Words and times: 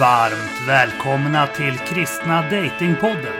Varmt 0.00 0.68
välkomna 0.68 1.46
till 1.46 1.78
Kristna 1.78 2.42
Datingpodden. 2.42 3.34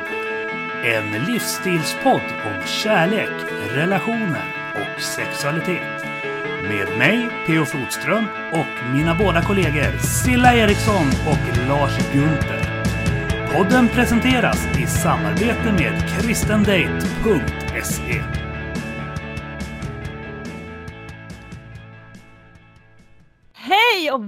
En 0.85 1.25
livsstilspodd 1.25 2.23
om 2.45 2.67
kärlek, 2.67 3.31
relationer 3.71 4.45
och 4.75 5.03
sexualitet. 5.03 6.05
Med 6.63 6.99
mig, 6.99 7.31
P.O. 7.47 7.65
Flodström, 7.65 8.25
och 8.53 8.95
mina 8.95 9.15
båda 9.15 9.43
kollegor 9.43 9.99
Silla 9.99 10.55
Eriksson 10.55 11.07
och 11.27 11.69
Lars 11.69 12.13
Gunther. 12.13 12.85
Podden 13.53 13.89
presenteras 13.89 14.67
i 14.79 14.87
samarbete 14.87 15.73
med 15.73 16.09
kristendate.se. 16.09 18.23
Hej 23.55 24.11
och 24.13 24.21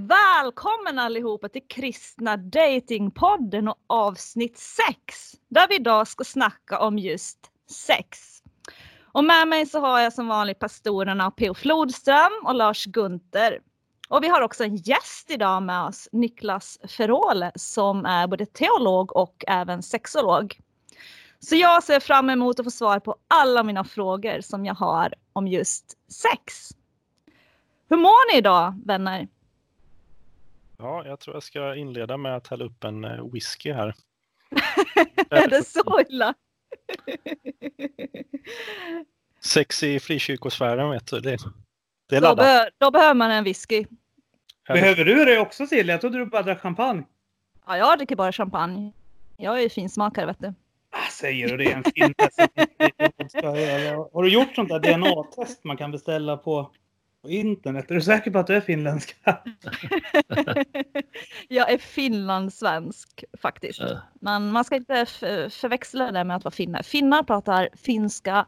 välkommen 0.42 0.98
allihopa 0.98 1.48
till 1.48 1.62
Kristna 1.68 2.36
Datingpodden 2.36 3.68
och 3.68 3.78
avsnitt 3.86 4.58
6. 4.58 4.86
Där 5.48 5.68
vi 5.68 5.74
idag 5.74 6.08
ska 6.08 6.24
snacka 6.24 6.78
om 6.78 6.98
just 6.98 7.38
sex. 7.70 8.42
Och 9.12 9.24
med 9.24 9.48
mig 9.48 9.66
så 9.66 9.80
har 9.80 10.00
jag 10.00 10.12
som 10.12 10.28
vanligt 10.28 10.58
pastorerna 10.58 11.30
P.O. 11.30 11.54
Flodström 11.54 12.32
och 12.44 12.54
Lars 12.54 12.84
Gunther. 12.84 13.58
Och 14.08 14.22
vi 14.22 14.28
har 14.28 14.40
också 14.40 14.64
en 14.64 14.76
gäst 14.76 15.30
idag 15.30 15.62
med 15.62 15.84
oss, 15.84 16.08
Niklas 16.12 16.78
Ferole, 16.88 17.52
som 17.54 18.04
är 18.04 18.26
både 18.26 18.46
teolog 18.46 19.16
och 19.16 19.44
även 19.46 19.82
sexolog. 19.82 20.60
Så 21.40 21.56
jag 21.56 21.82
ser 21.82 22.00
fram 22.00 22.30
emot 22.30 22.60
att 22.60 22.66
få 22.66 22.70
svar 22.70 23.00
på 23.00 23.16
alla 23.28 23.62
mina 23.62 23.84
frågor 23.84 24.40
som 24.40 24.66
jag 24.66 24.74
har 24.74 25.14
om 25.32 25.48
just 25.48 25.98
sex. 26.12 26.68
Hur 27.88 27.96
mår 27.96 28.32
ni 28.32 28.38
idag, 28.38 28.80
vänner? 28.84 29.28
Ja, 30.78 31.06
jag 31.06 31.20
tror 31.20 31.36
jag 31.36 31.42
ska 31.42 31.74
inleda 31.74 32.16
med 32.16 32.36
att 32.36 32.48
hälla 32.48 32.64
upp 32.64 32.84
en 32.84 33.04
eh, 33.04 33.32
whisky 33.32 33.72
här. 33.72 33.94
är 35.30 35.48
det 35.48 35.64
så 35.64 36.00
illa? 36.08 36.34
Sex 39.40 39.82
i 39.82 40.00
frikyrkosfären, 40.00 40.90
vet 40.90 41.06
du. 41.06 41.20
Det, 41.20 41.36
det 42.08 42.16
är 42.16 42.20
Då, 42.20 42.34
be 42.34 42.70
då 42.78 42.90
behöver 42.90 43.14
man 43.14 43.30
en 43.30 43.44
whisky. 43.44 43.86
Behöver 44.68 45.04
du 45.04 45.24
det 45.24 45.38
också 45.38 45.66
Silja? 45.66 45.94
Jag 45.94 46.00
trodde 46.00 46.18
du 46.18 46.26
bara 46.26 46.42
drack 46.42 46.60
champagne. 46.60 47.04
Ja, 47.66 47.76
jag 47.76 47.98
dricker 47.98 48.16
bara 48.16 48.32
champagne. 48.32 48.92
Jag 49.36 49.58
är 49.58 49.62
ju 49.62 49.68
finsmakare, 49.68 50.26
vet 50.26 50.38
du. 50.38 50.54
Ah, 50.90 51.10
säger 51.10 51.48
du 51.48 51.56
det? 51.56 51.72
En 51.72 51.84
finne 51.84 52.14
som. 52.32 52.48
Har 54.12 54.22
du 54.22 54.28
gjort 54.28 54.54
sånt 54.54 54.68
där 54.68 54.78
DNA-test 54.78 55.64
man 55.64 55.76
kan 55.76 55.90
beställa 55.90 56.36
på, 56.36 56.70
på 57.22 57.30
internet? 57.30 57.90
Är 57.90 57.94
du 57.94 58.00
säker 58.00 58.30
på 58.30 58.38
att 58.38 58.46
du 58.46 58.54
är 58.54 58.60
finländska? 58.60 59.14
jag 61.48 61.70
är 61.70 61.78
finlandssvensk 61.78 63.24
faktiskt. 63.38 63.82
Men 64.20 64.52
man 64.52 64.64
ska 64.64 64.76
inte 64.76 65.06
förväxla 65.50 66.12
det 66.12 66.24
med 66.24 66.36
att 66.36 66.44
vara 66.44 66.52
finne. 66.52 66.82
Finnar 66.82 67.22
pratar 67.22 67.68
finska 67.76 68.46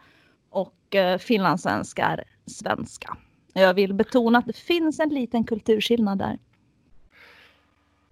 och 0.50 0.95
eh, 0.95 1.19
finlandssvenska 1.19 2.05
är 2.05 2.25
svenska. 2.47 3.17
Jag 3.52 3.75
vill 3.75 3.95
betona 3.95 4.39
att 4.39 4.47
det 4.47 4.56
finns 4.56 5.00
en 5.00 5.08
liten 5.08 5.45
kulturskillnad 5.45 6.19
där. 6.19 6.39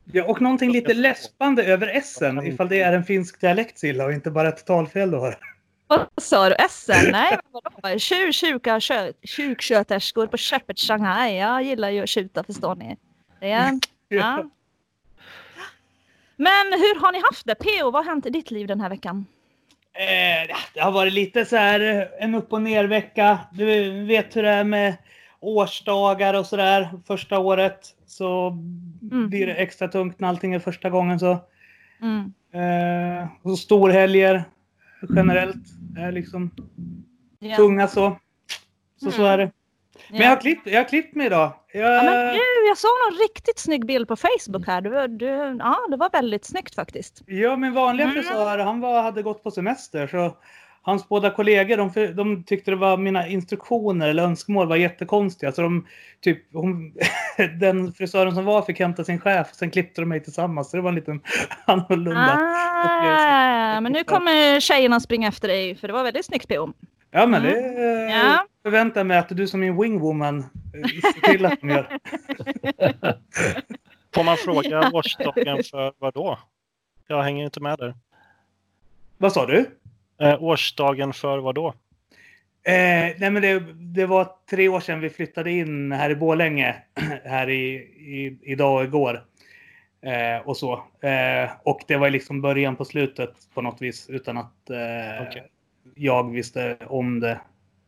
Ja, 0.05 0.25
och 0.25 0.41
någonting 0.41 0.73
lite 0.73 0.95
läspande 0.95 1.65
över 1.65 1.97
essen 1.97 2.47
ifall 2.47 2.69
det 2.69 2.81
är 2.81 2.93
en 2.93 3.05
finsk 3.05 3.41
dialekt 3.41 3.79
Silla 3.79 4.05
och 4.05 4.13
inte 4.13 4.31
bara 4.31 4.49
ett 4.49 4.67
talfel 4.67 5.11
du 5.11 5.17
har. 5.17 5.39
Vad 5.93 6.09
sa 6.17 6.49
du? 6.49 6.55
Essen? 6.55 7.13
Nej, 7.13 7.39
vadå? 7.51 7.99
Tjur, 7.99 8.33
tjuka, 8.33 8.81
på 10.31 10.37
köpet 10.37 10.79
Shanghai. 10.81 11.37
Jag 11.39 11.63
gillar 11.63 11.91
ju 11.91 12.03
att 12.03 12.09
tjuta, 12.09 12.45
förstår 12.45 12.75
ni. 12.75 12.97
Det 13.41 13.51
är, 13.51 13.73
ja. 14.09 14.45
Men 16.37 16.67
hur 16.73 17.01
har 17.01 17.13
ni 17.13 17.21
haft 17.31 17.47
det? 17.47 17.55
P.O. 17.55 17.91
vad 17.91 18.05
har 18.05 18.11
hänt 18.13 18.27
i 18.27 18.31
ditt 18.31 18.51
liv 18.51 18.67
den 18.67 18.81
här 18.81 18.89
veckan? 18.89 19.27
Eh, 19.95 20.57
det 20.75 20.81
har 20.81 20.93
varit 20.93 21.13
lite 21.13 21.45
så 21.45 21.57
här 21.57 21.81
eh, 21.81 22.25
en 22.25 22.35
upp 22.35 22.53
och 22.53 22.63
ner 22.63 22.85
vecka. 22.85 23.39
Du 23.53 23.65
vet 24.05 24.37
hur 24.37 24.43
det 24.43 24.51
är 24.51 24.65
med 24.65 24.95
årsdagar 25.41 26.35
och 26.35 26.47
sådär. 26.47 26.91
Första 27.07 27.39
året 27.39 27.95
så 28.07 28.49
Mm. 29.13 29.29
blir 29.29 29.47
det 29.47 29.55
extra 29.55 29.89
tungt 29.89 30.21
när 30.21 30.29
allting 30.29 30.55
är 30.55 30.59
första 30.59 30.91
gången. 30.91 31.19
Så, 31.21 31.39
Mm. 32.01 32.33
eh, 32.55 33.29
och 33.43 33.59
storhelger 33.59 34.45
generellt 35.17 35.57
är 35.99 36.13
liksom 36.13 36.51
Ja. 37.39 37.57
tunga 37.57 37.89
så. 37.89 38.19
Så, 39.03 39.11
så 39.11 39.23
Mm. 39.23 39.33
är 39.33 39.39
det. 39.39 39.51
Men 40.11 40.21
jag 40.21 40.29
har 40.29 40.37
klippt, 40.41 40.67
jag 40.67 40.77
har 40.81 40.89
klippt 40.89 41.15
mig 41.15 41.27
idag. 41.27 41.53
Jag, 41.73 41.83
Ja, 41.97 42.03
men 42.03 42.35
gud, 42.35 42.69
jag 42.69 42.79
såg 42.79 42.91
någon 43.11 43.19
riktigt 43.19 43.59
snygg 43.59 43.87
bild 43.87 44.09
på 44.09 44.17
Facebook 44.17 44.67
här. 44.67 44.81
Du, 44.81 45.07
du, 45.17 45.27
ja, 45.59 45.79
det 45.91 45.97
var 45.97 46.11
väldigt 46.11 46.45
snyggt 46.45 46.75
faktiskt. 46.75 47.23
Ja, 47.27 47.57
min 47.57 47.73
vanliga 47.75 48.07
Mm. 48.09 48.15
frisör, 48.23 48.59
han 48.59 48.81
var, 48.81 49.03
hade 49.03 49.23
gått 49.23 49.43
på 49.43 49.51
semester. 49.51 50.07
Så 50.07 50.37
hans 50.83 51.09
båda 51.09 51.31
kollegor, 51.31 51.77
de, 51.77 52.15
de 52.15 52.45
tyckte 52.45 52.71
det 52.71 52.77
var 52.77 52.97
mina 52.97 53.27
instruktioner 53.29 54.09
eller 54.09 54.23
önskemål 54.23 54.69
var 54.69 54.77
jättekonstiga. 54.77 55.53
Så 55.53 55.63
de, 55.63 55.87
typ, 56.21 56.39
hon, 56.53 56.95
den 57.61 57.93
frisören 57.93 58.35
som 58.35 58.45
var 58.45 58.63
fick 58.63 58.81
hämta 58.81 59.05
sin 59.05 59.21
chef 59.21 59.51
och 59.51 59.57
sen 59.57 59.71
klippte 59.71 60.01
de 60.01 60.09
mig 60.09 60.21
tillsammans. 60.25 60.71
Så 60.71 60.77
det 60.77 60.83
var 60.83 60.89
en 60.89 60.95
liten 60.95 61.21
annorlunda. 61.65 62.39
Ah, 62.41 63.81
men 63.81 63.93
nu 63.93 64.05
kommer 64.05 64.61
tjejerna 64.61 65.01
springa 65.01 65.29
efter 65.29 65.49
dig, 65.49 65.75
för 65.75 65.89
det 65.89 65.95
var 65.95 66.05
väldigt 66.05 66.27
snyggt 66.27 66.49
P.O. 66.49 66.73
Ja, 67.11 67.27
men 67.27 67.43
det 67.43 67.53
Mm. 67.61 68.09
eh, 68.09 68.17
Ja. 68.17 68.45
förväntar 68.63 69.01
jag 69.01 69.07
mig 69.07 69.19
att 69.19 69.29
du 69.29 69.47
som 69.47 69.61
min 69.61 69.81
wingwoman 69.83 70.39
eh, 70.39 70.45
ser 71.13 71.33
till 71.33 71.47
att 71.47 71.61
de 71.61 71.71
gör. 71.71 71.99
Får 74.15 74.25
man 74.25 74.37
fråga 74.37 74.91
årsdagen 74.93 75.63
för 75.71 75.93
vad 75.99 76.15
då? 76.15 76.39
Jag 77.07 77.23
hänger 77.23 77.45
inte 77.45 77.61
med 77.61 77.79
där. 77.79 77.95
Vad 79.19 79.33
sa 79.33 79.47
du? 79.47 79.71
Eh, 80.23 80.43
årsdagen 80.43 81.13
för 81.13 81.39
vad 81.39 81.55
då? 81.55 81.69
Eh, 82.65 83.15
nej 83.19 83.31
men 83.31 83.43
det, 83.43 83.61
det 83.75 84.07
var 84.07 84.29
tre 84.51 84.69
år 84.69 84.81
sedan 84.81 85.01
vi 85.01 85.11
flyttade 85.11 85.51
in 85.51 85.93
här 85.93 86.11
i 86.11 86.17
Borlänge. 86.17 86.77
här 87.25 87.51
i, 87.51 87.75
i, 87.75 88.39
idag 88.43 88.77
och 88.77 88.85
igår. 88.85 89.25
Eh, 90.03 90.47
och 90.49 90.57
så. 90.57 90.73
Eh, 91.01 91.51
och 91.63 91.81
det 91.87 91.97
var 91.97 92.11
liksom 92.11 92.41
början 92.41 92.77
på 92.77 92.85
slutet 92.85 93.35
på 93.55 93.63
något 93.63 93.83
vis 93.83 94.11
utan 94.11 94.39
att 94.39 94.71
eh, 94.71 95.27
Okej. 95.29 95.49
jag 95.95 96.31
visste 96.31 96.77
om 96.87 97.21
det 97.21 97.41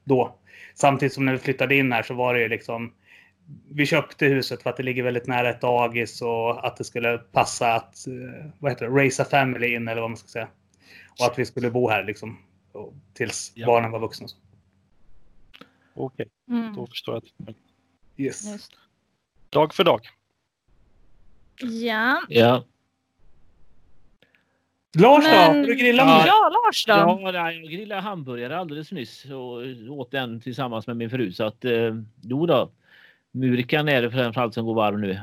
då. 0.05 0.39
Samtidigt 0.75 1.13
som 1.13 1.25
när 1.25 1.33
vi 1.33 1.39
flyttade 1.39 1.75
in 1.75 1.93
här 1.93 2.03
så 2.03 2.15
var 2.15 2.35
det 2.35 2.41
ju 2.41 2.49
liksom 2.49 2.93
vi 3.71 3.87
köpte 3.87 4.27
huset 4.27 4.63
för 4.63 4.71
att 4.71 4.77
det 4.77 4.83
ligger 4.83 5.03
väldigt 5.03 5.27
nära 5.27 5.51
ett 5.51 5.61
dagis 5.61 6.23
och 6.23 6.67
att 6.67 6.77
det 6.77 6.85
skulle 6.85 7.19
passa 7.19 7.75
att 7.75 8.07
eh, 8.07 8.47
vad 8.59 8.73
heter 8.73 8.89
det, 8.89 9.01
raise 9.01 9.23
a 9.23 9.27
family 9.31 9.75
in 9.75 9.89
eller 9.89 10.01
vad 10.01 10.11
man 10.11 10.17
ska 10.17 10.29
säga. 10.29 10.49
Och 11.21 11.27
att 11.27 11.39
vi 11.39 11.47
skulle 11.47 11.71
bo 11.71 11.89
här 11.89 12.05
liksom 12.05 12.39
tills 13.15 13.53
Ja. 13.55 13.67
barnen 13.67 13.91
var 13.91 13.99
vuxna. 14.01 14.27
Okej, 15.95 16.29
Mm. 16.49 16.75
då 16.77 16.87
förstår 16.87 17.15
jag. 17.15 17.55
Yes. 18.17 18.53
Just. 18.53 18.73
Dag 19.51 19.75
för 19.75 19.85
dag. 19.85 20.01
Ja, 21.61 22.23
Ja, 22.29 22.65
Lars 24.97 25.25
då? 25.25 25.31
Men- 25.31 25.57
Har 25.57 25.67
du 25.67 25.75
grillat 25.75 26.07
Ja. 26.09 26.19
med? 26.19 26.27
ja 26.27 26.49
Lars 26.65 26.87
då? 26.87 26.93
ja 27.33 27.53
jag 27.53 27.63
grillade 27.71 28.01
hamburgare 28.01 28.59
alldeles 28.59 28.93
nyss 28.93 29.25
och 29.25 29.63
åt 29.99 30.11
den 30.11 30.41
tillsammans 30.41 30.87
med 30.87 30.97
min 30.97 31.11
fru. 31.11 31.33
Så 31.33 31.45
att 31.45 31.65
eh, 31.65 31.95
jo 32.23 32.47
då. 32.47 32.71
Murikan 33.31 33.89
är 33.89 34.03
det 34.03 34.11
framförallt 34.11 34.55
som 34.55 34.67
går 34.67 34.75
varm 34.75 35.01
nu. 35.01 35.21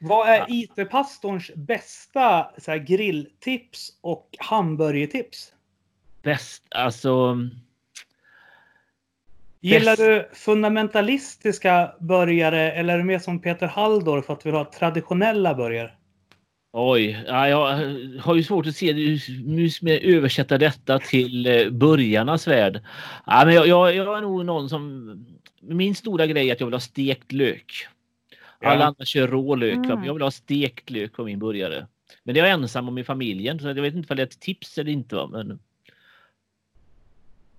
Vad 0.00 0.28
är 0.28 0.46
IT-pastorns 0.48 1.50
bästa 1.54 2.50
så 2.58 2.70
här, 2.70 2.78
grilltips 2.78 3.92
och 4.00 4.28
hamburgertips? 4.38 5.52
Bäst 6.22 6.62
alltså. 6.70 7.38
Gillar 9.60 9.92
Bäst. 9.92 10.02
du 10.02 10.28
fundamentalistiska 10.32 11.92
burgare 12.00 12.72
eller 12.72 12.94
är 12.94 12.98
du 12.98 13.04
mer 13.04 13.18
som 13.18 13.40
Peter 13.40 13.66
Halldorf 13.66 14.26
för 14.26 14.32
att 14.32 14.40
du 14.40 14.48
vill 14.48 14.58
ha 14.58 14.64
traditionella 14.64 15.54
burgare? 15.54 15.90
Oj, 16.72 17.24
ja, 17.26 17.48
jag 17.48 17.66
har 18.20 18.34
ju 18.34 18.42
svårt 18.42 18.66
att 18.66 18.76
se 18.76 18.92
hur 18.92 19.84
med 19.84 20.04
översätta 20.04 20.58
detta 20.58 20.98
till 20.98 21.46
eh, 21.46 21.70
börjarnas 21.70 22.48
värld. 22.48 22.82
Ja, 23.26 23.42
men 23.44 23.54
jag, 23.54 23.66
jag, 23.66 23.94
jag 23.94 24.18
är 24.18 24.20
nog 24.20 24.44
någon 24.44 24.68
som 24.68 25.10
min 25.60 25.94
stora 25.94 26.26
grej 26.26 26.48
är 26.48 26.52
att 26.52 26.60
jag 26.60 26.66
vill 26.66 26.74
ha 26.74 26.80
stekt 26.80 27.32
lök. 27.32 27.86
Alla 28.64 28.84
andra 28.84 29.04
kör 29.04 29.28
rå 29.28 29.54
lök. 29.54 29.76
va, 29.76 29.84
Mm. 29.84 29.98
men 29.98 30.04
Jag 30.06 30.14
vill 30.14 30.22
ha 30.22 30.30
stekt 30.30 30.90
lök 30.90 31.12
på 31.12 31.24
min 31.24 31.38
burgare. 31.38 31.86
Men 32.24 32.34
det 32.34 32.40
är 32.40 32.44
jag 32.44 32.52
ensam 32.52 32.88
om 32.88 32.98
i 32.98 33.04
familjen 33.04 33.58
så 33.60 33.66
jag 33.68 33.74
vet 33.74 33.94
inte 33.94 34.12
om 34.12 34.16
det 34.16 34.22
är 34.22 34.26
ett 34.26 34.40
tips 34.40 34.78
eller 34.78 34.92
inte. 34.92 35.16
Va? 35.16 35.26
Men 35.26 35.58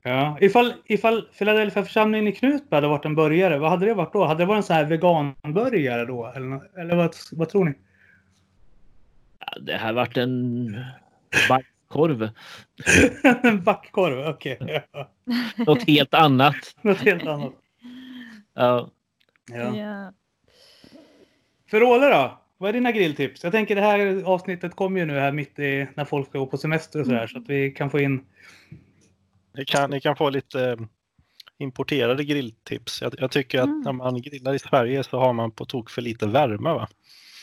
Ja. 0.03 0.37
Ifall, 0.41 0.73
ifall 0.85 1.21
Philadelphia 1.37 1.83
församlingen 1.83 2.27
i 2.27 2.31
Knutby 2.31 2.75
hade 2.75 2.87
varit 2.87 3.05
en 3.05 3.15
burgare, 3.15 3.57
vad 3.59 3.69
hade 3.69 3.85
det 3.85 3.93
varit 3.93 4.13
då? 4.13 4.25
Hade 4.25 4.41
det 4.41 4.45
varit 4.45 4.57
en 4.57 4.63
sån 4.63 4.75
här 4.75 4.85
veganburgare 4.85 6.05
då? 6.05 6.31
Eller, 6.35 6.79
eller 6.79 6.95
vad, 6.95 7.15
vad 7.31 7.49
tror 7.49 7.65
ni? 7.65 7.73
ja, 9.39 9.57
det 9.61 9.73
här 9.73 9.93
varit 9.93 10.17
en 10.17 10.75
bajskorv. 11.49 12.29
en 13.43 13.63
backkorv, 13.63 14.27
okej. 14.27 14.83
Ja. 14.93 15.09
Något 15.57 15.83
helt 15.87 16.13
annat. 16.13 16.55
Något 16.81 16.97
helt 17.01 17.27
annat. 17.27 17.53
Ja. 18.53 18.89
Ja. 19.51 20.13
Ja. 21.71 21.77
Ferole 21.79 22.07
då? 22.09 22.37
Vad 22.57 22.69
är 22.69 22.73
dina 22.73 22.91
grilltips? 22.91 23.43
Jag 23.43 23.51
tänker 23.51 23.75
det 23.75 23.81
här 23.81 24.23
avsnittet 24.23 24.75
kommer 24.75 24.99
ju 24.99 25.05
nu 25.05 25.19
här 25.19 25.31
mitt 25.31 25.59
i 25.59 25.87
när 25.95 26.05
folk 26.05 26.27
ska 26.29 26.39
gå 26.39 26.45
på 26.45 26.57
semester 26.57 26.99
och 26.99 27.05
sådär 27.05 27.27
så 27.27 27.37
att 27.37 27.49
vi 27.49 27.71
kan 27.71 27.89
få 27.89 27.99
in. 27.99 28.25
Ni 29.57 29.65
kan, 29.65 29.89
ni 29.89 30.01
kan 30.01 30.15
få 30.15 30.29
lite 30.29 30.69
eh, 30.69 30.77
importerade 31.57 32.23
grilltips. 32.23 33.01
Jag, 33.01 33.13
jag 33.17 33.31
tycker 33.31 33.59
att 33.59 33.65
Mm. 33.65 33.81
när 33.81 33.91
man 33.91 34.21
grillar 34.21 34.53
i 34.53 34.59
Sverige 34.59 35.03
så 35.03 35.19
har 35.19 35.33
man 35.33 35.51
på 35.51 35.65
tok 35.65 35.89
för 35.89 36.01
lite 36.01 36.27
värme. 36.27 36.69
Va? 36.73 36.87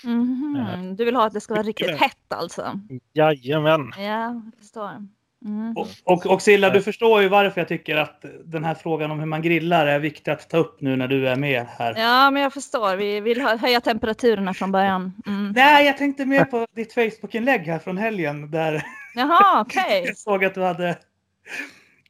Mhm. 0.05 0.97
Du 0.97 1.05
vill 1.05 1.17
ha 1.17 1.27
att 1.27 1.33
det 1.33 1.41
ska 1.41 1.55
vara 1.55 1.63
riktigt 1.63 2.01
hett 2.01 2.33
alltså? 2.33 2.81
Jajamän. 3.13 3.93
Ja, 3.97 4.03
jag 4.03 4.51
förstår. 4.59 5.07
Mm. 5.44 5.76
Och, 5.76 5.88
och, 6.05 6.26
och 6.26 6.43
Silla, 6.43 6.70
du 6.70 6.82
förstår 6.82 7.23
ju 7.23 7.29
varför 7.29 7.61
jag 7.61 7.69
tycker 7.69 7.96
att 7.96 8.25
den 8.44 8.64
här 8.64 8.75
frågan 8.75 9.11
om 9.11 9.19
hur 9.19 9.26
man 9.26 9.43
grillar 9.43 9.87
är 9.87 9.99
viktig 9.99 10.31
att 10.31 10.50
ta 10.50 10.56
upp 10.56 10.81
nu 10.81 10.96
när 10.96 11.08
du 11.08 11.29
är 11.29 11.37
med 11.37 11.67
här. 11.79 11.94
Ja, 11.96 12.31
men 12.31 12.43
jag 12.43 12.52
förstår. 12.52 12.96
Vi 12.96 13.20
vill 13.20 13.40
hö- 13.40 13.56
höja 13.56 13.81
temperaturerna 13.81 14.55
från 14.55 14.73
början. 14.73 15.12
Mm. 15.26 15.52
Nej, 15.56 15.87
jag 15.87 15.99
tänkte 15.99 16.26
mer 16.26 16.44
på 16.44 16.67
ditt 16.76 16.94
Facebook-inlägg 16.94 17.61
här 17.61 17.79
från 17.79 17.99
helgen 17.99 18.50
där 18.50 18.82
Jaha, 19.14 19.61
okej. 19.67 20.05
jag 20.06 20.17
såg 20.19 20.44
att 20.44 20.55
du 20.55 20.62
hade, 20.62 20.99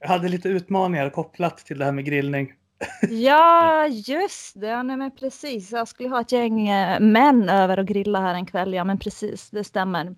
hade 0.01 0.29
lite 0.29 0.49
utmaningar 0.49 1.11
kopplat 1.11 1.59
till 1.59 1.79
det 1.79 1.85
här 1.85 1.93
med 1.93 2.05
grillning. 2.05 2.53
Ja, 3.11 3.87
just 3.87 4.61
det. 4.61 4.67
Ja, 4.67 4.83
nej, 4.83 4.97
men 4.97 5.11
precis. 5.11 5.73
Jag 5.73 5.89
skulle 5.89 6.09
ha 6.09 6.21
ett 6.21 6.33
gäng 6.33 6.69
eh, 6.69 7.01
män 7.01 7.49
över 7.49 7.79
och 7.79 7.87
grilla 7.87 8.21
här 8.21 8.35
en 8.35 8.47
kväll. 8.47 8.75
Ja, 8.75 8.85
men 8.85 8.99
precis. 8.99 9.51
Det 9.51 9.65
stämmer. 9.65 10.15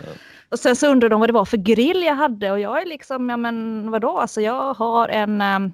Ja. 0.00 0.06
Och 0.52 0.58
sen 0.58 0.76
så 0.76 0.86
undrade 0.86 1.12
de 1.14 1.20
vad 1.20 1.28
det 1.28 1.32
var 1.32 1.44
för 1.44 1.56
grill 1.56 2.02
jag 2.02 2.14
hade 2.14 2.50
och 2.50 2.60
jag 2.60 2.82
är 2.82 2.86
liksom, 2.86 3.30
ja 3.30 3.36
men 3.36 3.90
vadå, 3.90 4.18
alltså 4.18 4.40
jag 4.40 4.74
har 4.74 5.08
en 5.08 5.40
ehm, 5.40 5.72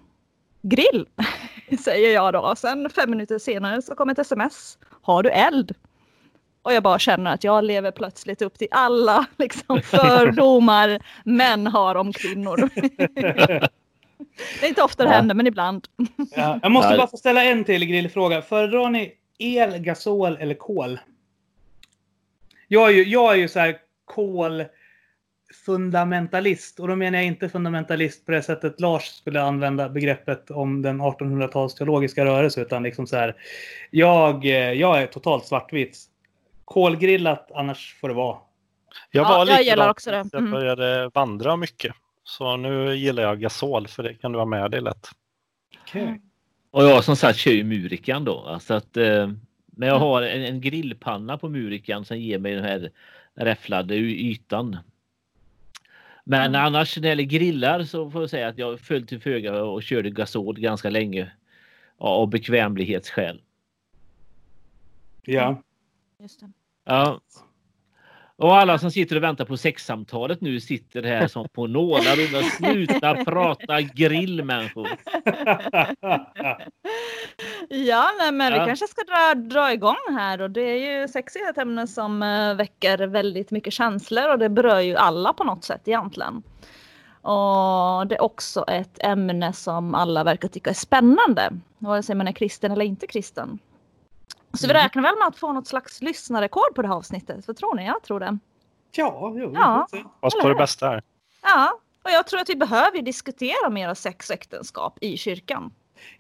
grill, 0.63 1.07
säger 1.85 2.15
jag 2.15 2.33
då. 2.33 2.41
Och 2.41 2.59
sen 2.59 2.91
fem 2.91 3.11
minuter 3.11 3.39
senare 3.39 3.83
så 3.83 3.95
kommer 3.95 4.13
ett 4.13 4.19
sms. 4.19 4.79
Har 5.03 5.23
du 5.23 5.31
eld? 5.31 5.75
Och 6.63 6.73
jag 6.73 6.83
bara 6.83 6.99
känner 6.99 7.35
att 7.35 7.45
jag 7.45 7.65
lever 7.65 7.91
plötsligt 7.91 8.43
upp 8.43 8.59
till 8.59 8.69
alla 8.71 9.27
liksom, 9.37 9.81
fördomar 9.85 10.99
män 11.25 11.67
har 11.67 11.95
om 11.95 12.13
kvinnor. 12.13 12.69
det 14.61 14.67
är 14.67 14.69
inte 14.69 14.83
ofta 14.83 15.05
det 15.05 15.11
Ja. 15.11 15.17
händer, 15.17 15.35
men 15.35 15.47
ibland. 15.47 15.89
Ja, 16.37 16.59
jag 16.63 16.73
måste 16.73 16.97
bara 16.97 17.07
få 17.07 17.17
ställa 17.17 17.45
en 17.45 17.65
till 17.65 17.85
grillfråga. 17.85 18.43
Föredrar 18.43 18.91
ni 18.91 19.13
el, 19.39 19.79
gasol 19.79 20.37
eller 20.41 20.55
kol? 20.55 21.01
Jag 22.69 22.89
är 22.89 22.93
ju, 22.95 23.05
jag 23.05 23.33
är 23.33 23.37
ju 23.37 23.49
så 23.49 23.59
här 23.59 23.79
kol 24.09 24.65
fundamentalist 25.67 26.81
och 26.81 26.89
då 26.89 26.97
menar 26.97 27.19
jag 27.19 27.27
inte 27.27 27.49
fundamentalist 27.49 28.27
på 28.27 28.33
det 28.33 28.43
sättet 28.43 28.81
Lars 28.81 29.03
skulle 29.05 29.43
använda 29.43 29.89
begreppet 29.89 30.51
om 30.51 30.83
den 30.83 31.01
1800-tals 31.03 31.75
teologiska 31.75 32.25
rörelse 32.25 32.61
utan 32.63 32.83
liksom 32.83 33.07
så 33.07 33.17
här. 33.17 33.37
Jag, 33.91 34.45
jag 34.75 35.03
är 35.03 35.07
totalt 35.07 35.47
svartvit. 35.47 35.99
Kolgrillat, 36.65 37.51
annars 37.55 37.97
får 38.01 38.09
det 38.09 38.15
vara. 38.15 38.37
Jag 39.11 39.25
Ja, 39.25 39.29
var 39.29 39.47
jag 39.47 39.63
gillar 39.63 39.91
också 39.91 40.11
det. 40.11 40.17
Jag 40.33 40.35
Mm. 40.41 40.51
började 40.51 41.11
vandra 41.15 41.57
mycket. 41.57 41.95
Så 42.25 42.57
nu 42.57 42.95
gillar 42.97 43.23
jag 43.23 43.41
gasol 43.41 43.89
för 43.89 44.03
det 44.03 44.15
kan 44.15 44.33
du 44.33 44.39
ha 44.39 44.47
med 44.47 44.71
dig 44.71 44.81
lätt. 44.81 45.09
Okej. 45.83 46.21
Och 46.71 46.85
jag 46.85 47.05
som 47.05 47.17
sagt 47.17 47.39
kör 47.39 47.51
ju 47.51 47.65
Murikan 47.65 48.25
då. 48.25 48.41
Alltså 48.47 48.75
att, 48.75 48.97
eh, 48.97 49.27
men 49.67 49.89
jag 49.89 49.97
Mm. 49.97 50.01
har 50.01 50.23
en, 50.23 50.43
en 50.45 50.61
grillpanna 50.61 51.39
på 51.39 51.49
Murikan 51.49 52.05
som 52.05 52.19
ger 52.19 52.39
mig 52.39 52.55
den 52.55 52.65
här 52.65 52.91
räfflade 53.39 53.95
ytan. 53.97 54.77
Men 56.25 56.47
Mm. 56.55 56.65
annars 56.67 56.97
när 56.97 57.03
det 57.03 57.09
gäller 57.09 57.23
grillar 57.23 57.85
så 57.85 58.11
får 58.11 58.23
jag 58.23 58.31
säga 58.31 58.49
att 58.49 58.59
jag 58.59 58.81
föll 58.81 59.07
till 59.07 59.21
föga 59.21 59.63
och 59.65 59.83
körde 59.83 60.11
gasol 60.11 60.61
ganska 60.61 60.91
länge. 60.91 61.33
Av 61.99 62.29
bekvämlighetsskäl. 62.31 63.43
Ja. 65.23 65.63
Just 66.21 66.41
det. 66.41 66.51
Ja. 66.85 67.21
Och 68.39 68.57
alla 68.57 68.79
som 68.79 68.91
sitter 68.91 69.17
och 69.17 69.23
väntar 69.23 69.45
på 69.45 69.57
sexsamtalet 69.57 70.41
nu 70.41 70.61
sitter 70.61 71.03
här 71.03 71.29
som 71.29 71.49
på 71.49 71.67
nålar 71.67 72.39
och 72.39 72.45
sluta 72.45 73.25
prata 73.25 73.81
grill 73.81 74.45
människor. 74.45 74.89
Ja, 77.69 78.11
nej, 78.19 78.33
men 78.33 78.53
vi 78.53 78.59
Ja. 78.59 78.67
kanske 78.67 78.87
ska 78.89 79.03
dra, 79.05 79.35
dra 79.35 79.73
igång 79.73 79.97
här 80.11 80.41
och 80.41 80.51
det 80.51 80.61
är 80.61 81.01
ju 81.01 81.09
sexiga 81.09 81.49
ett 81.51 81.59
ämne 81.59 81.87
som 81.87 82.23
eh, 82.23 82.55
väcker 82.55 82.99
väldigt 83.07 83.51
mycket 83.51 83.73
känslor 83.73 84.29
och 84.31 84.39
det 84.39 84.49
berör 84.49 84.81
ju 84.81 84.97
alla 84.97 85.33
på 85.33 85.45
något 85.45 85.65
sätt 85.65 85.89
egentligen. 85.89 86.43
Och 87.23 88.07
det 88.07 88.15
är 88.15 88.23
också 88.23 88.65
ett 88.69 88.99
ämne 89.05 89.53
som 89.53 89.95
alla 89.95 90.25
verkar 90.25 90.49
tycka 90.49 90.71
är 90.71 90.75
spännande, 90.75 91.51
vare 91.79 92.03
sig 92.03 92.15
man 92.17 92.29
är 92.29 92.33
kristen 92.33 92.73
eller 92.73 92.85
inte 92.85 93.07
kristen. 93.07 93.59
Så 94.53 94.67
vi 94.67 94.73
Mm. 94.73 94.83
räknar 94.83 95.03
väl 95.03 95.15
med 95.19 95.27
att 95.29 95.37
få 95.39 95.53
något 95.53 95.67
slags 95.67 96.03
lyssnarrekord 96.03 96.75
på 96.75 96.83
det 96.83 96.89
här 96.89 96.95
avsnittet. 96.95 97.47
Vad 97.47 97.57
tror 97.57 97.75
ni? 97.75 97.87
Jag 97.87 98.03
tror 98.03 98.21
det. 98.21 98.39
Ja, 98.93 99.33
jo, 99.37 99.53
Ja. 99.55 99.87
Eller 99.93 100.43
på 100.43 100.49
det 100.49 100.55
bästa 100.55 100.89
här. 100.89 101.03
Ja, 101.43 101.79
och 102.05 102.11
jag 102.11 102.27
tror 102.27 102.41
att 102.41 102.49
vi 102.49 102.57
behöver 102.57 103.03
diskutera 103.03 103.71
mer 103.71 103.95
sex 103.95 104.31
och 104.31 104.35
äktenskap 104.35 104.99
i 105.01 105.17
kyrkan. 105.17 105.71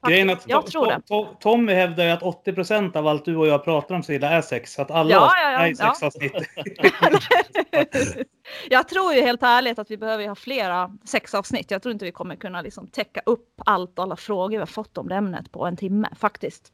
Grejen 0.06 0.30
att 0.30 0.42
Jag 0.48 0.66
tror 0.66 0.86
det. 0.86 0.92
To- 0.94 1.02
To- 1.08 1.36
Tommy 1.40 1.72
hävdar 1.72 2.04
ju 2.04 2.10
att 2.10 2.22
80% 2.22 2.96
av 2.96 3.06
allt 3.06 3.24
du 3.24 3.36
och 3.36 3.46
jag 3.46 3.64
pratar 3.64 3.94
om 3.94 4.02
Silla 4.02 4.28
är 4.30 4.42
sex. 4.42 4.72
Så 4.72 4.82
att 4.82 4.90
alla 4.90 5.10
Ja, 5.10 5.20
avsnitt 5.20 5.36
ja, 5.42 5.44
ja, 5.52 5.60
är 5.60 5.74
ja. 5.78 5.94
sexavsnitt. 5.94 8.28
jag 8.70 8.88
tror 8.88 9.12
ju 9.14 9.20
helt 9.22 9.42
ärligt 9.42 9.78
att 9.78 9.90
vi 9.90 9.96
behöver 9.96 10.28
ha 10.28 10.34
flera 10.34 10.90
sexavsnitt. 11.04 11.70
Jag 11.70 11.82
tror 11.82 11.92
inte 11.92 12.04
vi 12.04 12.12
kommer 12.12 12.36
kunna 12.36 12.62
liksom 12.62 12.86
täcka 12.86 13.20
upp 13.26 13.60
allt 13.66 13.98
och 13.98 14.02
alla 14.02 14.16
frågor 14.16 14.48
vi 14.50 14.56
har 14.56 14.66
fått 14.66 14.98
om 14.98 15.08
det 15.08 15.14
ämnet 15.14 15.52
på 15.52 15.66
en 15.66 15.76
timme 15.76 16.08
faktiskt. 16.18 16.72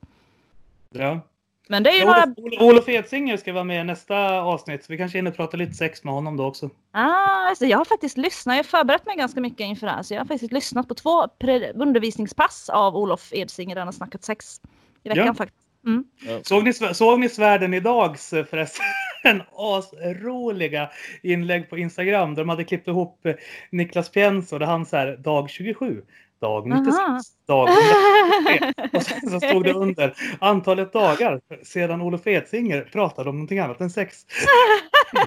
Ja. 0.95 1.21
Men 1.69 1.83
det 1.83 1.91
är 1.91 1.95
ju 1.99 2.05
några... 2.05 2.25
Olof, 2.25 2.37
Olof- 2.37 2.63
Olof 2.63 2.89
Edsinger 2.89 3.37
ska 3.37 3.53
vara 3.53 3.65
med 3.65 3.81
i 3.81 3.85
nästa 3.85 4.43
avsnitt. 4.43 4.85
Så 4.85 4.93
vi 4.93 4.99
kanske 4.99 5.19
hinner 5.19 5.31
prata 5.31 5.57
lite 5.57 5.75
sex 5.75 6.05
med 6.05 6.15
honom 6.15 6.37
då 6.37 6.45
också. 6.47 6.71
Ah, 6.93 7.49
alltså 7.49 7.67
jag 7.67 7.79
har 7.79 7.85
faktiskt 7.85 8.17
lyssnat. 8.17 8.57
Jag 8.57 8.59
har 8.65 8.69
förberett 8.69 9.07
mig 9.07 9.17
ganska 9.17 9.41
mycket 9.41 9.61
inför 9.61 9.87
det 9.87 9.93
här. 9.93 10.03
Så 10.03 10.15
jag 10.15 10.21
har 10.21 10.27
faktiskt 10.27 10.53
lyssnat 10.53 10.89
på 10.89 10.95
två 10.95 11.29
undervisningspass 11.75 12.69
av 12.69 12.97
Olof 12.97 13.33
Edsinger 13.33 13.75
där 13.75 13.81
han 13.81 13.89
har 13.89 13.93
snackat 13.93 14.25
sex 14.25 14.61
i 15.03 15.09
veckan 15.09 15.27
Ja. 15.27 15.35
faktiskt. 15.35 15.61
Mm. 15.87 16.05
Såg 16.43 16.65
ni, 16.65 16.73
såg 16.73 17.21
ni 17.21 17.29
Svärden 17.29 17.75
idags 17.75 18.31
förresten? 18.31 18.85
Asroliga 19.57 20.91
inlägg 21.23 21.71
på 21.71 21.79
Instagram 21.79 22.35
där 22.35 22.43
de 22.43 22.49
hade 22.49 22.65
klippt 22.65 22.89
ihop 22.89 23.27
eh, 23.27 23.35
Niklas 23.71 24.09
Pienso 24.09 24.59
där 24.59 24.67
han 24.67 24.87
så 24.87 24.97
här 24.97 25.17
dag 25.17 25.51
27, 25.51 26.03
dag 26.45 26.67
96, 26.67 26.97
Aha. 26.99 27.21
dag 27.47 27.69
103. 27.69 28.73
Och 28.93 29.03
sen 29.03 29.31
så 29.31 29.41
stod 29.41 29.65
det 29.65 29.73
under 29.73 30.15
antalet 30.41 30.93
dagar 30.93 31.41
sedan 31.63 32.01
Olof 32.01 32.27
Edsinger 32.27 32.83
pratade 32.83 33.31
om 33.31 33.37
någonting 33.37 33.59
annat 33.59 33.81
än 33.81 33.91
sex. 33.91 34.27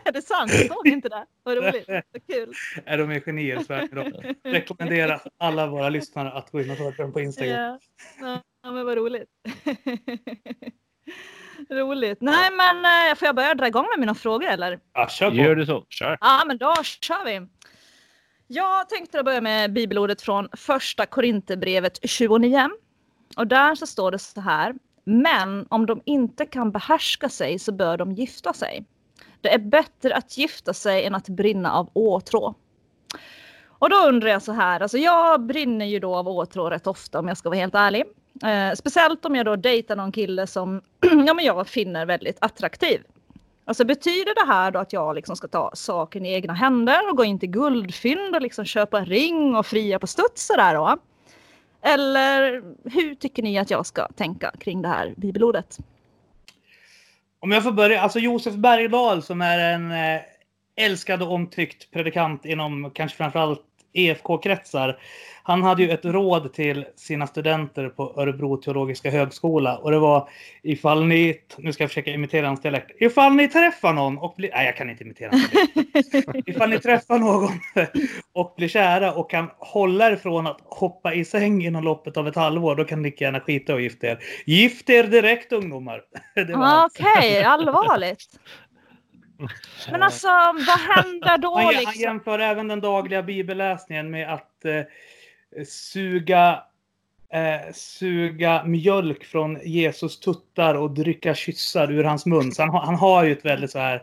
är 0.05 0.11
det 0.11 0.21
sant? 0.21 0.51
Jag 0.53 0.67
såg 0.67 0.87
inte 0.87 1.09
det. 1.09 1.25
Vad 1.43 1.57
roligt. 1.57 1.85
Vad 1.87 2.27
kul. 2.27 2.53
Är 2.85 2.97
de 2.97 3.11
är 3.11 3.19
genier 3.19 3.83
idag. 3.91 4.35
Rekommenderar 4.43 5.21
alla 5.39 5.67
våra 5.67 5.89
lyssnare 5.89 6.31
att 6.31 6.51
gå 6.51 6.61
in 6.61 6.71
och 6.71 6.77
följa 6.77 6.91
dem 6.91 7.13
på 7.13 7.21
Instagram. 7.21 7.79
Ja, 8.19 8.41
ja 8.63 8.71
men 8.71 8.85
vad 8.85 8.97
roligt. 8.97 9.29
roligt. 11.69 12.21
Nej 12.21 12.49
men 12.51 13.09
eh, 13.09 13.15
får 13.15 13.25
jag 13.25 13.35
börja 13.35 13.55
dra 13.55 13.67
igång 13.67 13.85
med 13.89 13.99
mina 13.99 14.15
frågor 14.15 14.47
eller? 14.47 14.79
Ja, 14.93 15.09
kör 15.09 15.29
på. 15.29 15.35
Gör 15.35 15.55
du 15.55 15.65
så? 15.65 15.85
Kör! 15.89 16.17
Ja 16.21 16.43
men 16.47 16.57
då 16.57 16.75
kör 16.83 17.25
vi. 17.25 17.47
Jag 18.49 18.89
tänkte 18.89 19.23
börja 19.23 19.41
med 19.41 19.73
bibelordet 19.73 20.21
från 20.21 20.49
första 20.53 21.05
Korinthierbrevet 21.05 21.99
29. 22.03 22.69
Och 23.37 23.47
där 23.47 23.75
så 23.75 23.87
står 23.87 24.11
det 24.11 24.19
så 24.19 24.41
här. 24.41 24.75
Men 25.03 25.65
om 25.69 25.85
de 25.85 26.01
inte 26.05 26.45
kan 26.45 26.71
behärska 26.71 27.29
sig 27.29 27.59
så 27.59 27.71
bör 27.71 27.97
de 27.97 28.11
gifta 28.11 28.53
sig. 28.53 28.85
Det 29.41 29.53
är 29.53 29.59
bättre 29.59 30.15
att 30.15 30.37
gifta 30.37 30.73
sig 30.73 31.05
än 31.05 31.15
att 31.15 31.29
brinna 31.29 31.73
av 31.73 31.89
åtrå. 31.93 32.55
Och 33.67 33.89
då 33.89 33.95
undrar 33.95 34.29
jag 34.29 34.41
så 34.41 34.51
här, 34.51 34.79
alltså 34.79 34.97
jag 34.97 35.41
brinner 35.41 35.85
ju 35.85 35.99
då 35.99 36.15
av 36.15 36.27
åtrå 36.27 36.69
rätt 36.69 36.87
ofta 36.87 37.19
om 37.19 37.27
jag 37.27 37.37
ska 37.37 37.49
vara 37.49 37.59
helt 37.59 37.75
ärlig. 37.75 38.03
Eh, 38.43 38.75
speciellt 38.75 39.25
om 39.25 39.35
jag 39.35 39.45
då 39.45 39.55
dejtar 39.55 39.95
någon 39.95 40.11
kille 40.11 40.47
som 40.47 40.81
ja, 41.27 41.33
men 41.33 41.45
jag 41.45 41.67
finner 41.67 42.05
väldigt 42.05 42.37
attraktiv. 42.41 43.01
Alltså 43.67 43.85
betyder 43.85 44.35
det 44.35 44.53
här 44.53 44.71
då 44.71 44.79
att 44.79 44.93
jag 44.93 45.15
liksom 45.15 45.35
ska 45.35 45.47
ta 45.47 45.71
saken 45.73 46.25
i 46.25 46.33
egna 46.33 46.53
händer 46.53 47.09
och 47.09 47.17
gå 47.17 47.23
in 47.23 47.39
till 47.39 47.49
guldfynd 47.49 48.35
och 48.35 48.41
liksom 48.41 48.65
köpa 48.65 49.01
ring 49.01 49.55
och 49.55 49.65
fria 49.65 49.99
på 49.99 50.07
studs 50.07 50.47
sådär 50.47 50.73
då? 50.73 50.97
Eller 51.81 52.63
hur 52.89 53.15
tycker 53.15 53.43
ni 53.43 53.57
att 53.57 53.71
jag 53.71 53.85
ska 53.85 54.07
tänka 54.07 54.51
kring 54.59 54.81
det 54.81 54.87
här 54.87 55.13
bibelordet? 55.17 55.77
Om 57.39 57.51
jag 57.51 57.63
får 57.63 57.71
börja, 57.71 58.01
alltså 58.01 58.19
Josef 58.19 58.55
Bergdahl 58.55 59.23
som 59.23 59.41
är 59.41 59.59
en 59.59 59.91
eh, 59.91 60.21
älskad 60.75 61.21
och 61.21 61.31
omtyckt 61.31 61.91
predikant 61.91 62.45
inom 62.45 62.91
kanske 62.93 63.17
framförallt 63.17 63.66
EFK-kretsar. 63.97 64.97
Han 65.43 65.63
hade 65.63 65.83
ju 65.83 65.91
ett 65.91 66.05
råd 66.05 66.53
till 66.53 66.85
sina 66.95 67.27
studenter 67.27 67.89
på 67.89 68.13
Örebro 68.17 68.57
teologiska 68.57 69.11
högskola 69.11 69.77
och 69.77 69.91
det 69.91 69.99
var 69.99 70.29
ifall 70.63 71.05
ni, 71.05 71.41
nu 71.57 71.73
ska 71.73 71.83
jag 71.83 71.89
försöka 71.89 72.11
imitera 72.11 72.47
hans 72.47 72.61
dialekt, 72.61 72.91
ifall 72.99 73.33
ni 73.33 73.47
träffar 73.47 73.93
någon 73.93 74.17
och 74.17 74.33
blir, 74.37 74.49
nej 74.53 74.65
jag 74.65 74.77
kan 74.77 74.89
inte 74.89 75.03
imitera 75.03 75.31
hans 75.31 75.49
dialekt. 75.51 76.47
ifall 76.49 76.69
ni 76.69 76.79
träffar 76.79 77.19
någon 77.19 77.49
och 78.33 78.53
blir 78.57 78.67
kära 78.67 79.13
och 79.13 79.29
kan 79.29 79.49
hålla 79.57 80.11
er 80.11 80.15
från 80.15 80.47
att 80.47 80.61
hoppa 80.65 81.13
i 81.13 81.25
säng 81.25 81.65
inom 81.65 81.83
loppet 81.83 82.17
av 82.17 82.27
ett 82.27 82.35
halvår, 82.35 82.75
då 82.75 82.83
kan 82.83 83.01
ni 83.01 83.09
lika 83.09 83.25
gärna 83.25 83.39
skita 83.39 83.73
och 83.73 83.81
gifta 83.81 84.07
er. 84.07 84.19
Gift 84.45 84.89
er 84.89 85.03
direkt 85.03 85.53
ungdomar! 85.53 86.01
Hans- 86.35 86.99
Okej, 86.99 87.43
allvarligt. 87.43 88.39
Men 89.91 90.03
alltså 90.03 90.27
vad 90.67 90.79
händer 90.95 91.37
då 91.37 91.55
Han, 91.55 91.65
han 91.65 91.73
liksom? 91.73 92.01
jämför 92.01 92.39
även 92.39 92.67
den 92.67 92.81
dagliga 92.81 93.23
bibelläsningen 93.23 94.09
med 94.11 94.33
att 94.33 94.65
eh, 94.65 95.65
suga, 95.65 96.63
eh, 97.33 97.73
suga 97.73 98.63
mjölk 98.63 99.23
från 99.23 99.59
Jesus 99.63 100.19
tuttar 100.19 100.75
och 100.75 100.91
dricka 100.91 101.35
kyssar 101.35 101.91
ur 101.91 102.03
hans 102.03 102.25
mun. 102.25 102.51
Så 102.51 102.61
han, 102.61 102.69
har- 102.69 102.81
han 102.85 102.95
har 102.95 103.23
ju 103.23 103.31
ett 103.31 103.45
väldigt 103.45 103.71
så 103.71 103.79
här 103.79 104.01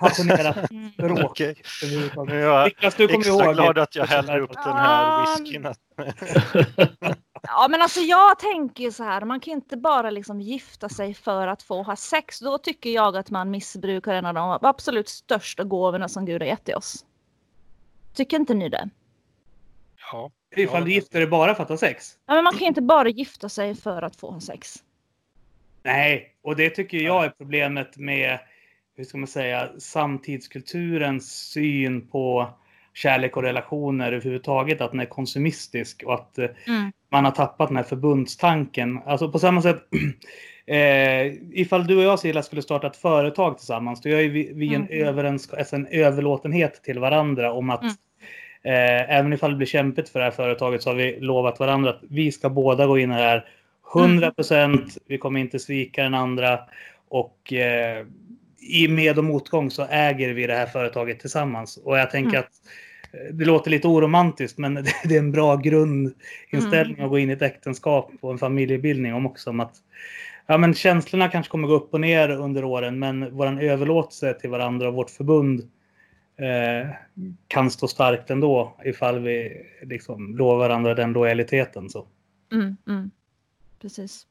passionerat 0.00 0.70
Mm. 0.70 0.90
språk 0.92 1.40
överhuvudtaget. 1.40 2.32
Nu 2.34 2.40
är 2.42 2.44
jag 2.46 2.64
Niklas, 2.64 2.94
du 2.94 3.06
kommer 3.08 3.18
extra 3.18 3.44
ihåg. 3.44 3.54
glad 3.54 3.78
att 3.78 3.96
jag 3.96 4.06
häller 4.06 4.38
upp 4.40 4.52
den 4.52 4.76
här 4.76 5.20
whiskyn. 5.38 5.66
Ja 7.48 7.68
men 7.70 7.82
alltså 7.82 8.00
jag 8.00 8.38
tänker 8.38 8.84
ju 8.84 8.92
så 8.92 9.04
här, 9.04 9.20
man 9.20 9.40
kan 9.40 9.52
inte 9.52 9.76
bara 9.76 10.10
liksom 10.10 10.40
gifta 10.40 10.88
sig 10.88 11.14
för 11.14 11.46
att 11.46 11.62
få 11.62 11.82
ha 11.82 11.96
sex. 11.96 12.40
Då 12.40 12.58
tycker 12.58 12.90
jag 12.90 13.16
att 13.16 13.30
man 13.30 13.50
missbrukar 13.50 14.14
en 14.14 14.26
av 14.26 14.34
de 14.34 14.58
absolut 14.62 15.08
största 15.08 15.64
gåvorna 15.64 16.08
som 16.08 16.24
Gud 16.24 16.42
har 16.42 16.46
gett 16.48 16.64
till 16.64 16.74
oss. 16.74 17.04
Tycker 18.14 18.36
inte 18.36 18.54
ni 18.54 18.68
det? 18.68 18.88
Ja. 20.12 20.30
Ifall 20.56 20.84
du 20.84 20.92
gifter 20.92 21.18
dig 21.18 21.28
bara 21.28 21.54
för 21.54 21.62
att 21.62 21.68
ha 21.68 21.76
sex. 21.76 22.18
Ja, 22.26 22.34
men 22.34 22.44
man 22.44 22.52
kan 22.52 22.60
ju 22.60 22.66
inte 22.66 22.82
bara 22.82 23.08
gifta 23.08 23.48
sig 23.48 23.74
för 23.74 24.02
att 24.02 24.16
få 24.16 24.30
ha 24.30 24.40
sex. 24.40 24.82
Nej, 25.82 26.36
och 26.42 26.56
det 26.56 26.70
tycker 26.70 26.98
jag 26.98 27.24
är 27.24 27.28
problemet 27.28 27.96
med, 27.96 28.38
hur 28.96 29.04
ska 29.04 29.18
man 29.18 29.26
säga, 29.26 29.70
samtidskulturens 29.78 31.50
syn 31.50 32.08
på 32.08 32.54
kärlek 32.96 33.36
och 33.36 33.42
relationer 33.42 34.12
överhuvudtaget, 34.12 34.80
att 34.80 34.90
den 34.90 35.00
är 35.00 35.04
konsumistisk 35.06 36.02
och 36.06 36.14
att 36.14 36.38
eh, 36.38 36.44
Mm. 36.68 36.92
man 37.12 37.24
har 37.24 37.32
tappat 37.32 37.68
den 37.68 37.76
här 37.76 37.84
förbundstanken. 37.84 39.00
Alltså 39.06 39.32
på 39.32 39.38
samma 39.38 39.62
sätt, 39.62 39.78
eh, 40.66 41.26
ifall 41.52 41.86
du 41.86 41.96
och 41.96 42.02
jag 42.02 42.18
Silla 42.18 42.42
skulle 42.42 42.62
starta 42.62 42.86
ett 42.86 42.96
företag 42.96 43.58
tillsammans, 43.58 44.00
då 44.00 44.08
gör 44.08 44.18
vi, 44.18 44.52
vi 44.54 44.74
en, 44.74 44.88
Mm. 44.88 45.08
överensk- 45.08 45.58
alltså 45.58 45.76
en 45.76 45.86
överlåtenhet 45.86 46.82
till 46.84 46.98
varandra 46.98 47.52
om 47.52 47.70
att 47.70 47.82
Mm. 47.82 47.94
eh, 48.62 49.16
även 49.18 49.32
ifall 49.32 49.50
det 49.50 49.56
blir 49.56 49.66
kämpigt 49.66 50.08
för 50.08 50.18
det 50.18 50.24
här 50.24 50.30
företaget 50.32 50.82
så 50.82 50.90
har 50.90 50.94
vi 50.96 51.20
lovat 51.20 51.60
varandra 51.60 51.90
att 51.90 52.00
vi 52.10 52.32
ska 52.32 52.48
båda 52.50 52.86
gå 52.86 52.98
in 52.98 53.12
i 53.12 53.16
det 53.16 53.22
här 53.22 53.44
100 53.94 54.30
procent. 54.30 54.98
Vi 55.08 55.18
kommer 55.18 55.40
inte 55.40 55.58
svika 55.58 56.02
den 56.02 56.14
andra 56.14 56.58
och 57.08 57.52
eh, 57.52 58.06
i 58.70 58.88
med 58.88 59.18
och 59.18 59.24
motgång 59.24 59.70
så 59.70 59.86
äger 59.90 60.32
vi 60.32 60.46
det 60.46 60.54
här 60.54 60.66
företaget 60.66 61.20
tillsammans. 61.20 61.76
Och 61.76 61.98
jag 61.98 62.10
tänker 62.10 62.28
Mm. 62.30 62.40
att 62.40 62.50
det 63.32 63.44
låter 63.44 63.70
lite 63.70 63.88
oromantiskt 63.88 64.58
men 64.58 64.74
det, 65.04 65.14
är 65.14 65.18
en 65.18 65.32
bra 65.32 65.56
grundinställning 65.56 66.94
Mm. 66.94 67.04
att 67.04 67.10
gå 67.10 67.18
in 67.18 67.30
i 67.30 67.32
ett 67.32 67.42
äktenskap 67.42 68.10
och 68.20 68.32
en 68.32 68.38
familjebildning 68.38 69.14
om 69.14 69.26
också. 69.26 69.50
Om 69.50 69.60
att, 69.60 69.74
ja, 70.46 70.58
men 70.58 70.74
känslorna 70.74 71.28
kanske 71.28 71.50
kommer 71.50 71.68
gå 71.68 71.74
upp 71.74 71.94
och 71.94 72.00
ner 72.00 72.30
under 72.30 72.64
åren 72.64 72.98
men 72.98 73.36
vår 73.36 73.62
överlåtelse 73.62 74.34
till 74.34 74.50
varandra 74.50 74.88
och 74.88 74.94
vårt 74.94 75.10
förbund 75.10 75.60
eh, 76.36 76.90
kan 77.48 77.70
stå 77.70 77.88
starkt 77.88 78.30
ändå 78.30 78.76
ifall 78.84 79.18
vi 79.18 79.66
liksom 79.82 80.36
lovar 80.36 80.56
varandra 80.56 80.94
den 80.94 81.12
lojaliteten. 81.12 81.90
Så. 81.90 82.06
Mm, 82.52 82.76
mm. 82.88 83.10
Precis. 83.80 84.26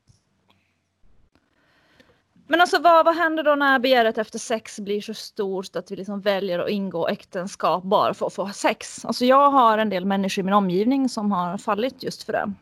Men 2.47 2.61
alltså 2.61 2.79
vad, 2.79 3.05
vad 3.05 3.15
händer 3.15 3.43
då 3.43 3.55
när 3.55 3.79
begäret 3.79 4.17
efter 4.17 4.39
sex 4.39 4.79
blir 4.79 5.01
så 5.01 5.13
stort 5.13 5.75
att 5.75 5.91
vi 5.91 5.95
liksom 5.95 6.21
väljer 6.21 6.59
att 6.59 6.69
ingå 6.69 7.07
äktenskap 7.07 7.83
bara 7.83 8.13
för 8.13 8.27
att 8.27 8.33
få 8.33 8.43
ha 8.43 8.53
sex? 8.53 9.05
Alltså 9.05 9.25
jag 9.25 9.51
har 9.51 9.77
en 9.77 9.89
del 9.89 10.05
människor 10.05 10.41
i 10.41 10.45
min 10.45 10.53
omgivning 10.53 11.09
som 11.09 11.31
har 11.31 11.57
fallit 11.57 12.03
just 12.03 12.23
för 12.23 12.33
det. 12.33 12.53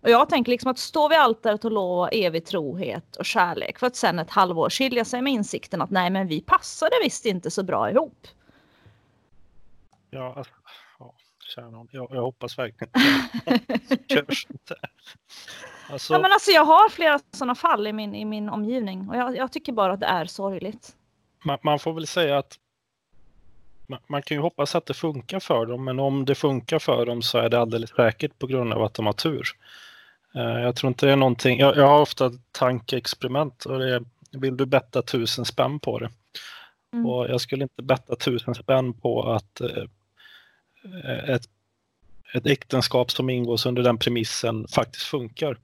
Och 0.00 0.10
jag 0.10 0.28
tänker 0.28 0.50
liksom 0.50 0.70
att 0.70 0.78
stå 0.78 1.08
vid 1.08 1.18
altaret 1.18 1.64
och 1.64 1.72
lova 1.72 2.08
evig 2.08 2.46
trohet 2.46 3.16
och 3.16 3.24
kärlek 3.24 3.78
för 3.78 3.86
att 3.86 3.96
sen 3.96 4.18
ett 4.18 4.30
halvår 4.30 4.70
skilja 4.70 5.04
sig 5.04 5.22
med 5.22 5.32
insikten 5.32 5.82
att 5.82 5.90
nej 5.90 6.10
men 6.10 6.26
vi 6.26 6.40
passade 6.40 6.96
visst 7.04 7.26
inte 7.26 7.50
så 7.50 7.62
bra 7.62 7.90
ihop. 7.90 8.26
Ja, 10.10 10.34
alltså, 10.36 10.52
nån. 11.60 11.88
jag, 11.90 12.08
jag 12.10 12.22
hoppas 12.22 12.58
verkligen 12.58 12.92
Körs 14.08 14.46
inte. 14.50 14.74
Alltså, 15.90 16.12
Ja, 16.14 16.18
men 16.18 16.32
alltså 16.32 16.50
jag 16.50 16.64
har 16.64 16.88
flera 16.88 17.20
sådana 17.32 17.54
fall 17.54 17.86
i 17.86 17.92
min, 17.92 18.14
i 18.14 18.24
min 18.24 18.48
omgivning 18.48 19.08
och 19.08 19.16
jag, 19.16 19.36
jag 19.36 19.52
tycker 19.52 19.72
bara 19.72 19.92
att 19.92 20.00
det 20.00 20.06
är 20.06 20.24
sorgligt. 20.24 20.96
man, 21.44 21.58
man 21.62 21.78
får 21.78 21.92
väl 21.92 22.06
säga 22.06 22.38
att 22.38 22.58
man, 23.86 24.00
man 24.06 24.22
kan 24.22 24.36
ju 24.36 24.40
hoppas 24.40 24.74
att 24.74 24.86
det 24.86 24.94
funkar 24.94 25.40
för 25.40 25.66
dem, 25.66 25.84
men 25.84 26.00
om 26.00 26.24
det 26.24 26.34
funkar 26.34 26.78
för 26.78 27.06
dem 27.06 27.22
så 27.22 27.38
är 27.38 27.48
det 27.48 27.58
alldeles 27.58 27.90
säkert 27.90 28.38
på 28.38 28.46
grund 28.46 28.72
av 28.72 28.82
att 28.82 28.94
de 28.94 29.06
har 29.06 29.12
tur. 29.12 29.48
Eh, 30.34 30.60
jag 30.60 30.76
tror 30.76 30.88
inte 30.88 31.06
det 31.06 31.12
är 31.12 31.16
någonting, 31.16 31.58
jag, 31.58 31.76
jag 31.76 31.86
har 31.86 32.00
ofta 32.00 32.30
tankeexperiment 32.52 33.64
och 33.64 33.78
det 33.78 33.94
är, 33.94 34.04
vill 34.30 34.56
du 34.56 34.66
betta 34.66 35.02
tusen 35.02 35.44
spänn 35.44 35.80
på 35.80 35.98
det? 35.98 36.10
Mm. 36.92 37.06
Och 37.06 37.28
jag 37.28 37.40
skulle 37.40 37.62
inte 37.62 37.82
betta 37.82 38.16
tusen 38.16 38.54
spänn 38.54 38.94
på 38.94 39.32
att 39.32 39.60
eh, 39.60 39.84
ett, 41.26 41.42
ett 42.34 42.46
äktenskap 42.46 43.10
som 43.10 43.30
ingås 43.30 43.66
under 43.66 43.82
den 43.82 43.98
premissen 43.98 44.66
faktiskt 44.68 45.04
funkar. 45.06 45.58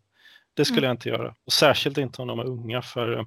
Det 0.55 0.65
skulle 0.65 0.79
Mm. 0.79 0.89
jag 0.89 0.95
inte 0.95 1.09
göra. 1.09 1.35
Och 1.47 1.53
särskilt 1.53 1.99
inte 1.99 2.23
om 2.23 2.29
de 2.29 2.39
är 2.39 2.45
unga 2.47 2.83
för 2.83 3.19
eh, 3.19 3.25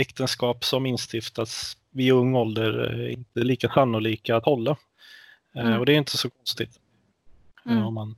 äktenskap 0.00 0.64
som 0.64 0.86
instiftats 0.86 1.76
vid 1.90 2.12
ung 2.12 2.34
ålder 2.34 2.72
är 2.72 3.08
inte 3.08 3.40
lika 3.40 3.68
sannolika 3.68 4.36
att 4.36 4.44
hålla. 4.44 4.70
Eh, 5.54 5.66
Mm. 5.66 5.80
Och 5.80 5.86
det 5.86 5.92
är 5.92 5.96
inte 5.96 6.16
så 6.16 6.30
konstigt. 6.30 6.80
Eh, 7.66 7.72
Mm. 7.72 7.84
Om 7.86 7.94
man, 7.94 8.16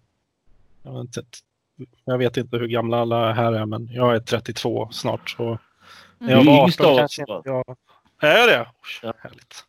jag, 0.82 0.92
vet 0.92 1.16
inte, 1.16 1.22
jag 2.04 2.18
vet 2.18 2.36
inte 2.36 2.56
hur 2.56 2.66
gamla 2.66 2.96
alla 3.00 3.32
här 3.32 3.52
är 3.52 3.66
men 3.66 3.88
jag 3.92 4.14
är 4.14 4.20
32 4.20 4.88
snart. 4.92 5.30
Så 5.30 5.58
när 6.18 6.30
jag 6.30 6.40
Mm. 6.40 6.54
var 6.54 6.62
Yngst 6.64 6.80
18 6.80 6.92
av 6.92 6.98
kanske 6.98 7.24
jag... 7.28 7.76
Är 8.20 8.46
det? 8.46 8.60
Oj, 8.60 8.98
Ja. 9.02 9.14
Härligt. 9.18 9.64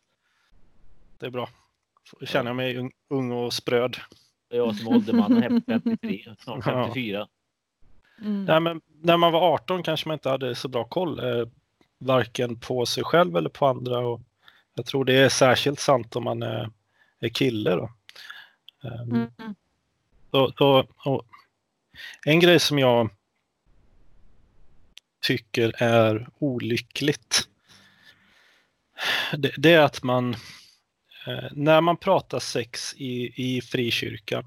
Det 1.18 1.26
är 1.26 1.30
bra. 1.30 1.48
Känner 2.22 2.50
jag 2.50 2.56
mig 2.56 2.90
ung, 3.08 3.32
och 3.32 3.52
spröd. 3.52 3.96
Jag 4.48 4.76
som 4.76 4.88
åldermannen 4.88 5.42
här 5.42 5.48
på 5.48 5.60
53, 5.66 6.34
snart 6.38 6.66
Ja. 6.66 6.84
54. 6.86 7.28
Mm. 8.20 8.44
Nej, 8.44 8.60
men 8.60 8.80
när 9.02 9.16
man 9.16 9.32
var 9.32 9.40
18 9.40 9.82
kanske 9.82 10.08
man 10.08 10.14
inte 10.14 10.28
hade 10.28 10.54
så 10.54 10.68
bra 10.68 10.84
koll. 10.84 11.18
Eh, 11.18 11.48
varken 11.98 12.60
på 12.60 12.86
sig 12.86 13.04
själv 13.04 13.36
eller 13.36 13.50
på 13.50 13.66
andra. 13.66 13.98
Och 13.98 14.20
jag 14.74 14.86
tror 14.86 15.04
det 15.04 15.14
är 15.14 15.28
särskilt 15.28 15.80
sant 15.80 16.16
om 16.16 16.24
man 16.24 16.42
är, 16.42 16.70
är 17.20 17.28
kille. 17.28 17.70
Då. 17.70 17.90
Ehm, 18.84 19.10
Mm. 19.10 19.54
Så, 20.30 20.52
så, 20.58 20.86
och 21.04 21.26
en 22.26 22.40
grej 22.40 22.60
som 22.60 22.78
jag 22.78 23.10
tycker 25.20 25.82
är 25.82 26.28
olyckligt. 26.38 27.48
Det, 29.36 29.52
det 29.56 29.72
är 29.72 29.80
att 29.80 30.02
man 30.02 30.36
när 31.52 31.80
man 31.80 31.96
pratar 31.96 32.38
sex 32.38 32.94
i, 32.96 33.32
i 33.56 33.60
frikyrkan, 33.60 34.46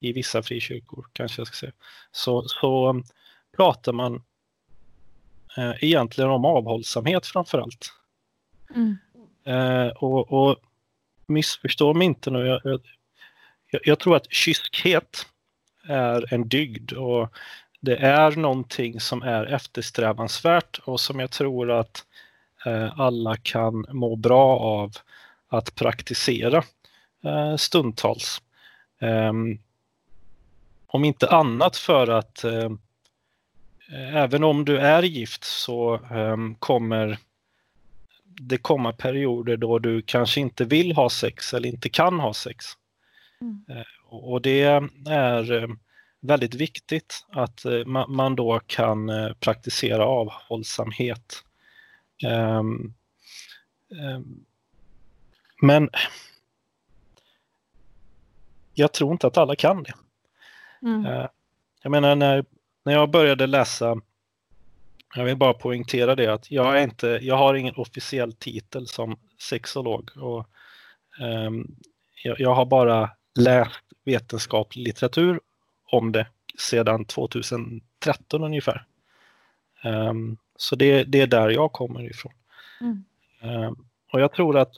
i 0.00 0.12
vissa 0.12 0.42
frikyrkor 0.42 1.06
kanske 1.12 1.40
jag 1.40 1.46
ska 1.46 1.56
säga, 1.56 1.72
så, 2.12 2.42
så 2.46 3.02
pratar 3.56 3.92
man 3.92 4.22
eh, 5.56 5.84
egentligen 5.84 6.30
om 6.30 6.44
avhållsamhet 6.44 7.26
framför 7.26 7.58
allt. 7.58 7.92
Mm. 8.74 8.96
Eh, 9.44 9.88
och, 9.88 10.32
och 10.32 10.56
missförstå 11.26 11.94
mig 11.94 12.06
inte 12.06 12.30
nu. 12.30 12.46
Jag, 12.46 12.80
jag, 13.70 13.80
jag 13.84 13.98
tror 13.98 14.16
att 14.16 14.32
kyskhet 14.32 15.26
är 15.88 16.34
en 16.34 16.48
dygd 16.48 16.92
och 16.92 17.28
det 17.80 17.96
är 17.96 18.30
någonting 18.36 19.00
som 19.00 19.22
är 19.22 19.44
eftersträvansvärt 19.46 20.78
och 20.84 21.00
som 21.00 21.20
jag 21.20 21.30
tror 21.30 21.70
att 21.70 22.04
eh, 22.66 23.00
alla 23.00 23.36
kan 23.36 23.86
må 23.92 24.16
bra 24.16 24.58
av 24.58 24.92
att 25.48 25.74
praktisera 25.74 26.64
eh, 27.24 27.56
stundtals. 27.56 28.42
Ehm, 29.00 29.58
om 30.86 31.04
inte 31.04 31.28
annat 31.28 31.76
för 31.76 32.06
att 32.06 32.44
eh, 32.44 32.70
även 34.12 34.44
om 34.44 34.64
du 34.64 34.78
är 34.78 35.02
gift 35.02 35.44
så 35.44 35.94
ehm, 35.94 36.54
kommer 36.54 37.18
det 38.24 38.58
komma 38.58 38.92
perioder 38.92 39.56
då 39.56 39.78
du 39.78 40.02
kanske 40.02 40.40
inte 40.40 40.64
vill 40.64 40.92
ha 40.92 41.10
sex 41.10 41.54
eller 41.54 41.68
inte 41.68 41.88
kan 41.88 42.20
ha 42.20 42.34
sex. 42.34 42.66
Mm. 43.40 43.64
Eh, 43.68 43.86
Och 44.10 44.42
det 44.42 44.62
är 45.08 45.52
eh, 45.62 45.68
väldigt 46.20 46.54
viktigt 46.54 47.26
att 47.32 47.64
ma- 47.64 48.08
man 48.08 48.36
då 48.36 48.60
kan 48.66 49.10
praktisera 49.40 50.04
avhållsamhet. 50.04 51.44
Men 55.60 55.90
jag 58.74 58.92
tror 58.92 59.12
inte 59.12 59.26
att 59.26 59.36
alla 59.36 59.56
kan 59.56 59.82
det. 59.82 59.94
Mm. 60.82 61.06
Eh, 61.06 61.26
Jag 61.82 61.90
menar 61.90 62.16
när, 62.16 62.44
när 62.84 62.92
jag 62.92 63.10
började 63.10 63.46
läsa, 63.46 64.00
jag 65.14 65.24
vill 65.24 65.36
bara 65.36 65.54
poängtera 65.54 66.14
det 66.14 66.26
att 66.26 66.50
jag, 66.50 66.78
är 66.78 66.82
inte, 66.82 67.18
jag 67.22 67.36
har 67.36 67.54
ingen 67.54 67.74
officiell 67.76 68.32
titel 68.32 68.86
som 68.86 69.16
sexolog. 69.40 70.10
Och, 70.16 70.48
ehm, 71.20 71.66
jag, 72.24 72.40
jag 72.40 72.54
har 72.54 72.66
bara 72.66 73.10
läst 73.34 73.80
vetenskaplig 74.04 74.82
litteratur 74.82 75.40
om 75.90 76.12
det 76.12 76.26
sedan 76.58 77.04
2013 77.04 78.44
ungefär. 78.44 78.84
Ehm, 79.82 80.36
så 80.56 80.76
det, 80.76 81.04
det 81.04 81.20
är 81.20 81.26
där 81.26 81.50
jag 81.50 81.72
kommer 81.72 82.10
ifrån. 82.10 82.32
Mm. 82.80 83.04
Ehm, 83.40 83.76
och 84.12 84.20
jag 84.20 84.32
tror 84.32 84.58
att 84.58 84.72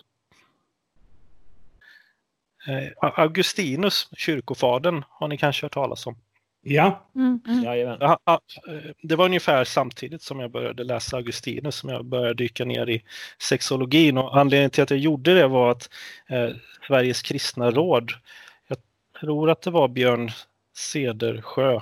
Augustinus, 3.01 4.09
kyrkofadern, 4.17 5.05
har 5.09 5.29
ni 5.29 5.37
kanske 5.39 5.65
hört 5.65 5.73
talas 5.73 6.07
om. 6.07 6.17
Ja, 6.63 7.07
Mm. 7.15 7.41
Mm. 7.49 7.65
Eh, 8.69 8.91
Det 9.03 9.17
var 9.17 9.25
ungefär 9.25 9.65
samtidigt 9.65 10.23
som 10.23 10.41
jag 10.41 10.51
började 10.51 10.85
läsa 10.85 11.17
Augustinus 11.17 11.75
som 11.77 11.89
jag 11.91 12.05
började 12.05 12.35
dyka 12.35 12.65
ner 12.65 12.89
i 12.91 13.03
sexologin 13.43 14.19
och 14.19 14.37
anledningen 14.39 14.71
till 14.71 14.83
att 14.83 14.91
jag 14.91 14.99
gjorde 14.99 15.35
det 15.35 15.47
var 15.49 15.71
att 15.71 15.91
eh, 16.29 16.49
Sveriges 16.87 17.23
kristna 17.23 17.71
råd, 17.71 18.13
jag 18.69 18.79
tror 19.21 19.51
att 19.51 19.63
det 19.63 19.71
var 19.71 19.89
Björn 19.89 20.31
Cedersjö 20.77 21.81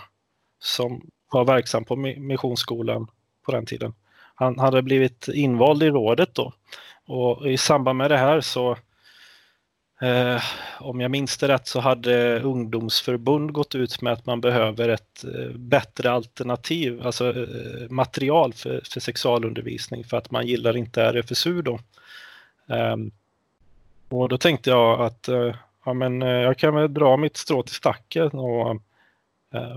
som 0.61 1.11
var 1.33 1.45
verksam 1.45 1.85
på 1.85 1.97
Mi- 1.97 2.19
Missionsskolan 2.21 3.07
på 3.47 3.53
den 3.53 3.67
tiden. 3.67 3.95
Han 4.35 4.59
hade 4.59 4.83
blivit 4.83 5.29
invald 5.29 5.83
i 5.83 5.91
rådet 5.91 6.35
då 6.35 6.53
och 7.07 7.51
i 7.51 7.57
samband 7.57 7.97
med 7.99 8.11
det 8.11 8.17
här 8.19 8.41
så 8.41 8.77
Eh, 10.01 10.43
om 10.79 11.01
jag 11.01 11.11
minns 11.11 11.37
det 11.37 11.49
rätt 11.49 11.67
så 11.67 11.81
hade 11.81 12.41
ungdomsförbund 12.41 13.53
gått 13.53 13.75
ut 13.75 14.03
med 14.03 14.13
att 14.13 14.27
man 14.27 14.41
behöver 14.41 14.89
ett 14.89 15.25
eh, 15.25 15.57
bättre 15.57 16.11
alternativ, 16.11 17.07
alltså 17.07 17.29
eh, 17.29 17.91
material 17.91 18.53
för, 18.53 18.81
för 18.93 19.01
sexualundervisning 19.01 20.05
för 20.05 20.17
att 20.17 20.31
man 20.31 20.47
gillar 20.47 20.77
inte 20.77 21.03
RFSU 21.03 21.63
då. 21.63 21.79
Ehm, 22.69 23.11
och 24.09 24.29
då 24.29 24.39
tänkte 24.39 24.71
jag 24.71 25.01
att 25.01 25.29
eh, 25.29 25.55
ja, 25.85 25.93
men, 25.93 26.23
eh, 26.23 26.29
jag 26.29 26.59
kan 26.59 26.75
väl 26.75 26.95
dra 26.95 27.17
mitt 27.17 27.37
strå 27.37 27.63
till 27.63 27.75
stacken 27.75 28.31
och 28.31 28.83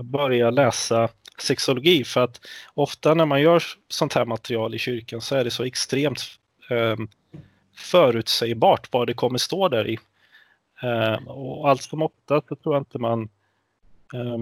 börja 0.04 0.50
läsa 0.50 1.08
sexologi 1.38 2.04
för 2.04 2.24
att 2.24 2.40
ofta 2.74 3.14
när 3.14 3.26
man 3.26 3.40
gör 3.40 3.62
sånt 3.88 4.12
här 4.12 4.24
material 4.24 4.74
i 4.74 4.78
kyrkan 4.78 5.20
så 5.20 5.36
är 5.36 5.44
det 5.44 5.50
så 5.50 5.64
extremt 5.64 6.22
ehm, 6.70 7.08
förutsägbart 7.76 8.88
vad 8.90 9.06
det 9.06 9.14
kommer 9.14 9.38
stå 9.38 9.68
där 9.68 9.88
i. 9.88 9.98
Eh, 10.82 11.28
och 11.28 11.70
allt 11.70 11.82
som 11.82 12.02
ofta 12.02 12.42
så 12.48 12.56
tror 12.56 12.74
jag 12.74 12.80
inte 12.80 12.98
man 12.98 13.28
Eh, 14.12 14.38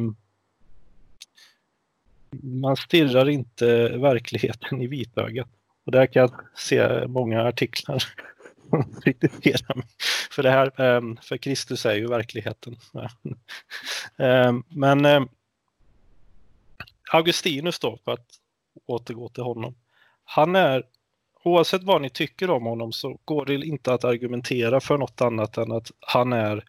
man 2.42 2.76
stirrar 2.76 3.28
inte 3.28 3.88
verkligheten 3.88 4.82
i 4.82 4.86
vitögat. 4.86 5.48
Och 5.84 5.92
där 5.92 6.06
kan 6.06 6.20
jag 6.20 6.32
se 6.56 7.06
många 7.06 7.42
artiklar 7.42 7.98
som 8.70 9.00
kritiserar 9.02 9.76
mig 9.76 9.86
för 10.30 10.42
det 10.42 10.50
här. 10.50 10.80
Ehm, 10.80 11.16
för 11.22 11.36
Kristus 11.36 11.86
är 11.86 11.94
ju 11.94 12.06
verkligheten. 12.06 12.76
Ehm, 14.16 14.64
men 14.68 15.04
ehm, 15.04 15.28
Augustinus 17.12 17.78
då, 17.78 17.98
för 18.04 18.12
att 18.12 18.26
återgå 18.86 19.28
till 19.28 19.42
honom. 19.42 19.74
Han 20.24 20.56
är 20.56 20.82
oavsett 21.42 21.82
vad 21.82 22.02
ni 22.02 22.10
tycker 22.10 22.50
om 22.50 22.64
honom 22.64 22.92
så 22.92 23.18
går 23.24 23.46
det 23.46 23.54
inte 23.54 23.94
att 23.94 24.04
argumentera 24.04 24.80
för 24.80 24.98
något 24.98 25.20
annat 25.20 25.56
än 25.56 25.72
att 25.72 25.90
han 26.00 26.32
är 26.32 26.64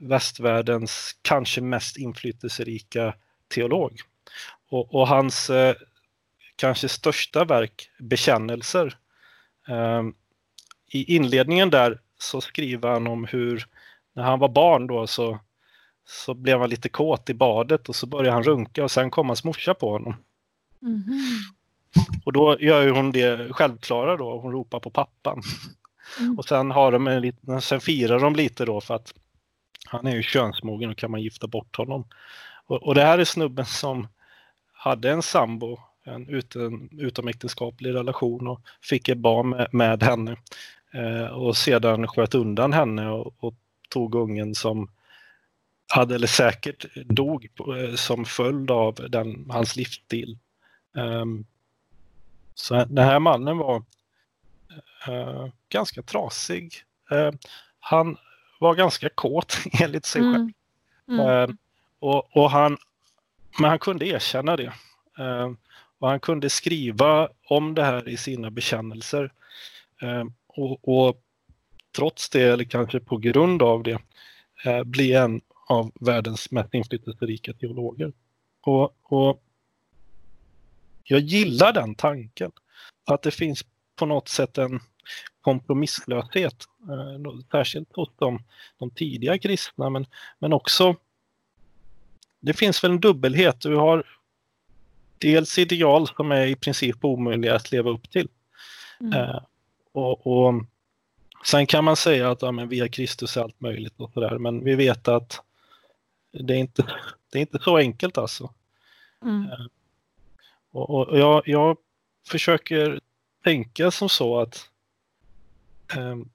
västvärldens 0.00 1.16
kanske 1.22 1.60
mest 1.60 1.96
inflytelserika 1.96 3.14
teolog. 3.54 4.00
Och, 4.68 4.94
och 4.94 5.08
hans 5.08 5.50
eh, 5.50 5.74
kanske 6.56 6.88
största 6.88 7.44
verk, 7.44 7.90
Bekännelser, 7.98 8.96
eh, 9.68 10.02
i 10.90 11.16
inledningen 11.16 11.70
där 11.70 12.00
så 12.18 12.40
skriver 12.40 12.88
han 12.88 13.06
om 13.06 13.24
hur 13.24 13.66
när 14.12 14.22
han 14.22 14.38
var 14.38 14.48
barn 14.48 14.86
då 14.86 15.06
så, 15.06 15.38
så 16.06 16.34
blev 16.34 16.60
han 16.60 16.70
lite 16.70 16.88
kåt 16.88 17.30
i 17.30 17.34
badet 17.34 17.88
och 17.88 17.96
så 17.96 18.06
började 18.06 18.30
han 18.30 18.42
runka 18.42 18.84
och 18.84 18.90
sen 18.90 19.10
kom 19.10 19.26
hans 19.28 19.44
morsa 19.44 19.74
på 19.74 19.90
honom. 19.90 20.14
Mhm. 20.80 21.18
Och 22.24 22.32
då 22.32 22.56
gör 22.60 22.82
ju 22.82 22.90
hon 22.90 23.12
det 23.12 23.52
självklara 23.52 24.16
då, 24.16 24.40
hon 24.40 24.52
ropar 24.52 24.80
på 24.80 24.90
pappan. 24.90 25.42
Mm. 26.20 26.38
Och 26.38 26.44
sen, 26.44 26.70
har 26.70 26.92
de 26.92 27.06
en 27.06 27.20
liten, 27.20 27.60
sen 27.60 27.80
firar 27.80 28.20
de 28.20 28.34
lite 28.34 28.64
då 28.64 28.80
för 28.80 28.94
att 28.94 29.14
han 29.86 30.06
är 30.06 30.16
ju 30.16 30.22
könsmogen 30.22 30.90
och 30.90 30.96
kan 30.96 31.10
man 31.10 31.22
gifta 31.22 31.46
bort 31.46 31.76
honom. 31.76 32.04
Och, 32.66 32.82
och 32.82 32.94
det 32.94 33.02
här 33.02 33.18
är 33.18 33.24
snubben 33.24 33.66
som 33.66 34.08
hade 34.72 35.10
en 35.10 35.22
sambo, 35.22 35.78
en 36.04 36.28
utom, 36.28 36.88
utomäktenskaplig 36.92 37.94
relation 37.94 38.46
och 38.46 38.60
fick 38.82 39.08
ett 39.08 39.18
barn 39.18 39.48
med, 39.48 39.68
med 39.72 40.02
henne. 40.02 40.36
Eh, 40.94 41.26
och 41.26 41.56
sedan 41.56 42.08
sköt 42.08 42.34
undan 42.34 42.72
henne 42.72 43.08
och, 43.08 43.34
och 43.38 43.54
tog 43.88 44.14
ungen 44.14 44.54
som 44.54 44.90
hade 45.94 46.14
eller 46.14 46.26
säkert 46.26 46.86
dog 46.94 47.48
på, 47.54 47.76
eh, 47.76 47.94
som 47.94 48.24
följd 48.24 48.70
av 48.70 48.94
den, 49.08 49.46
hans 49.50 49.76
livsstil. 49.76 50.38
Ehm, 50.96 51.44
så 52.62 52.74
den 52.74 53.04
här 53.04 53.18
mannen 53.18 53.58
var 53.58 53.82
eh, 55.08 55.46
ganska 55.68 56.02
trasig. 56.02 56.74
Eh, 57.10 57.30
han 57.80 58.16
var 58.60 58.74
ganska 58.74 59.08
kåt 59.08 59.58
enligt 59.80 60.04
sig 60.04 60.22
själv. 60.22 60.50
Mm. 61.08 61.20
Mm. 61.20 61.50
Eh, 61.50 61.56
och, 61.98 62.36
och 62.36 62.50
han, 62.50 62.76
men 63.58 63.70
han 63.70 63.78
kunde 63.78 64.06
erkänna 64.06 64.56
det. 64.56 64.72
Eh, 65.18 65.50
och 65.98 66.08
han 66.08 66.20
kunde 66.20 66.50
skriva 66.50 67.28
om 67.48 67.74
det 67.74 67.84
här 67.84 68.08
i 68.08 68.16
sina 68.16 68.50
bekännelser. 68.50 69.32
Eh, 70.02 70.24
och, 70.46 70.88
och 70.88 71.22
trots 71.96 72.30
det, 72.30 72.42
eller 72.42 72.64
kanske 72.64 73.00
på 73.00 73.16
grund 73.16 73.62
av 73.62 73.82
det, 73.82 73.98
bli 74.84 75.12
en 75.12 75.40
av 75.68 75.92
världens 76.00 76.50
mest 76.50 76.74
inflytelserika 76.74 77.52
teologer. 77.52 78.12
Och, 78.60 78.96
och 79.02 79.42
jag 81.04 81.20
gillar 81.20 81.72
den 81.72 81.94
tanken. 81.94 82.52
Att 83.04 83.22
det 83.22 83.30
finns 83.30 83.64
på 83.96 84.06
något 84.06 84.28
sätt 84.28 84.58
en 84.58 84.80
kompromisslöshet. 85.40 86.64
Eh, 86.88 87.38
särskilt 87.50 87.96
hos 87.96 88.08
de, 88.18 88.42
de 88.78 88.90
tidiga 88.90 89.38
kristna 89.38 89.90
men, 89.90 90.06
men 90.38 90.52
också 90.52 90.96
det 92.40 92.52
finns 92.52 92.84
väl 92.84 92.90
en 92.90 93.00
dubbelhet. 93.00 93.60
Du 93.60 93.76
har 93.76 94.06
dels 95.18 95.58
ideal 95.58 96.08
som 96.08 96.32
är 96.32 96.46
i 96.46 96.56
princip 96.56 97.04
omöjliga 97.04 97.54
att 97.54 97.72
leva 97.72 97.90
upp 97.90 98.10
till. 98.10 98.28
Mm. 99.00 99.12
Eh, 99.12 99.42
och, 99.92 100.26
och 100.26 100.54
Sen 101.44 101.66
kan 101.66 101.84
man 101.84 101.96
säga 101.96 102.30
att 102.30 102.42
ja, 102.42 102.52
men 102.52 102.68
via 102.68 102.88
Kristus 102.88 103.36
är 103.36 103.42
allt 103.42 103.60
möjligt 103.60 103.94
och 103.96 104.10
sådär 104.12 104.38
men 104.38 104.64
vi 104.64 104.74
vet 104.74 105.08
att 105.08 105.40
det 106.32 106.54
är 106.54 106.58
inte, 106.58 106.84
det 107.32 107.38
är 107.38 107.40
inte 107.40 107.58
så 107.58 107.76
enkelt 107.76 108.18
alltså. 108.18 108.50
Mm. 109.22 109.46
Och, 110.72 110.90
och 110.90 111.18
jag, 111.18 111.42
jag 111.46 111.76
försöker 112.28 113.00
tänka 113.44 113.90
som 113.90 114.08
så 114.08 114.40
att 114.40 114.70
ehm, 115.96 116.28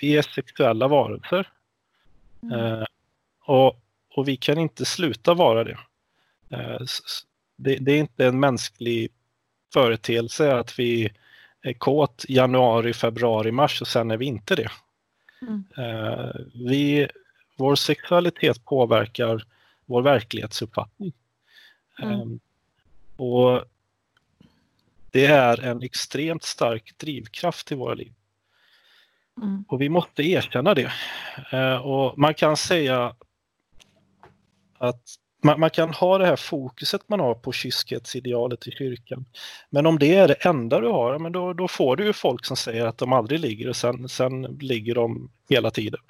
vi 0.00 0.16
är 0.16 0.22
sexuella 0.22 0.88
varelser. 0.88 1.48
Mm. 2.42 2.60
Eh, 2.60 2.84
och, 3.44 3.80
och 4.14 4.28
vi 4.28 4.36
kan 4.36 4.58
inte 4.58 4.84
sluta 4.84 5.34
vara 5.34 5.64
det. 5.64 5.78
Eh, 6.50 6.80
det. 7.56 7.76
Det 7.76 7.92
är 7.92 7.98
inte 7.98 8.26
en 8.26 8.40
mänsklig 8.40 9.10
företeelse 9.72 10.54
att 10.54 10.78
vi 10.78 11.10
är 11.62 11.72
kåt 11.72 12.24
januari, 12.28 12.92
februari, 12.92 13.52
mars 13.52 13.80
och 13.80 13.88
sen 13.88 14.10
är 14.10 14.16
vi 14.16 14.26
inte 14.26 14.56
det. 14.56 14.70
Mm. 15.42 15.64
Eh, 15.76 16.30
vi, 16.54 17.08
vår 17.56 17.74
sexualitet 17.74 18.64
påverkar 18.64 19.44
vår 19.86 20.02
verklighetsuppfattning. 20.02 21.12
Mm. 22.02 22.40
Och 23.16 23.64
det 25.10 25.26
är 25.26 25.64
en 25.64 25.82
extremt 25.82 26.42
stark 26.42 26.98
drivkraft 26.98 27.72
i 27.72 27.74
våra 27.74 27.94
liv. 27.94 28.12
Mm. 29.42 29.64
Och 29.68 29.80
vi 29.80 29.88
måste 29.88 30.22
erkänna 30.22 30.74
det. 30.74 30.92
Eh, 31.52 31.76
och 31.76 32.18
man 32.18 32.34
kan 32.34 32.56
säga 32.56 33.16
att 34.78 35.02
man, 35.42 35.60
man 35.60 35.70
kan 35.70 35.90
ha 35.90 36.18
det 36.18 36.26
här 36.26 36.36
fokuset 36.36 37.08
man 37.08 37.20
har 37.20 37.34
på 37.34 37.52
kyskhetsidealet 37.52 38.66
i 38.66 38.70
kyrkan. 38.70 39.24
Men 39.70 39.86
om 39.86 39.98
det 39.98 40.14
är 40.14 40.28
det 40.28 40.34
enda 40.34 40.80
du 40.80 40.88
har, 40.88 41.18
men 41.18 41.32
då, 41.32 41.52
då 41.52 41.68
får 41.68 41.96
du 41.96 42.04
ju 42.04 42.12
folk 42.12 42.46
som 42.46 42.56
säger 42.56 42.86
att 42.86 42.98
de 42.98 43.12
aldrig 43.12 43.40
ligger 43.40 43.68
och 43.68 43.76
sen, 43.76 44.08
sen 44.08 44.42
ligger 44.42 44.94
de 44.94 45.30
hela 45.48 45.70
tiden. 45.70 46.00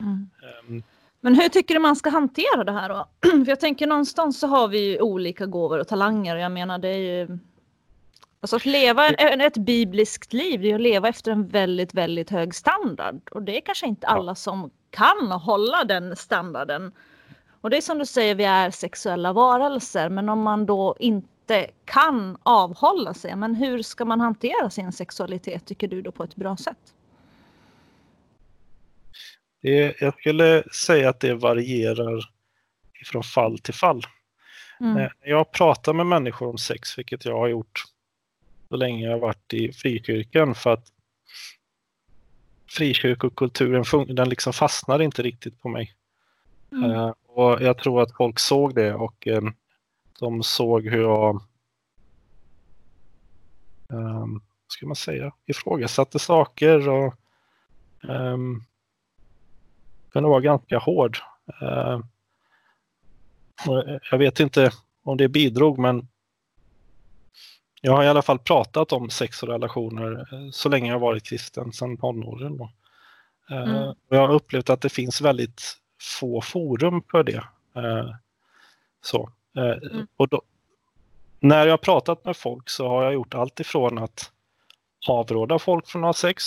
Mm. 0.00 0.30
Ehm, 0.42 0.82
Men 1.20 1.34
hur 1.34 1.48
tycker 1.48 1.74
du 1.74 1.80
man 1.80 1.96
ska 1.96 2.10
hantera 2.10 2.64
det 2.64 2.72
här 2.72 2.88
då? 2.88 3.08
För 3.44 3.48
jag 3.48 3.60
tänker 3.60 3.86
någonstans 3.86 4.40
så 4.40 4.46
har 4.46 4.68
vi 4.68 4.90
ju 4.90 5.00
olika 5.00 5.46
gåvor 5.46 5.78
och 5.78 5.88
talanger 5.88 6.34
och 6.34 6.42
jag 6.42 6.52
menar 6.52 6.78
det 6.78 6.88
är 6.88 6.96
ju 7.18 7.38
Alltså 8.42 8.56
att 8.56 8.66
leva 8.66 9.08
en, 9.08 9.40
ett 9.40 9.56
bibliskt 9.56 10.32
liv, 10.32 10.60
det 10.60 10.70
är 10.70 10.74
att 10.74 10.80
leva 10.80 11.08
efter 11.08 11.32
en 11.32 11.48
väldigt, 11.48 11.94
väldigt 11.94 12.30
hög 12.30 12.54
standard. 12.54 13.20
Och 13.30 13.42
det 13.42 13.56
är 13.56 13.60
kanske 13.60 13.86
inte 13.86 14.06
alla 14.06 14.34
som 14.34 14.70
kan 14.90 15.32
hålla 15.32 15.84
den 15.84 16.16
standarden. 16.16 16.92
Och 17.60 17.70
det 17.70 17.76
är 17.76 17.80
som 17.80 17.98
du 17.98 18.06
säger, 18.06 18.34
vi 18.34 18.44
är 18.44 18.70
sexuella 18.70 19.32
varelser, 19.32 20.08
men 20.08 20.28
om 20.28 20.42
man 20.42 20.66
då 20.66 20.96
inte 20.98 21.70
kan 21.84 22.36
avhålla 22.42 23.14
sig, 23.14 23.36
men 23.36 23.54
hur 23.54 23.82
ska 23.82 24.04
man 24.04 24.20
hantera 24.20 24.70
sin 24.70 24.92
sexualitet 24.92 25.66
tycker 25.66 25.88
du 25.88 26.02
då 26.02 26.12
på 26.12 26.24
ett 26.24 26.36
bra 26.36 26.56
sätt? 26.56 26.94
Det, 29.60 30.00
jag 30.00 30.14
skulle 30.14 30.62
säga 30.72 31.08
att 31.08 31.20
det 31.20 31.34
varierar 31.34 32.30
från 33.04 33.22
fall 33.22 33.58
till 33.58 33.74
fall. 33.74 34.06
Mm. 34.80 34.94
När 34.94 35.12
jag 35.24 35.52
pratar 35.52 35.92
med 35.92 36.06
människor 36.06 36.48
om 36.48 36.58
sex, 36.58 36.98
vilket 36.98 37.24
jag 37.24 37.38
har 37.38 37.48
gjort 37.48 37.84
så 38.68 38.76
länge 38.76 39.04
jag 39.04 39.12
har 39.12 39.18
varit 39.18 39.54
i 39.54 39.72
frikyrkan, 39.72 40.54
för 40.54 40.72
att 40.72 40.86
frikyrkokulturen 42.68 44.14
den 44.14 44.28
liksom 44.28 44.52
fastnar 44.52 45.02
inte 45.02 45.22
riktigt 45.22 45.60
på 45.60 45.68
mig. 45.68 45.94
Mm. 46.72 46.90
Uh, 46.90 47.12
och 47.26 47.62
jag 47.62 47.78
tror 47.78 48.02
att 48.02 48.16
folk 48.16 48.38
såg 48.38 48.74
det 48.74 48.94
och 48.94 49.26
um, 49.26 49.54
de 50.18 50.42
såg 50.42 50.86
hur 50.86 51.02
jag 51.02 51.42
um, 53.88 54.42
ska 54.68 54.86
man 54.86 54.96
säga, 54.96 55.32
ifrågasatte 55.46 56.18
saker 56.18 56.88
och 56.88 57.14
um, 58.02 58.64
kunde 60.12 60.28
vara 60.28 60.40
ganska 60.40 60.78
hård. 60.78 61.18
Uh, 61.62 62.00
jag 64.10 64.18
vet 64.18 64.40
inte 64.40 64.70
om 65.02 65.16
det 65.16 65.28
bidrog 65.28 65.78
men 65.78 66.08
jag 67.80 67.92
har 67.92 68.04
i 68.04 68.08
alla 68.08 68.22
fall 68.22 68.38
pratat 68.38 68.92
om 68.92 69.10
sex 69.10 69.42
och 69.42 69.48
relationer 69.48 70.26
eh, 70.32 70.50
så 70.50 70.68
länge 70.68 70.90
jag 70.90 70.98
varit 70.98 71.24
kristen, 71.24 71.72
sedan 71.72 71.96
tonåren. 71.96 72.60
Eh, 73.50 73.62
mm. 73.62 73.94
Jag 74.08 74.26
har 74.26 74.34
upplevt 74.34 74.70
att 74.70 74.80
det 74.80 74.88
finns 74.88 75.20
väldigt 75.20 75.62
få 76.20 76.40
forum 76.40 77.02
för 77.10 77.22
det. 77.22 77.44
Eh, 77.76 78.14
så. 79.02 79.30
Mm. 79.56 80.06
Och 80.16 80.28
då, 80.28 80.42
när 81.40 81.66
jag 81.66 81.72
har 81.72 81.78
pratat 81.78 82.24
med 82.24 82.36
folk 82.36 82.68
så 82.68 82.88
har 82.88 83.04
jag 83.04 83.12
gjort 83.12 83.34
allt 83.34 83.60
ifrån 83.60 83.98
att 83.98 84.32
avråda 85.08 85.58
folk 85.58 85.86
från 85.86 86.04
att 86.04 86.08
ha 86.08 86.14
sex 86.14 86.44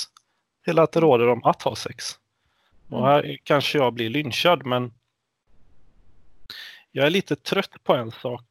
till 0.66 0.80
att 0.80 0.96
råda 0.96 1.26
dem 1.26 1.44
att 1.44 1.62
ha 1.62 1.76
sex. 1.76 2.06
Och 2.94 3.00
mm. 3.00 3.10
här 3.10 3.38
kanske 3.44 3.78
jag 3.78 3.94
blir 3.94 4.10
lynchad 4.10 4.66
men 4.66 4.94
jag 6.92 7.06
är 7.06 7.10
lite 7.10 7.36
trött 7.36 7.84
på 7.84 7.96
en 7.96 8.12
sak. 8.12 8.42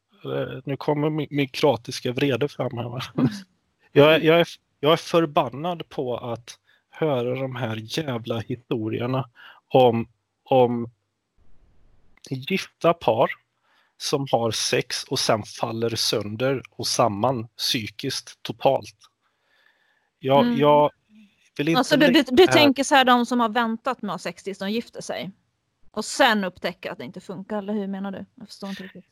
Nu 0.65 0.77
kommer 0.77 1.11
min, 1.11 1.27
min 1.31 1.49
kroatiska 1.49 2.13
vrede 2.13 2.49
fram 2.49 2.79
här. 2.79 3.05
Mm. 3.19 3.29
Jag, 3.95 4.25
jag, 4.25 4.41
är, 4.41 4.49
jag 4.81 4.93
är 4.93 4.97
förbannad 4.97 5.89
på 5.89 6.17
att 6.17 6.59
höra 6.91 7.35
de 7.35 7.57
här 7.57 7.77
jävla 7.83 8.39
historierna 8.39 9.31
om, 9.69 10.09
om 10.45 10.91
gifta 12.31 12.95
par 12.95 13.31
som 13.97 14.27
har 14.33 14.51
sex 14.51 15.05
och 15.05 15.19
sen 15.19 15.43
faller 15.43 15.97
sönder 15.97 16.63
och 16.71 16.87
samman 16.87 17.49
psykiskt 17.57 18.43
totalt. 18.43 18.97
Jag, 20.19 20.47
mm. 20.47 20.59
jag 20.59 20.91
vill. 21.57 21.77
Alltså 21.77 21.97
du, 21.97 22.11
du, 22.11 22.23
du 22.23 22.47
tänker 22.47 22.85
så 22.85 22.95
här 22.95 23.05
de 23.05 23.27
som 23.27 23.41
har 23.41 23.49
väntat 23.49 24.03
med 24.03 24.11
att 24.11 24.15
ha 24.15 24.19
sex 24.19 24.43
tills 24.43 24.59
de 24.59 24.71
gifter 24.71 25.01
sig? 25.03 25.31
Och 25.91 26.05
sen 26.05 26.45
upptäcker 26.45 26.91
att 26.91 26.99
det 26.99 27.05
inte 27.05 27.21
funkar, 27.21 27.59
eller 27.59 27.73
hur 27.73 27.87
menar 27.87 28.13
du? 28.13 28.25
Jag 28.35 28.49
förstår 28.49 28.71
inte 28.71 28.83
riktigt. 28.83 29.05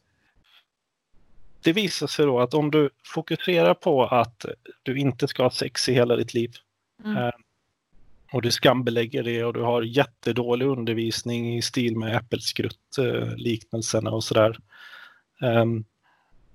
Det 1.62 1.72
visar 1.72 2.06
sig 2.06 2.26
då 2.26 2.40
att 2.40 2.54
om 2.54 2.70
du 2.70 2.90
fokuserar 3.04 3.74
på 3.74 4.04
att 4.06 4.46
du 4.82 4.98
inte 4.98 5.28
ska 5.28 5.42
ha 5.42 5.50
sex 5.50 5.88
i 5.88 5.92
hela 5.92 6.16
ditt 6.16 6.34
liv 6.34 6.54
mm. 7.04 7.16
eh, 7.16 7.30
och 8.32 8.42
du 8.42 8.50
skambelägger 8.50 9.22
det 9.22 9.44
och 9.44 9.54
du 9.54 9.62
har 9.62 9.82
jättedålig 9.82 10.66
undervisning 10.66 11.56
i 11.56 11.62
stil 11.62 11.96
med 11.96 12.16
äppelskrutt-liknelserna 12.16 14.10
och 14.10 14.24
sådär. 14.24 14.58
Um, 15.40 15.84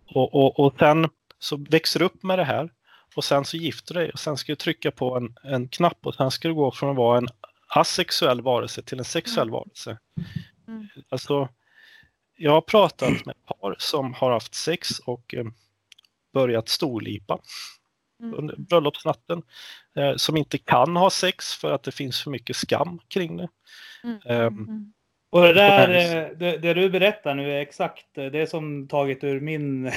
och, 0.06 0.36
och, 0.36 0.60
och 0.60 0.76
sen 0.80 1.10
så 1.40 1.58
växer 1.70 2.00
du 2.00 2.06
upp 2.06 2.24
med 2.24 2.40
det 2.40 2.46
här 2.46 2.70
och 3.16 3.24
sen 3.24 3.46
så 3.46 3.58
gifter 3.58 3.94
du 3.94 4.00
dig 4.00 4.12
och 4.12 4.20
sen 4.20 4.38
ska 4.38 4.52
du 4.52 4.56
trycka 4.56 4.92
på 4.92 5.18
en, 5.18 5.36
en 5.44 5.68
knapp 5.68 6.06
och 6.06 6.16
sen 6.16 6.32
ska 6.32 6.48
du 6.48 6.54
gå 6.54 6.72
från 6.72 6.90
att 6.90 6.96
vara 6.96 7.18
en 7.18 7.28
asexuell 7.68 8.42
varelse 8.42 8.82
till 8.82 9.00
en 9.00 9.06
sexuell 9.06 9.48
mm. 9.48 9.54
varelse. 9.54 9.98
Mm. 10.68 10.88
Alltså, 11.10 11.50
jag 12.38 12.52
har 12.52 12.62
pratat 12.62 13.26
med 13.26 13.36
par 13.46 13.76
som 13.80 14.14
har 14.14 14.32
haft 14.32 14.56
sex 14.56 15.00
och 15.00 15.34
eh, 15.34 15.46
börjat 16.34 16.70
storlipa 16.70 17.40
mm. 18.20 18.36
under 18.40 18.56
bröllopsnatten. 18.58 19.44
Eh, 19.96 20.16
som 20.16 20.38
inte 20.38 20.58
kan 20.58 20.96
ha 20.96 21.10
sex 21.10 21.54
för 21.54 21.72
att 21.72 21.84
det 21.84 21.92
finns 21.92 22.22
för 22.22 22.32
mycket 22.32 22.56
skam 22.56 23.00
kring 23.08 23.38
det. 23.38 23.50
Mm. 24.04 24.48
Um, 24.48 24.94
och 25.36 25.42
det 25.42 25.54
där, 25.54 25.90
eh, 25.90 26.38
det, 26.38 26.58
det, 26.58 26.74
du 26.74 26.90
berättar 26.90 27.36
nu 27.36 27.52
är 27.52 27.62
exakt 27.62 28.18
eh, 28.18 28.26
det 28.26 28.50
som 28.50 28.88
tagit 28.88 29.24
ur 29.24 29.40
min 29.40 29.84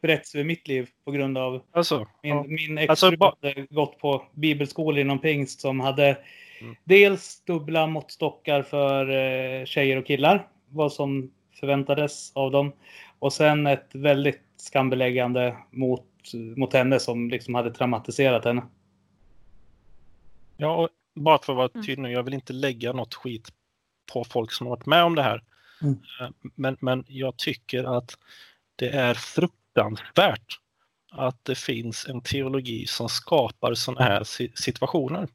berättelse 0.00 0.38
för 0.38 0.44
mitt 0.44 0.68
liv 0.68 0.88
på 1.04 1.10
grund 1.10 1.38
av 1.38 1.62
alltså, 1.72 2.06
min, 2.22 2.36
ja. 2.36 2.44
min 2.48 2.78
ex 2.78 2.90
alltså, 2.90 3.06
hade 3.06 3.66
gått 3.70 3.98
på 3.98 4.24
bibelskola 4.34 5.00
inom 5.00 5.18
pingst 5.18 5.60
som 5.60 5.80
hade 5.80 6.18
mm. 6.60 6.76
dels 6.84 7.42
dubbla 7.44 7.86
måttstockar 7.86 8.62
för 8.62 9.10
eh, 9.10 9.64
tjejer 9.64 9.96
och 9.96 10.06
killar, 10.06 10.46
vad 10.68 10.92
som 10.92 11.30
förväntades 11.60 12.32
av 12.34 12.50
dem. 12.50 12.72
Och 13.18 13.32
sen 13.32 13.66
ett 13.66 13.94
väldigt 13.94 14.42
skambeläggande 14.56 15.56
mot, 15.70 16.06
mot 16.56 16.72
henne 16.72 17.00
som 17.00 17.30
liksom 17.30 17.54
hade 17.54 17.70
traumatiserat 17.72 18.44
henne. 18.44 18.62
Ja, 20.56 20.88
bara 21.14 21.38
för 21.38 21.52
att 21.52 21.56
vara 21.56 21.70
mm. 21.74 21.86
tydlig 21.86 22.02
nu, 22.02 22.12
jag 22.12 22.22
vill 22.22 22.34
inte 22.34 22.52
lägga 22.52 22.92
något 22.92 23.14
skit 23.14 23.48
på 24.12 24.24
folk 24.24 24.52
som 24.52 24.66
har 24.66 24.76
varit 24.76 24.86
med 24.86 25.04
om 25.04 25.14
det 25.14 25.22
här. 25.22 25.42
Mm. 25.82 25.94
Eh, 26.20 26.30
men, 26.54 26.76
men 26.80 27.04
jag 27.08 27.36
tycker 27.36 27.96
att 27.98 28.18
det 28.76 28.88
är 28.88 29.14
fruktansvärt 29.14 30.58
att 31.10 31.44
det 31.44 31.54
finns 31.54 32.06
en 32.08 32.20
teologi 32.20 32.86
som 32.86 33.08
skapar 33.08 33.74
sådana 33.74 34.04
här 34.04 34.24
situationer. 34.54 35.28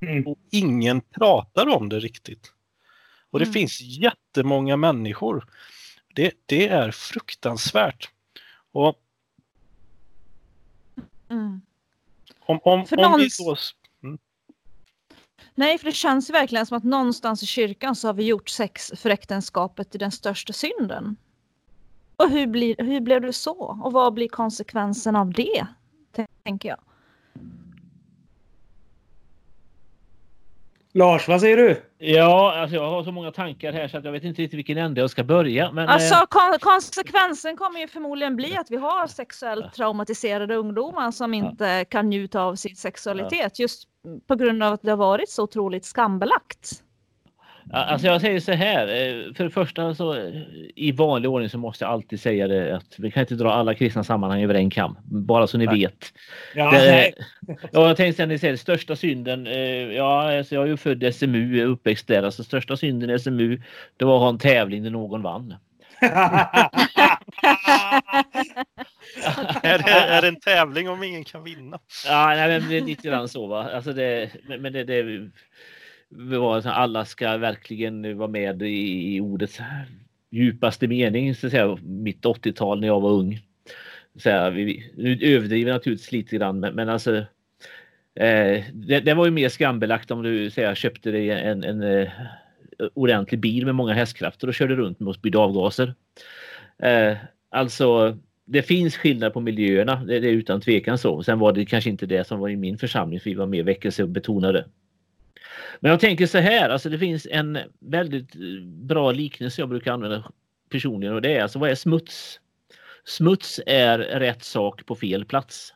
Mm. 0.00 0.26
Och 0.26 0.38
ingen 0.50 1.00
pratar 1.00 1.68
om 1.68 1.88
det 1.88 2.00
riktigt. 2.00 2.52
Och 3.30 3.38
det 3.38 3.44
mm. 3.44 3.52
finns 3.52 3.80
jättemånga 3.80 4.76
människor. 4.76 5.46
Det, 6.14 6.32
det 6.46 6.68
är 6.68 6.90
fruktansvärt. 6.90 8.10
Och 8.72 9.00
mm. 11.30 11.60
om, 12.40 12.60
om, 12.62 12.86
om 12.90 13.18
vi 13.18 13.28
då 13.38 13.56
Nej, 15.54 15.78
för 15.78 15.84
det 15.86 15.92
känns 15.92 16.30
verkligen 16.30 16.66
som 16.66 16.76
att 16.76 16.84
någonstans 16.84 17.42
i 17.42 17.46
kyrkan 17.46 17.96
så 17.96 18.08
har 18.08 18.14
vi 18.14 18.24
gjort 18.24 18.48
sex 18.48 18.92
för 18.96 19.10
äktenskapet 19.10 19.90
till 19.90 20.00
den 20.00 20.12
största 20.12 20.52
synden. 20.52 21.16
Och 22.16 22.30
hur, 22.30 22.46
blir, 22.46 22.76
hur 22.78 23.00
blev 23.00 23.20
det 23.20 23.32
så? 23.32 23.80
Och 23.82 23.92
vad 23.92 24.14
blir 24.14 24.28
konsekvensen 24.28 25.16
av 25.16 25.32
det? 25.32 25.66
Tänker 26.42 26.68
jag. 26.68 26.78
Lars, 30.96 31.28
vad 31.28 31.40
säger 31.40 31.56
du? 31.56 31.82
Ja, 31.98 32.54
alltså 32.56 32.76
jag 32.76 32.90
har 32.90 33.04
så 33.04 33.12
många 33.12 33.30
tankar 33.30 33.72
här 33.72 33.88
så 33.88 33.98
att 33.98 34.04
jag 34.04 34.12
vet 34.12 34.24
inte 34.24 34.42
riktigt 34.42 34.58
vilken 34.58 34.78
ände 34.78 35.00
jag 35.00 35.10
ska 35.10 35.24
börja. 35.24 35.72
Men, 35.72 35.88
alltså, 35.88 36.14
eh... 36.14 36.24
kon 36.28 36.58
konsekvensen 36.60 37.56
kommer 37.56 37.80
ju 37.80 37.88
förmodligen 37.88 38.36
bli 38.36 38.56
att 38.56 38.70
vi 38.70 38.76
har 38.76 39.06
sexuellt 39.06 39.74
traumatiserade 39.74 40.54
ungdomar 40.54 41.10
som 41.10 41.34
inte 41.34 41.64
ja. 41.64 41.84
kan 41.84 42.10
njuta 42.10 42.42
av 42.42 42.54
sin 42.54 42.76
sexualitet. 42.76 43.58
Ja. 43.58 43.62
Just 43.62 43.84
på 44.26 44.34
grund 44.34 44.62
av 44.62 44.72
att 44.72 44.82
det 44.82 44.90
har 44.90 44.96
varit 44.96 45.28
så 45.28 45.42
otroligt 45.42 45.84
skambelagt. 45.84 46.82
Alltså 47.72 48.06
jag 48.06 48.20
säger 48.20 48.40
så 48.40 48.52
här, 48.52 48.86
eh, 48.86 49.34
för 49.34 49.44
det 49.44 49.50
första 49.50 49.94
så 49.94 50.16
i 50.74 50.92
vanlig 50.92 51.30
ordning 51.30 51.50
så 51.50 51.58
måste 51.58 51.84
jag 51.84 51.92
alltid 51.92 52.20
säga 52.20 52.48
det 52.48 52.76
att 52.76 52.94
vi 52.98 53.10
kan 53.10 53.20
inte 53.20 53.34
dra 53.34 53.52
alla 53.52 53.74
kristna 53.74 54.04
sammanhang 54.04 54.42
över 54.42 54.54
en 54.54 54.70
kam, 54.70 54.98
bara 55.04 55.46
så 55.46 55.58
ni 55.58 55.66
nej. 55.66 55.80
vet. 55.80 56.12
Ja, 56.54 56.70
det, 56.70 57.12
ja, 57.40 57.56
jag 57.72 57.96
tänkte 57.96 58.26
ni 58.26 58.38
säger 58.38 58.56
största 58.56 58.96
synden, 58.96 59.46
eh, 59.46 59.92
ja 59.92 60.38
alltså 60.38 60.54
jag 60.54 60.64
är 60.64 60.68
ju 60.68 60.76
född 60.76 61.14
SMU, 61.14 61.64
uppväxt 61.64 62.06
där, 62.06 62.22
alltså 62.22 62.44
största 62.44 62.76
synden 62.76 63.10
i 63.10 63.18
SMU, 63.18 63.60
det 63.96 64.04
var 64.04 64.16
att 64.16 64.22
ha 64.22 64.28
en 64.28 64.38
tävling 64.38 64.82
där 64.82 64.90
någon 64.90 65.22
vann. 65.22 65.54
är, 69.62 69.78
det, 69.78 69.90
är 69.90 70.22
det 70.22 70.28
en 70.28 70.40
tävling 70.40 70.88
om 70.88 71.02
ingen 71.02 71.24
kan 71.24 71.44
vinna? 71.44 71.78
Ja, 72.06 72.26
nej, 72.26 72.48
men 72.60 72.68
det 72.68 72.76
är 72.76 72.80
lite 72.80 73.08
grann 73.08 73.28
så. 73.28 73.46
Va? 73.46 73.70
Alltså 73.74 73.92
det, 73.92 74.30
men 74.58 74.72
det, 74.72 74.84
det 74.84 75.30
alla 76.64 77.04
ska 77.04 77.36
verkligen 77.36 78.18
vara 78.18 78.28
med 78.28 78.62
i, 78.62 79.16
i 79.16 79.20
ordets 79.20 79.60
djupaste 80.30 80.88
mening, 80.88 81.34
så 81.34 81.46
att 81.46 81.50
säga, 81.50 81.78
mitt 81.82 82.24
80-tal 82.24 82.80
när 82.80 82.86
jag 82.86 83.00
var 83.00 83.10
ung. 83.10 83.40
Så 84.16 84.30
här, 84.30 84.50
vi, 84.50 84.92
nu 84.96 85.18
överdriver 85.22 85.70
jag 85.70 85.76
naturligtvis 85.76 86.12
lite 86.12 86.36
grann, 86.36 86.60
men, 86.60 86.74
men 86.74 86.88
alltså 86.88 87.16
eh, 88.14 88.64
det, 88.72 89.00
det, 89.04 89.14
var 89.14 89.24
ju 89.24 89.30
mer 89.30 89.48
skambelagt 89.48 90.10
om 90.10 90.22
du 90.22 90.50
säger, 90.50 90.74
köpte 90.74 91.10
dig 91.10 91.30
en, 91.30 91.64
en, 91.64 91.82
en 91.82 92.02
eh, 92.02 92.08
ordentlig 92.94 93.40
bil 93.40 93.64
med 93.64 93.74
många 93.74 93.92
hästkrafter 93.92 94.48
och 94.48 94.54
körde 94.54 94.76
runt 94.76 95.00
med 95.00 95.08
och 95.08 95.14
spydde 95.14 95.38
avgaser. 95.38 95.94
Eh, 96.78 97.16
alltså, 97.50 98.18
det 98.44 98.62
finns 98.62 98.96
skillnad 98.96 99.32
på 99.32 99.40
miljöerna, 99.40 100.04
det, 100.04 100.20
det 100.20 100.28
är 100.28 100.32
utan 100.32 100.60
tvekan 100.60 100.98
så. 100.98 101.22
Sen 101.22 101.38
var 101.38 101.52
det 101.52 101.64
kanske 101.64 101.90
inte 101.90 102.06
det 102.06 102.26
som 102.26 102.40
var 102.40 102.48
i 102.48 102.56
min 102.56 102.78
församling, 102.78 103.20
för 103.20 103.30
vi 103.30 103.36
var 103.36 103.46
mer 103.46 103.62
väckelsebetonade. 103.62 104.64
Men 105.80 105.90
jag 105.90 106.00
tänker 106.00 106.26
så 106.26 106.38
här, 106.38 106.70
alltså 106.70 106.88
det 106.88 106.98
finns 106.98 107.26
en 107.30 107.58
väldigt 107.78 108.34
bra 108.64 109.12
liknelse 109.12 109.62
jag 109.62 109.68
brukar 109.68 109.92
använda 109.92 110.32
personligen 110.70 111.14
och 111.14 111.22
det 111.22 111.36
är 111.36 111.42
alltså 111.42 111.58
vad 111.58 111.70
är 111.70 111.74
smuts? 111.74 112.40
Smuts 113.04 113.60
är 113.66 113.98
rätt 113.98 114.44
sak 114.44 114.86
på 114.86 114.94
fel 114.94 115.24
plats. 115.24 115.74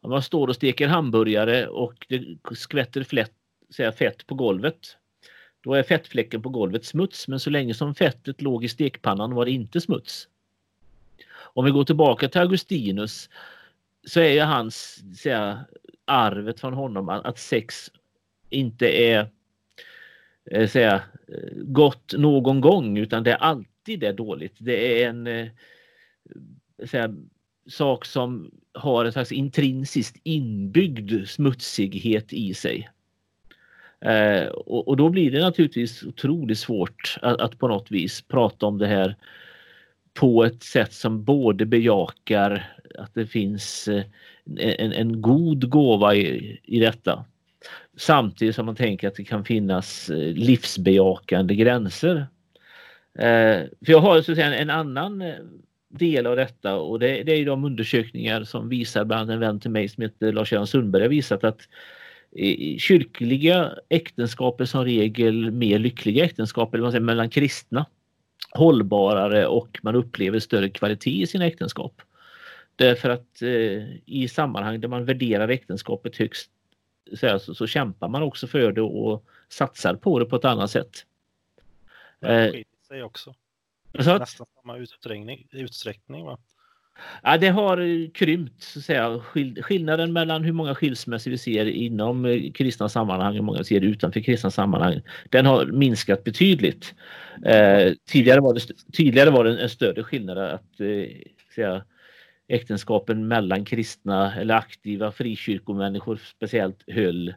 Om 0.00 0.10
man 0.10 0.22
står 0.22 0.48
och 0.48 0.54
steker 0.54 0.88
hamburgare 0.88 1.66
och 1.66 2.06
det 2.08 2.24
skvätter 2.54 3.02
flätt, 3.04 3.32
säga, 3.76 3.92
fett 3.92 4.26
på 4.26 4.34
golvet. 4.34 4.96
Då 5.64 5.74
är 5.74 5.82
fettfläcken 5.82 6.42
på 6.42 6.48
golvet 6.48 6.84
smuts, 6.84 7.28
men 7.28 7.40
så 7.40 7.50
länge 7.50 7.74
som 7.74 7.94
fettet 7.94 8.42
låg 8.42 8.64
i 8.64 8.68
stekpannan 8.68 9.34
var 9.34 9.44
det 9.44 9.50
inte 9.50 9.80
smuts. 9.80 10.28
Om 11.32 11.64
vi 11.64 11.70
går 11.70 11.84
tillbaka 11.84 12.28
till 12.28 12.40
Augustinus 12.40 13.30
så 14.06 14.20
är 14.20 14.32
ju 14.32 14.40
hans 14.40 15.02
säga, 15.18 15.64
arvet 16.04 16.60
från 16.60 16.74
honom 16.74 17.08
att 17.08 17.38
sex 17.38 17.90
inte 18.50 18.86
är 18.88 19.26
eh, 20.50 20.68
säga, 20.68 21.02
gott 21.56 22.14
någon 22.16 22.60
gång 22.60 22.98
utan 22.98 23.22
det 23.22 23.32
är 23.32 23.36
alltid 23.36 24.04
är 24.04 24.12
dåligt. 24.12 24.54
Det 24.58 25.02
är 25.02 25.08
en 25.08 25.26
eh, 25.26 25.46
säga, 26.86 27.14
sak 27.68 28.04
som 28.04 28.50
har 28.74 29.04
en 29.04 29.12
slags 29.12 29.32
intrinsiskt 29.32 30.20
inbyggd 30.22 31.28
smutsighet 31.28 32.32
i 32.32 32.54
sig. 32.54 32.90
Eh, 34.00 34.46
och, 34.46 34.88
och, 34.88 34.96
då 34.96 35.08
blir 35.08 35.30
det 35.30 35.40
naturligtvis 35.40 36.02
otroligt 36.02 36.58
svårt 36.58 37.18
att, 37.22 37.40
att, 37.40 37.58
på 37.58 37.68
något 37.68 37.90
vis 37.90 38.22
prata 38.22 38.66
om 38.66 38.78
det 38.78 38.86
här 38.86 39.16
på 40.14 40.44
ett 40.44 40.62
sätt 40.62 40.92
som 40.92 41.24
både 41.24 41.66
bejakar 41.66 42.72
att 42.98 43.14
det 43.14 43.26
finns 43.26 43.88
eh, 43.88 44.04
en, 44.58 44.92
en 44.92 45.22
god 45.22 45.68
gåva 45.68 46.14
i, 46.14 46.60
i 46.64 46.80
detta. 46.80 47.24
Samtidigt 48.00 48.54
som 48.54 48.66
man 48.66 48.76
tänker 48.76 49.08
att 49.08 49.14
det 49.14 49.24
kan 49.24 49.44
finnas 49.44 50.10
eh, 50.10 50.34
livsbejakande 50.34 51.54
gränser. 51.54 52.26
Eh, 53.18 53.60
för 53.84 53.92
jag 53.92 53.98
har 54.00 54.22
så 54.22 54.32
att 54.32 54.38
säga, 54.38 54.54
en 54.54 54.70
annan 54.70 55.22
eh, 55.22 55.34
del 55.88 56.26
av 56.26 56.36
detta 56.36 56.76
och 56.76 56.98
det, 56.98 57.22
det 57.22 57.32
är 57.32 57.46
de 57.46 57.64
undersökningar 57.64 58.44
som 58.44 58.68
visar, 58.68 59.04
bland 59.04 59.20
annat 59.20 59.34
en 59.34 59.40
vän 59.40 59.60
till 59.60 59.70
mig 59.70 59.88
som 59.88 60.02
heter 60.02 60.32
Lars-Göran 60.32 60.66
Sundberg 60.66 61.02
har 61.02 61.08
visat 61.08 61.44
att 61.44 61.60
kyrkliga 62.78 63.72
äktenskap 63.88 64.60
är 64.60 64.64
som 64.64 64.84
regel 64.84 65.50
mer 65.50 65.78
lyckliga 65.78 66.24
äktenskap 66.24 66.74
eller 66.74 66.82
man 66.82 66.92
säger, 66.92 67.04
mellan 67.04 67.30
kristna 67.30 67.86
hållbarare 68.50 69.46
och 69.46 69.78
man 69.82 69.94
upplever 69.94 70.38
större 70.38 70.68
kvalitet 70.68 71.22
i 71.22 71.26
sina 71.26 71.46
äktenskap. 71.46 72.02
Därför 72.76 73.10
att 73.10 73.42
eh, 73.42 73.82
i 74.06 74.28
sammanhang 74.30 74.80
där 74.80 74.88
man 74.88 75.04
värderar 75.04 75.48
äktenskapet 75.48 76.16
högst 76.16 76.50
så, 77.16 77.38
så, 77.38 77.54
så, 77.54 77.66
kämpar 77.66 78.08
man 78.08 78.22
också 78.22 78.46
för 78.46 78.72
det 78.72 78.82
och 78.82 79.24
satsar 79.48 79.94
på 79.94 80.18
det 80.18 80.24
på 80.24 80.36
ett 80.36 80.44
annat 80.44 80.70
sätt. 80.70 81.06
Det 82.20 82.50
skiljer 82.50 82.64
sig 82.88 83.02
också. 83.02 83.34
Så 83.98 84.10
att, 84.10 84.20
nästan 84.20 84.46
samma 84.62 84.76
utsträckning. 84.76 85.46
utsträckning 85.50 86.24
va? 86.24 86.38
Ja, 87.22 87.38
det 87.38 87.48
har 87.48 88.10
krympt 88.14 88.62
så 88.62 88.78
att 88.78 88.84
säga. 88.84 89.20
Skillnaden 89.62 90.12
mellan 90.12 90.44
hur 90.44 90.52
många 90.52 90.74
skilsmässor 90.74 91.30
vi 91.30 91.38
ser 91.38 91.66
inom 91.66 92.24
eh, 92.24 92.52
kristna 92.52 92.88
sammanhang 92.88 93.28
och 93.28 93.34
hur 93.34 93.42
många 93.42 93.58
vi 93.58 93.64
ser 93.64 93.80
utanför 93.80 94.20
kristna 94.20 94.50
sammanhang. 94.50 95.00
Den 95.28 95.46
har 95.46 95.66
minskat 95.66 96.24
betydligt. 96.24 96.94
Eh, 97.44 97.92
tidigare, 98.06 98.40
var 98.40 98.54
det, 98.54 98.60
tidigare 98.92 99.30
var 99.30 99.44
det 99.44 99.62
en 99.62 99.70
större 99.70 100.02
skillnad 100.02 100.38
att 100.38 100.80
eh, 100.80 101.06
säga, 101.54 101.84
äktenskapen 102.50 103.28
mellan 103.28 103.64
kristna 103.64 104.34
eller 104.34 104.54
aktiva 104.54 105.12
frikyrkomänniskor 105.12 106.16
speciellt 106.16 106.84
höll 106.86 107.34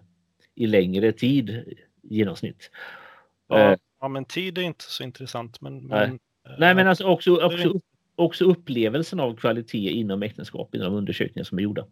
i 0.55 0.67
längre 0.67 1.11
tid 1.11 1.49
i 1.49 1.75
genomsnitt. 2.01 2.71
Ja, 3.47 3.71
eh, 3.71 3.77
ja 4.01 4.07
men 4.07 4.25
tid 4.25 4.57
är 4.57 4.61
inte 4.61 4.85
så 4.85 5.03
intressant. 5.03 5.61
Men, 5.61 5.77
nej. 5.77 6.07
men 6.07 6.19
Nej, 6.57 6.75
men 6.75 6.87
alltså 6.87 7.03
också, 7.03 7.45
också, 7.45 7.79
också 8.15 8.45
upplevelsen 8.45 9.19
av 9.19 9.35
kvalitet 9.35 9.89
inom 9.89 10.23
äktenskap 10.23 10.69
de 10.71 10.93
undersökningar 10.93 11.43
som 11.43 11.57
är 11.57 11.61
gjorda. 11.61 11.85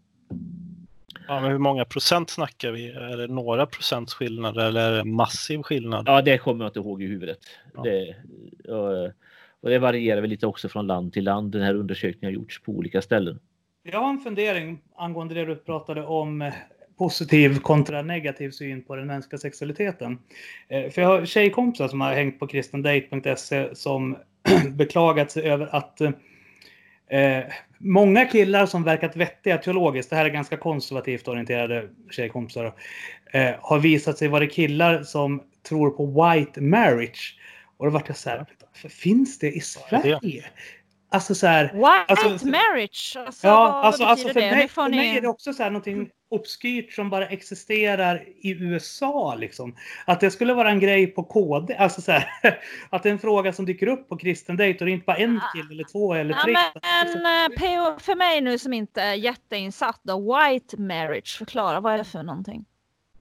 Ja, 1.28 1.40
men 1.40 1.52
hur 1.52 1.58
många 1.58 1.86
procent 1.86 2.30
snackar 2.30 2.72
vi? 2.72 2.90
Är 2.90 3.18
det 3.18 3.28
några 3.28 3.66
procents 3.66 4.14
skillnad 4.14 4.58
eller 4.58 4.92
är 4.92 4.98
det 4.98 5.04
massiv 5.04 5.62
skillnad? 5.62 6.04
Ja, 6.08 6.22
det 6.22 6.38
kommer 6.38 6.66
jag 6.66 6.70
inte 6.70 6.80
ihåg 6.80 7.04
i 7.04 7.06
huvudet. 7.06 7.40
Ja. 7.74 7.84
Det, 7.84 8.16
och 9.62 9.70
det 9.70 9.80
varierar 9.80 10.22
väl 10.22 10.30
lite 10.30 10.48
också 10.48 10.70
från 10.70 10.88
land 10.88 11.14
till 11.14 11.24
land. 11.24 11.52
Den 11.52 11.62
här 11.62 11.76
undersökningen 11.76 12.36
har 12.36 12.42
gjorts 12.42 12.62
på 12.64 12.72
olika 12.72 13.02
ställen. 13.02 13.40
Jag 13.84 14.00
har 14.00 14.10
en 14.10 14.20
fundering 14.20 14.82
angående 14.96 15.34
det 15.34 15.46
du 15.46 15.56
pratade 15.56 16.06
om 16.06 16.42
eh, 16.42 16.54
positiv 16.98 17.60
kontra 17.60 18.02
negativ 18.02 18.52
syn 18.52 18.84
på 18.84 18.96
den 18.96 19.08
mänskliga 19.08 19.40
sexualiteten. 19.40 20.20
Eh, 20.68 20.90
för 20.90 21.02
jag 21.02 21.10
har 21.10 21.26
tjejkompisar 21.26 21.88
som 21.88 22.02
har 22.02 22.14
hängt 22.14 22.40
på 22.40 22.48
kristendate.se 22.48 23.76
som 23.76 24.18
beklagat 24.72 25.32
sig 25.32 25.44
över 25.44 25.76
att 25.76 26.02
eh, 26.02 26.12
eh, 27.20 27.44
många 27.78 28.26
killar 28.26 28.66
som 28.66 28.84
verkat 28.84 29.16
vettiga 29.16 29.58
teologiskt, 29.58 30.10
det 30.10 30.16
här 30.16 30.26
är 30.26 30.30
ganska 30.30 30.58
konservativt 30.58 31.28
orienterade 31.28 31.90
tjejkompisar, 32.12 32.74
eh, 33.34 33.52
har 33.60 33.80
visat 33.80 34.18
sig 34.18 34.28
vara 34.28 34.48
killar 34.48 35.04
som 35.04 35.44
tror 35.70 35.90
på 35.90 36.06
white 36.06 36.62
marriage. 36.62 37.38
Och 37.82 37.88
då 37.88 37.94
vart 37.94 38.08
jag 38.08 38.18
så 38.18 38.30
här, 38.30 38.46
finns 38.90 39.40
det 39.40 39.52
i 39.52 39.62
Sverige? 39.62 40.46
Alltså 41.10 41.36
så 41.36 41.48
här, 41.48 41.64
White 41.74 42.30
alltså, 42.32 42.48
marriage? 42.48 43.18
Alltså, 43.18 43.48
ja, 43.48 43.82
alltså, 43.84 44.04
alltså 44.04 44.28
för, 44.28 44.40
mig, 44.40 44.68
för 44.68 44.90
ni... 44.90 44.98
mig 44.98 45.18
är 45.18 45.22
det 45.22 45.28
också 45.28 45.54
så 45.54 45.64
här 45.64 45.70
någonting 45.70 46.10
obskyrt 46.30 46.94
som 46.94 47.10
bara 47.10 47.28
existerar 47.28 48.24
i 48.42 48.50
USA. 48.52 49.36
Liksom. 49.36 49.76
Att 50.06 50.20
det 50.20 50.32
skulle 50.32 50.54
vara 50.54 50.70
en 50.70 50.80
grej 50.80 51.08
på 51.08 51.24
KD. 51.24 51.76
Alltså 51.76 52.02
så 52.02 52.12
här, 52.12 52.30
att 52.90 53.04
det 53.04 53.10
är 53.10 53.14
en 53.14 53.20
fråga 53.20 53.54
som 53.54 53.66
dyker 53.66 53.88
upp 53.88 54.10
på 54.10 54.18
kristen 54.18 54.58
dejt 54.58 54.80
och 54.80 54.86
det 54.86 54.92
är 54.92 54.94
inte 54.94 55.06
bara 55.06 55.18
en 55.18 55.42
kille 55.54 55.72
eller 55.72 55.84
två 55.92 56.14
eller 56.14 56.34
tre. 56.34 56.54
Ja, 56.54 57.06
men 57.22 57.52
PO, 57.52 58.00
för 58.00 58.16
mig 58.16 58.42
nu 58.42 58.60
som 58.60 58.74
inte 58.74 59.02
är 59.02 59.14
jätteinsatt 59.14 60.00
då, 60.04 60.38
white 60.38 60.78
marriage, 60.78 61.38
förklara 61.38 61.80
vad 61.80 61.94
är 61.94 61.98
det 61.98 62.04
för 62.04 62.24
någonting? 62.24 62.66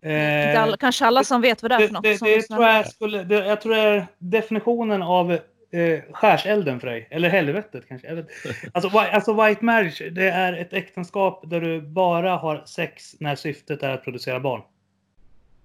Eh, 0.03 0.63
alla, 0.63 0.77
kanske 0.77 1.07
alla 1.07 1.25
som 1.25 1.41
vet 1.41 1.63
vad 1.63 1.71
det 1.71 1.75
är 1.75 1.87
för 1.87 1.95
något. 1.95 2.03
Det, 2.03 2.21
det, 2.21 2.37
det 2.37 2.43
tror 2.43 2.65
jag, 2.65 2.91
skulle, 2.91 3.25
det, 3.25 3.47
jag 3.47 3.61
tror 3.61 3.75
det 3.75 3.81
är 3.81 4.07
definitionen 4.19 5.03
av 5.03 5.33
eh, 5.33 6.01
skärselden 6.13 6.81
för 6.81 6.87
dig. 6.87 7.09
Eller 7.11 7.29
helvetet 7.29 7.89
kanske. 7.89 8.09
Jag 8.09 8.17
vet. 8.17 8.29
Alltså, 8.73 8.99
alltså 8.99 9.45
white 9.45 9.65
marriage, 9.65 10.03
det 10.13 10.31
är 10.31 10.53
ett 10.53 10.73
äktenskap 10.73 11.43
där 11.47 11.61
du 11.61 11.81
bara 11.81 12.37
har 12.37 12.63
sex 12.67 13.15
när 13.21 13.37
syftet 13.37 13.83
är 13.83 13.91
att 13.91 14.05
producera 14.05 14.41
barn. 14.41 14.63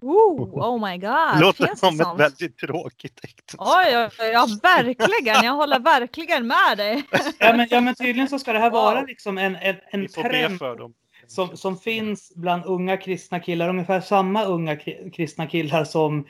Ooh, 0.01 0.49
oh 0.53 0.89
my 0.89 0.97
god. 0.97 1.35
Det 1.35 1.41
låter 1.41 1.65
Finns 1.65 1.79
som 1.79 2.01
ett 2.01 2.19
väldigt 2.19 2.57
tråkigt 2.57 3.19
äktenskap. 3.23 3.67
Oj, 3.67 4.09
oj, 4.19 4.27
ja, 4.33 4.47
verkligen. 4.63 5.43
Jag 5.43 5.53
håller 5.53 5.79
verkligen 5.79 6.47
med 6.47 6.77
dig. 6.77 7.03
ja, 7.39 7.53
men, 7.53 7.67
ja, 7.69 7.81
men 7.81 7.95
tydligen 7.95 8.29
så 8.29 8.39
ska 8.39 8.53
det 8.53 8.59
här 8.59 8.69
vara 8.69 9.01
liksom 9.01 9.37
en, 9.37 9.55
en, 9.55 9.75
en 9.91 10.07
trend 10.07 10.59
som, 11.27 11.57
som 11.57 11.77
finns 11.77 12.33
bland 12.35 12.65
unga 12.65 12.97
kristna 12.97 13.39
killar. 13.39 13.69
Ungefär 13.69 14.01
samma 14.01 14.45
unga 14.45 14.75
kristna 15.11 15.47
killar 15.47 15.83
som 15.83 16.25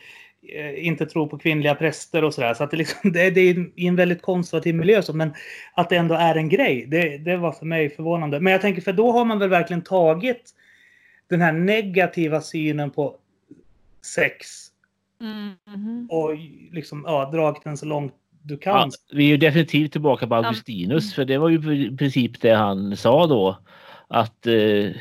Eh, 0.50 0.88
inte 0.88 1.06
tror 1.06 1.28
på 1.28 1.38
kvinnliga 1.38 1.76
präster 1.76 2.24
och 2.24 2.34
sådär. 2.34 2.54
Så 2.54 2.64
att 2.64 2.72
det, 2.72 2.78
liksom, 2.78 3.12
det, 3.12 3.30
det 3.30 3.42
är 3.42 3.72
i 3.76 3.88
en 3.88 3.96
väldigt 3.96 4.22
konservativ 4.22 4.76
miljö. 4.76 5.02
Så, 5.02 5.14
men 5.14 5.34
att 5.74 5.90
det 5.90 5.96
ändå 5.96 6.16
är 6.16 6.36
en 6.36 6.50
grej, 6.50 6.86
det, 6.88 7.18
det 7.18 7.38
var 7.38 7.52
för 7.52 7.66
mig 7.66 7.90
förvånande. 7.90 8.40
Men 8.40 8.52
jag 8.54 8.62
tänker, 8.62 8.82
för 8.82 8.94
då 8.94 9.12
har 9.12 9.26
man 9.26 9.40
väl 9.40 9.50
verkligen 9.50 9.84
tagit 9.84 10.54
den 11.30 11.42
här 11.42 11.52
negativa 11.52 12.42
synen 12.42 12.92
på 12.92 13.16
sex 14.16 14.48
mm. 15.22 16.08
och 16.10 16.36
liksom, 16.72 17.04
ja, 17.08 17.30
dragit 17.32 17.64
den 17.64 17.78
så 17.78 17.86
långt 17.86 18.14
du 18.42 18.58
kan. 18.58 18.74
Ja, 18.74 18.90
vi 19.14 19.24
är 19.24 19.30
ju 19.30 19.38
definitivt 19.38 19.92
tillbaka 19.92 20.28
på 20.28 20.36
Augustinus, 20.36 21.14
för 21.14 21.26
det 21.26 21.38
var 21.38 21.50
ju 21.50 21.86
i 21.86 21.98
princip 21.98 22.42
det 22.42 22.54
han 22.54 22.98
sa 22.98 23.28
då. 23.28 23.58
Att 24.08 24.48
eh, 24.48 24.92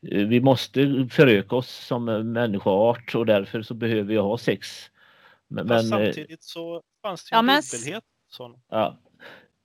vi 0.00 0.40
måste 0.40 1.08
föröka 1.10 1.56
oss 1.56 1.86
som 1.86 2.04
människoart 2.32 3.14
och 3.14 3.26
därför 3.26 3.62
så 3.62 3.74
behöver 3.74 4.02
vi 4.02 4.16
ha 4.16 4.38
sex. 4.38 4.90
Men, 5.48 5.66
men 5.66 5.76
eh, 5.76 5.82
samtidigt 5.82 6.42
så 6.42 6.82
fanns 7.02 7.24
det 7.24 7.34
ju 7.34 7.38
ja, 7.38 7.42
men... 7.42 7.62
dubbelhet. 7.72 8.04
Sån. 8.30 8.60
Ja. 8.68 8.98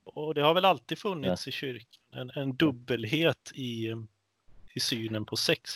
Och 0.04 0.34
det 0.34 0.42
har 0.42 0.54
väl 0.54 0.66
alltid 0.66 0.98
funnits 0.98 1.48
ja. 1.48 1.50
i 1.50 1.54
kyrkan, 1.54 2.02
en, 2.14 2.32
en 2.36 2.56
dubbelhet 2.56 3.52
i, 3.54 3.96
i 4.74 4.80
synen 4.80 5.26
på 5.26 5.36
sex. 5.36 5.76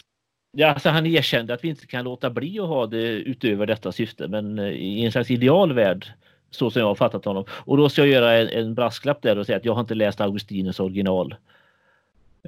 Ja, 0.52 0.68
alltså 0.68 0.90
han 0.90 1.06
erkände 1.06 1.54
att 1.54 1.64
vi 1.64 1.68
inte 1.68 1.88
kan 1.88 2.06
låta 2.06 2.30
bli 2.30 2.60
att 2.60 2.68
ha 2.68 2.88
det 2.88 3.08
utöver 3.08 3.66
detta 3.66 3.92
syfte, 3.92 4.28
men 4.28 4.60
eh, 4.60 4.66
i 4.66 5.06
en 5.06 5.12
slags 5.12 5.32
idealvärld 5.32 6.12
så 6.50 6.72
som 6.72 6.80
jag 6.80 6.88
har 6.88 6.96
fattat 6.96 7.26
honom. 7.26 7.46
Och 7.50 7.78
då 7.78 7.90
ska 7.90 8.02
jag 8.02 8.10
göra 8.10 8.34
en, 8.34 8.48
en 8.48 8.76
brasklapp 8.76 9.22
där 9.22 9.38
och 9.38 9.46
säga 9.46 9.58
att 9.58 9.66
jag 9.66 9.74
har 9.74 9.82
inte 9.82 9.96
läst 9.96 10.22
Augustinus 10.22 10.80
original. 10.80 11.36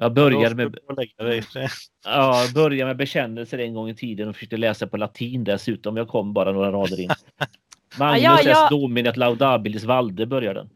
Jag 0.00 0.12
började 0.12 0.54
med, 0.54 0.78
ja, 2.04 2.46
började 2.54 2.86
med 2.86 2.96
bekännelser 2.96 3.58
en 3.58 3.74
gång 3.74 3.88
i 3.88 3.94
tiden 3.94 4.28
och 4.28 4.34
försökte 4.34 4.56
läsa 4.56 4.86
på 4.86 4.96
latin 4.96 5.44
dessutom. 5.44 5.96
Jag 5.96 6.08
kom 6.08 6.32
bara 6.32 6.52
några 6.52 6.72
rader 6.72 7.00
in. 7.00 7.10
Magnus 7.98 8.22
ja, 8.22 8.40
ja, 8.42 8.50
ja. 8.50 8.64
es 8.64 8.70
dominet 8.70 9.16
laudabilis 9.16 9.84
valde 9.84 10.26
börjar 10.26 10.54
den. 10.54 10.70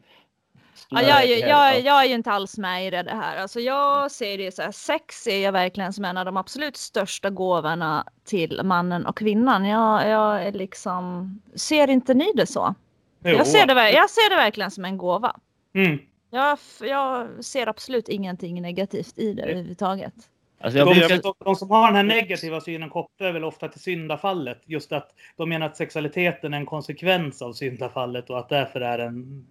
Ja, 0.89 1.01
jag, 1.01 1.23
är 1.23 1.27
ju- 1.27 1.39
jag, 1.47 1.81
jag 1.81 2.03
är 2.03 2.07
ju 2.07 2.13
inte 2.13 2.31
alls 2.31 2.57
med 2.57 2.87
i 2.87 2.89
det 2.89 3.11
här. 3.11 3.37
Alltså 3.37 3.59
jag 3.59 4.11
ser 4.11 4.37
det 4.37 4.55
så 4.55 4.61
här, 4.61 4.71
sex 4.71 5.15
ser 5.15 5.43
jag 5.43 5.51
verkligen 5.51 5.93
som 5.93 6.05
en 6.05 6.17
av 6.17 6.25
de 6.25 6.37
absolut 6.37 6.77
största 6.77 7.29
gåvorna 7.29 8.05
till 8.25 8.61
mannen 8.63 9.05
och 9.05 9.17
kvinnan. 9.17 9.65
Jag, 9.65 10.09
jag 10.09 10.43
är 10.43 10.51
liksom, 10.51 11.41
ser 11.55 11.89
inte 11.89 12.13
ni 12.13 12.31
det 12.35 12.47
så? 12.47 12.75
Jo. 13.23 13.31
Jag 13.31 13.47
ser 13.47 13.65
det, 13.65 13.91
jag 13.91 14.09
ser 14.09 14.29
det 14.29 14.35
verkligen 14.35 14.71
som 14.71 14.85
en 14.85 14.97
gåva. 14.97 15.35
Mm. 15.75 15.99
Jag, 16.35 16.57
jag 16.89 17.43
ser 17.45 17.67
absolut 17.67 18.09
ingenting 18.09 18.61
negativt 18.61 19.19
i 19.19 19.33
det 19.33 19.43
överhuvudtaget. 19.43 20.13
Alltså 20.59 20.79
jag 20.79 20.87
De, 20.87 20.99
brukar, 20.99 21.21
de, 21.21 21.33
de 21.45 21.55
som 21.55 21.69
har 21.69 21.87
den 21.87 21.95
här 21.95 22.03
negativa 22.03 22.61
synen 22.61 22.89
kopplar 22.89 23.31
väl 23.31 23.43
ofta 23.43 23.67
till 23.67 23.81
syndafallet. 23.81 24.61
Just 24.65 24.91
att 24.91 25.09
de 25.37 25.49
menar 25.49 25.65
att 25.65 25.77
sexualiteten 25.77 26.53
är 26.53 26.57
en 26.57 26.65
konsekvens 26.65 27.41
av 27.41 27.53
syndafallet 27.53 28.29
och 28.29 28.39
att 28.39 28.49
därför 28.49 28.81
är 28.81 28.97
den 28.97 29.45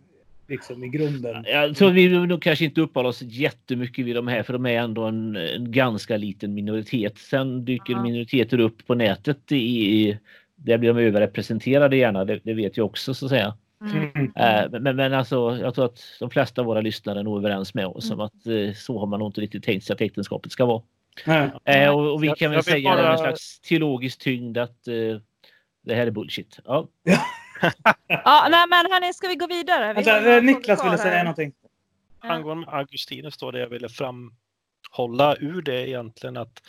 liksom 0.49 0.85
i 0.85 0.89
grunden. 0.89 1.45
jag 1.47 1.77
tror 1.77 1.91
vi 1.91 2.09
nog 2.27 2.43
kanske 2.43 2.65
inte 2.65 2.81
uppehåller 2.81 3.09
oss 3.09 3.23
jättemycket 3.23 4.05
vid 4.05 4.17
de 4.17 4.29
här 4.29 4.43
för 4.43 4.53
de 4.53 4.67
är 4.67 4.79
ändå 4.79 5.05
en, 5.05 5.37
en 5.37 5.73
ganska 5.73 6.17
liten 6.17 6.55
minoritet. 6.55 7.19
Sen 7.19 7.65
dyker 7.65 7.93
Ja. 7.93 8.03
minoriteter 8.03 8.61
upp 8.61 8.87
på 8.87 8.95
nätet 8.95 9.53
i, 9.53 9.57
i 9.57 10.19
där 10.57 10.79
blir 10.79 10.95
de 10.95 11.03
överrepresenterade 11.03 11.97
gärna, 11.97 12.25
det, 12.25 12.41
det 12.45 12.55
vet 12.55 12.77
jag 12.77 12.87
också 12.87 13.15
så 13.15 13.27
att 13.27 13.31
säga. 13.31 13.57
Mm. 13.93 14.11
Mm. 14.15 14.33
Eh, 14.37 14.81
Men, 14.81 14.97
men 14.97 15.15
alltså, 15.15 15.57
jag 15.61 15.75
tror 15.75 15.85
att 15.85 16.01
de 16.21 16.31
flesta 16.31 16.61
av 16.61 16.67
våra 16.67 16.81
lyssnare 16.81 17.19
är 17.19 17.23
nog 17.23 17.39
överens 17.39 17.75
med 17.75 17.87
oss 17.87 18.05
Mm. 18.07 18.21
om 18.21 18.27
att 18.27 18.47
eh, 18.47 18.73
så 18.75 18.99
har 18.99 19.07
man 19.07 19.19
nog 19.19 19.29
inte 19.29 19.41
riktigt 19.41 19.65
tänkt 19.65 19.85
sig 19.85 19.95
att 19.95 20.01
äktenskapet 20.01 20.53
ska 20.53 20.65
vara. 20.65 20.83
Nej. 21.27 21.51
Eh, 21.65 21.91
och, 21.91 22.13
och 22.15 22.23
vi 22.23 22.27
Jag- 22.27 22.37
kan 22.39 22.51
väl 22.51 22.57
jag 22.57 22.65
säga 22.65 22.91
bara- 22.91 23.03
med 23.03 23.13
en 23.13 23.19
slags 23.19 23.61
teologisk 23.61 24.19
tyngd 24.19 24.59
att 24.59 24.89
eh, 24.89 24.95
det 25.85 25.95
här 25.95 26.07
är 26.07 26.11
bullshit. 26.11 26.59
Ja. 26.65 26.89
Ja, 28.09 28.47
nej 28.51 28.65
men 28.69 28.87
hörni, 28.93 29.13
ska 29.13 29.29
vi 29.29 29.35
gå 29.35 29.47
vidare? 29.47 29.93
Vi 29.95 30.11
Alltså, 30.11 30.41
Niklas 30.41 30.85
ville 30.85 30.99
säga 30.99 31.23
någonting. 31.23 31.53
Angående 32.21 32.67
Augustinus 32.67 33.37
då, 33.37 33.51
det 33.51 33.59
jag 33.61 33.69
ville 33.69 33.89
hålla 34.97 35.37
ur 35.37 35.63
det 35.63 35.89
egentligen 35.89 36.37
att 36.37 36.63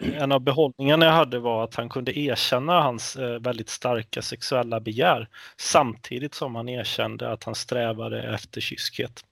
en 0.00 0.32
av 0.32 0.40
behållningarna 0.40 1.04
jag 1.04 1.12
hade 1.12 1.38
var 1.38 1.64
att 1.64 1.74
han 1.74 1.88
kunde 1.88 2.18
erkänna 2.18 2.80
hans 2.82 3.16
eh, 3.16 3.38
väldigt 3.40 3.68
starka 3.68 4.22
sexuella 4.22 4.80
begär 4.80 5.28
samtidigt 5.56 6.34
som 6.34 6.54
han 6.54 6.68
erkände 6.68 7.32
att 7.32 7.44
han 7.44 7.54
strävade 7.54 8.22
efter 8.22 8.60
kyskhet. 8.60 9.24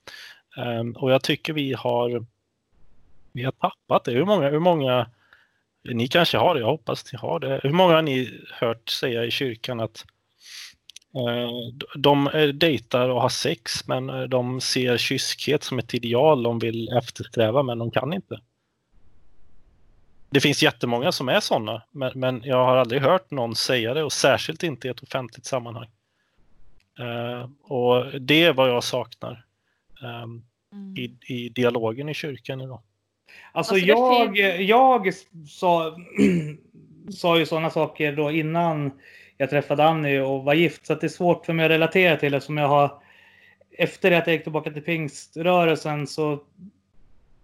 Ehm, 0.56 0.92
och 0.92 1.10
jag 1.12 1.22
tycker 1.22 1.52
vi 1.52 1.72
har 1.72 2.26
vi 3.32 3.44
har 3.44 3.52
tappat 3.52 4.04
det. 4.04 4.12
Hur 4.12 4.24
många, 4.24 4.50
hur 4.50 4.58
många 4.58 5.10
ni 5.84 6.08
kanske 6.08 6.38
har 6.38 6.54
det, 6.54 6.60
jag 6.60 6.66
hoppas 6.66 7.12
ni 7.12 7.18
har 7.18 7.40
det. 7.40 7.60
Hur 7.62 7.72
många 7.72 7.94
har 7.94 8.02
ni 8.02 8.40
hört 8.52 8.88
säga 8.88 9.24
i 9.24 9.30
kyrkan 9.30 9.80
att 9.80 10.04
de 11.94 12.26
eh, 12.26 12.48
dejtar 12.48 13.08
och 13.08 13.22
har 13.22 13.28
sex 13.28 13.88
men 13.88 14.10
eh, 14.10 14.22
de 14.22 14.60
ser 14.60 14.96
kyskhet 14.96 15.64
som 15.64 15.78
ett 15.78 15.94
ideal 15.94 16.42
de 16.42 16.58
vill 16.58 16.88
eftersträva 16.88 17.62
men 17.62 17.78
de 17.78 17.90
kan 17.90 18.12
inte. 18.12 18.40
Det 20.30 20.40
finns 20.40 20.62
jättemånga 20.62 21.12
som 21.12 21.28
är 21.28 21.40
sådana 21.40 21.82
men, 21.90 22.12
men 22.14 22.42
jag 22.44 22.66
har 22.66 22.76
aldrig 22.76 23.02
hört 23.02 23.30
någon 23.30 23.54
säga 23.54 23.94
det 23.94 24.02
och 24.04 24.12
särskilt 24.12 24.62
inte 24.62 24.88
i 24.88 24.90
ett 24.90 25.02
offentligt 25.02 25.46
sammanhang. 25.46 25.88
Eh, 26.98 27.50
och 27.62 28.20
det 28.20 28.44
är 28.44 28.52
vad 28.52 28.68
jag 28.68 28.84
saknar 28.84 29.44
ehm, 30.02 30.42
Mm. 30.76 30.96
i, 30.96 31.34
i 31.34 31.48
dialogen 31.48 32.08
i 32.08 32.14
kyrkan 32.14 32.60
idag. 32.60 32.82
Alltså, 33.52 33.74
Alltså, 33.74 33.86
jag, 33.86 34.36
jag 34.60 35.14
sa, 35.48 35.96
sa 37.10 37.38
ju 37.38 37.46
sådana 37.46 37.70
saker 37.70 38.12
då 38.12 38.30
innan 38.30 38.92
jag 39.36 39.50
träffade 39.50 39.84
Annie 39.84 40.20
och 40.20 40.44
var 40.44 40.54
gift. 40.54 40.86
Så 40.86 40.92
att 40.92 41.00
det 41.00 41.06
är 41.06 41.08
svårt 41.08 41.46
för 41.46 41.52
mig 41.52 41.64
att 41.64 41.70
relatera 41.70 42.16
till 42.16 42.32
det 42.32 42.40
som 42.40 42.58
jag 42.58 42.68
har. 42.68 43.02
Efter 43.78 44.10
det 44.10 44.18
att 44.18 44.26
jag 44.26 44.34
gick 44.34 44.42
tillbaka 44.42 44.70
till 44.70 44.82
pingströrelsen 44.82 46.06
så 46.06 46.40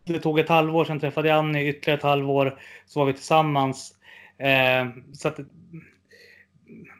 det 0.05 0.19
tog 0.19 0.39
ett 0.39 0.49
halvår, 0.49 0.85
sen 0.85 1.01
träffade 1.01 1.29
jag 1.29 1.39
Annie 1.39 1.69
ytterligare 1.69 1.99
ett 1.99 2.05
halvår. 2.05 2.59
Så 2.87 3.01
var 3.01 3.07
vi 3.07 3.13
tillsammans. 3.13 3.95
Eh, 4.39 4.87
så 5.13 5.29
att, 5.29 5.39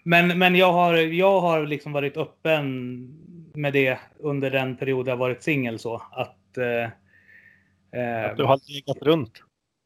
men 0.03 0.39
men 0.39 0.57
jag, 0.57 0.73
har, 0.73 0.95
jag 0.95 1.41
har 1.41 1.67
liksom 1.67 1.93
varit 1.93 2.17
öppen 2.17 3.09
med 3.55 3.73
det 3.73 3.99
under 4.19 4.51
den 4.51 4.77
period 4.77 5.09
jag 5.09 5.17
varit 5.17 5.43
singel. 5.43 5.79
så 5.79 6.03
att 6.11 6.59
eh, 6.59 8.03
eh, 8.03 8.31
Att 8.31 8.37
du 8.37 8.45
har 8.45 8.61
legat 8.73 9.03
runt. 9.03 9.43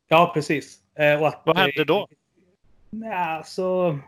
Ja, 0.08 0.30
precis. 0.34 0.78
Eh, 0.98 1.20
och 1.20 1.28
att, 1.28 1.42
Vad 1.44 1.58
hände 1.58 1.84
då? 1.84 2.08
Nej, 2.90 3.12
alltså, 3.12 3.98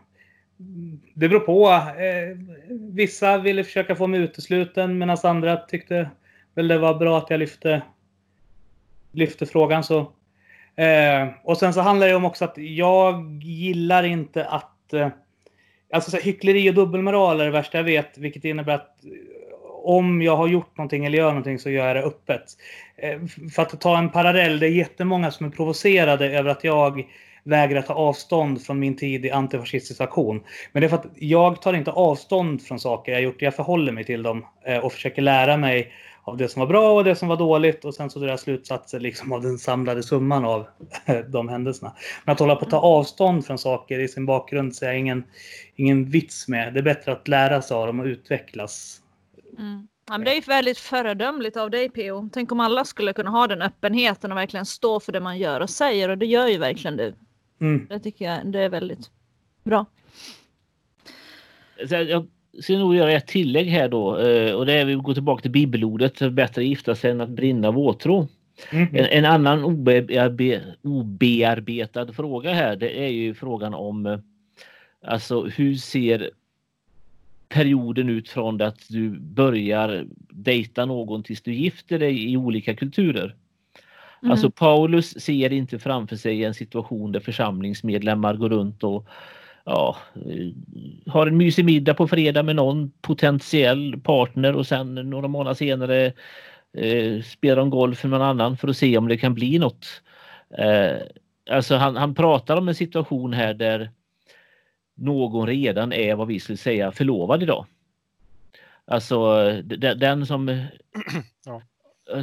det 1.13 1.29
beror 1.29 1.39
på. 1.39 1.69
Eh, 2.01 2.37
vissa 2.69 3.37
ville 3.37 3.63
försöka 3.63 3.95
få 3.95 4.07
mig 4.07 4.19
utesluten 4.19 4.97
medan 4.97 5.17
andra 5.23 5.57
tyckte 5.57 6.09
väl 6.55 6.67
det 6.67 6.77
var 6.77 6.93
bra 6.93 7.17
att 7.17 7.29
jag 7.29 7.39
lyfte, 7.39 7.81
lyfte 9.11 9.45
frågan. 9.45 9.83
Så. 9.83 9.99
Eh, 10.75 11.27
och 11.43 11.57
sen 11.57 11.73
så 11.73 11.81
handlar 11.81 12.07
det 12.07 12.15
om 12.15 12.25
också 12.25 12.45
att 12.45 12.57
jag 12.57 13.39
gillar 13.43 14.03
inte 14.03 14.45
att... 14.45 14.93
Eh, 14.93 15.09
alltså 15.93 16.11
så 16.11 16.17
här, 16.17 16.23
hyckleri 16.23 16.69
och 16.69 16.73
dubbelmoral 16.73 17.41
är 17.41 17.45
det 17.45 17.51
värsta 17.51 17.77
jag 17.77 17.85
vet, 17.85 18.17
vilket 18.17 18.45
innebär 18.45 18.75
att 18.75 19.05
eh, 19.05 19.11
om 19.83 20.21
jag 20.21 20.35
har 20.35 20.47
gjort 20.47 20.77
någonting 20.77 21.05
eller 21.05 21.17
gör 21.17 21.29
någonting 21.29 21.59
så 21.59 21.69
gör 21.69 21.87
jag 21.87 21.95
det 21.95 22.03
öppet. 22.03 22.43
Eh, 22.97 23.19
för 23.55 23.61
att 23.61 23.81
ta 23.81 23.97
en 23.97 24.09
parallell, 24.09 24.59
det 24.59 24.67
är 24.67 24.71
jättemånga 24.71 25.31
som 25.31 25.45
är 25.45 25.49
provocerade 25.49 26.37
över 26.37 26.49
att 26.49 26.63
jag 26.63 27.03
vägrar 27.43 27.81
ta 27.81 27.93
avstånd 27.93 28.61
från 28.61 28.79
min 28.79 28.97
tid 28.97 29.25
i 29.25 29.31
antifascistisk 29.31 30.01
aktion. 30.01 30.43
Men 30.71 30.81
det 30.81 30.87
är 30.87 30.89
för 30.89 30.97
att 30.97 31.11
jag 31.15 31.61
tar 31.61 31.73
inte 31.73 31.91
avstånd 31.91 32.61
från 32.61 32.79
saker 32.79 33.11
jag 33.11 33.21
gjort. 33.21 33.41
Jag 33.41 33.55
förhåller 33.55 33.91
mig 33.91 34.03
till 34.03 34.23
dem 34.23 34.45
eh, 34.65 34.77
och 34.77 34.93
försöker 34.93 35.21
lära 35.21 35.57
mig 35.57 35.93
av 36.23 36.37
det 36.37 36.47
som 36.47 36.59
var 36.59 36.67
bra 36.67 36.91
och 36.91 37.03
det 37.03 37.15
som 37.15 37.27
var 37.27 37.37
dåligt 37.37 37.85
och 37.85 37.95
sen 37.95 38.09
så 38.09 38.19
drar 38.19 38.27
jag 38.27 38.39
slutsatser 38.39 38.99
liksom 38.99 39.31
av 39.31 39.41
den 39.41 39.57
samlade 39.57 40.03
summan 40.03 40.45
av 40.45 40.67
eh, 41.05 41.17
de 41.17 41.49
händelserna. 41.49 41.95
Men 42.25 42.33
att 42.33 42.39
hålla 42.39 42.55
på 42.55 42.65
att 42.65 42.71
ta 42.71 42.79
avstånd 42.79 43.45
från 43.45 43.57
saker 43.57 43.99
i 43.99 44.07
sin 44.07 44.25
bakgrund 44.25 44.75
ser 44.75 44.85
jag 44.85 44.99
ingen, 44.99 45.23
ingen 45.75 46.05
vits 46.05 46.47
med. 46.47 46.73
Det 46.73 46.79
är 46.79 46.83
bättre 46.83 47.11
att 47.11 47.27
lära 47.27 47.61
sig 47.61 47.75
av 47.75 47.87
dem 47.87 47.99
och 47.99 48.05
utvecklas. 48.05 49.01
Mm. 49.57 49.87
Ja, 50.09 50.17
men 50.17 50.25
det 50.25 50.37
är 50.37 50.41
väldigt 50.41 50.77
föredömligt 50.77 51.57
av 51.57 51.71
dig 51.71 51.89
PO. 51.89 52.29
Tänk 52.33 52.51
om 52.51 52.59
alla 52.59 52.85
skulle 52.85 53.13
kunna 53.13 53.29
ha 53.29 53.47
den 53.47 53.61
öppenheten 53.61 54.31
och 54.31 54.37
verkligen 54.37 54.65
stå 54.65 54.99
för 54.99 55.11
det 55.11 55.19
man 55.19 55.37
gör 55.37 55.61
och 55.61 55.69
säger 55.69 56.09
och 56.09 56.17
det 56.17 56.25
gör 56.25 56.47
ju 56.47 56.57
verkligen 56.57 56.97
du. 56.97 57.15
Mm. 57.59 57.87
Det 57.89 57.99
tycker 57.99 58.25
jag 58.25 58.47
det 58.51 58.59
är 58.59 58.69
väldigt 58.69 59.11
bra. 59.63 59.85
Så 61.87 61.95
jag 61.95 62.27
ska 62.61 62.77
nog 62.77 62.95
göra 62.95 63.11
ett 63.11 63.27
tillägg 63.27 63.67
här 63.67 63.89
då 63.89 64.17
eh, 64.17 64.53
och 64.53 64.65
det 64.65 64.73
är 64.73 64.85
vi 64.85 64.93
går 64.93 65.13
tillbaka 65.13 65.41
till 65.41 65.51
bibelordet 65.51 66.31
bättre 66.31 66.63
gifta 66.63 66.95
sig 66.95 67.11
än 67.11 67.21
att 67.21 67.29
brinna 67.29 67.67
av 67.67 67.77
åtrå. 67.77 68.27
Mm. 68.71 68.95
En, 68.95 69.05
en 69.05 69.25
annan 69.25 69.63
obearbe, 69.63 70.61
obearbetad 70.81 72.13
fråga 72.13 72.53
här 72.53 72.75
det 72.75 73.03
är 73.03 73.07
ju 73.07 73.33
frågan 73.33 73.73
om 73.73 74.05
eh, 74.05 74.19
alltså 75.05 75.45
hur 75.45 75.75
ser 75.75 76.31
perioden 77.49 78.09
ut 78.09 78.29
från 78.29 78.57
det 78.57 78.67
att 78.67 78.89
du 78.89 79.19
börjar 79.19 80.05
dejta 80.29 80.85
någon 80.85 81.23
tills 81.23 81.41
du 81.41 81.53
gifter 81.53 81.99
dig 81.99 82.31
i 82.31 82.37
olika 82.37 82.75
kulturer. 82.75 83.35
Mm. 84.21 84.31
Alltså 84.31 84.51
Paulus 84.51 85.21
ser 85.21 85.53
inte 85.53 85.79
framför 85.79 86.15
sig 86.15 86.43
en 86.43 86.53
situation 86.53 87.11
där 87.11 87.19
församlingsmedlemmar 87.19 88.33
går 88.33 88.49
runt 88.49 88.83
och 88.83 89.07
ja, 89.65 89.97
eh, 90.15 91.11
har 91.11 91.27
en 91.27 91.37
mysig 91.37 91.65
middag 91.65 91.93
på 91.93 92.07
fredag 92.07 92.43
med 92.43 92.55
någon 92.55 92.91
potentiell 93.01 93.99
partner 94.03 94.55
och 94.55 94.67
sen 94.67 94.95
några 94.95 95.27
månader 95.27 95.55
senare 95.55 96.05
eh, 96.73 97.21
spelar 97.23 97.55
de 97.55 97.69
golf 97.69 98.03
med 98.03 98.11
någon 98.11 98.21
annan 98.21 98.57
för 98.57 98.67
att 98.67 98.77
se 98.77 98.97
om 98.97 99.07
det 99.07 99.17
kan 99.17 99.33
bli 99.33 99.59
något. 99.59 99.87
Eh, 100.57 100.97
alltså 101.51 101.75
han, 101.75 101.95
han 101.95 102.15
pratar 102.15 102.57
om 102.57 102.67
en 102.67 102.75
situation 102.75 103.33
här 103.33 103.53
där 103.53 103.91
någon 104.95 105.47
redan 105.47 105.93
är 105.93 106.15
vad 106.15 106.27
vi 106.27 106.39
skulle 106.39 106.57
säga 106.57 106.91
förlovad 106.91 107.43
idag. 107.43 107.65
Alltså 108.85 109.51
den 109.95 110.25
som 110.25 110.47
Ja 111.45 111.61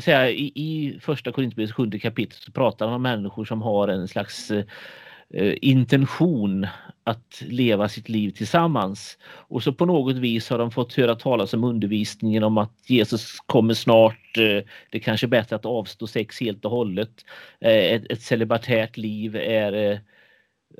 säga, 0.00 0.30
i, 0.30 0.52
i 0.54 0.98
första 1.00 1.32
Korinthierbrevets 1.32 1.72
sjunde 1.72 1.98
kapitel 1.98 2.38
så 2.40 2.52
pratar 2.52 2.86
man 2.86 2.94
om 2.94 3.02
människor 3.02 3.44
som 3.44 3.62
har 3.62 3.88
en 3.88 4.08
slags 4.08 4.50
eh, 4.50 5.54
intention 5.62 6.66
att 7.04 7.42
leva 7.46 7.88
sitt 7.88 8.08
liv 8.08 8.30
tillsammans. 8.30 9.18
Och 9.24 9.62
så 9.62 9.72
på 9.72 9.86
något 9.86 10.16
vis 10.16 10.50
har 10.50 10.58
de 10.58 10.70
fått 10.70 10.94
höra 10.94 11.14
talas 11.14 11.54
om 11.54 11.64
undervisningen 11.64 12.42
om 12.42 12.58
att 12.58 12.90
Jesus 12.90 13.40
kommer 13.46 13.74
snart. 13.74 14.36
Eh, 14.38 14.64
det 14.90 15.00
kanske 15.00 15.26
är 15.26 15.28
bättre 15.28 15.56
att 15.56 15.66
avstå 15.66 16.06
sex 16.06 16.40
helt 16.40 16.64
och 16.64 16.70
hållet. 16.70 17.24
Eh, 17.60 17.92
ett, 17.92 18.12
ett 18.12 18.22
celibatärt 18.22 18.96
liv 18.96 19.36
är 19.36 19.72
eh, 19.72 19.98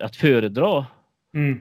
att 0.00 0.16
föredra 0.16 0.86
Mm 1.34 1.58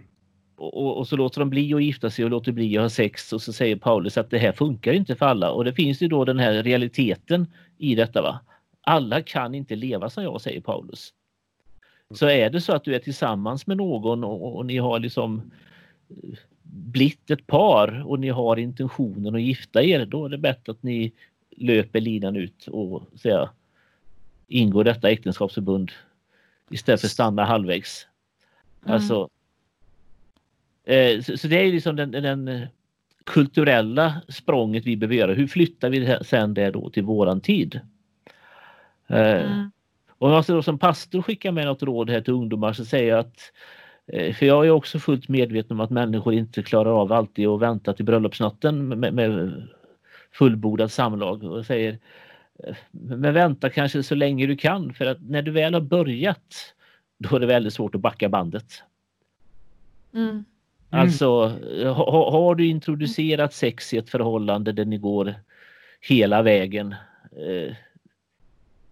och, 0.56 0.98
och, 0.98 1.08
så 1.08 1.16
låter 1.16 1.40
de 1.40 1.50
bli 1.50 1.74
att 1.74 1.84
gifta 1.84 2.10
sig 2.10 2.26
och 2.26 2.32
låter 2.32 2.52
bli 2.52 2.78
att 2.78 2.84
ha 2.84 2.90
sex 2.90 3.34
och 3.34 3.42
så 3.42 3.54
säger 3.54 3.76
Paulus 3.76 4.18
att 4.18 4.30
det 4.30 4.38
här 4.38 4.52
funkar 4.52 4.94
inte 4.94 5.16
för 5.16 5.26
alla 5.26 5.52
och 5.52 5.66
det 5.66 5.74
finns 5.74 6.02
ju 6.02 6.08
då 6.08 6.26
den 6.26 6.40
här 6.40 6.64
realiteten 6.64 7.48
i 7.78 7.96
detta. 7.96 8.22
va. 8.22 8.40
Alla 8.82 9.22
kan 9.22 9.56
inte 9.56 9.76
leva 9.76 10.10
som 10.10 10.24
jag 10.24 10.42
säger 10.42 10.62
Paulus. 10.62 11.14
Så 12.14 12.28
är 12.28 12.50
det 12.50 12.62
så 12.62 12.74
att 12.74 12.84
du 12.84 12.96
är 12.96 13.00
tillsammans 13.00 13.68
med 13.68 13.78
någon 13.78 14.24
och, 14.24 14.56
och 14.56 14.66
ni 14.66 14.78
har 14.78 15.00
liksom 15.00 15.52
eh, 16.10 16.38
blivit 16.62 17.32
ett 17.32 17.48
par 17.48 18.08
och 18.08 18.20
ni 18.20 18.30
har 18.30 18.58
intentionen 18.58 19.36
att 19.36 19.42
gifta 19.42 19.84
er, 19.84 20.06
då 20.06 20.26
är 20.26 20.30
det 20.30 20.38
bättre 20.38 20.72
att 20.72 20.84
ni 20.84 21.12
löper 21.58 22.02
linan 22.02 22.36
ut 22.36 22.68
och 22.68 23.04
säga, 23.16 23.50
ingår 24.48 24.84
detta 24.84 25.10
äktenskapsförbund 25.10 25.92
istället 26.70 27.02
för 27.02 27.08
att 27.08 27.12
stanna 27.12 27.46
halvvägs. 27.46 28.08
Mm. 28.84 28.96
Alltså, 28.96 29.30
så, 31.24 31.38
så 31.38 31.48
det 31.48 31.60
är 31.60 31.72
liksom 31.72 31.96
den, 31.96 32.12
den 32.12 32.68
kulturella 33.26 34.22
språnget 34.28 34.86
vi 34.86 34.98
behöver 34.98 35.16
göra. 35.16 35.34
Hur 35.34 35.48
flyttar 35.48 35.90
vi 35.90 36.18
sen 36.22 36.54
det 36.54 36.72
då 36.72 36.90
till 36.90 37.04
våran 37.04 37.42
tid? 37.42 37.80
Eh, 39.08 39.46
Mm. 39.46 39.72
och 40.18 40.32
jag 40.32 40.44
ska 40.44 40.54
då 40.54 40.62
som 40.62 40.80
pastor 40.80 41.22
skicka 41.22 41.52
med 41.52 41.66
något 41.66 41.84
råd 41.84 42.10
här 42.10 42.22
till 42.22 42.34
ungdomar 42.34 42.74
så 42.74 42.86
säger 42.86 43.10
jag 43.10 43.20
att 43.20 43.52
eh, 44.08 44.34
för 44.34 44.46
jag 44.46 44.66
är 44.66 44.70
också 44.70 45.00
fullt 45.00 45.30
medveten 45.30 45.72
om 45.72 45.82
att 45.82 45.90
människor 45.90 46.34
inte 46.34 46.64
klarar 46.64 47.02
av 47.02 47.12
alltid 47.12 47.48
att 47.48 47.62
vänta 47.62 47.94
till 47.94 48.06
bröllopsnatten 48.06 48.88
med, 48.88 49.14
med 49.14 49.64
fullbordat 50.32 50.92
samlag 50.92 51.44
och 51.44 51.66
säger 51.66 52.00
eh, 52.64 52.76
men 52.92 53.34
vänta 53.34 53.70
kanske 53.70 54.04
så 54.04 54.16
länge 54.16 54.46
du 54.46 54.58
kan 54.58 54.94
för 54.94 55.06
att 55.06 55.22
när 55.22 55.42
du 55.42 55.52
väl 55.52 55.74
har 55.74 55.82
börjat 55.82 56.74
då 57.18 57.36
är 57.36 57.40
det 57.40 57.46
väldigt 57.46 57.74
svårt 57.74 57.96
att 57.96 58.02
backa 58.02 58.30
bandet. 58.30 58.84
Mm. 60.14 60.46
Alltså 61.00 61.48
ha, 61.84 61.92
ha- 62.12 62.32
har 62.32 62.56
du 62.56 62.68
introducerat 62.68 63.54
sex 63.54 63.94
i 63.94 63.98
ett 63.98 64.10
förhållande 64.10 64.72
där 64.72 64.86
ni 64.86 64.98
går 64.98 65.36
hela 66.02 66.42
vägen 66.42 66.96
eh, 67.32 67.76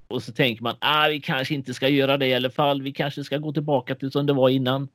och 0.08 0.24
så 0.24 0.32
tänker 0.32 0.64
man 0.64 0.76
ah, 0.80 1.08
vi 1.08 1.22
kanske 1.22 1.54
inte 1.54 1.74
ska 1.74 1.88
göra 1.88 2.18
det 2.18 2.28
i 2.28 2.34
alla 2.36 2.50
fall. 2.50 2.82
Vi 2.82 2.92
kanske 2.92 3.24
ska 3.24 3.38
gå 3.38 3.54
tillbaka 3.54 3.96
till 3.96 4.12
som 4.12 4.26
det 4.26 4.34
var 4.34 4.50
innan. 4.50 4.88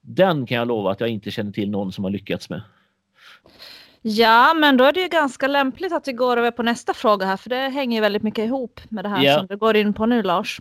Den 0.00 0.46
kan 0.46 0.56
jag 0.58 0.68
lova 0.68 0.90
att 0.90 1.00
jag 1.00 1.08
inte 1.08 1.30
känner 1.30 1.52
till 1.52 1.70
någon 1.70 1.92
som 1.92 2.04
har 2.04 2.10
lyckats 2.10 2.50
med. 2.50 2.62
Ja, 4.02 4.54
men 4.54 4.76
då 4.76 4.84
är 4.84 4.92
det 4.92 5.00
ju 5.00 5.08
ganska 5.08 5.46
lämpligt 5.46 5.92
att 5.92 6.08
vi 6.08 6.12
går 6.12 6.36
över 6.36 6.50
på 6.50 6.62
nästa 6.62 6.94
fråga 6.94 7.26
här, 7.26 7.36
för 7.36 7.50
det 7.50 7.56
hänger 7.68 7.96
ju 7.96 8.00
väldigt 8.00 8.22
mycket 8.22 8.44
ihop 8.44 8.80
med 8.88 9.04
det 9.04 9.08
här 9.08 9.24
Ja. 9.24 9.38
som 9.38 9.46
du 9.46 9.56
går 9.56 9.76
in 9.76 9.92
på 9.94 10.06
nu, 10.06 10.22
Lars. 10.22 10.60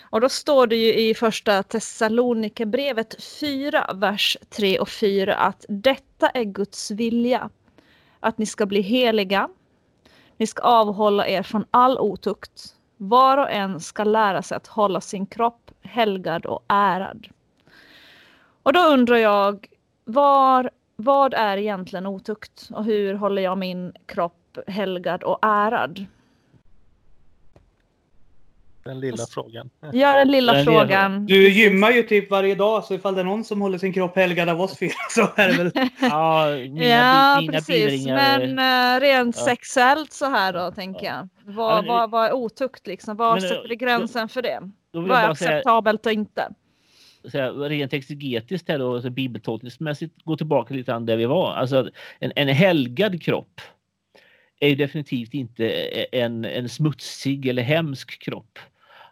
Och 0.00 0.20
då 0.20 0.28
står 0.28 0.66
det 0.66 0.76
ju 0.76 0.94
i 0.94 1.14
första 1.14 1.62
Thessalonikerbrevet 1.62 3.22
4, 3.40 3.90
vers 3.94 4.36
3 4.50 4.78
och 4.78 4.88
4 4.88 5.34
att 5.34 5.64
detta 5.68 6.28
är 6.28 6.44
Guds 6.44 6.90
vilja, 6.90 7.50
att 8.20 8.38
ni 8.38 8.46
ska 8.46 8.66
bli 8.66 8.80
heliga, 8.80 9.48
ni 10.36 10.46
ska 10.46 10.62
avhålla 10.62 11.28
er 11.28 11.42
från 11.42 11.64
all 11.70 11.98
otukt, 11.98 12.74
var 12.96 13.38
och 13.38 13.50
en 13.50 13.80
ska 13.80 14.04
lära 14.04 14.42
sig 14.42 14.56
att 14.56 14.66
hålla 14.66 15.00
sin 15.00 15.26
kropp 15.26 15.70
helgad 15.82 16.46
och 16.46 16.64
ärad. 16.68 17.28
Och 18.62 18.72
då 18.72 18.80
undrar 18.80 19.16
jag, 19.16 19.66
var 20.04 20.70
vad 20.96 21.34
är 21.34 21.56
egentligen 21.56 22.06
otukt 22.06 22.68
och 22.72 22.84
hur 22.84 23.14
håller 23.14 23.42
jag 23.42 23.58
min 23.58 23.92
kropp 24.06 24.58
helgad 24.66 25.22
och 25.22 25.38
ärad? 25.42 26.06
Den 28.86 29.00
lilla 29.00 29.26
frågan. 29.30 29.70
Ja, 29.92 30.12
den 30.18 30.30
lilla 30.30 30.52
Den 30.52 30.64
lilla- 30.64 30.80
frågan. 30.80 31.26
Du 31.26 31.48
gymmar 31.48 31.90
ju 31.90 32.02
typ 32.02 32.30
varje 32.30 32.54
dag, 32.54 32.84
så 32.84 32.94
ifall 32.94 33.14
det 33.14 33.20
är 33.20 33.24
någon 33.24 33.44
som 33.44 33.60
håller 33.60 33.78
sin 33.78 33.92
kropp 33.92 34.16
helgad 34.16 34.48
av 34.48 34.60
oss 34.60 34.78
fyra 34.78 34.92
så 35.10 35.28
är 35.36 35.48
det 35.48 35.54
väl... 35.54 35.70
Ja, 36.00 36.46
mina, 36.70 36.84
Ja, 36.84 37.40
mina 37.40 37.52
precis. 37.52 37.66
bildringar. 37.86 38.38
Men 38.38 38.58
eh, 38.96 39.00
rent 39.00 39.36
Ja. 39.38 39.44
sexuellt 39.44 40.12
så 40.12 40.24
här 40.26 40.52
då, 40.52 40.70
tänker 40.70 41.06
jag. 41.06 41.28
Vad, 41.44 41.78
Ja, 41.78 41.88
vad, 41.88 42.10
vad 42.10 42.26
är 42.26 42.32
otukt 42.32 42.86
liksom? 42.86 43.16
Var 43.16 43.32
Men, 43.32 43.40
sätter 43.40 43.68
vi 43.68 43.76
gränsen 43.76 44.28
för 44.28 44.42
det? 44.42 44.58
då 44.92 45.00
Vad 45.00 45.10
är 45.18 45.26
bara 45.26 45.34
säga, 45.34 45.50
acceptabelt 45.50 46.06
och 46.06 46.12
inte? 46.12 46.48
säga, 47.30 47.50
rent 47.52 47.92
exegetiskt 47.92 48.68
här 48.68 48.78
då, 48.78 48.94
alltså 48.94 49.10
bibeltolkningsmässigt 49.10 50.22
gå 50.24 50.36
tillbaka 50.36 50.74
lite 50.74 50.90
grann 50.92 51.06
där 51.06 51.16
vi 51.16 51.24
var. 51.26 51.52
Alltså 51.54 51.90
en, 52.18 52.32
en 52.36 52.48
helgad 52.48 53.22
kropp 53.22 53.60
är 54.60 54.76
definitivt 54.76 55.34
inte 55.34 55.68
en, 56.12 56.44
en 56.44 56.68
smutsig 56.68 57.46
eller 57.46 57.62
hemsk 57.62 58.22
kropp. 58.22 58.58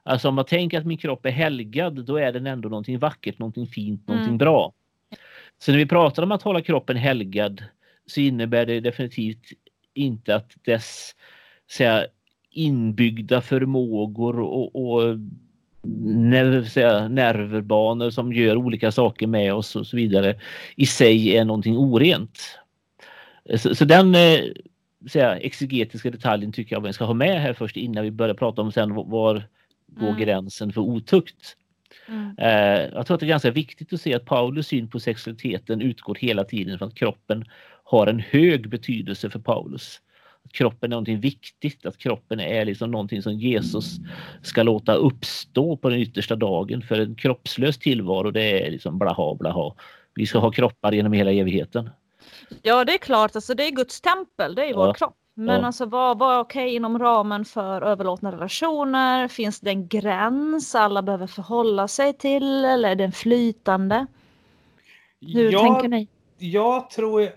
Alltså 0.06 0.28
om 0.28 0.34
man 0.34 0.44
tänker 0.44 0.78
att 0.78 0.86
min 0.86 0.98
kropp 0.98 1.26
är 1.26 1.30
helgad, 1.30 2.04
då 2.04 2.16
är 2.16 2.32
den 2.32 2.46
ändå 2.46 2.68
någonting 2.68 2.98
vackert, 2.98 3.38
någonting 3.38 3.66
fint, 3.66 4.08
någonting 4.08 4.28
Mm. 4.28 4.38
bra. 4.38 4.72
Så 5.58 5.70
när 5.70 5.78
vi 5.78 5.86
pratar 5.86 6.22
om 6.22 6.32
att 6.32 6.42
hålla 6.42 6.60
kroppen 6.60 6.96
helgad 6.96 7.64
så 8.06 8.20
innebär 8.20 8.66
det 8.66 8.80
definitivt 8.80 9.42
inte 9.94 10.34
att 10.34 10.52
dess 10.64 11.14
säga, 11.70 12.06
inbyggda 12.50 13.40
förmågor 13.40 14.40
och, 14.40 14.76
och 14.76 15.18
nerv, 16.06 16.64
säga, 16.64 17.08
nervbanor 17.08 18.10
som 18.10 18.32
gör 18.32 18.56
olika 18.56 18.92
saker 18.92 19.26
med 19.26 19.54
oss 19.54 19.76
och 19.76 19.86
så 19.86 19.96
vidare 19.96 20.40
i 20.76 20.86
sig 20.86 21.36
är 21.36 21.44
någonting 21.44 21.76
orent. 21.76 22.58
Så, 23.56 23.74
så 23.74 23.84
den 23.84 24.14
eh, 24.14 24.40
säga, 25.08 25.36
exegetiska 25.36 26.10
detaljen 26.10 26.52
tycker 26.52 26.76
jag 26.76 26.80
vi 26.80 26.92
ska 26.92 27.04
ha 27.04 27.14
med 27.14 27.40
här 27.40 27.52
först 27.52 27.76
innan 27.76 28.04
vi 28.04 28.10
börjar 28.10 28.34
prata 28.34 28.62
om 28.62 28.72
sen 28.72 28.94
var 28.94 29.48
går 30.00 30.06
Mm. 30.08 30.20
gränsen 30.20 30.72
för 30.72 30.80
otukt. 30.80 31.56
Mm. 32.08 32.34
Eh, 32.38 32.94
jag 32.94 33.06
tror 33.06 33.14
att 33.14 33.20
det 33.20 33.26
är 33.26 33.28
ganska 33.28 33.50
viktigt 33.50 33.92
att 33.92 34.00
se 34.00 34.14
att 34.14 34.24
Paulus 34.24 34.66
syn 34.66 34.88
på 34.90 35.00
sexualiteten 35.00 35.80
utgår 35.82 36.14
hela 36.14 36.44
tiden 36.44 36.78
från 36.78 36.88
att 36.88 36.94
kroppen 36.94 37.44
har 37.84 38.06
en 38.06 38.20
hög 38.20 38.68
betydelse 38.68 39.30
för 39.30 39.38
Paulus. 39.38 40.00
Att 40.44 40.52
kroppen 40.52 40.90
är 40.92 40.94
någonting 40.94 41.20
viktigt, 41.20 41.86
att 41.86 41.98
kroppen 41.98 42.40
är 42.40 42.64
liksom 42.64 42.90
någonting 42.90 43.22
som 43.22 43.32
Jesus 43.32 43.96
ska 44.42 44.62
låta 44.62 44.94
uppstå 44.94 45.76
på 45.76 45.88
den 45.88 45.98
yttersta 45.98 46.36
dagen. 46.36 46.82
För 46.82 47.00
en 47.00 47.14
kroppslös 47.14 47.78
tillvaro 47.78 48.30
det 48.30 48.66
är 48.66 48.70
liksom 48.70 48.98
blaha 48.98 49.34
blaha. 49.34 49.74
Vi 50.14 50.26
ska 50.26 50.38
ha 50.38 50.50
kroppar 50.50 50.92
genom 50.92 51.12
hela 51.12 51.32
evigheten. 51.32 51.90
Ja, 52.62 52.84
det 52.84 52.94
är 52.94 52.98
klart. 52.98 53.36
Alltså, 53.36 53.54
det 53.54 53.66
är 53.66 53.70
Guds 53.70 54.00
tempel, 54.00 54.54
det 54.54 54.62
är 54.64 54.70
Ja. 54.70 54.76
vår 54.76 54.94
kropp. 54.94 55.16
Men 55.34 55.60
Ja. 55.60 55.66
alltså, 55.66 55.86
vad, 55.86 56.22
är 56.22 56.38
okej 56.38 56.74
inom 56.74 56.98
ramen 56.98 57.44
för 57.44 57.82
överlåtna 57.82 58.32
relationer? 58.32 59.28
Finns 59.28 59.60
det 59.60 59.70
en 59.70 59.88
gräns 59.88 60.74
alla 60.74 61.02
behöver 61.02 61.26
förhålla 61.26 61.88
sig 61.88 62.12
till? 62.12 62.64
Eller 62.64 62.90
är 62.90 62.94
den 62.94 63.12
flytande? 63.12 64.06
Hur 65.20 65.52
jag, 65.52 65.62
tänker 65.62 65.88
ni? 65.88 66.08
jag 66.38 66.90
tror... 66.90 67.28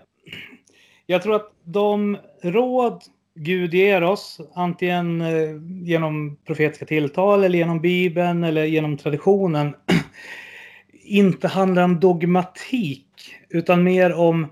Jag 1.06 1.22
tror 1.22 1.34
att 1.34 1.52
de 1.64 2.18
råd 2.42 3.02
Gud 3.34 3.74
ger 3.74 4.02
oss, 4.02 4.40
antingen 4.54 5.20
eh, 5.20 5.56
genom 5.82 6.36
profetiska 6.44 6.86
tilltal 6.86 7.44
eller 7.44 7.58
genom 7.58 7.80
Bibeln 7.80 8.44
eller 8.44 8.64
genom 8.64 8.96
traditionen, 8.96 9.74
inte 10.92 11.48
handlar 11.48 11.82
om 11.82 12.00
dogmatik 12.00 13.34
utan 13.48 13.82
mer 13.82 14.14
om 14.14 14.46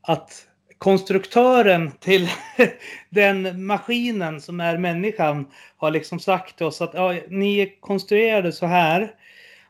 att 0.00 0.45
konstruktören 0.78 1.92
till 2.00 2.28
den 3.10 3.66
maskinen 3.66 4.40
som 4.40 4.60
är 4.60 4.78
människan 4.78 5.46
har 5.76 5.90
liksom 5.90 6.18
sagt 6.18 6.56
till 6.56 6.66
oss 6.66 6.80
att 6.80 6.94
ja, 6.94 7.14
ni 7.28 7.58
är 7.58 7.80
konstruerade 7.80 8.52
så 8.52 8.66
här 8.66 9.14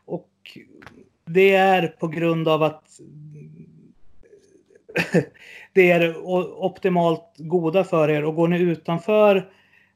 och 0.05 0.29
det 1.25 1.55
är 1.55 1.87
på 1.87 2.07
grund 2.07 2.47
av 2.47 2.63
att 2.63 2.83
det 5.73 5.91
är 5.91 6.17
optimalt 6.63 7.33
goda 7.37 7.83
för 7.83 8.09
er 8.09 8.25
och 8.25 8.35
går 8.35 8.47
ni 8.47 8.59
utanför 8.59 9.49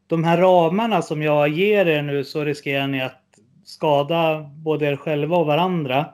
de 0.08 0.24
här 0.24 0.38
ramarna 0.38 1.02
som 1.02 1.22
jag 1.22 1.48
ger 1.48 1.86
er 1.86 2.02
nu 2.02 2.24
så 2.24 2.44
riskerar 2.44 2.88
ni 2.88 3.02
att 3.02 3.22
skada 3.64 4.40
både 4.40 4.86
er 4.86 4.96
själva 4.96 5.38
och 5.38 5.46
varandra. 5.46 6.06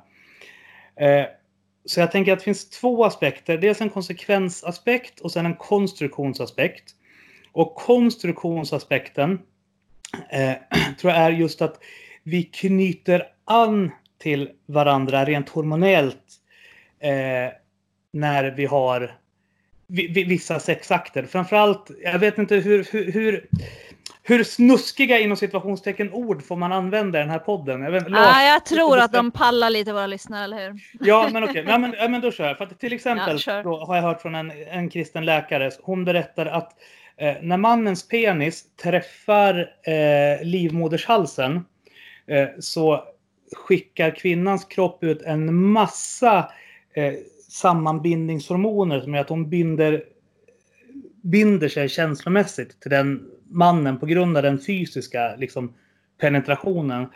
Eh, 0.95 1.25
så 1.87 1.99
jag 1.99 2.11
tänker 2.11 2.33
att 2.33 2.39
det 2.39 2.45
finns 2.45 2.69
två 2.69 3.05
aspekter. 3.05 3.57
Dels 3.57 3.81
en 3.81 3.89
konsekvensaspekt 3.89 5.19
och 5.19 5.31
sen 5.31 5.45
en 5.45 5.55
konstruktionsaspekt. 5.55 6.83
Och 7.51 7.75
konstruktionsaspekten 7.75 9.39
eh, 10.29 10.53
tror 10.99 11.13
jag 11.13 11.21
är 11.21 11.31
just 11.31 11.61
att 11.61 11.79
vi 12.23 12.43
knyter 12.43 13.23
an 13.45 13.91
till 14.17 14.49
varandra 14.65 15.25
rent 15.25 15.49
hormonellt 15.49 16.23
eh, 16.99 17.53
när 18.13 18.51
vi 18.51 18.65
har 18.65 19.17
vissa 19.87 20.59
sexakter. 20.59 21.23
Framförallt, 21.23 21.91
jag 22.03 22.19
vet 22.19 22.37
inte 22.37 22.55
hur, 22.55 22.87
hur, 22.91 23.11
hur, 23.11 23.47
hur 24.23 24.43
snuskiga 24.43 25.19
inom 25.19 25.37
situationstecken 25.37 26.13
ord 26.13 26.43
får 26.43 26.55
man 26.55 26.71
använda 26.71 27.19
i 27.19 27.21
den 27.21 27.29
här 27.29 27.39
podden? 27.39 27.81
Jag, 27.81 27.91
vet, 27.91 28.11
Lars, 28.11 28.27
ah, 28.27 28.43
jag 28.43 28.61
du 28.61 28.69
får 28.69 28.75
tror 28.75 28.99
att 28.99 29.13
de 29.13 29.31
pallar 29.31 29.69
lite 29.69 29.93
våra 29.93 30.07
lyssnare, 30.07 30.43
eller 30.43 30.67
hur? 30.67 30.81
Ja, 30.99 31.29
men 31.33 31.43
okej. 31.43 31.65
Ja, 31.67 31.77
men, 31.77 31.95
ja, 31.97 32.07
men 32.07 32.21
då 32.21 32.31
kör 32.31 32.47
jag. 32.47 32.57
För 32.57 32.65
till 32.65 32.93
exempel 32.93 33.39
Ja, 33.45 33.63
då 33.63 33.77
har 33.77 33.95
jag 33.95 34.03
hört 34.03 34.21
från 34.21 34.35
en, 34.35 34.51
en 34.71 34.89
kristen 34.89 35.25
läkare. 35.25 35.71
Hon 35.81 36.05
berättar 36.05 36.45
att 36.45 36.73
eh, 37.17 37.35
när 37.41 37.57
mannens 37.57 38.07
penis 38.07 38.63
träffar 38.83 39.69
eh, 39.83 40.45
livmodershalsen 40.45 41.65
eh, 42.27 42.47
så 42.59 43.03
skickar 43.55 44.15
kvinnans 44.15 44.65
kropp 44.65 45.03
ut 45.03 45.21
en 45.21 45.55
massa 45.55 46.51
eh, 46.95 47.13
sammanbindningshormoner 47.47 49.01
som 49.01 49.13
gör 49.13 49.21
att 49.21 49.29
hon 49.29 49.49
binder, 49.49 50.03
binder 51.21 51.69
sig 51.69 51.89
känslomässigt 51.89 52.81
till 52.81 52.91
den 52.91 53.29
mannen 53.49 53.99
på 53.99 54.05
grund 54.05 54.37
av 54.37 54.43
den 54.43 54.59
fysiska 54.59 55.35
liksom, 55.35 55.73
penetrationen. 56.21 57.07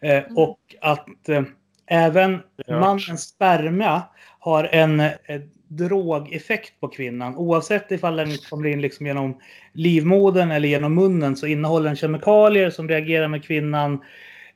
Eh, 0.00 0.24
Mm. 0.24 0.36
Och 0.36 0.58
att 0.80 1.28
eh, 1.28 1.42
även 1.86 2.38
Ja. 2.66 2.80
mannens 2.80 3.22
spermia 3.22 4.02
har 4.38 4.64
en, 4.64 5.00
en 5.00 5.50
drogeffekt 5.68 6.80
på 6.80 6.88
kvinnan. 6.88 7.36
Oavsett 7.36 7.92
ifall 7.92 8.16
den 8.16 8.36
kommer 8.50 8.68
in 8.68 8.80
liksom 8.80 9.06
genom 9.06 9.40
livmodern 9.72 10.50
eller 10.50 10.68
genom 10.68 10.94
munnen 10.94 11.36
så 11.36 11.46
innehåller 11.46 11.86
den 11.86 11.96
kemikalier 11.96 12.70
som 12.70 12.88
reagerar 12.88 13.28
med 13.28 13.44
kvinnan 13.44 13.92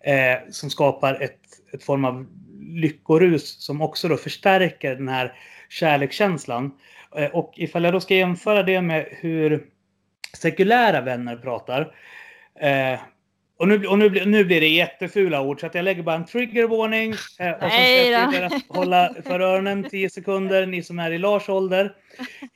eh, 0.01 0.51
som 0.51 0.71
skapar 0.71 1.23
ett, 1.23 1.41
ett 1.73 1.83
form 1.83 2.05
av 2.05 2.27
lyckorus 2.75 3.63
som 3.63 3.83
också 3.83 4.09
då 4.09 4.17
förstärker 4.17 4.97
den 4.97 5.09
här 5.09 5.33
kärlekskänslan. 5.69 6.73
Eh, 7.17 7.31
och 7.31 7.53
ifall 7.57 7.85
jag 7.85 7.93
då 7.93 8.01
ska 8.01 8.15
jämföra 8.15 8.63
det 8.63 8.81
med 8.81 9.07
hur 9.11 9.67
sekulära 10.37 11.01
vänner 11.01 11.37
pratar. 11.37 11.95
Eh, 12.61 13.01
och 13.61 13.69
nu, 13.69 13.87
och 13.87 13.99
nu, 13.99 14.25
nu 14.27 14.45
blir 14.45 14.61
det 14.61 14.69
jättefula 14.69 15.41
ord 15.41 15.61
så 15.61 15.67
att 15.67 15.75
jag 15.75 15.85
lägger 15.85 16.03
bara 16.03 16.17
en 16.17 16.27
triggervarning. 16.27 17.11
Eh, 17.39 17.51
och 17.51 17.63
så 17.63 17.69
ska 17.69 18.11
jag 18.11 18.45
att 18.45 18.63
hålla 18.69 19.15
för 19.25 19.41
öronen 19.41 19.85
10 19.85 20.11
sekunder, 20.11 20.67
ni 20.67 20.83
som 20.83 20.99
är 20.99 21.11
i 21.11 21.19
Lars 21.19 21.49
ålder. 21.49 21.97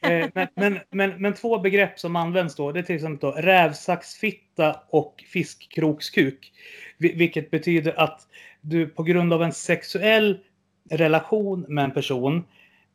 Eh, 0.03 0.27
men, 0.35 0.49
men, 0.55 0.79
men, 0.91 1.11
men, 1.23 1.35
två 1.35 1.59
begrepp 1.59 1.99
som 1.99 2.17
används 2.17 2.55
då, 2.55 2.73
det 2.73 2.81
är 2.81 2.83
till 2.83 2.95
exempel 2.95 3.31
då, 3.31 3.37
rävsaxfitta 3.37 4.77
och 4.89 5.25
fiskkrokskuk. 5.33 6.53
Vilket 6.99 7.51
betyder 7.51 8.01
att 8.01 8.21
du 8.65 8.87
på 8.87 9.03
grund 9.03 9.33
av 9.33 9.43
en 9.43 9.53
sexuell 9.53 10.39
relation 10.91 11.65
med 11.69 11.85
en 11.85 11.91
person 11.91 12.45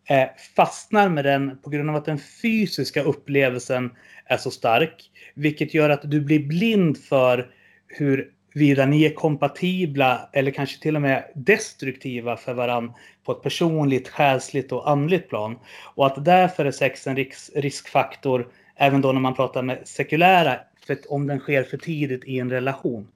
eh, 0.10 0.28
fastnar 0.56 1.10
med 1.10 1.26
den 1.26 1.58
på 1.64 1.70
grund 1.70 1.90
av 1.90 1.96
att 1.96 2.06
den 2.06 2.20
fysiska 2.42 3.04
upplevelsen 3.04 3.92
är 4.26 4.38
så 4.38 4.52
stark. 4.52 5.12
Vilket 5.34 5.74
gör 5.74 5.90
att 5.90 6.12
du 6.12 6.22
blir 6.22 6.48
blind 6.48 6.98
för 6.98 7.52
huruvida 7.88 8.86
ni 8.86 9.04
är 9.04 9.14
kompatibla 9.14 10.30
eller 10.34 10.52
kanske 10.52 10.82
till 10.82 10.96
och 10.96 11.02
med 11.02 11.24
destruktiva 11.36 12.38
för 12.38 12.54
varandra 12.54 12.94
på 13.26 13.32
ett 13.32 13.42
personligt, 13.42 14.10
själsligt 14.10 14.72
och 14.72 14.90
andligt 14.90 15.30
plan. 15.30 15.60
Och 15.96 16.06
att 16.06 16.26
därför 16.26 16.66
är 16.66 16.72
sex 16.72 17.08
en 17.08 17.16
risk, 17.16 17.52
riskfaktor 17.56 18.48
även 18.76 19.02
då 19.02 19.12
när 19.12 19.22
man 19.22 19.36
pratar 19.36 19.62
med 19.62 19.88
sekulära, 19.88 20.60
för 20.88 20.98
om 21.10 21.28
den 21.28 21.40
sker 21.40 21.64
för 21.64 21.78
tidigt 21.78 22.26
i 22.26 22.40
en 22.40 22.50
relation. 22.50 23.08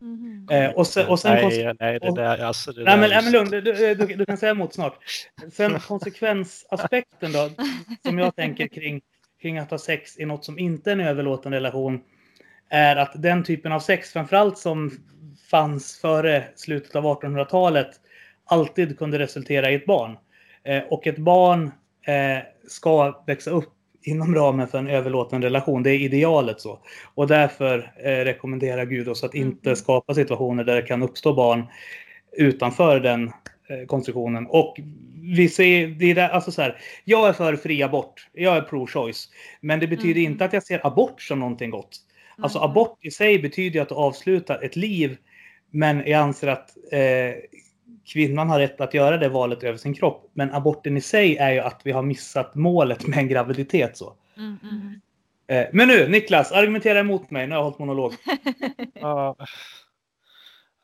Mm. 0.00 0.46
Eh, 0.50 0.70
och 0.70 0.86
sen, 0.86 1.08
och 1.08 1.20
sen 1.20 1.34
nej, 1.34 1.74
nej, 1.80 1.98
det 1.98 2.14
där, 2.14 2.38
alltså 2.38 2.72
det 2.72 2.84
nej, 2.84 2.98
men, 2.98 3.10
nej, 3.10 3.22
men 3.22 3.32
lugn, 3.32 3.50
du, 3.50 3.60
du, 3.60 3.94
du, 3.94 4.16
du, 4.16 4.26
kan 4.26 4.36
säga 4.36 4.52
emot 4.52 4.74
snart. 4.74 4.98
Sen 5.52 5.80
konsekvensaspekten 5.80 7.32
då, 7.32 7.50
som 8.06 8.18
jag 8.18 8.36
tänker 8.36 8.68
kring, 8.68 9.00
kring 9.42 9.58
att 9.58 9.70
ha 9.70 9.78
sex 9.78 10.18
i 10.18 10.24
något 10.24 10.44
som 10.44 10.58
inte 10.58 10.90
är 10.90 10.92
en 10.92 11.00
överlåten 11.00 11.52
relation, 11.52 12.00
är 12.68 12.96
att 12.96 13.12
den 13.14 13.44
typen 13.44 13.72
av 13.72 13.80
sex, 13.80 14.12
framförallt 14.12 14.58
som 14.58 14.90
fanns 15.50 16.00
före 16.00 16.44
slutet 16.54 16.96
av 16.96 17.04
1800-talet, 17.04 17.90
alltid 18.44 18.98
kunde 18.98 19.18
resultera 19.18 19.70
i 19.70 19.74
ett 19.74 19.86
barn. 19.86 20.18
Eh, 20.64 20.82
och 20.90 21.06
ett 21.06 21.18
barn 21.18 21.70
eh, 22.06 22.42
ska 22.68 23.24
växa 23.26 23.50
upp 23.50 23.72
inom 24.02 24.34
ramen 24.34 24.68
för 24.68 24.78
en 24.78 24.86
överlåten 24.86 25.42
relation. 25.42 25.82
Det 25.82 25.90
är 25.90 25.98
idealet 25.98 26.60
så. 26.60 26.78
Och 27.14 27.26
därför 27.26 27.92
eh, 28.04 28.24
rekommenderar 28.24 28.84
Gud 28.84 29.08
oss 29.08 29.24
att 29.24 29.34
inte 29.34 29.68
mm. 29.68 29.76
skapa 29.76 30.14
situationer 30.14 30.64
där 30.64 30.76
det 30.76 30.82
kan 30.82 31.02
uppstå 31.02 31.34
barn 31.34 31.64
utanför 32.36 33.00
den 33.00 33.28
eh, 33.68 33.86
konstruktionen. 33.86 34.46
Och 34.46 34.76
vi 35.36 35.48
ser, 35.48 35.86
det 35.86 36.10
är 36.10 36.28
alltså 36.28 36.52
så 36.52 36.62
här, 36.62 36.76
jag 37.04 37.28
är 37.28 37.32
för 37.32 37.56
fri 37.56 37.82
abort, 37.82 38.28
jag 38.32 38.56
är 38.56 38.62
pro-choice. 38.62 39.28
Men 39.60 39.80
det 39.80 39.86
betyder 39.86 40.20
mm. 40.20 40.32
inte 40.32 40.44
att 40.44 40.52
jag 40.52 40.62
ser 40.62 40.86
abort 40.86 41.22
som 41.22 41.38
någonting 41.38 41.70
gott. 41.70 41.96
Alltså 42.38 42.58
mm. 42.58 42.70
abort 42.70 42.98
i 43.00 43.10
sig 43.10 43.38
betyder 43.38 43.80
att 43.80 43.88
du 43.88 43.94
avslutar 43.94 44.62
ett 44.62 44.76
liv. 44.76 45.16
Men 45.70 45.98
jag 46.06 46.20
anser 46.20 46.48
att 46.48 46.76
eh, 46.92 47.34
kvinnan 48.12 48.48
har 48.48 48.58
rätt 48.58 48.80
att 48.80 48.94
göra 48.94 49.16
det 49.16 49.28
valet 49.28 49.62
över 49.62 49.78
sin 49.78 49.94
kropp. 49.94 50.30
Men 50.32 50.54
aborten 50.54 50.96
i 50.96 51.00
sig 51.00 51.36
är 51.36 51.52
ju 51.52 51.60
att 51.60 51.80
vi 51.84 51.92
har 51.92 52.02
missat 52.02 52.54
målet 52.54 53.06
med 53.06 53.18
en 53.18 53.28
graviditet. 53.28 53.96
Så. 53.96 54.14
Mm, 54.36 54.58
mm. 54.62 55.00
Eh, 55.46 55.68
men 55.72 55.88
nu, 55.88 56.08
Niklas, 56.08 56.52
argumentera 56.52 56.98
emot 56.98 57.30
mig. 57.30 57.46
Nu 57.46 57.52
har 57.52 57.58
jag 57.58 57.64
hållit 57.64 57.78
monolog. 57.78 58.14
ja, 58.94 59.36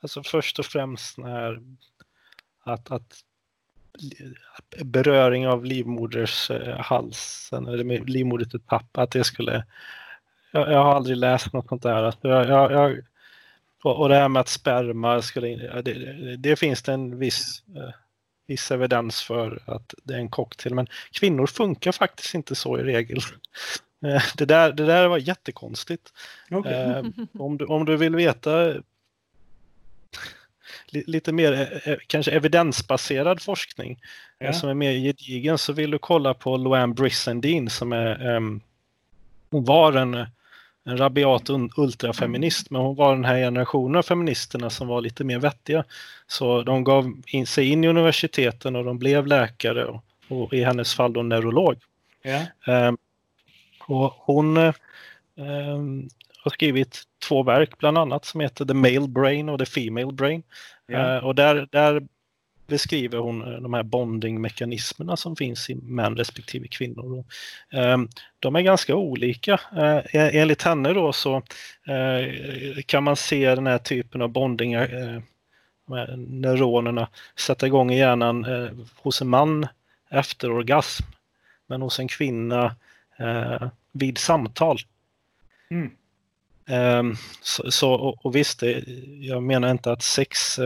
alltså 0.03 0.23
först 0.23 0.59
och 0.59 0.65
främst 0.67 1.19
när 1.19 1.63
att, 2.65 2.91
att 2.91 3.21
beröring 4.85 5.49
av 5.49 5.65
livmoders 5.65 6.51
eh, 6.51 6.79
halsen 6.79 7.67
eller 7.67 8.59
pappa, 8.59 9.03
att 9.03 9.11
det 9.11 9.25
skulle 9.25 9.65
jag, 10.53 10.73
jag, 10.73 10.85
har 10.85 10.95
aldrig 10.95 11.17
läst 11.17 11.53
något 11.53 11.69
sånt 11.69 11.83
där. 11.83 12.15
Jag, 12.23 12.49
jag, 12.49 12.73
jag, 12.73 12.99
och 13.83 14.09
det 14.09 14.15
här 14.15 14.29
med 14.29 14.41
att 14.41 14.49
sperma 14.49 15.23
skulle... 15.23 15.49
Det, 15.83 15.83
det, 15.83 16.37
det 16.37 16.57
finns 16.57 16.83
det 16.83 16.93
en 16.93 17.19
viss, 17.19 17.63
eh, 17.77 17.95
viss 18.47 18.71
evidens 18.71 19.23
för 19.23 19.63
att 19.67 19.95
det 20.05 20.15
är 20.15 20.19
en 20.19 20.31
cocktail. 20.31 20.75
Men 20.75 20.87
kvinnor 21.11 21.47
funkar 21.47 21.93
faktiskt 21.93 22.35
inte 22.35 22.55
så 22.55 22.79
i 22.79 22.83
regel. 22.83 23.21
Eh, 24.05 24.23
det 24.37 24.45
där, 24.45 24.73
det 24.73 24.87
där 24.87 25.09
var 25.09 25.19
jättekonstigt. 25.19 26.13
Okay. 26.51 26.73
Eh, 26.73 27.05
om, 27.39 27.59
du, 27.59 27.65
om 27.65 27.85
du 27.85 27.97
vill 27.97 28.17
veta 28.17 28.75
lite 30.91 31.33
mer 31.33 32.01
kanske 32.07 32.33
evidensbaserad 32.33 33.43
forskning 33.43 34.01
ja. 34.39 34.53
som 34.53 34.69
är 34.69 34.75
mer 34.75 34.93
gedigen 34.93 35.59
så 35.59 35.73
vill 35.73 35.91
du 35.91 35.99
kolla 35.99 36.35
på 36.35 36.57
Loanne 36.57 36.95
Brissendine 36.95 37.71
som 37.71 37.93
är 37.93 38.37
um, 38.37 38.61
hon 39.51 39.65
var 39.65 39.93
en 39.93 40.27
en 40.87 40.97
rabiat 40.97 41.51
ultrafeminist, 41.77 42.71
men 42.71 42.81
hon 42.81 42.97
var 42.97 43.15
den 43.15 43.25
här 43.25 43.37
generationen 43.37 43.97
av 43.97 44.03
feministerna 44.03 44.71
som 44.71 44.89
var 44.89 45.01
lite 45.01 45.25
mer 45.25 45.39
vettiga. 45.39 45.85
Så 46.27 46.63
de 46.63 46.85
gav 46.85 47.13
in 47.27 47.47
sig 47.47 47.69
in 47.69 47.85
i 47.85 47.89
universiteten 47.89 48.77
och 48.77 48.85
de 48.85 48.99
blev 48.99 49.27
läkare 49.27 49.85
och, 49.85 50.05
och 50.29 50.53
i 50.53 50.65
hennes 50.65 50.95
fall 50.95 51.13
då 51.13 51.23
neurolog. 51.23 51.77
Yeah. 52.25 52.89
Um, 52.89 52.99
och 53.87 54.15
hon 54.17 54.57
um, 54.57 56.09
har 56.45 56.51
skrivit 56.51 57.03
två 57.29 57.43
verk 57.43 57.79
bland 57.79 57.99
annat 57.99 58.25
som 58.25 58.41
heter 58.41 58.65
The 58.65 58.75
Male 58.75 59.09
Brain 59.09 59.49
och 59.49 59.59
The 59.59 59.67
Female 59.67 60.13
Brain. 60.13 60.43
Yeah. 60.89 61.17
Uh, 61.17 61.25
och 61.29 61.35
där, 61.35 61.69
där 61.73 62.03
beskriver 62.67 63.19
hon 63.19 63.43
eh, 63.43 63.61
de 63.61 63.75
här 63.75 63.83
bondingmekanismerna 63.83 65.17
som 65.17 65.37
finns 65.37 65.71
i 65.71 65.75
män 65.75 66.17
respektive 66.17 66.69
kvinnor. 66.69 67.25
Ehm, 67.73 68.09
de 68.41 68.57
är 68.57 68.61
ganska 68.61 68.95
olika. 68.95 69.61
Eh, 69.77 69.97
e-, 69.97 70.41
enligt 70.41 70.63
henne 70.63 70.93
då 70.93 71.13
så 71.13 71.37
eh, 71.87 72.83
kan 72.87 73.05
man 73.05 73.17
se 73.17 73.55
den 73.55 73.67
här 73.67 73.79
typen 73.79 74.23
av 74.23 74.29
bonding, 74.29 74.77
neuronerna 76.17 77.09
sätta 77.37 77.67
igång 77.67 77.91
i 77.91 77.99
hjärnan 77.99 78.47
hos 78.97 79.23
en 79.23 79.29
man 79.29 79.67
efter 80.11 80.51
orgasm, 80.51 81.05
men 81.67 81.83
hos 81.83 81.99
en 81.99 82.09
kvinna 82.09 82.77
vid 83.93 84.19
samtal. 84.19 84.79
Mm. 85.71 85.91
Ehm, 86.69 87.15
så, 87.43 87.71
så 87.71 87.93
och, 87.93 88.27
och 88.27 88.37
visst, 88.37 88.63
jag 89.21 89.43
menar 89.43 89.71
inte 89.71 89.93
att 89.93 90.03
sex 90.03 90.59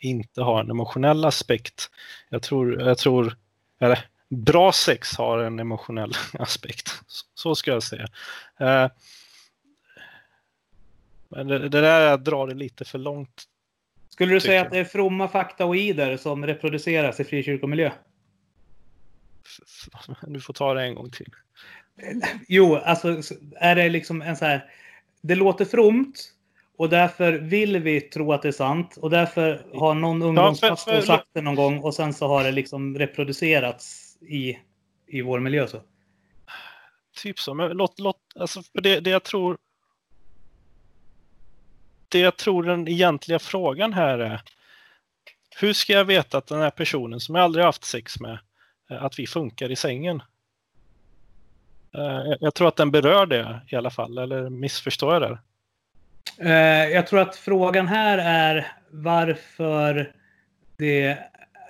inte 0.00 0.42
har 0.42 0.60
en 0.60 0.70
emotionell 0.70 1.24
aspekt. 1.24 1.90
Jag 2.28 2.42
tror, 2.42 2.82
jag 2.82 2.98
tror 2.98 3.36
eller 3.80 4.06
bra 4.28 4.72
sex 4.72 5.16
har 5.16 5.38
en 5.38 5.58
emotionell 5.58 6.12
aspekt. 6.38 7.02
Så 7.34 7.54
ska 7.54 7.70
jag 7.70 7.82
säga. 7.82 8.08
Eh, 8.58 8.90
men 11.28 11.48
det, 11.48 11.58
det 11.58 11.80
där 11.80 12.16
drar 12.16 12.46
det 12.46 12.54
lite 12.54 12.84
för 12.84 12.98
långt. 12.98 13.44
Skulle 14.08 14.34
du 14.34 14.40
säga 14.40 14.62
att 14.62 14.70
det 14.70 14.78
är 14.78 14.84
fromma 14.84 15.28
faktaoider 15.28 16.16
som 16.16 16.46
reproduceras 16.46 17.20
i 17.20 17.24
frikyrkomiljö? 17.24 17.90
Du 20.26 20.40
får 20.40 20.54
ta 20.54 20.74
det 20.74 20.82
en 20.82 20.94
gång 20.94 21.10
till. 21.10 21.34
Jo, 22.48 22.76
alltså 22.76 23.22
är 23.56 23.74
det 23.74 23.88
liksom 23.88 24.22
en 24.22 24.36
så 24.36 24.44
här. 24.44 24.70
Det 25.20 25.34
låter 25.34 25.64
fromt, 25.64 26.32
och 26.80 26.88
därför 26.88 27.32
vill 27.32 27.78
vi 27.78 28.00
tro 28.00 28.32
att 28.32 28.42
det 28.42 28.48
är 28.48 28.52
sant. 28.52 28.96
Och 28.96 29.10
därför 29.10 29.66
har 29.74 29.94
någon 29.94 30.22
ungdomspastor 30.22 30.94
ja, 30.94 31.02
sagt 31.02 31.26
det 31.32 31.40
någon 31.40 31.54
gång 31.54 31.78
och 31.78 31.94
sen 31.94 32.14
så 32.14 32.28
har 32.28 32.44
det 32.44 32.52
liksom 32.52 32.98
reproducerats 32.98 34.16
i, 34.20 34.58
i 35.06 35.22
vår 35.22 35.40
miljö. 35.40 35.66
Så. 35.66 35.82
Typ 37.22 37.38
så. 37.38 37.54
Men 37.54 37.70
låt, 37.70 37.98
låt, 37.98 38.16
alltså 38.34 38.62
det, 38.72 39.00
det 39.00 39.10
jag 39.10 39.22
tror 39.22 39.58
det 42.08 42.18
jag 42.18 42.36
tror 42.36 42.62
den 42.62 42.88
egentliga 42.88 43.38
frågan 43.38 43.92
här 43.92 44.18
är 44.18 44.42
hur 45.60 45.72
ska 45.72 45.92
jag 45.92 46.04
veta 46.04 46.38
att 46.38 46.46
den 46.46 46.60
här 46.60 46.70
personen 46.70 47.20
som 47.20 47.34
jag 47.34 47.44
aldrig 47.44 47.64
haft 47.64 47.84
sex 47.84 48.20
med, 48.20 48.38
eh, 48.90 49.04
att 49.04 49.18
vi 49.18 49.26
funkar 49.26 49.70
i 49.70 49.76
sängen? 49.76 50.22
Eh, 51.94 52.36
jag 52.40 52.54
tror 52.54 52.68
att 52.68 52.76
den 52.76 52.90
berör 52.90 53.26
det 53.26 53.60
i 53.68 53.76
alla 53.76 53.90
fall, 53.90 54.18
eller 54.18 54.50
missförstår 54.50 55.12
jag 55.12 55.22
det? 55.22 55.38
Eh, 56.38 56.88
jag 56.88 57.06
tror 57.06 57.20
att 57.20 57.36
frågan 57.36 57.88
här 57.88 58.18
är 58.18 58.72
varför 58.90 60.12
det 60.76 61.18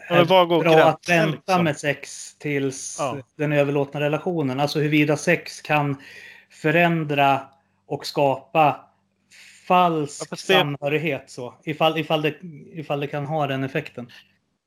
är 0.08 0.24
bra 0.24 0.44
gränsen, 0.44 0.88
att 0.88 1.08
vänta 1.08 1.36
liksom? 1.36 1.64
med 1.64 1.76
sex 1.76 2.34
tills 2.38 2.96
ja. 2.98 3.16
den 3.36 3.52
överlåtna 3.52 4.00
relationen. 4.00 4.60
Alltså 4.60 4.78
huruvida 4.78 5.16
sex 5.16 5.60
kan 5.60 5.96
förändra 6.50 7.40
och 7.86 8.06
skapa 8.06 8.86
falsk 9.68 10.28
ja, 10.30 10.36
samhörighet. 10.36 11.30
Så, 11.30 11.54
ifall, 11.64 11.98
ifall, 11.98 12.22
det, 12.22 12.34
ifall 12.72 13.00
det 13.00 13.06
kan 13.06 13.26
ha 13.26 13.46
den 13.46 13.64
effekten. 13.64 14.10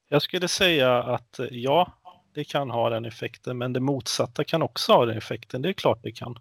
Jag 0.10 0.22
skulle 0.22 0.48
säga 0.48 1.04
att 1.04 1.40
eh, 1.40 1.46
ja, 1.52 1.94
det 2.34 2.44
kan 2.44 2.70
ha 2.70 2.90
den 2.90 3.06
effekten, 3.06 3.58
men 3.58 3.74
det 3.74 3.80
motsatta 3.80 4.44
kan 4.44 4.62
också 4.62 4.94
ha 4.94 5.06
den 5.06 5.18
effekten. 5.18 5.62
Det 5.62 5.70
är 5.70 5.74
klart 5.74 6.00
det 6.04 6.12
kan. 6.12 6.40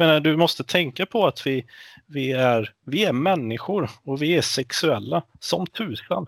Men 0.00 0.22
du 0.22 0.36
måste 0.36 0.64
tänka 0.64 1.06
på 1.06 1.26
att 1.26 1.46
vi, 1.46 1.64
vi, 2.06 2.32
är, 2.32 2.72
vi 2.84 3.04
är 3.04 3.12
människor 3.12 3.90
och 4.04 4.22
vi 4.22 4.36
är 4.36 4.42
sexuella 4.42 5.22
som 5.40 5.66
tusan. 5.66 6.26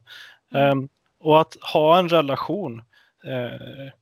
Um, 0.51 0.89
och 1.21 1.41
att 1.41 1.57
ha 1.61 1.99
en 1.99 2.09
relation, 2.09 2.83
eh, 3.25 3.93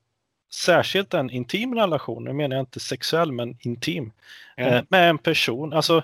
särskilt 0.53 1.15
en 1.15 1.31
intim 1.31 1.75
relation, 1.75 2.25
nu 2.25 2.33
menar 2.33 2.57
jag 2.57 2.63
inte 2.63 2.81
sexuell 2.81 3.33
men 3.33 3.57
intim, 3.61 4.13
Ja. 4.57 4.63
eh, 4.65 4.83
med 4.89 5.11
en 5.11 5.19
person. 5.19 5.73
Alltså 5.73 6.03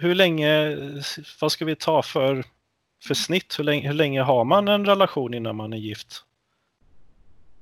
hur 0.00 0.14
länge, 0.14 0.76
vad 1.40 1.52
ska 1.52 1.64
vi 1.64 1.76
ta 1.76 2.02
för, 2.02 2.44
för 3.04 3.14
snitt? 3.14 3.58
Hur 3.58 3.64
länge, 3.64 3.86
hur 3.86 3.94
länge 3.94 4.20
har 4.22 4.44
man 4.44 4.68
en 4.68 4.86
relation 4.86 5.34
innan 5.34 5.56
man 5.56 5.72
är 5.72 5.76
gift? 5.76 6.24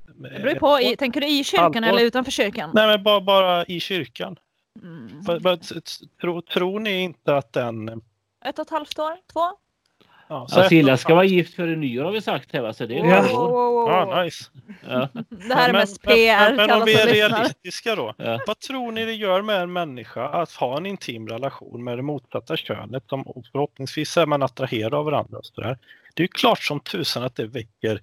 Det 0.07 0.43
beror 0.43 0.55
på. 0.55 0.81
I, 0.81 0.97
tänker 0.97 1.21
du 1.21 1.27
i 1.27 1.45
kyrkan 1.45 1.75
Halvår. 1.75 1.89
eller 1.89 2.07
utanför 2.07 2.33
kyrkan? 2.33 2.71
Nej, 2.75 2.87
men 2.87 3.03
bara, 3.03 3.21
bara 3.21 3.65
i 3.65 3.81
kyrkan. 3.81 4.37
Mm. 4.83 5.23
För, 5.25 5.41
för, 5.41 5.59
tro, 6.21 6.43
tror 6.43 6.81
ni 6.81 7.01
inte 7.01 7.37
att 7.37 7.53
den... 7.53 7.89
Ett 8.45 8.59
och 8.59 8.65
ett 8.67 8.71
halvt 8.71 8.99
år? 8.99 9.13
Två? 9.33 9.41
Ja, 10.29 10.47
Ja, 10.51 10.69
Silla 10.69 10.93
ett- 10.93 11.01
ska 11.01 11.15
vara 11.15 11.25
gift 11.25 11.55
före 11.55 11.77
nyår 11.77 12.05
har 12.05 12.13
vi 12.13 12.21
sagt 12.21 12.53
här 12.53 12.61
va? 12.63 12.73
Så 12.73 12.87
det 12.87 12.99
är 12.99 13.05
Ja. 13.05 13.25
ett 13.27 13.33
år. 13.35 13.91
Ja, 13.91 14.23
nice. 14.25 14.45
Ja. 14.89 15.09
Det 15.29 15.55
här 15.55 15.69
är 15.69 15.73
Men- 15.73 15.81
mest 15.81 16.05
men- 16.05 16.15
PR 16.15 16.39
Men, 16.49 16.57
men 16.57 16.71
alla 16.71 16.77
om 16.79 16.85
vi 16.87 16.95
är 17.01 17.07
realistiska 17.07 17.95
då. 17.95 18.15
Ja. 18.17 18.41
Vad 18.47 18.59
tror 18.59 18.93
ni 18.93 19.05
det 19.05 19.13
gör 19.15 19.43
med 19.43 19.63
en 19.63 19.73
människa 19.73 20.29
att 20.29 20.53
ha 20.53 20.77
en 20.77 20.87
intim 20.87 21.29
relation 21.29 21.85
med 21.85 21.99
det 21.99 22.03
motsatta 22.03 22.57
könet? 22.57 23.05
Som 23.09 23.25
förhoppningsvis 23.53 24.17
är 24.17 24.27
man 24.27 24.43
attraherad 24.43 24.95
av 24.95 25.05
varandra. 25.05 25.39
Och 25.39 25.47
så 25.47 25.61
där. 25.61 25.79
Det 26.15 26.23
är 26.23 26.25
ju 26.25 26.29
klart 26.29 26.63
som 26.63 26.81
tusan 26.81 27.23
att 27.23 27.37
det 27.37 27.47
väcker 27.47 28.01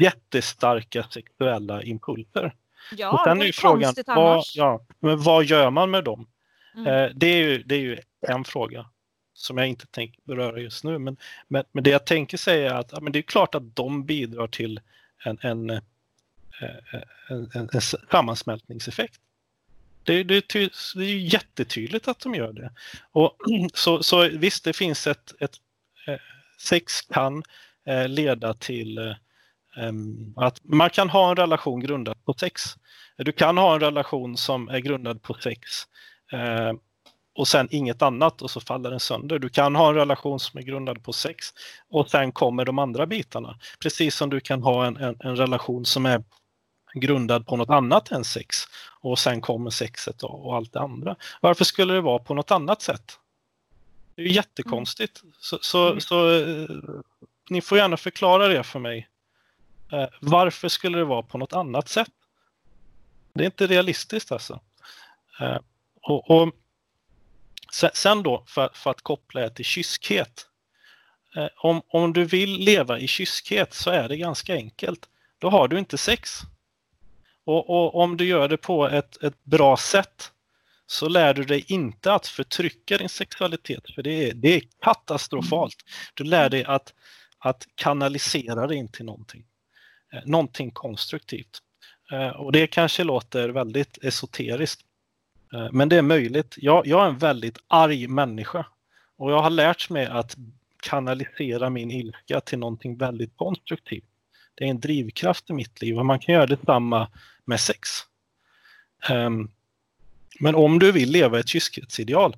jättestarka 0.00 1.02
sexuella 1.10 1.82
impulser. 1.82 2.54
Ja, 2.96 3.10
och 3.10 3.18
det 3.18 3.24
sen 3.24 3.32
är 3.32 3.36
vore 3.36 3.46
ju 3.46 3.52
frågan, 3.52 3.94
vad, 4.06 4.32
annars. 4.32 4.56
ja, 4.56 4.80
men 5.00 5.22
vad 5.22 5.44
gör 5.44 5.70
man 5.70 5.90
med 5.90 6.04
dem? 6.04 6.28
Mm. 6.74 6.86
Eh, 6.86 7.10
det, 7.14 7.26
är 7.26 7.36
ju, 7.36 7.62
det 7.62 7.74
är 7.74 7.80
ju 7.80 7.98
en 8.28 8.44
fråga 8.44 8.86
som 9.34 9.58
jag 9.58 9.66
inte 9.66 9.86
tänker 9.86 10.20
beröra 10.24 10.58
just 10.58 10.84
nu. 10.84 10.98
Men, 10.98 11.16
men, 11.48 11.64
men 11.72 11.84
det 11.84 11.90
jag 11.90 12.06
tänker 12.06 12.36
säga 12.36 12.70
är 12.70 12.74
att 12.74 12.92
ja, 12.92 13.00
men 13.00 13.12
det 13.12 13.18
är 13.18 13.22
klart 13.22 13.54
att 13.54 13.76
de 13.76 14.06
bidrar 14.06 14.46
till 14.46 14.80
en, 15.24 15.38
en, 15.40 15.70
eh, 15.70 15.80
en, 17.28 17.50
en, 17.54 17.68
en 17.72 17.80
sammansmältningseffekt. 18.10 19.20
Det, 20.04 20.22
det, 20.22 20.34
är 20.34 20.42
det 20.98 21.04
är 21.04 21.08
ju 21.08 21.20
jättetydligt 21.20 22.08
att 22.08 22.20
de 22.20 22.34
gör 22.34 22.52
det. 22.52 22.72
Och, 23.12 23.36
så, 23.74 24.02
så 24.02 24.28
visst, 24.28 24.64
det 24.64 24.72
finns 24.72 25.06
ett, 25.06 25.34
ett 25.40 25.56
eh, 26.06 26.20
sex 26.58 27.00
kan 27.00 27.42
eh, 27.86 28.08
leda 28.08 28.54
till 28.54 28.98
eh, 28.98 29.14
att 30.36 30.60
man 30.64 30.90
kan 30.90 31.10
ha 31.10 31.30
en 31.30 31.36
relation 31.36 31.80
grundad 31.80 32.24
på 32.24 32.32
sex. 32.32 32.62
Du 33.16 33.32
kan 33.32 33.58
ha 33.58 33.74
en 33.74 33.80
relation 33.80 34.36
som 34.36 34.68
är 34.68 34.78
grundad 34.78 35.22
på 35.22 35.34
sex 35.34 35.60
eh, 36.32 36.72
och 37.34 37.48
sen 37.48 37.68
inget 37.70 38.02
annat 38.02 38.42
och 38.42 38.50
så 38.50 38.60
faller 38.60 38.90
den 38.90 39.00
sönder. 39.00 39.38
Du 39.38 39.48
kan 39.48 39.76
ha 39.76 39.88
en 39.88 39.94
relation 39.94 40.40
som 40.40 40.58
är 40.58 40.62
grundad 40.62 41.04
på 41.04 41.12
sex 41.12 41.46
och 41.90 42.10
sen 42.10 42.32
kommer 42.32 42.64
de 42.64 42.78
andra 42.78 43.06
bitarna. 43.06 43.58
Precis 43.82 44.14
som 44.16 44.30
du 44.30 44.40
kan 44.40 44.62
ha 44.62 44.86
en, 44.86 44.96
en, 44.96 45.16
en 45.20 45.36
relation 45.36 45.84
som 45.84 46.06
är 46.06 46.22
grundad 46.94 47.46
på 47.46 47.56
något 47.56 47.70
annat 47.70 48.10
än 48.10 48.24
sex 48.24 48.56
och 49.00 49.18
sen 49.18 49.40
kommer 49.40 49.70
sexet 49.70 50.22
och, 50.22 50.46
och 50.46 50.56
allt 50.56 50.72
det 50.72 50.80
andra. 50.80 51.16
Varför 51.40 51.64
skulle 51.64 51.94
det 51.94 52.00
vara 52.00 52.18
på 52.18 52.34
något 52.34 52.50
annat 52.50 52.82
sätt? 52.82 53.18
Det 54.14 54.22
är 54.22 54.26
ju 54.26 54.32
jättekonstigt. 54.32 55.22
Så, 55.40 55.58
så, 55.60 55.86
Mm. 55.88 56.00
så 56.00 56.40
eh, 56.40 56.68
ni 57.50 57.60
får 57.60 57.78
gärna 57.78 57.96
förklara 57.96 58.48
det 58.48 58.62
för 58.62 58.78
mig. 58.78 59.08
Eh, 59.92 60.08
varför 60.20 60.68
skulle 60.68 60.98
det 60.98 61.04
vara 61.04 61.22
på 61.22 61.38
något 61.38 61.52
annat 61.52 61.88
sätt? 61.88 62.10
Det 63.32 63.42
är 63.42 63.46
inte 63.46 63.66
realistiskt 63.66 64.32
alltså. 64.32 64.60
Eh, 65.40 65.58
och, 66.02 66.30
och 66.30 66.52
sen, 67.72 67.90
sen 67.94 68.22
då, 68.22 68.44
för, 68.46 68.70
för 68.74 68.90
att 68.90 69.02
koppla 69.02 69.40
det 69.40 69.50
till 69.50 69.64
kyskhet. 69.64 70.46
Eh, 71.36 71.48
om, 71.56 71.82
om 71.88 72.12
du 72.12 72.24
vill 72.24 72.50
leva 72.58 72.98
i 72.98 73.06
kyskhet 73.06 73.74
så 73.74 73.90
är 73.90 74.08
det 74.08 74.16
ganska 74.16 74.54
enkelt. 74.54 75.08
Då 75.38 75.50
har 75.50 75.68
du 75.68 75.78
inte 75.78 75.98
sex. 75.98 76.40
Och, 77.44 77.70
och 77.70 78.02
om 78.02 78.16
du 78.16 78.24
gör 78.24 78.48
det 78.48 78.56
på 78.56 78.88
ett, 78.88 79.22
ett 79.22 79.44
bra 79.44 79.76
sätt 79.76 80.32
så 80.86 81.08
lär 81.08 81.34
du 81.34 81.44
dig 81.44 81.64
inte 81.68 82.12
att 82.12 82.26
förtrycka 82.26 82.98
din 82.98 83.08
sexualitet, 83.08 83.94
för 83.94 84.02
det 84.02 84.30
är, 84.30 84.34
det 84.34 84.56
är 84.56 84.62
katastrofalt. 84.82 85.76
Du 86.14 86.24
lär 86.24 86.48
dig 86.48 86.64
att, 86.64 86.94
att 87.38 87.66
kanalisera 87.74 88.66
det 88.66 88.76
in 88.76 88.88
till 88.88 89.04
någonting. 89.04 89.44
Eh, 90.12 90.20
någonting 90.24 90.70
konstruktivt. 90.70 91.58
Eh, 92.12 92.28
och 92.28 92.52
det 92.52 92.66
kanske 92.66 93.04
låter 93.04 93.48
väldigt 93.48 93.98
esoteriskt. 94.04 94.80
Eh, 95.52 95.68
men 95.72 95.88
det 95.88 95.96
är 95.96 96.02
möjligt. 96.02 96.54
Jag, 96.56 96.86
jag 96.86 97.04
är 97.04 97.08
en 97.08 97.18
väldigt 97.18 97.58
arg 97.68 98.08
människa. 98.08 98.66
Och 99.16 99.32
jag 99.32 99.42
har 99.42 99.50
lärt 99.50 99.90
mig 99.90 100.06
att 100.06 100.36
kanalisera 100.82 101.70
min 101.70 101.90
ilska 101.90 102.40
till 102.40 102.58
någonting 102.58 102.96
väldigt 102.96 103.36
konstruktivt. 103.36 104.04
Det 104.54 104.64
är 104.64 104.68
en 104.68 104.80
drivkraft 104.80 105.50
i 105.50 105.52
mitt 105.52 105.82
liv 105.82 105.98
och 105.98 106.06
man 106.06 106.18
kan 106.18 106.34
göra 106.34 106.46
detsamma 106.46 107.08
med 107.44 107.60
sex. 107.60 107.88
Ehm, 109.08 109.50
men 110.40 110.54
om 110.54 110.78
du 110.78 110.92
vill 110.92 111.10
leva 111.10 111.38
ett 111.38 111.48
kyskhetsideal, 111.48 112.36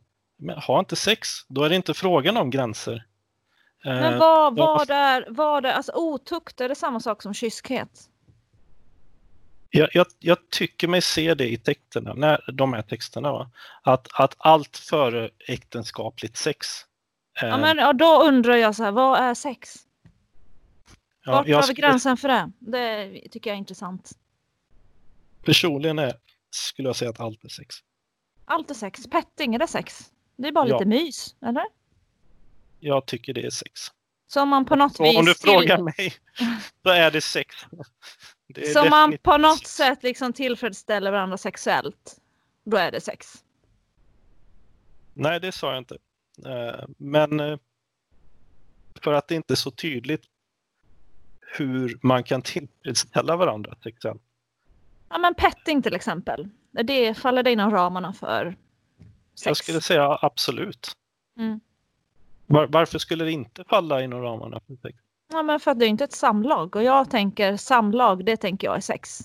ha 0.67 0.79
inte 0.79 0.97
sex. 0.97 1.29
Då 1.49 1.63
är 1.63 1.69
det 1.69 1.77
inte 1.77 1.95
frågan 1.95 2.37
om 2.37 2.51
gränser. 2.51 3.05
Men 3.85 4.13
Eh, 4.13 4.19
vad, 4.19 4.57
vad, 4.57 4.91
är, 4.91 5.27
vad 5.29 5.67
är, 5.67 5.73
alltså 5.73 5.93
otukt, 5.95 6.61
är 6.61 6.69
det 6.69 6.75
samma 6.75 7.01
sak 7.01 7.23
som 7.23 7.35
kyskhet? 7.35 8.09
Jag, 9.71 9.89
jag, 9.93 10.07
jag 10.19 10.51
tycker 10.51 10.89
mig 10.89 11.03
se 11.03 11.35
det 11.35 11.53
i 11.53 11.57
texterna, 11.59 12.15
när, 12.15 12.51
de 12.53 12.73
här 12.73 12.83
texterna, 12.83 13.33
va? 13.33 13.51
Att, 13.83 14.09
att 14.15 14.35
allt 14.39 14.77
före 14.77 15.31
äktenskapligt 15.49 16.37
sex. 16.37 16.67
eh, 17.43 17.49
Ja, 17.49 17.57
men 17.59 17.87
och 17.87 17.97
då 17.97 18.23
undrar 18.23 18.57
jag 18.57 18.75
så 18.77 18.85
här, 18.85 18.93
vad 18.93 19.19
är 19.19 19.35
sex? 19.35 19.75
ja, 21.25 21.33
Vart 21.33 21.47
jag 21.49 21.61
drar 21.63 21.69
vi 21.69 21.75
gränsen 21.75 22.17
för 22.17 22.29
det? 22.29 22.51
Det 22.59 23.11
tycker 23.31 23.51
jag 23.51 23.55
är 23.55 23.59
intressant. 23.59 24.11
Personligen 25.45 25.99
är, 25.99 26.13
skulle 26.51 26.89
jag 26.89 26.97
säga 26.97 27.11
att 27.11 27.21
allt 27.21 27.45
är 27.45 27.49
sex. 27.49 27.75
Allt 28.45 28.71
är 28.71 28.75
sex. 28.75 29.07
Petting, 29.11 29.55
är 29.55 29.59
det 29.59 29.67
sex? 29.67 30.13
Det 30.37 30.49
är 30.49 30.53
bara 30.53 30.69
Ja. 30.69 30.75
lite 30.79 30.89
mys, 30.89 31.35
eller? 31.43 31.65
Jag 32.85 33.07
tycker 33.07 33.35
det 33.35 33.47
är 33.47 33.51
sex. 33.51 33.81
Så 34.27 34.43
om 34.43 34.49
man 34.49 34.65
på 34.65 34.77
något 34.77 35.01
Och 35.01 35.07
om 35.17 35.25
du 35.25 35.31
vis... 35.31 35.41
till- 35.41 35.51
frågar 35.51 35.79
mig, 35.79 36.15
så 36.83 36.89
är 36.91 37.11
det 37.11 37.21
sex. 37.21 37.57
Det 38.55 38.67
Så 38.73 38.79
man 38.85 38.91
definitivt 39.11 39.23
på 39.23 39.37
något 39.37 39.59
sex. 39.59 39.71
sätt 39.77 40.03
liksom 40.03 40.33
tillfredsställer 40.33 41.11
varandra 41.13 41.37
sexuellt, 41.39 42.17
då 42.65 42.77
är 42.77 42.91
det 42.93 43.01
sex. 43.01 43.45
Nej, 45.15 45.41
det 45.41 45.53
sa 45.53 45.71
jag 45.71 45.79
inte. 45.79 45.99
Eh, 46.47 46.85
Men 46.99 47.41
eh, 47.41 47.59
för 49.05 49.13
att 49.13 49.29
det 49.29 49.35
inte 49.35 49.55
är 49.55 49.57
så 49.57 49.71
tydligt 49.71 50.23
hur 51.41 51.99
man 52.03 52.25
kan 52.25 52.43
tillfredsställa 52.43 53.37
varandra 53.37 53.75
sexuellt. 53.83 54.23
Ja 55.09 55.19
men 55.19 55.35
petting 55.35 55.83
till 55.83 55.95
exempel. 55.95 56.49
Det 56.71 57.15
faller 57.15 57.43
det 57.43 57.53
inom 57.53 57.71
ramarna 57.71 58.13
för 58.13 58.57
sex. 59.35 59.47
Jag 59.47 59.57
skulle 59.57 59.81
säga 59.81 60.19
absolut. 60.23 60.93
Mm. 61.39 61.61
Var, 62.47 62.67
varför 62.67 62.99
skulle 62.99 63.25
det 63.25 63.33
inte 63.33 63.65
falla 63.65 64.03
inom 64.03 64.23
ramarna 64.23 64.61
för 64.67 64.77
sex? 64.77 64.99
Ja 65.33 65.43
men 65.43 65.61
för 65.61 65.71
att 65.71 65.79
det 65.79 65.87
är 65.87 65.89
inte 65.89 66.05
ett 66.05 66.13
samlag 66.13 66.77
och 66.77 66.83
jag 66.83 67.11
tänker 67.11 67.57
samlag, 67.57 68.25
det 68.25 68.37
tänker 68.37 68.67
jag 68.67 68.77
är 68.77 68.81
sex. 68.81 69.21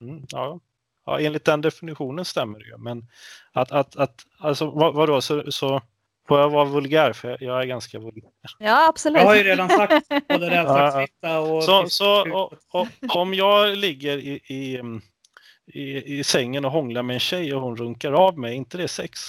Mm, 0.00 0.24
ja. 0.28 0.60
ja, 1.06 1.20
enligt 1.20 1.44
den 1.44 1.60
definitionen 1.60 2.24
stämmer 2.24 2.58
det 2.58 2.64
ju. 2.64 2.78
Men 2.78 3.06
att, 3.52 3.72
att, 3.72 3.96
att 3.96 4.26
alltså 4.38 4.70
vad, 4.70 4.94
vadå, 4.94 5.20
så, 5.20 5.52
så 5.52 5.82
får 6.28 6.40
jag 6.40 6.50
vara 6.50 6.64
vulgär? 6.64 7.12
För 7.12 7.28
jag, 7.28 7.42
jag 7.42 7.62
är 7.62 7.66
ganska 7.66 7.98
vulgär. 7.98 8.30
Ja 8.58 8.88
absolut. 8.88 9.22
Jag 9.22 9.28
har 9.28 9.34
ju 9.34 9.42
redan 9.42 9.68
sagt 9.68 10.08
både 10.28 10.50
rävsaxfitta 10.50 11.40
och... 11.40 11.64
Så, 11.64 11.88
så 11.88 12.32
och, 12.32 12.52
och, 12.68 12.88
om 13.16 13.34
jag 13.34 13.76
ligger 13.76 14.18
i, 14.18 14.40
i, 14.46 14.80
i, 15.66 16.18
i 16.18 16.24
sängen 16.24 16.64
och 16.64 16.70
hånglar 16.70 17.02
med 17.02 17.14
en 17.14 17.20
tjej 17.20 17.54
och 17.54 17.60
hon 17.60 17.76
runkar 17.76 18.12
av 18.12 18.38
mig, 18.38 18.52
är 18.52 18.56
inte 18.56 18.78
det 18.78 18.88
sex? 18.88 19.20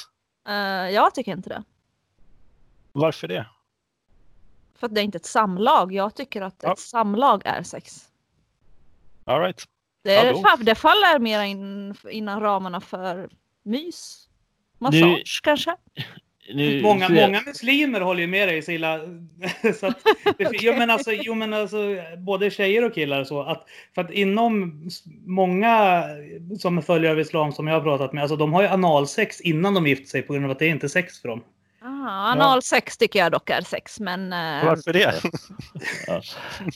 Eh, 0.47 0.89
jag 0.89 1.15
tycker 1.15 1.31
inte 1.31 1.49
det. 1.49 1.63
Varför 2.93 3.27
det? 3.27 3.45
För 4.75 4.87
att 4.87 4.95
det 4.95 5.01
är 5.01 5.03
inte 5.05 5.17
ett 5.17 5.25
samlag. 5.25 5.93
Jag 5.93 6.15
tycker 6.15 6.41
att 6.41 6.55
Ja. 6.63 6.73
ett 6.73 6.79
samlag 6.79 7.41
är 7.45 7.63
sex. 7.63 8.09
All 9.25 9.41
right. 9.41 9.63
Det, 10.03 10.15
är, 10.15 10.33
fa- 10.33 10.63
det 10.63 10.75
faller 10.75 11.19
mer 11.19 11.41
in, 11.43 11.95
inom 12.11 12.39
ramarna 12.39 12.81
för 12.81 13.29
mys. 13.63 14.27
Massage 14.77 15.39
kanske? 15.43 15.75
Nu, 16.53 16.81
Många, 16.81 17.09
jag- 17.09 17.11
många 17.27 17.41
muslimer 17.45 18.01
håller 18.01 18.21
ju 18.21 18.27
med 18.27 18.47
dig 18.47 18.61
Silla. 18.61 18.99
så 19.79 19.87
att, 19.87 19.97
det, 20.37 20.49
jo, 20.61 20.73
men 20.73 20.89
alltså, 20.89 21.11
jo, 21.11 21.33
men 21.35 21.53
alltså, 21.53 21.77
både 22.17 22.49
tjejer 22.51 22.83
och 22.85 22.93
killar 22.93 23.21
och 23.21 23.27
så. 23.27 23.41
Att, 23.43 23.67
för 23.95 24.01
att 24.01 24.11
inom 24.11 24.81
många 25.25 26.03
som 26.59 26.81
följer 26.81 27.11
av 27.11 27.19
islam 27.19 27.51
som 27.51 27.67
jag 27.67 27.75
har 27.75 27.81
pratat 27.81 28.13
med, 28.13 28.21
alltså, 28.21 28.35
de 28.35 28.53
har 28.53 28.61
ju 28.61 28.67
analsex 28.67 29.41
innan 29.41 29.73
de 29.73 29.87
gifter 29.87 30.05
sig 30.07 30.21
på 30.21 30.33
grund 30.33 30.45
av 30.45 30.51
att 30.51 30.59
det 30.59 30.65
är 30.65 30.69
inte 30.69 30.85
är 30.85 30.89
sex 30.89 31.21
för 31.21 31.29
dem. 31.29 31.43
Ah, 31.85 32.31
analsex 32.31 32.97
tycker 32.97 33.19
jag 33.19 33.31
dock 33.31 33.49
är 33.49 33.61
sex, 33.61 33.99
men... 33.99 34.33
eh, 34.33 34.65
Varför 34.65 34.93
det? 34.93 35.21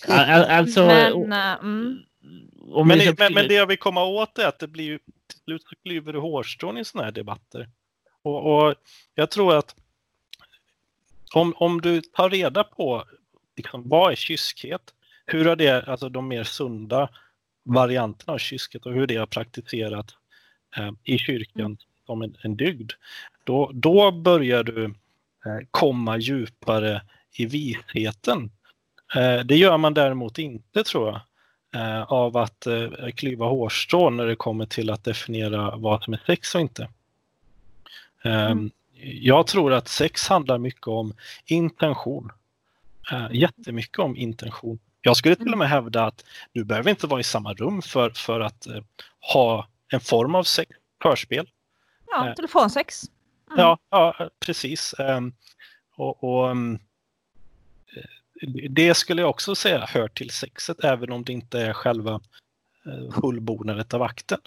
Alltså, 0.07 0.85
men, 0.85 1.31
eh, 1.33 1.53
mm. 1.53 1.99
Men, 2.85 2.99
ska- 3.01 3.13
men, 3.17 3.33
men 3.33 3.47
det 3.47 3.53
jag 3.53 3.65
vill 3.67 3.77
komma 3.77 4.03
åt 4.03 4.37
är 4.37 4.47
att 4.47 4.59
det 4.59 4.67
blir 4.67 4.85
ju 4.85 4.99
till 5.27 5.39
slut 5.43 5.63
så 5.69 5.75
klyver 5.83 6.13
du 6.13 6.19
hårstrån 6.19 6.77
i 6.77 6.85
sådana 6.85 7.05
här 7.05 7.11
debatter. 7.11 7.69
Och, 8.21 8.55
och 8.67 8.75
jag 9.15 9.31
tror 9.31 9.55
att 9.55 9.75
om, 11.33 11.53
om 11.57 11.81
du 11.81 12.01
tar 12.01 12.29
reda 12.29 12.63
på 12.63 13.05
liksom, 13.55 13.89
vad 13.89 14.11
är 14.11 14.15
kyskhet, 14.15 14.81
hur 15.25 15.45
har 15.45 15.55
det, 15.55 15.87
alltså 15.87 16.09
de 16.09 16.27
mer 16.27 16.43
sunda 16.43 17.09
varianterna 17.63 18.33
av 18.33 18.37
kyskhet 18.37 18.85
och 18.85 18.93
hur 18.93 19.07
det 19.07 19.15
har 19.15 19.25
praktiserats 19.25 20.13
eh, 20.77 20.91
i 21.03 21.17
kyrkan 21.17 21.77
som 22.05 22.21
en, 22.21 22.35
en 22.41 22.57
dygd, 22.57 22.91
då, 23.47 23.71
då 23.73 24.11
börjar 24.11 24.63
du 24.63 24.85
eh, 25.45 25.67
komma 25.71 26.17
djupare 26.17 27.01
i 27.37 27.45
visheten. 27.45 28.51
Eh, 29.15 29.39
det 29.39 29.55
gör 29.55 29.77
man 29.77 29.93
däremot 29.93 30.37
inte 30.37 30.83
tror 30.83 31.07
jag 31.07 31.21
eh, 31.81 32.03
av 32.03 32.37
att 32.37 32.67
klyva 33.15 33.45
hårstrån 33.45 34.17
när 34.17 34.25
det 34.25 34.35
kommer 34.35 34.65
till 34.65 34.89
att 34.89 35.03
definiera 35.03 35.75
vad 35.75 36.03
som 36.03 36.13
är 36.13 36.21
sex 36.25 36.55
och 36.55 36.61
inte. 36.61 36.83
Eh, 38.23 38.51
Mm. 38.51 38.71
Jag 39.21 39.47
tror 39.47 39.73
att 39.73 39.87
sex 39.87 40.27
handlar 40.27 40.57
mycket 40.57 40.87
om 40.87 41.13
intention. 41.45 42.31
Jättemycket 43.31 43.99
om 43.99 44.17
intention. 44.17 44.79
Jag 45.01 45.17
skulle 45.17 45.35
till 45.35 45.51
och 45.51 45.57
med 45.57 45.69
hävda 45.69 46.05
att 46.05 46.25
du 46.53 46.63
behöver 46.63 46.89
inte 46.89 47.07
vara 47.07 47.19
i 47.19 47.23
samma 47.23 47.53
rum 47.53 47.81
för, 47.81 48.09
för 48.09 48.39
att 48.39 48.67
ha 49.33 49.67
en 49.91 49.99
form 49.99 50.35
av 50.35 50.43
sex, 50.43 50.71
förspel. 51.01 51.47
Ja, 52.07 52.33
telefonsex. 52.35 53.03
Mm. 53.51 53.59
Ja, 53.59 53.77
ja 53.89 54.29
precis. 54.39 54.95
Ehm, 54.99 55.33
och, 55.95 56.23
och, 56.23 56.49
ehm, 56.49 56.79
det 58.69 58.93
skulle 58.93 59.21
jag 59.21 59.29
också 59.29 59.55
säga 59.55 59.85
hör 59.85 60.07
till 60.07 60.29
sexet, 60.29 60.83
även 60.83 61.11
om 61.11 61.23
det 61.23 61.33
inte 61.33 61.59
är 61.59 61.73
själva 61.73 62.21
eh, 62.85 63.21
fullbordandet 63.21 63.93
av 63.93 64.01
akten. 64.01 64.39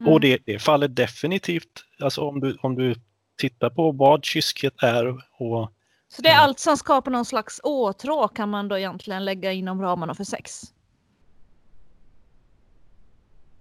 Mm. 0.00 0.12
Och 0.12 0.20
det, 0.20 0.38
det 0.46 0.58
faller 0.58 0.88
definitivt, 0.88 1.84
alltså 2.00 2.20
om 2.20 2.40
du, 2.40 2.58
om 2.60 2.74
du 2.74 2.94
tittar 3.36 3.70
på 3.70 3.92
vad 3.92 4.24
kyskhet 4.24 4.82
är 4.82 5.06
och 5.38 5.72
Så 6.08 6.22
det 6.22 6.28
är 6.28 6.38
allt 6.38 6.58
som 6.58 6.76
skapar 6.76 7.10
någon 7.10 7.24
slags 7.24 7.60
åtrå 7.62 8.28
kan 8.28 8.48
man 8.48 8.68
då 8.68 8.78
egentligen 8.78 9.24
lägga 9.24 9.52
inom 9.52 9.82
ramarna 9.82 10.14
för 10.14 10.24
sex? 10.24 10.62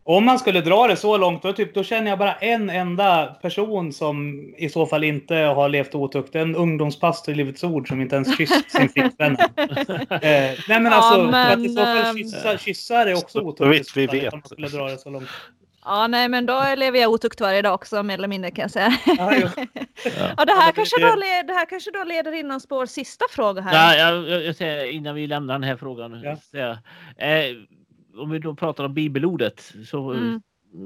Om 0.10 0.26
man 0.26 0.40
skulle 0.40 0.62
dra 0.62 0.88
det 0.88 0.96
så 0.96 1.18
långt, 1.18 1.44
då, 1.44 1.54
typ, 1.54 1.74
då 1.74 1.84
känner 1.84 2.10
jag 2.10 2.20
bara 2.20 2.34
en 2.36 2.70
enda 2.70 3.26
person 3.42 3.94
som 3.94 4.40
i 4.58 4.70
så 4.70 4.86
fall 4.86 5.04
inte 5.04 5.36
har 5.36 5.70
levt 5.70 5.96
otukt. 5.96 6.36
En 6.36 6.56
ungdomspastor 6.56 7.34
i 7.34 7.38
Livets 7.38 7.64
Ord 7.64 7.88
som 7.88 8.02
inte 8.02 8.16
ens 8.16 8.38
kysst 8.38 8.72
sin 8.72 8.90
flickvän. 8.94 9.38
eh, 9.40 9.70
nej 10.20 10.56
men 10.68 10.86
Ja, 10.86 10.92
alltså, 10.94 11.16
för 11.24 11.32
men, 11.32 11.60
att 11.60 11.66
i 11.66 11.70
så 11.70 11.82
fall 11.86 11.98
ehm, 11.98 12.18
kyssar, 12.18 12.58
kyssar 12.58 13.06
är 13.08 13.14
också 13.14 13.40
Så 13.40 13.46
otukt. 13.46 13.96
vi 13.96 14.08
så 14.08 14.12
vet. 14.12 14.34
Om 14.34 14.40
man 14.40 14.50
skulle 14.50 14.68
dra 14.68 14.86
det 14.90 14.98
så 14.98 15.10
långt. 15.10 15.30
Ja, 15.86 16.08
nej, 16.08 16.30
men 16.30 16.46
då 16.46 16.64
lever 16.78 17.00
jag 17.00 17.12
otukt 17.12 17.42
varje 17.42 17.62
dag 17.62 17.74
också, 17.74 18.04
mer 18.04 18.14
eller 18.14 18.28
mindre 18.28 18.52
kan 18.52 18.62
jag 18.62 18.72
säga. 18.72 18.98
Ja. 19.06 19.34
Ja, 20.38 20.46
det, 20.46 20.52
här 20.54 20.72
kanske 20.72 21.02
då 21.02 21.16
led, 21.16 21.48
det 21.48 21.54
här 21.54 21.66
kanske 21.70 21.92
då 21.92 22.04
leder 22.04 22.32
in 22.32 22.52
oss 22.52 22.68
på 22.68 22.76
vår 22.76 22.86
sista 22.86 23.26
fråga 23.30 23.62
här. 23.62 23.72
Nej, 23.74 24.00
jag, 24.00 24.30
jag, 24.30 24.46
jag 24.46 24.56
säger 24.56 24.86
innan 24.92 25.16
vi 25.16 25.28
lämnar 25.28 25.54
den 25.54 25.64
här 25.64 25.76
frågan. 25.78 26.22
Ja. 26.24 26.38
Säga, 26.52 26.70
eh, 27.18 27.56
om 28.18 28.30
vi 28.30 28.40
då 28.40 28.56
pratar 28.56 28.84
om 28.84 28.94
bibelordet 28.94 29.74
så 29.86 30.12
Mm. 30.12 30.42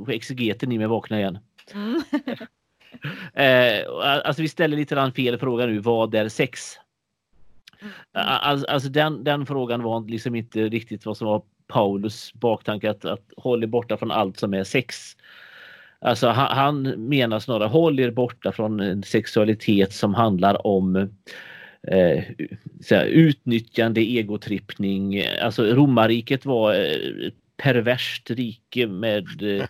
exegeten 0.07 0.69
ni 0.69 0.77
med 0.77 0.89
vakna 0.89 1.19
igen. 1.19 1.39
Mm. 1.73 2.01
Eh, 3.33 3.85
alltså 4.25 4.41
vi 4.41 4.47
ställer 4.47 4.77
lite 4.77 4.95
fel 5.15 5.37
fråga 5.37 5.65
nu. 5.65 5.79
Vad 5.79 6.15
är 6.15 6.29
sex? 6.29 6.75
Mm. 7.81 7.93
Alltså, 8.13 8.67
alltså 8.67 8.89
den, 8.89 9.23
den 9.23 9.45
frågan 9.45 9.83
var 9.83 10.09
liksom 10.09 10.35
inte 10.35 10.69
riktigt 10.69 11.05
vad 11.05 11.17
som 11.17 11.27
var 11.27 11.41
Paulus 11.67 12.33
baktanke 12.33 12.89
att, 12.89 13.05
att 13.05 13.31
håll 13.37 13.63
er 13.63 13.67
borta 13.67 13.97
från 13.97 14.11
allt 14.11 14.39
som 14.39 14.53
är 14.53 14.63
sex. 14.63 15.17
Alltså 15.99 16.27
han, 16.27 16.57
han 16.57 16.81
menar 17.07 17.39
snarare 17.39 17.67
håll 17.67 17.99
er 17.99 18.11
borta 18.11 18.51
från 18.51 18.79
en 18.79 19.03
sexualitet 19.03 19.93
som 19.93 20.13
handlar 20.13 20.67
om 20.67 21.09
eh, 21.87 22.23
här, 22.89 23.05
utnyttjande, 23.05 24.01
egotrippning. 24.01 25.23
Alltså 25.41 25.63
romarriket 25.63 26.45
var 26.45 26.73
eh, 26.73 27.31
perverst 27.57 28.31
rike 28.31 28.87
med 28.87 29.27
eh, 29.41 29.65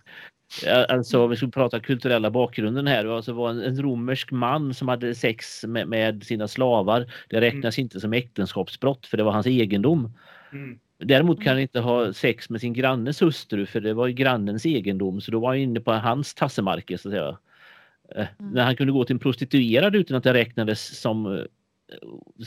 Alltså 0.89 1.23
om 1.23 1.29
vi 1.29 1.35
ska 1.35 1.47
prata 1.47 1.79
kulturella 1.79 2.31
bakgrunden 2.31 2.87
här. 2.87 3.05
Alltså 3.05 3.33
var 3.33 3.49
en, 3.49 3.61
en 3.61 3.81
romersk 3.81 4.31
man 4.31 4.73
som 4.73 4.87
hade 4.87 5.15
sex 5.15 5.65
med, 5.67 5.87
med 5.87 6.23
sina 6.23 6.47
slavar. 6.47 7.13
Det 7.29 7.41
räknas 7.41 7.79
inte 7.79 7.99
som 7.99 8.13
äktenskapsbrott 8.13 9.05
för 9.05 9.17
det 9.17 9.23
var 9.23 9.31
hans 9.31 9.47
egendom. 9.47 10.17
Mm. 10.51 10.79
Däremot 11.03 11.43
kan 11.43 11.53
han 11.53 11.61
inte 11.61 11.79
ha 11.79 12.13
sex 12.13 12.49
med 12.49 12.61
sin 12.61 12.73
grannes 12.73 13.21
hustru 13.21 13.65
för 13.65 13.81
det 13.81 13.93
var 13.93 14.07
ju 14.07 14.13
grannens 14.13 14.65
egendom 14.65 15.21
så 15.21 15.31
då 15.31 15.39
var 15.39 15.49
han 15.49 15.57
inne 15.57 15.79
på 15.79 15.91
hans 15.91 16.33
tassemarker 16.33 16.97
så 16.97 17.09
att 17.09 17.13
säga. 17.13 17.37
Eh, 18.15 18.27
Mm. 18.39 18.51
När 18.53 18.63
han 18.63 18.75
kunde 18.75 18.93
gå 18.93 19.05
till 19.05 19.13
en 19.13 19.19
prostituerad 19.19 19.95
utan 19.95 20.17
att 20.17 20.23
det 20.23 20.33
räknades 20.33 20.99
som 21.01 21.37
eh, 21.37 21.43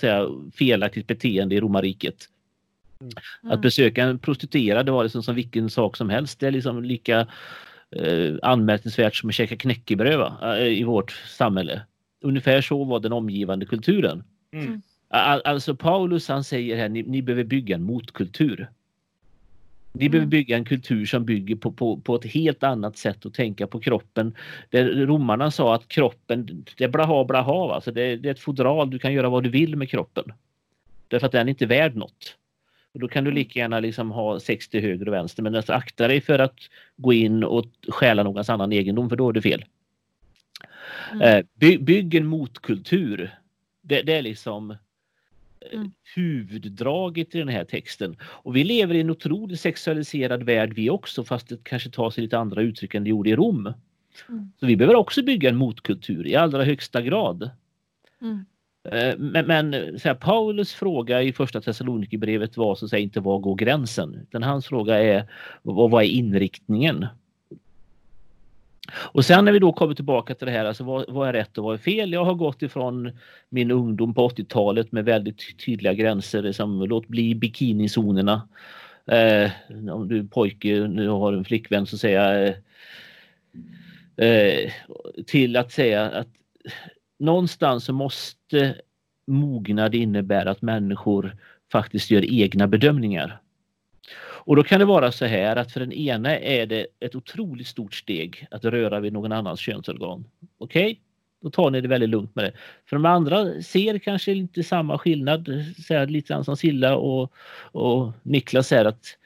säga, 0.00 0.26
felaktigt 0.54 1.06
beteende 1.06 1.54
i 1.54 1.60
romarriket. 1.60 2.16
Att 3.42 3.44
Mm. 3.50 3.60
besöka 3.60 4.04
en 4.04 4.18
prostituerad 4.18 4.86
det 4.86 4.92
var 4.92 5.02
liksom 5.02 5.22
som 5.22 5.34
vilken 5.34 5.70
sak 5.70 5.96
som 5.96 6.10
helst. 6.10 6.40
Det 6.40 6.46
är 6.46 6.50
liksom 6.50 6.84
lika 6.84 7.26
eh, 7.96 8.34
anmärkningsvärt 8.42 9.16
som 9.16 9.28
att 9.28 9.34
käka 9.34 9.56
knäckebröd 9.56 10.18
va? 10.18 10.56
Eh, 10.58 10.66
i 10.66 10.84
vårt 10.84 11.10
samhälle. 11.10 11.82
Ungefär 12.20 12.60
så 12.60 12.84
var 12.84 13.00
den 13.00 13.12
omgivande 13.12 13.66
kulturen. 13.66 14.24
Mm. 14.52 14.82
Al- 15.08 15.42
Alltså 15.44 15.74
Paulus 15.76 16.28
han 16.28 16.44
säger 16.44 16.76
här, 16.76 16.88
ni, 16.88 17.02
ni 17.02 17.22
behöver 17.22 17.44
bygga 17.44 17.74
en 17.74 17.82
motkultur. 17.82 18.68
Ni 19.96 20.08
behöver 20.08 20.24
Mm. 20.24 20.30
bygga 20.30 20.56
en 20.56 20.64
kultur 20.64 21.06
som 21.06 21.24
bygger 21.24 21.56
på, 21.56 21.72
på, 21.72 21.96
på 21.96 22.14
ett 22.14 22.24
helt 22.24 22.62
annat 22.62 22.98
sätt 22.98 23.26
att 23.26 23.34
tänka 23.34 23.66
på 23.66 23.80
kroppen. 23.80 24.34
Där 24.70 25.06
romarna 25.06 25.50
sa 25.50 25.74
att 25.74 25.88
kroppen, 25.88 26.64
det 26.76 26.84
är 26.84 26.88
blaha 26.88 27.24
blaha. 27.24 27.74
Alltså 27.74 27.92
det, 27.92 28.16
det 28.16 28.28
är 28.28 28.32
ett 28.32 28.40
fodral, 28.40 28.90
du 28.90 28.98
kan 28.98 29.12
göra 29.12 29.28
vad 29.28 29.42
du 29.42 29.48
vill 29.50 29.76
med 29.76 29.90
kroppen. 29.90 30.24
Därför 31.08 31.26
att 31.26 31.32
den 31.32 31.48
är 31.48 31.50
inte 31.50 31.66
värd 31.66 31.96
något. 31.96 32.36
Och 32.94 33.00
då 33.00 33.08
kan 33.08 33.24
du 33.24 33.30
lika 33.30 33.58
gärna 33.58 33.80
liksom 33.80 34.10
ha 34.10 34.40
sex 34.40 34.68
till 34.68 34.80
höger 34.80 35.08
och 35.08 35.14
vänster. 35.14 35.42
Men 35.42 35.54
alltså 35.54 35.72
akta 35.72 36.08
dig 36.08 36.20
för 36.20 36.38
att 36.38 36.58
gå 36.96 37.12
in 37.12 37.44
och 37.44 37.66
stjäla 37.88 38.22
någons 38.22 38.50
annan 38.50 38.72
egendom 38.72 39.08
för 39.08 39.16
då 39.16 39.28
är 39.28 39.32
det 39.32 39.42
fel. 39.42 39.64
Mm. 41.12 41.38
Eh, 41.38 41.44
by, 41.54 41.78
bygg 41.78 42.14
en 42.14 42.26
motkultur. 42.26 43.34
Det, 43.82 44.02
det 44.02 44.12
är 44.12 44.22
liksom 44.22 44.76
Mm. 45.72 45.92
huvuddraget 46.14 47.34
i 47.34 47.38
den 47.38 47.48
här 47.48 47.64
texten. 47.64 48.16
Och 48.22 48.56
vi 48.56 48.64
lever 48.64 48.94
i 48.94 49.00
en 49.00 49.10
otroligt 49.10 49.60
sexualiserad 49.60 50.42
värld 50.42 50.72
vi 50.72 50.90
också 50.90 51.24
fast 51.24 51.48
det 51.48 51.64
kanske 51.64 51.90
tar 51.90 52.10
sig 52.10 52.22
lite 52.22 52.38
andra 52.38 52.62
uttryck 52.62 52.94
än 52.94 53.04
det 53.04 53.10
gjorde 53.10 53.30
i 53.30 53.36
Rom. 53.36 53.72
Mm. 54.28 54.52
Så 54.60 54.66
vi 54.66 54.76
behöver 54.76 54.96
också 54.96 55.22
bygga 55.22 55.48
en 55.48 55.56
motkultur 55.56 56.26
i 56.26 56.36
allra 56.36 56.64
högsta 56.64 57.02
grad. 57.02 57.50
Mm. 58.22 58.44
Eh, 58.88 59.18
Men, 59.18 59.46
men 59.46 59.98
så 59.98 60.08
här, 60.08 60.14
Paulus 60.14 60.72
fråga 60.72 61.22
i 61.22 61.32
första 61.32 61.60
Thessalonikerbrevet 61.60 62.56
var 62.56 62.74
så 62.74 62.84
att 62.84 62.90
säga 62.90 63.00
inte 63.00 63.20
var 63.20 63.38
går 63.38 63.56
gränsen? 63.56 64.14
Utan 64.22 64.42
hans 64.42 64.66
fråga 64.66 64.98
är 64.98 65.30
vad, 65.62 65.90
vad 65.90 66.04
är 66.04 66.08
inriktningen? 66.08 67.06
Och 68.92 69.24
sen 69.24 69.44
när 69.44 69.52
vi 69.52 69.58
då 69.58 69.72
kommer 69.72 69.94
tillbaka 69.94 70.34
till 70.34 70.46
det 70.46 70.52
här, 70.52 70.64
alltså 70.64 70.84
vad, 70.84 71.04
vad 71.08 71.28
är 71.28 71.32
rätt 71.32 71.58
och 71.58 71.64
vad 71.64 71.74
är 71.74 71.78
fel? 71.78 72.12
Jag 72.12 72.24
har 72.24 72.34
gått 72.34 72.62
ifrån 72.62 73.18
min 73.48 73.70
ungdom 73.70 74.14
på 74.14 74.28
80-talet 74.28 74.92
med 74.92 75.04
väldigt 75.04 75.64
tydliga 75.66 75.94
gränser 75.94 76.42
liksom, 76.42 76.82
låt 76.82 77.08
bli 77.08 77.34
bikinizonerna. 77.34 78.48
Eh, 79.06 79.50
om 79.92 80.08
du 80.08 80.18
är 80.18 80.24
pojke 80.24 80.86
nu 80.88 81.08
har 81.08 81.32
en 81.32 81.44
flickvän 81.44 81.86
så 81.86 81.98
säger 81.98 82.20
jag 82.20 82.54
eh, 84.16 84.28
eh, 84.28 84.72
till 85.26 85.56
att 85.56 85.72
säga 85.72 86.10
att 86.10 86.28
någonstans 87.18 87.84
så 87.84 87.92
måste 87.92 88.76
mognad 89.26 89.94
innebära 89.94 90.50
att 90.50 90.62
människor 90.62 91.36
faktiskt 91.72 92.10
gör 92.10 92.24
egna 92.24 92.66
bedömningar. 92.66 93.40
Och 94.46 94.56
då 94.56 94.62
kan 94.62 94.78
det 94.78 94.84
vara 94.84 95.12
så 95.12 95.24
här 95.24 95.56
att 95.56 95.72
för 95.72 95.80
den 95.80 95.92
ena 95.92 96.38
är 96.38 96.66
det 96.66 96.86
ett 97.00 97.14
otroligt 97.14 97.66
stort 97.66 97.94
steg 97.94 98.46
att 98.50 98.64
röra 98.64 99.00
vid 99.00 99.12
någon 99.12 99.32
annans 99.32 99.60
könsorgan. 99.60 100.24
Okej, 100.58 101.00
då 101.42 101.50
tar 101.50 101.70
ni 101.70 101.80
det 101.80 101.88
väldigt 101.88 102.10
lugnt 102.10 102.34
med 102.34 102.44
det. 102.44 102.52
För 102.86 102.96
de 102.96 103.06
andra 103.06 103.62
ser 103.62 103.98
kanske 103.98 104.32
inte 104.32 104.62
samma 104.62 104.98
skillnad, 104.98 105.64
så 105.86 106.04
lite 106.04 106.32
grann 106.32 106.44
som 106.44 106.56
Silla 106.56 106.96
och, 106.96 107.32
och 107.72 108.12
Niklas 108.22 108.68
säger 108.68 108.84
att 108.84 109.18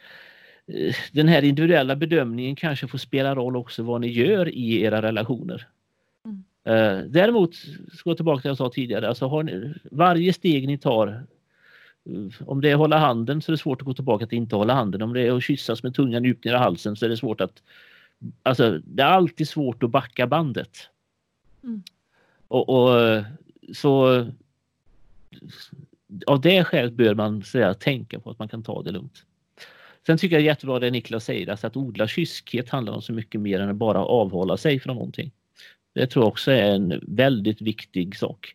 eh, 0.67 0.95
den 1.13 1.29
här 1.29 1.43
individuella 1.43 1.97
bedömningen 1.97 2.57
kanske 2.57 2.87
får 2.87 2.99
spela 2.99 3.35
roll 3.35 3.57
också 3.57 3.83
vad 3.83 4.01
ni 4.01 4.09
gör 4.09 4.49
i 4.49 4.83
era 4.83 5.03
relationer. 5.03 5.67
Mm. 6.25 6.45
Eh, 6.65 7.05
Däremot, 7.05 7.55
ska 7.93 8.11
jag 8.11 8.17
tillbaka 8.17 8.41
till 8.41 8.49
det 8.49 8.51
jag 8.51 8.57
sa 8.57 8.71
tidigare, 8.71 9.09
alltså 9.09 9.27
har 9.27 9.43
ni, 9.43 9.75
varje 9.91 10.33
steg 10.33 10.67
ni 10.67 10.79
tar 10.79 11.27
om 12.47 12.61
det 12.61 12.71
är 12.71 12.75
att 12.75 12.79
hålla 12.79 12.99
handen 12.99 13.43
så 13.43 13.51
är 13.51 13.53
det 13.53 13.59
svårt 13.59 13.81
att 13.81 13.87
gå 13.87 13.95
tillbaka 13.95 14.27
till 14.27 14.39
inte 14.39 14.57
hålla 14.57 14.75
handen. 14.75 15.03
Om 15.03 15.13
det 15.13 15.21
är 15.21 15.37
att 15.37 15.43
kyssas 15.43 15.83
med 15.83 15.95
tungan 15.95 16.25
djupt 16.25 16.45
ner 16.45 16.53
i 16.53 16.57
halsen 16.57 16.97
så 16.97 17.05
är 17.05 17.09
det 17.09 17.17
svårt 17.17 17.41
att... 17.41 17.63
Alltså 18.43 18.81
det 18.85 19.03
är 19.03 19.07
alltid 19.07 19.49
svårt 19.49 19.83
att 19.83 19.91
backa 19.91 20.27
bandet. 20.27 20.79
Mm. 21.63 21.83
Och, 22.49 22.69
och 22.69 23.25
så 23.73 24.27
av 26.27 26.41
det 26.41 26.65
skälet 26.65 26.93
bör 26.93 27.15
man 27.15 27.43
säga, 27.43 27.75
tänka 27.75 28.21
på 28.21 28.31
att 28.31 28.39
man 28.39 28.49
kan 28.49 28.63
ta 28.63 28.83
det 28.83 28.91
lugnt. 28.91 29.25
Sen 30.07 30.19
tycker 30.19 30.37
jag 30.37 30.43
jättebra 30.43 30.79
det 30.79 30.91
Niklas 30.91 31.25
säger, 31.25 31.49
alltså 31.49 31.67
att 31.67 31.77
odla 31.77 32.09
kyskhet 32.09 32.69
handlar 32.69 32.93
om 32.93 33.03
så 33.03 33.13
mycket 33.13 33.41
mer 33.41 33.61
än 33.61 33.69
att 33.69 33.77
bara 33.77 33.99
avhålla 33.99 34.57
sig 34.57 34.81
från 34.81 34.97
någonting. 34.97 35.31
Det 35.93 36.07
tror 36.07 36.25
jag 36.25 36.29
också 36.29 36.51
är 36.51 36.75
en 36.75 37.01
väldigt 37.07 37.61
viktig 37.61 38.17
sak. 38.17 38.55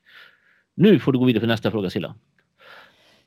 Nu 0.76 1.00
får 1.00 1.12
du 1.12 1.20
gå 1.20 1.26
vidare 1.26 1.40
för 1.40 1.48
nästa 1.48 1.72
fråga 1.72 1.90
Silla. 1.90 2.16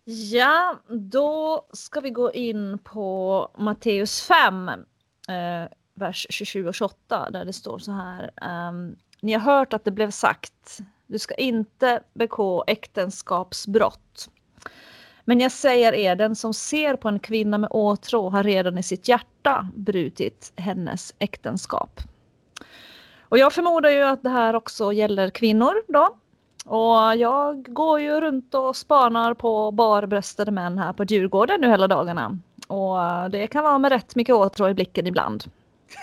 Ja, 0.09 0.81
då 0.89 1.67
ska 1.73 2.01
vi 2.01 2.11
gå 2.11 2.33
in 2.33 2.79
på 2.79 3.49
Matteus 3.59 4.23
5, 4.23 4.69
eh, 4.69 4.75
vers 5.95 6.27
27 6.31 6.69
och 6.69 6.75
28 6.75 7.31
där 7.31 7.45
det 7.45 7.53
står 7.53 7.79
så 7.79 7.93
här. 7.93 8.31
Um, 8.69 8.97
ni 9.21 9.33
har 9.33 9.41
hört 9.41 9.73
att 9.73 9.85
det 9.85 9.91
blev 9.91 10.11
sagt, 10.11 10.79
du 11.07 11.19
ska 11.19 11.35
inte 11.35 12.01
begå 12.15 12.65
äktenskapsbrott. 12.67 14.31
Men 15.25 15.41
jag 15.41 15.53
säger 15.53 15.93
er, 15.93 16.17
den 16.17 16.37
som 16.37 16.55
ser 16.55 16.97
på 16.97 17.09
en 17.09 17.19
kvinna 17.19 17.59
med 17.59 17.71
åtrå 17.73 18.31
har 18.31 18.43
redan 18.43 18.79
i 18.79 18.83
sitt 18.83 19.09
hjärta 19.09 19.69
brutit 19.75 20.53
hennes 20.57 21.15
äktenskap. 21.19 22.01
Och 23.21 23.39
jag 23.39 23.53
förmodar 23.53 23.91
ju 23.91 24.03
att 24.03 24.23
det 24.23 24.31
här 24.31 24.55
också 24.55 24.93
gäller 24.93 25.31
kvinnor 25.31 25.75
då. 25.89 26.19
Och 26.67 27.17
jag 27.17 27.63
går 27.75 28.01
ju 28.01 28.21
runt 28.21 28.55
och 28.55 28.77
spanar 28.77 29.35
på 29.35 29.71
barbröstade 29.71 30.51
män 30.51 30.79
här 30.79 30.93
på 30.93 31.05
Djurgården 31.05 31.61
nu 31.61 31.69
hela 31.69 31.89
dagarna. 31.89 32.39
Och 32.67 33.31
det 33.31 33.47
kan 33.47 33.65
vara 33.65 33.79
med 33.79 33.93
rätt 33.93 34.17
mycket 34.17 34.35
åtrå 34.35 34.69
i 34.69 34.75
blicken 34.75 35.07
ibland. 35.07 35.45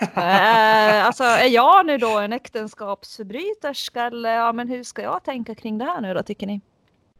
eh, 0.00 1.06
alltså 1.06 1.24
är 1.24 1.48
jag 1.48 1.86
nu 1.86 1.98
då 1.98 2.18
en 2.18 2.32
äktenskapsförbryterska 2.32 4.02
eller 4.02 4.34
ja, 4.34 4.52
men 4.52 4.68
hur 4.68 4.84
ska 4.84 5.02
jag 5.02 5.24
tänka 5.24 5.54
kring 5.54 5.78
det 5.78 5.84
här 5.84 6.00
nu 6.00 6.14
då 6.14 6.22
tycker 6.22 6.46
ni? 6.46 6.60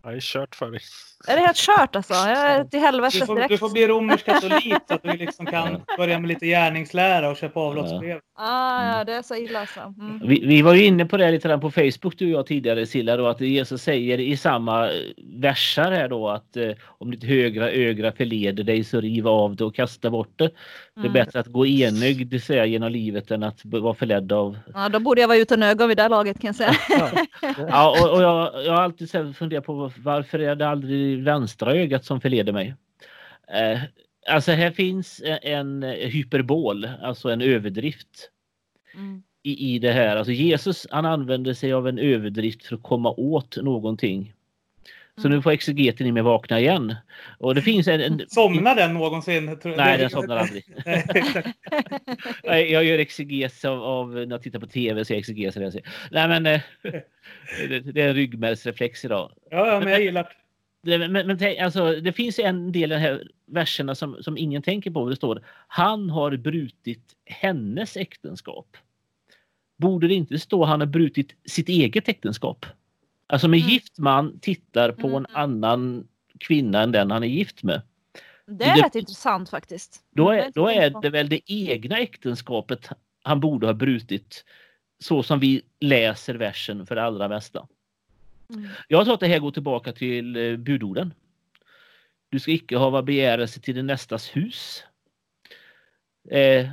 Ja, 0.05 0.11
det 0.11 0.17
är 0.17 0.21
kört 0.21 0.55
för 0.55 0.71
dig. 0.71 0.81
Är 1.29 1.37
det 1.37 1.41
helt 1.43 1.57
kört 1.57 1.97
alltså? 1.97 2.15
Jag 2.15 2.29
är 2.29 2.65
till 2.65 2.81
helvete 2.81 3.19
Du 3.19 3.27
får, 3.27 3.35
direkt. 3.35 3.51
du 3.51 3.59
får 3.59 3.71
bli 3.71 3.87
romersk 3.89 4.25
katolik 4.25 4.75
så 4.89 4.95
att 4.95 5.03
du 5.03 5.13
liksom 5.13 5.47
kan 5.47 5.83
börja 5.97 6.19
med 6.19 6.29
lite 6.29 6.47
gärningslära 6.47 7.31
och 7.31 7.37
köpa 7.37 7.61
avlatsbrev. 7.61 8.21
Ah, 8.39 8.97
ja, 8.99 9.05
det 9.05 9.13
är 9.13 9.23
så 9.23 9.35
illa 9.35 9.61
alltså. 9.61 9.81
Mm. 9.81 10.21
Vi, 10.29 10.47
vi 10.47 10.63
var 10.63 10.75
ju 10.75 10.85
inne 10.85 11.07
på 11.07 11.17
det 11.17 11.31
lite 11.31 11.49
grann 11.49 11.61
på 11.61 11.71
Facebook 11.71 12.19
du 12.19 12.27
och 12.27 12.39
jag 12.39 12.47
tidigare 12.47 12.87
Silla 12.87 13.17
då 13.17 13.27
att 13.27 13.41
Jesus 13.41 13.83
säger 13.83 14.21
i 14.21 14.37
samma 14.37 14.91
versar 15.41 15.93
här 15.93 16.09
då 16.09 16.29
att 16.29 16.57
eh, 16.57 16.71
om 16.87 17.11
ditt 17.11 17.25
högra 17.25 17.71
öga 17.71 18.13
förleder 18.13 18.65
dig 18.65 18.85
så 18.85 19.01
riv 19.01 19.29
av 19.29 19.57
det 19.57 19.65
och 19.65 19.75
kasta 19.75 20.11
bort 20.11 20.33
det. 20.39 20.51
Det 20.95 21.01
är 21.01 21.05
Mm. 21.05 21.12
bättre 21.12 21.40
att 21.40 21.47
gå 21.47 21.66
enögd 21.66 22.42
säga 22.42 22.66
genom 22.66 22.92
livet 22.92 23.30
än 23.30 23.42
att 23.42 23.61
vara 23.64 23.95
förledd 23.95 24.32
av 24.32 24.59
Ja, 24.74 24.88
då 24.88 25.01
borde 25.01 25.20
jag 25.20 25.28
vara 25.28 25.38
utan 25.38 25.62
ögon 25.62 25.88
vid 25.88 25.97
det 25.97 26.03
här 26.03 26.11
laget 26.11 26.40
kan 26.40 26.49
jag 26.49 26.57
säga. 26.57 26.74
Ja, 27.68 27.90
och, 28.01 28.16
och 28.16 28.22
jag, 28.22 28.64
jag 28.64 28.72
har 28.72 28.82
alltid 28.82 29.11
funderat 29.36 29.64
på 29.64 29.92
varför 29.99 30.38
är 30.38 30.55
det 30.57 30.68
aldrig 30.68 31.22
vänstra 31.22 31.72
ögat 31.74 32.05
som 32.05 32.20
förleder 32.20 32.53
mig? 32.53 32.74
Eh, 33.55 33.80
alltså 34.28 34.53
här 34.53 34.70
finns 34.70 35.22
en, 35.24 35.82
en 35.82 35.82
hyperbol, 36.11 36.88
alltså 37.03 37.28
en 37.30 37.40
överdrift 37.40 38.30
Mm. 38.95 39.22
i, 39.42 39.74
i 39.74 39.78
det 39.78 39.92
här. 39.92 40.16
Alltså 40.16 40.32
Jesus 40.32 40.86
han 40.90 41.05
använder 41.07 41.55
sig 41.55 41.72
av 41.72 41.88
en 41.88 41.99
överdrift 41.99 42.66
för 42.66 42.76
att 42.76 42.82
komma 42.82 43.11
åt 43.11 43.57
någonting. 43.57 44.32
Så 45.23 45.29
nu 45.29 45.43
får 45.43 45.51
exegeten 45.51 46.07
i 46.07 46.12
mig 46.12 46.23
vakna 46.23 46.61
igen. 46.61 46.95
Och 47.39 47.55
det 47.55 47.62
finns 47.62 47.89
en... 47.89 48.01
en 48.01 48.23
Somnar 48.29 48.77
den 48.77 48.95
någonsin? 48.95 49.59
Tror- 49.61 49.77
nej, 49.77 49.99
den 49.99 50.11
somnar 50.11 50.37
aldrig. 50.37 50.65
Nej, 52.45 52.73
jag 52.73 52.85
gör 52.85 52.99
exeges 52.99 53.65
av, 53.65 53.83
av 53.83 54.15
när 54.15 54.31
jag 54.31 54.43
tittar 54.43 54.59
på 54.59 54.67
tv 54.67 55.05
så 55.05 55.12
jag 55.12 55.19
exegeser 55.19 55.61
jag 55.61 55.73
ser. 55.73 55.83
Nej 56.11 56.29
men 56.29 56.47
eh, 56.47 56.61
det, 57.69 58.03
är 58.03 58.09
en 58.09 58.15
ryggmärgsreflex 58.15 59.05
idag. 59.05 59.33
ja, 59.51 59.67
ja, 59.67 59.81
men 59.81 59.93
jag 59.93 60.03
gillar 60.03 60.29
det. 60.83 60.99
Men, 60.99 61.27
men 61.27 61.39
tänk, 61.39 61.59
alltså, 61.59 62.01
det 62.01 62.12
finns 62.12 62.39
en 62.39 62.73
del 62.73 62.93
i 62.93 62.95
de 62.95 63.01
här 63.01 63.29
verserna 63.47 63.95
som, 63.95 64.23
som 64.23 64.39
ingen 64.39 64.62
tänker 64.62 64.91
på. 64.91 65.09
Det 65.09 65.17
står 65.17 65.45
han 65.69 66.11
har 66.11 66.37
brutit 66.37 67.05
hennes 67.25 67.97
äktenskap. 67.97 68.77
Borde 69.77 70.09
det 70.09 70.15
inte 70.15 70.39
stå 70.39 70.65
han 70.65 70.81
har 70.81 70.87
brutit 70.87 71.35
sitt 71.45 71.69
eget 71.69 72.09
äktenskap? 72.09 72.67
Alltså 73.27 73.49
med 73.49 73.59
Mm. 73.61 73.70
gift 73.70 73.99
man 73.99 74.39
tittar 74.41 74.93
på 74.93 75.07
en 75.09 75.12
Mm. 75.14 75.31
annan 75.35 76.09
kvinna 76.41 76.83
än 76.83 76.93
den 76.93 77.11
han 77.11 77.22
är 77.22 77.29
gift 77.29 77.62
med. 77.62 77.83
Det 78.47 78.64
är 78.64 78.77
Det- 78.77 78.83
rätt 78.83 78.95
intressant 78.95 79.49
faktiskt. 79.51 80.01
Då 80.11 80.31
är, 80.31 80.51
då 80.55 80.68
är 80.68 81.03
det 81.03 81.11
väl 81.11 81.29
det 81.29 81.41
egna 81.53 81.99
äktenskapet 81.99 82.89
han 83.22 83.41
borde 83.41 83.66
ha 83.66 83.75
brutit. 83.75 84.45
Så 84.99 85.22
som 85.22 85.41
vi 85.41 85.62
läser 85.81 86.35
versen 86.35 86.87
för 86.87 86.95
det 86.95 87.03
allra 87.03 87.29
mesta. 87.29 87.66
Mm. 88.51 88.68
Jag 88.89 89.05
tror 89.05 89.14
att 89.14 89.20
det 89.20 89.27
här 89.27 89.39
går 89.39 89.51
tillbaka 89.51 89.93
till 89.93 90.37
eh, 90.37 90.57
budorden. 90.57 91.14
Du 92.29 92.41
ska 92.41 92.51
icke 92.51 92.79
hava 92.79 93.03
begärelse 93.03 93.61
till 93.61 93.75
din 93.75 93.87
nästas 93.87 94.37
hus. 94.37 94.85
Eh, 96.31 96.68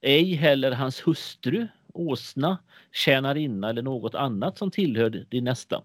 ej 0.00 0.34
heller 0.34 0.72
hans 0.72 1.06
hustru, 1.06 1.68
åsna, 1.94 2.58
tjänarinna 2.92 3.70
eller 3.70 3.82
något 3.82 4.14
annat 4.14 4.58
som 4.58 4.70
tillhör 4.70 5.10
din 5.10 5.44
nästa. 5.44 5.82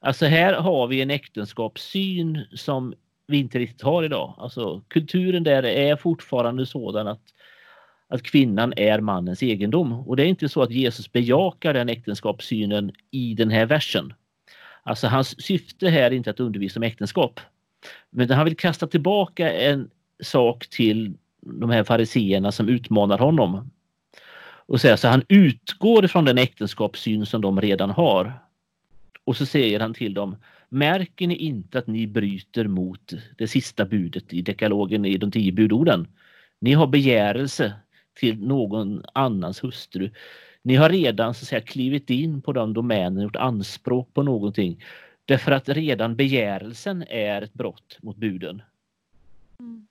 Alltså 0.00 0.26
här 0.26 0.52
har 0.52 0.86
vi 0.86 1.02
en 1.02 1.10
äktenskapssyn 1.10 2.46
som 2.54 2.94
vi 3.26 3.38
inte 3.38 3.58
riktigt 3.58 3.82
har 3.82 4.02
idag. 4.02 4.34
Alltså 4.38 4.82
kulturen 4.88 5.42
där 5.42 5.62
är 5.62 5.96
fortfarande 5.96 6.66
sådan 6.66 7.08
att, 7.08 7.22
att 8.08 8.22
kvinnan 8.22 8.72
är 8.76 9.00
mannens 9.00 9.42
egendom. 9.42 9.92
Och 9.92 10.16
det 10.16 10.22
är 10.22 10.26
inte 10.26 10.48
så 10.48 10.62
att 10.62 10.70
Jesus 10.70 11.12
bejakar 11.12 11.74
den 11.74 11.88
äktenskapssynen 11.88 12.92
i 13.10 13.34
den 13.34 13.50
här 13.50 13.66
versen. 13.66 14.12
Alltså 14.82 15.06
hans 15.06 15.42
syfte 15.42 15.88
här 15.88 16.02
är 16.02 16.10
inte 16.10 16.30
att 16.30 16.40
undervisa 16.40 16.80
om 16.80 16.82
äktenskap. 16.82 17.40
Men 18.10 18.30
han 18.30 18.44
vill 18.44 18.56
kasta 18.56 18.86
tillbaka 18.86 19.52
en 19.52 19.90
sak 20.22 20.66
till 20.66 21.14
de 21.40 21.70
här 21.70 21.84
fariseerna 21.84 22.52
som 22.52 22.68
utmanar 22.68 23.18
honom. 23.18 23.70
Och 24.66 24.80
säga 24.80 24.96
så 24.96 25.08
han 25.08 25.24
utgår 25.28 26.06
från 26.06 26.24
den 26.24 26.38
äktenskapssyn 26.38 27.26
som 27.26 27.40
de 27.40 27.60
redan 27.60 27.90
har. 27.90 28.47
Och 29.28 29.36
så 29.36 29.46
säger 29.46 29.80
han 29.80 29.94
till 29.94 30.14
dem 30.14 30.36
Märker 30.68 31.26
ni 31.26 31.36
inte 31.36 31.78
att 31.78 31.86
ni 31.86 32.06
bryter 32.06 32.64
mot 32.64 33.12
det 33.38 33.48
sista 33.48 33.84
budet 33.84 34.32
i 34.32 34.42
dekalogen 34.42 35.04
i 35.04 35.16
de 35.16 35.30
tio 35.30 35.52
budorden? 35.52 36.08
Ni 36.58 36.72
har 36.72 36.86
begärelse 36.86 37.74
till 38.14 38.38
någon 38.46 39.02
annans 39.12 39.64
hustru. 39.64 40.10
Ni 40.62 40.74
har 40.74 40.88
redan 40.88 41.34
så 41.34 41.42
att 41.42 41.48
säga 41.48 41.60
klivit 41.60 42.10
in 42.10 42.42
på 42.42 42.52
de 42.52 42.74
domänerna, 42.74 43.22
gjort 43.22 43.36
anspråk 43.36 44.14
på 44.14 44.22
någonting. 44.22 44.84
Därför 45.24 45.52
att 45.52 45.68
redan 45.68 46.16
begärelsen 46.16 47.04
är 47.08 47.42
ett 47.42 47.54
brott 47.54 47.98
mot 48.02 48.16
buden. 48.16 48.62
Mm. 49.60 49.86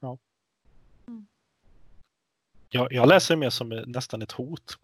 Ja. 0.00 0.18
Mm. 1.08 1.26
Jag, 2.70 2.92
jag 2.92 3.08
läser 3.08 3.34
det 3.34 3.38
mer 3.38 3.50
som 3.50 3.68
nästan 3.86 4.22
ett 4.22 4.32
hot. 4.32 4.78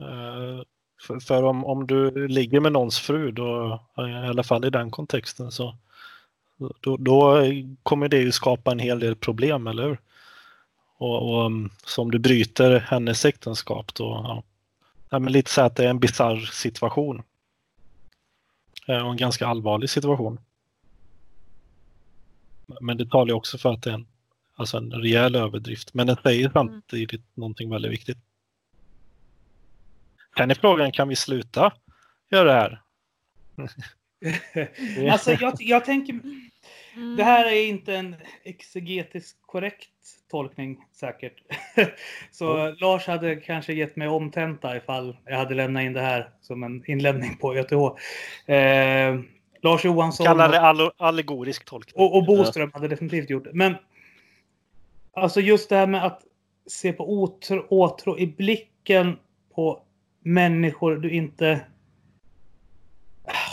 Eh, 0.00 0.62
för 1.02 1.20
för 1.20 1.42
om, 1.42 1.64
om 1.64 1.86
du 1.86 2.28
ligger 2.28 2.60
med 2.60 2.72
någons 2.72 2.98
fru, 2.98 3.30
då, 3.30 3.80
eh, 3.98 4.24
i 4.24 4.28
alla 4.28 4.42
fall 4.42 4.64
i 4.64 4.70
den 4.70 4.90
kontexten, 4.90 5.50
så 5.52 5.76
då, 6.80 6.96
då 6.96 7.44
kommer 7.82 8.08
det 8.08 8.18
ju 8.18 8.32
skapa 8.32 8.72
en 8.72 8.78
hel 8.78 9.00
del 9.00 9.16
problem, 9.16 9.66
eller 9.66 9.82
hur? 9.82 9.98
Och, 10.96 11.34
och 11.34 11.46
mm, 11.46 11.70
så 11.86 12.02
om 12.02 12.10
du 12.10 12.18
bryter 12.18 12.80
hennes 12.80 13.24
äktenskap, 13.24 13.94
då 13.94 14.04
ja, 14.04 14.42
ja, 15.10 15.18
men 15.18 15.32
lite 15.32 15.50
så 15.50 15.60
att 15.60 15.76
det 15.76 15.84
är 15.84 15.90
en 15.90 16.00
bizarr 16.00 16.36
situation. 16.36 17.22
Eh, 18.86 19.06
och 19.06 19.10
en 19.10 19.16
ganska 19.16 19.46
allvarlig 19.46 19.90
situation. 19.90 20.40
Men 22.80 22.96
det 22.96 23.10
talar 23.10 23.26
ju 23.26 23.32
också 23.32 23.58
för 23.58 23.72
att 23.72 23.82
det 23.82 23.90
är 23.90 23.94
en, 23.94 24.06
alltså 24.56 24.76
en 24.76 24.92
rejäl 24.92 25.34
överdrift. 25.34 25.94
Men 25.94 26.06
det 26.06 26.16
säger 26.22 26.50
samtidigt 26.52 27.36
någonting 27.36 27.70
väldigt 27.70 27.92
viktigt. 27.92 28.18
Sen 30.36 30.50
är 30.50 30.54
frågan, 30.54 30.92
kan 30.92 31.08
vi 31.08 31.16
sluta 31.16 31.72
göra 32.30 32.44
det 32.44 32.52
här? 32.52 32.80
Alltså, 35.10 35.32
jag, 35.32 35.54
jag 35.58 35.84
tänker, 35.84 36.20
Mm. 36.96 37.16
det 37.16 37.24
här 37.24 37.44
är 37.44 37.66
inte 37.66 37.96
en 37.96 38.16
exegetisk 38.42 39.36
korrekt 39.42 39.90
tolkning 40.30 40.84
säkert. 40.92 41.34
Så 42.30 42.70
Lars 42.80 43.06
hade 43.06 43.36
kanske 43.36 43.72
gett 43.72 43.96
mig 43.96 44.08
omtenta 44.08 44.76
ifall 44.76 45.16
jag 45.24 45.36
hade 45.36 45.54
lämnat 45.54 45.82
in 45.82 45.92
det 45.92 46.00
här 46.00 46.30
som 46.40 46.62
en 46.62 46.90
inlämning 46.90 47.36
på 47.36 47.56
YTH. 47.58 47.72
Eh, 48.52 49.20
Lars 49.62 49.84
Johansson 49.84 50.26
Kallar 50.26 50.74
det 50.74 50.90
allegorisk 50.96 51.64
tolkning. 51.64 52.04
och, 52.04 52.16
och 52.16 52.24
Boström 52.26 52.70
hade 52.74 52.88
definitivt 52.88 53.30
gjort 53.30 53.44
det. 53.44 53.52
Men 53.52 53.74
alltså 55.12 55.40
just 55.40 55.68
det 55.68 55.76
här 55.76 55.86
med 55.86 56.04
att 56.04 56.22
se 56.66 56.92
på 56.92 57.12
åtrå, 57.22 57.66
åtrå 57.68 58.18
i 58.18 58.26
blicken 58.26 59.16
på 59.54 59.82
människor 60.24 60.96
du 60.96 61.10
inte 61.10 61.60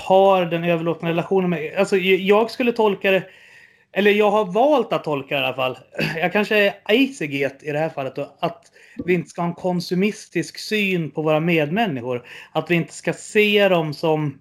har 0.07 0.45
den 0.45 0.63
överlåtna 0.63 1.09
relationen 1.09 1.49
med. 1.49 1.76
Alltså, 1.78 1.97
jag 1.97 2.51
skulle 2.51 2.72
tolka 2.72 3.11
det 3.11 3.24
eller 3.93 4.11
jag 4.11 4.32
har 4.32 4.45
valt 4.45 4.93
att 4.93 5.03
tolka 5.03 5.36
det 5.36 5.41
i 5.41 5.45
alla 5.45 5.55
fall. 5.55 5.78
Jag 6.15 6.34
kanske 6.34 6.57
är 6.57 6.74
eiseget 6.86 7.63
i 7.63 7.72
det 7.72 7.80
här 7.80 7.89
fallet. 7.89 8.15
Då, 8.15 8.38
att 8.39 8.72
vi 9.05 9.13
inte 9.13 9.30
ska 9.30 9.41
ha 9.41 9.49
en 9.49 9.55
konsumistisk 9.55 10.57
syn 10.57 11.11
på 11.11 11.22
våra 11.22 11.39
medmänniskor. 11.39 12.28
Att 12.51 12.72
vi 12.72 12.76
inte 12.76 12.93
ska 12.93 13.13
se 13.13 13.69
dem 13.69 13.93
som 13.93 14.39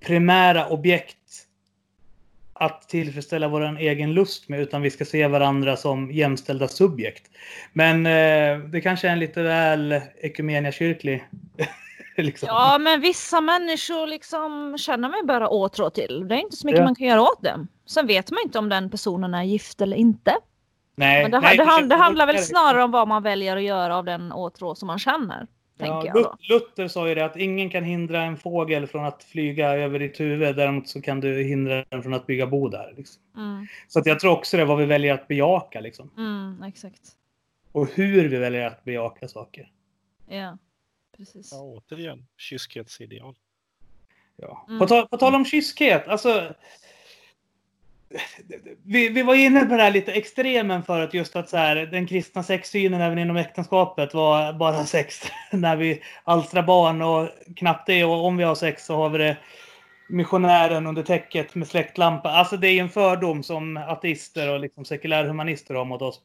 primära 0.00 0.68
objekt 0.68 1.16
att 2.58 2.88
tillfredsställa 2.88 3.48
vår 3.48 3.78
egen 3.78 4.14
lust 4.14 4.48
med, 4.48 4.60
utan 4.60 4.82
vi 4.82 4.90
ska 4.90 5.04
se 5.04 5.26
varandra 5.26 5.76
som 5.76 6.10
jämställda 6.12 6.68
subjekt. 6.68 7.30
Men 7.72 8.06
eh, 8.06 8.58
det 8.58 8.80
kanske 8.80 9.08
är 9.08 9.12
en 9.12 9.18
lite 9.18 9.42
väl 9.42 10.00
ekumeniakyrklig 10.20 11.24
liksom. 12.16 12.46
Ja, 12.46 12.78
men 12.78 13.00
vissa 13.00 13.40
människor 13.40 14.06
liksom 14.06 14.76
känner 14.78 15.08
man 15.08 15.26
bara 15.26 15.48
åtrå 15.48 15.90
till. 15.90 16.28
Det 16.28 16.34
är 16.34 16.38
inte 16.38 16.56
så 16.56 16.66
mycket 16.66 16.78
ja. 16.78 16.84
man 16.84 16.94
kan 16.94 17.06
göra 17.06 17.22
åt 17.22 17.42
det. 17.42 17.66
Sen 17.86 18.06
vet 18.06 18.30
man 18.30 18.38
inte 18.44 18.58
om 18.58 18.68
den 18.68 18.90
personen 18.90 19.34
är 19.34 19.42
gift 19.42 19.80
eller 19.80 19.96
inte. 19.96 20.36
Nej, 20.96 21.22
men 21.22 21.30
det, 21.30 21.40
nej, 21.40 21.56
det, 21.56 21.64
det, 21.64 21.86
det 21.86 21.94
handlar 21.94 22.26
väl 22.26 22.38
snarare 22.38 22.82
om 22.82 22.90
vad 22.90 23.08
man 23.08 23.22
väljer 23.22 23.56
att 23.56 23.62
göra 23.62 23.96
av 23.96 24.04
den 24.04 24.32
åtrå 24.32 24.74
som 24.74 24.86
man 24.86 24.98
känner. 24.98 25.46
Ja, 25.78 26.38
Luther 26.48 26.88
sa 26.88 27.08
ju 27.08 27.14
det 27.14 27.24
att 27.24 27.36
ingen 27.36 27.70
kan 27.70 27.84
hindra 27.84 28.22
en 28.22 28.36
fågel 28.36 28.86
från 28.86 29.04
att 29.04 29.24
flyga 29.24 29.74
över 29.74 29.98
ditt 29.98 30.20
huvud. 30.20 30.56
Däremot 30.56 30.88
så 30.88 31.02
kan 31.02 31.20
du 31.20 31.42
hindra 31.42 31.84
den 31.88 32.02
från 32.02 32.14
att 32.14 32.26
bygga 32.26 32.46
bo 32.46 32.68
där. 32.68 32.94
Liksom. 32.96 33.22
Mm. 33.36 33.66
Så 33.88 33.98
att 33.98 34.06
jag 34.06 34.20
tror 34.20 34.32
också 34.32 34.56
det 34.56 34.62
är 34.62 34.66
vad 34.66 34.78
vi 34.78 34.84
väljer 34.84 35.14
att 35.14 35.28
bejaka. 35.28 35.80
Liksom. 35.80 36.10
Mm, 36.16 36.62
exakt. 36.62 37.02
Och 37.72 37.88
hur 37.94 38.28
vi 38.28 38.36
väljer 38.36 38.66
att 38.66 38.84
bejaka 38.84 39.28
saker. 39.28 39.72
Ja, 40.28 40.58
precis. 41.16 41.52
Ja, 41.52 41.60
återigen, 41.60 42.26
kyskhetsideal. 42.36 43.34
Ja. 44.36 44.64
Mm. 44.68 44.78
På, 44.78 44.86
tal, 44.86 45.08
på 45.08 45.16
tal 45.16 45.34
om 45.34 45.44
kyskhet, 45.44 46.08
alltså 46.08 46.54
vi, 48.84 49.08
vi 49.08 49.22
var 49.22 49.34
inne 49.34 49.60
på 49.60 49.76
det 49.76 49.82
här 49.82 49.90
lite 49.90 50.12
extremen 50.12 50.82
förut, 50.82 51.14
just 51.14 51.36
att 51.36 51.48
så 51.48 51.56
här, 51.56 51.76
den 51.76 52.06
kristna 52.06 52.42
sexsynen 52.42 53.00
även 53.00 53.18
inom 53.18 53.36
äktenskapet 53.36 54.14
var 54.14 54.52
bara 54.52 54.84
sex 54.86 55.22
när 55.52 55.76
vi 55.76 56.02
alstrar 56.24 56.62
barn 56.62 57.02
och 57.02 57.28
knappt 57.56 57.86
det. 57.86 58.04
Och 58.04 58.24
om 58.24 58.36
vi 58.36 58.44
har 58.44 58.54
sex 58.54 58.84
så 58.86 58.96
har 58.96 59.10
vi 59.10 59.18
det 59.18 59.36
missionären 60.08 60.86
under 60.86 61.02
täcket 61.02 61.54
med 61.54 61.68
släktlampa. 61.68 62.30
Alltså 62.30 62.56
det 62.56 62.68
är 62.68 62.80
en 62.80 62.88
fördom 62.88 63.42
som 63.42 63.76
ateister 63.76 64.52
och 64.52 64.60
liksom 64.60 64.84
sekulärhumanister 64.84 65.74
har 65.74 65.84
mot 65.84 66.02
oss. 66.02 66.20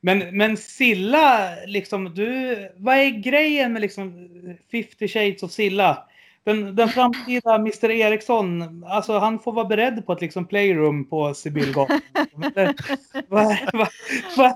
Men, 0.00 0.36
men 0.36 0.56
Silla, 0.56 1.54
liksom, 1.66 2.14
du, 2.14 2.56
vad 2.76 2.96
är 2.96 3.10
grejen 3.10 3.72
med 3.72 3.82
liksom 3.82 4.28
50 4.70 5.08
shades 5.08 5.42
of 5.42 5.50
Silla? 5.50 6.08
Den, 6.44 6.76
den 6.76 6.88
framtida 6.88 7.54
Mr 7.54 7.90
Eriksson, 7.90 8.84
alltså 8.84 9.18
han 9.18 9.38
får 9.38 9.52
vara 9.52 9.64
beredd 9.64 10.06
på 10.06 10.12
ett 10.12 10.20
liksom 10.20 10.46
playroom 10.46 11.04
på 11.04 11.34
Sibylgatan. 11.34 12.00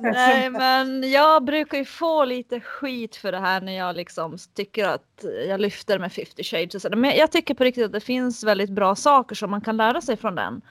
Nej, 0.02 0.50
men 0.50 1.10
jag 1.10 1.44
brukar 1.44 1.78
ju 1.78 1.84
få 1.84 2.24
lite 2.24 2.60
skit 2.60 3.16
för 3.16 3.32
det 3.32 3.38
här 3.38 3.60
när 3.60 3.72
jag 3.72 3.96
liksom 3.96 4.36
tycker 4.54 4.88
att 4.88 5.24
jag 5.48 5.60
lyfter 5.60 5.98
med 5.98 6.12
50 6.12 6.44
shades. 6.44 6.86
Men 6.96 7.16
jag 7.16 7.32
tycker 7.32 7.54
på 7.54 7.64
riktigt 7.64 7.84
att 7.84 7.92
det 7.92 8.00
finns 8.00 8.44
väldigt 8.44 8.70
bra 8.70 8.94
saker 8.94 9.34
som 9.34 9.50
man 9.50 9.60
kan 9.60 9.76
lära 9.76 10.00
sig 10.00 10.16
från 10.16 10.34
den. 10.34 10.62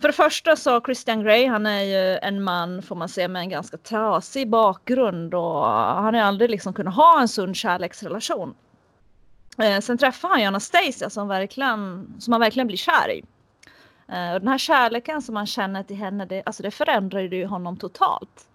För 0.00 0.08
det 0.08 0.14
första 0.14 0.56
så 0.56 0.80
Christian 0.80 1.22
Grey, 1.22 1.46
han 1.46 1.66
är 1.66 1.82
ju 1.82 2.18
en 2.18 2.42
man 2.42 2.82
får 2.82 2.96
man 2.96 3.08
säga 3.08 3.28
med 3.28 3.40
en 3.40 3.48
ganska 3.48 3.76
trasig 3.76 4.48
bakgrund 4.48 5.34
och 5.34 5.64
han 5.66 6.14
har 6.14 6.20
aldrig 6.20 6.50
liksom 6.50 6.72
kunnat 6.72 6.94
ha 6.94 7.20
en 7.20 7.28
sund 7.28 7.56
kärleksrelation. 7.56 8.54
Eh, 9.58 9.80
sen 9.80 9.98
träffar 9.98 10.28
han 10.28 10.40
ju 10.40 10.46
Anastasia 10.46 11.10
som, 11.10 11.28
verkligen, 11.28 12.14
som 12.18 12.32
han 12.32 12.40
verkligen 12.40 12.66
blir 12.66 12.76
kär 12.76 13.10
i. 13.10 13.24
Eh, 14.08 14.32
och 14.32 14.40
den 14.40 14.48
här 14.48 14.58
kärleken 14.58 15.22
som 15.22 15.36
han 15.36 15.46
känner 15.46 15.82
till 15.82 15.96
henne, 15.96 16.24
det, 16.24 16.42
alltså 16.46 16.62
det 16.62 16.70
förändrar 16.70 17.20
ju 17.20 17.46
honom 17.46 17.76
totalt. 17.76 18.48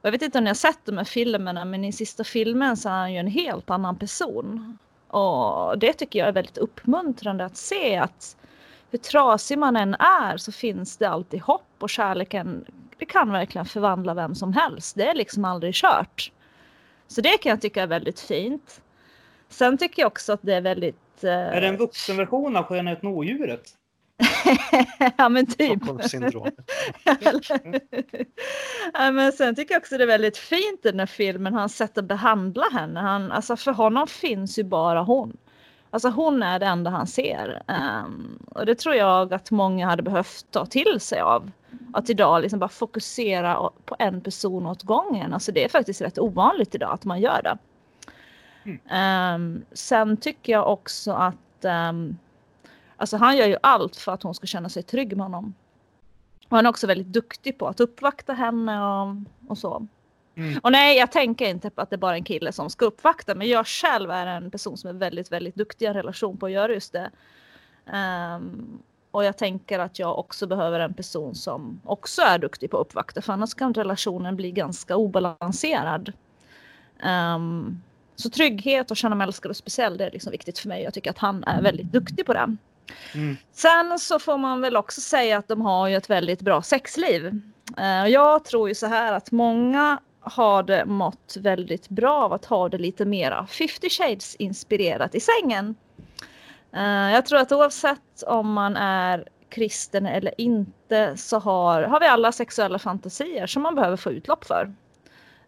Och 0.00 0.06
jag 0.06 0.12
vet 0.12 0.22
inte 0.22 0.38
om 0.38 0.44
ni 0.44 0.50
har 0.50 0.54
sett 0.54 0.84
de 0.84 0.98
här 0.98 1.04
filmerna, 1.04 1.64
men 1.64 1.84
i 1.84 1.92
sista 1.92 2.24
filmen 2.24 2.76
så 2.76 2.88
är 2.88 2.92
han 2.92 3.12
ju 3.12 3.18
en 3.18 3.26
helt 3.26 3.70
annan 3.70 3.96
person. 3.96 4.78
Och 5.08 5.78
det 5.78 5.92
tycker 5.92 6.18
jag 6.18 6.28
är 6.28 6.32
väldigt 6.32 6.58
uppmuntrande 6.58 7.44
att 7.44 7.56
se 7.56 7.96
att 7.96 8.36
hur 8.90 8.98
trasig 8.98 9.58
man 9.58 9.76
än 9.76 9.94
är 9.94 10.36
så 10.36 10.52
finns 10.52 10.96
det 10.96 11.08
alltid 11.08 11.40
hopp 11.40 11.62
och 11.78 11.90
kärleken 11.90 12.64
det 12.98 13.06
kan 13.06 13.32
verkligen 13.32 13.64
förvandla 13.64 14.14
vem 14.14 14.34
som 14.34 14.52
helst. 14.52 14.96
Det 14.96 15.08
är 15.08 15.14
liksom 15.14 15.44
aldrig 15.44 15.74
kört. 15.74 16.32
Så 17.06 17.20
det 17.20 17.38
kan 17.38 17.50
jag 17.50 17.60
tycka 17.60 17.82
är 17.82 17.86
väldigt 17.86 18.20
fint. 18.20 18.80
Sen 19.48 19.78
tycker 19.78 20.02
jag 20.02 20.06
också 20.06 20.32
att 20.32 20.42
det 20.42 20.54
är 20.54 20.60
väldigt... 20.60 21.24
Eh... 21.24 21.30
Är 21.30 21.60
det 21.60 21.66
en 21.66 21.76
vuxenversion 21.76 22.56
av 22.56 22.64
Skönheten 22.64 23.08
och 23.08 23.16
odjuret? 23.16 23.70
ja 25.16 25.28
men 25.28 25.46
typ. 25.46 25.82
ja, 28.94 29.10
men 29.10 29.32
sen 29.32 29.54
tycker 29.54 29.74
jag 29.74 29.80
också 29.80 29.98
det 29.98 30.04
är 30.04 30.08
väldigt 30.08 30.38
fint 30.38 30.86
i 30.86 30.90
den 30.90 30.98
här 30.98 31.06
filmen, 31.06 31.54
hans 31.54 31.76
sätt 31.76 31.98
att 31.98 32.04
behandla 32.04 32.64
henne. 32.72 33.00
Han, 33.00 33.32
alltså 33.32 33.56
för 33.56 33.72
honom 33.72 34.06
finns 34.06 34.58
ju 34.58 34.64
bara 34.64 35.02
hon. 35.02 35.36
Alltså 35.90 36.08
hon 36.08 36.42
är 36.42 36.58
det 36.58 36.66
enda 36.66 36.90
han 36.90 37.06
ser. 37.06 37.62
Um, 37.68 38.38
och 38.50 38.66
det 38.66 38.74
tror 38.74 38.94
jag 38.94 39.34
att 39.34 39.50
många 39.50 39.86
hade 39.86 40.02
behövt 40.02 40.46
ta 40.50 40.66
till 40.66 41.00
sig 41.00 41.20
av. 41.20 41.50
Att 41.92 42.10
idag 42.10 42.42
liksom 42.42 42.58
bara 42.58 42.68
fokusera 42.68 43.70
på 43.84 43.96
en 43.98 44.20
person 44.20 44.66
åt 44.66 44.82
gången. 44.82 45.34
Alltså 45.34 45.52
det 45.52 45.64
är 45.64 45.68
faktiskt 45.68 46.00
rätt 46.00 46.18
ovanligt 46.18 46.74
idag 46.74 46.92
att 46.92 47.04
man 47.04 47.20
gör 47.20 47.42
det. 47.42 47.58
Um, 48.90 49.64
sen 49.72 50.16
tycker 50.16 50.52
jag 50.52 50.72
också 50.72 51.12
att 51.12 51.64
um, 51.90 52.18
alltså 52.96 53.16
han 53.16 53.36
gör 53.36 53.46
ju 53.46 53.56
allt 53.62 53.96
för 53.96 54.12
att 54.12 54.22
hon 54.22 54.34
ska 54.34 54.46
känna 54.46 54.68
sig 54.68 54.82
trygg 54.82 55.16
med 55.16 55.26
honom. 55.26 55.54
Och 56.48 56.56
han 56.56 56.66
är 56.66 56.70
också 56.70 56.86
väldigt 56.86 57.06
duktig 57.06 57.58
på 57.58 57.68
att 57.68 57.80
uppvakta 57.80 58.32
henne 58.32 58.84
och, 58.84 59.16
och 59.48 59.58
så. 59.58 59.86
Mm. 60.34 60.58
Och 60.62 60.72
nej, 60.72 60.98
jag 60.98 61.12
tänker 61.12 61.48
inte 61.48 61.70
på 61.70 61.80
att 61.80 61.90
det 61.90 61.96
är 61.96 61.98
bara 61.98 62.16
en 62.16 62.24
kille 62.24 62.52
som 62.52 62.70
ska 62.70 62.84
uppvakta, 62.84 63.34
men 63.34 63.48
jag 63.48 63.66
själv 63.66 64.10
är 64.10 64.26
en 64.26 64.50
person 64.50 64.76
som 64.76 64.90
är 64.90 64.94
väldigt, 64.94 65.32
väldigt 65.32 65.54
duktig 65.54 65.84
i 65.84 65.88
en 65.88 65.94
relation 65.94 66.36
på 66.36 66.46
att 66.46 66.52
göra 66.52 66.72
just 66.72 66.92
det. 66.92 67.10
Um, 67.92 68.78
och 69.10 69.24
jag 69.24 69.38
tänker 69.38 69.78
att 69.78 69.98
jag 69.98 70.18
också 70.18 70.46
behöver 70.46 70.80
en 70.80 70.94
person 70.94 71.34
som 71.34 71.80
också 71.84 72.22
är 72.22 72.38
duktig 72.38 72.70
på 72.70 72.76
att 72.76 72.86
uppvakta, 72.86 73.22
för 73.22 73.32
annars 73.32 73.54
kan 73.54 73.74
relationen 73.74 74.36
bli 74.36 74.50
ganska 74.52 74.96
obalanserad. 74.96 76.12
Um, 77.04 77.82
så 78.16 78.30
trygghet 78.30 78.90
och 78.90 78.96
känna 78.96 79.14
mig 79.14 79.24
älskad 79.24 79.50
och 79.50 79.56
speciell, 79.56 79.98
det 79.98 80.04
är 80.06 80.10
liksom 80.10 80.32
viktigt 80.32 80.58
för 80.58 80.68
mig. 80.68 80.82
Jag 80.82 80.94
tycker 80.94 81.10
att 81.10 81.18
han 81.18 81.44
är 81.44 81.62
väldigt 81.62 81.92
duktig 81.92 82.26
på 82.26 82.32
det. 82.32 82.56
Mm. 83.14 83.36
Sen 83.52 83.98
så 83.98 84.18
får 84.18 84.38
man 84.38 84.60
väl 84.60 84.76
också 84.76 85.00
säga 85.00 85.38
att 85.38 85.48
de 85.48 85.60
har 85.60 85.88
ju 85.88 85.96
ett 85.96 86.10
väldigt 86.10 86.40
bra 86.40 86.62
sexliv. 86.62 87.40
Uh, 87.80 88.08
jag 88.08 88.44
tror 88.44 88.68
ju 88.68 88.74
så 88.74 88.86
här 88.86 89.12
att 89.12 89.30
många 89.30 89.98
har 90.20 90.62
det 90.62 90.84
mått 90.84 91.36
väldigt 91.40 91.88
bra 91.88 92.14
av 92.14 92.32
att 92.32 92.44
ha 92.44 92.68
det 92.68 92.78
lite 92.78 93.04
mera 93.04 93.46
50 93.46 93.90
shades 93.90 94.34
inspirerat 94.34 95.14
i 95.14 95.20
sängen. 95.20 95.74
Uh, 96.76 97.12
jag 97.12 97.26
tror 97.26 97.38
att 97.38 97.52
oavsett 97.52 98.22
om 98.26 98.52
man 98.52 98.76
är 98.76 99.24
kristen 99.48 100.06
eller 100.06 100.40
inte 100.40 101.16
så 101.16 101.38
har, 101.38 101.82
har 101.82 102.00
vi 102.00 102.06
alla 102.06 102.32
sexuella 102.32 102.78
fantasier 102.78 103.46
som 103.46 103.62
man 103.62 103.74
behöver 103.74 103.96
få 103.96 104.10
utlopp 104.10 104.44
för. 104.44 104.74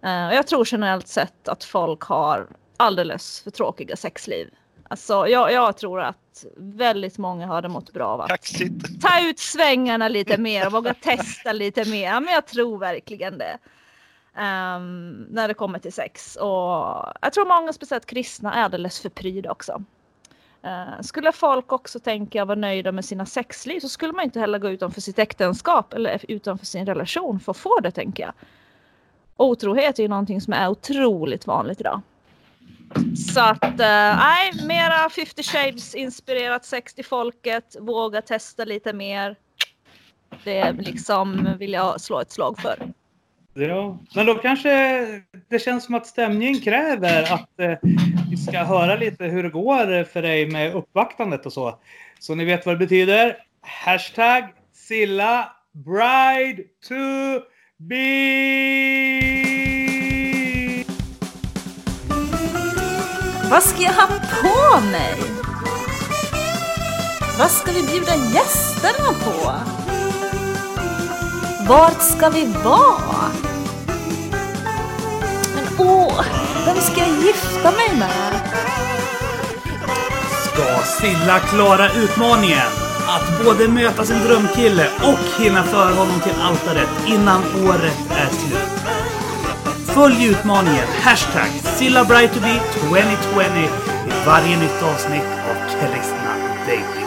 Uh, 0.04 0.34
jag 0.34 0.46
tror 0.46 0.68
generellt 0.70 1.08
sett 1.08 1.48
att 1.48 1.64
folk 1.64 2.02
har 2.02 2.48
alldeles 2.76 3.40
för 3.40 3.50
tråkiga 3.50 3.96
sexliv. 3.96 4.50
Alltså, 4.88 5.28
jag, 5.28 5.52
jag 5.52 5.76
tror 5.76 6.00
att 6.00 6.44
väldigt 6.56 7.18
många 7.18 7.46
hade 7.46 7.68
mått 7.68 7.92
bra 7.92 8.06
av 8.06 8.20
att 8.20 8.28
Kaxigt. 8.28 9.02
ta 9.02 9.28
ut 9.28 9.38
svängarna 9.38 10.08
lite 10.08 10.38
mer 10.38 10.66
och 10.66 10.72
våga 10.72 10.94
testa 10.94 11.52
lite 11.52 11.84
mer. 11.84 12.20
Men 12.20 12.34
jag 12.34 12.46
tror 12.46 12.78
verkligen 12.78 13.38
det. 13.38 13.58
Um, 14.38 15.26
när 15.30 15.48
det 15.48 15.54
kommer 15.54 15.78
till 15.78 15.92
sex. 15.92 16.36
Och 16.36 16.48
jag 17.20 17.32
tror 17.32 17.46
många, 17.60 17.72
speciellt 17.72 18.06
kristna, 18.06 18.54
är 18.54 18.62
alldeles 18.62 19.00
för 19.00 19.08
pryda 19.08 19.50
också. 19.50 19.82
Uh, 20.64 21.00
skulle 21.02 21.32
folk 21.32 21.72
också 21.72 22.00
tänka 22.00 22.44
vara 22.44 22.58
nöjda 22.58 22.92
med 22.92 23.04
sina 23.04 23.26
sexliv 23.26 23.80
så 23.80 23.88
skulle 23.88 24.12
man 24.12 24.24
inte 24.24 24.40
heller 24.40 24.58
gå 24.58 24.70
utanför 24.70 25.00
sitt 25.00 25.18
äktenskap 25.18 25.92
eller 25.92 26.24
utanför 26.28 26.66
sin 26.66 26.86
relation 26.86 27.40
för 27.40 27.52
att 27.52 27.56
få 27.56 27.80
det, 27.80 27.90
tänker 27.90 28.22
jag. 28.22 28.32
Otrohet 29.38 29.98
är 29.98 30.02
ju 30.02 30.08
någonting 30.08 30.40
som 30.40 30.52
är 30.52 30.68
otroligt 30.68 31.46
vanligt 31.46 31.80
idag. 31.80 32.00
Så 33.34 33.40
att, 33.40 33.80
eh, 33.80 34.16
nej, 34.16 34.50
eh, 34.60 34.66
mera 34.66 35.10
50 35.10 35.42
shades 35.42 35.94
inspirerat 35.94 36.64
sex 36.64 36.94
till 36.94 37.04
folket. 37.04 37.76
Våga 37.80 38.22
testa 38.22 38.64
lite 38.64 38.92
mer. 38.92 39.36
Det 40.44 40.72
liksom 40.72 41.48
vill 41.58 41.72
jag 41.72 42.00
slå 42.00 42.20
ett 42.20 42.32
slag 42.32 42.58
för. 42.58 42.92
Ja, 43.54 43.98
men 44.14 44.26
då 44.26 44.34
kanske 44.34 44.70
det 45.48 45.58
känns 45.58 45.84
som 45.84 45.94
att 45.94 46.06
stämningen 46.06 46.60
kräver 46.60 47.22
att 47.32 47.60
eh, 47.60 47.74
vi 48.30 48.36
ska 48.36 48.58
höra 48.58 48.96
lite 48.96 49.24
hur 49.24 49.42
det 49.42 49.50
går 49.50 50.04
för 50.04 50.22
dig 50.22 50.50
med 50.50 50.74
uppvaktandet 50.74 51.46
och 51.46 51.52
så. 51.52 51.78
Så 52.18 52.34
ni 52.34 52.44
vet 52.44 52.66
vad 52.66 52.74
det 52.74 52.78
betyder. 52.78 53.36
Hashtag 53.60 54.44
Silla 54.72 55.52
Bride 55.72 56.62
to 56.88 56.94
be. 57.76 58.97
Vad 63.50 63.62
ska 63.62 63.82
jag 63.82 63.92
ha 63.92 64.06
på 64.42 64.80
mig? 64.80 65.22
Vad 67.38 67.50
ska 67.50 67.72
vi 67.72 67.82
bjuda 67.82 68.14
gästerna 68.16 69.12
på? 69.24 69.52
Vart 71.68 72.02
ska 72.02 72.28
vi 72.28 72.46
vara? 72.64 73.30
Men 75.54 75.64
åh, 75.78 76.24
vem 76.66 76.76
ska 76.76 77.00
jag 77.00 77.24
gifta 77.24 77.70
mig 77.70 77.98
med? 77.98 78.40
Ska 80.42 80.82
Silla 81.00 81.38
klara 81.38 81.92
utmaningen? 81.92 82.68
Att 83.08 83.44
både 83.44 83.68
möta 83.68 84.04
sin 84.04 84.18
drömkille 84.18 84.88
och 85.02 85.42
hinna 85.42 85.62
föra 85.62 85.94
honom 85.94 86.20
till 86.20 86.40
altaret 86.42 86.88
innan 87.06 87.42
året 87.64 87.98
är 88.10 88.28
slut. 88.28 88.57
Följ 89.98 90.26
utmaningen 90.26 90.88
hashtag 91.04 91.50
SillaBrightToBe2020 91.78 93.64
i 94.06 94.26
varje 94.26 94.58
nytt 94.58 94.82
avsnitt 94.82 95.30
av 95.50 95.54
Kristna 95.70 96.34
Baby. 96.66 97.02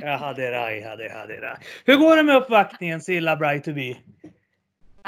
Jag 0.00 0.18
hade 0.18 0.52
raj, 0.52 0.82
hade, 0.82 1.12
hade 1.12 1.40
raj. 1.40 1.56
Hur 1.84 1.96
går 1.96 2.16
det 2.16 2.22
med 2.22 2.36
uppvaktningen 2.36 3.00
Silla 3.00 3.36
Bright 3.36 3.64
to 3.64 3.72
be? 3.72 3.96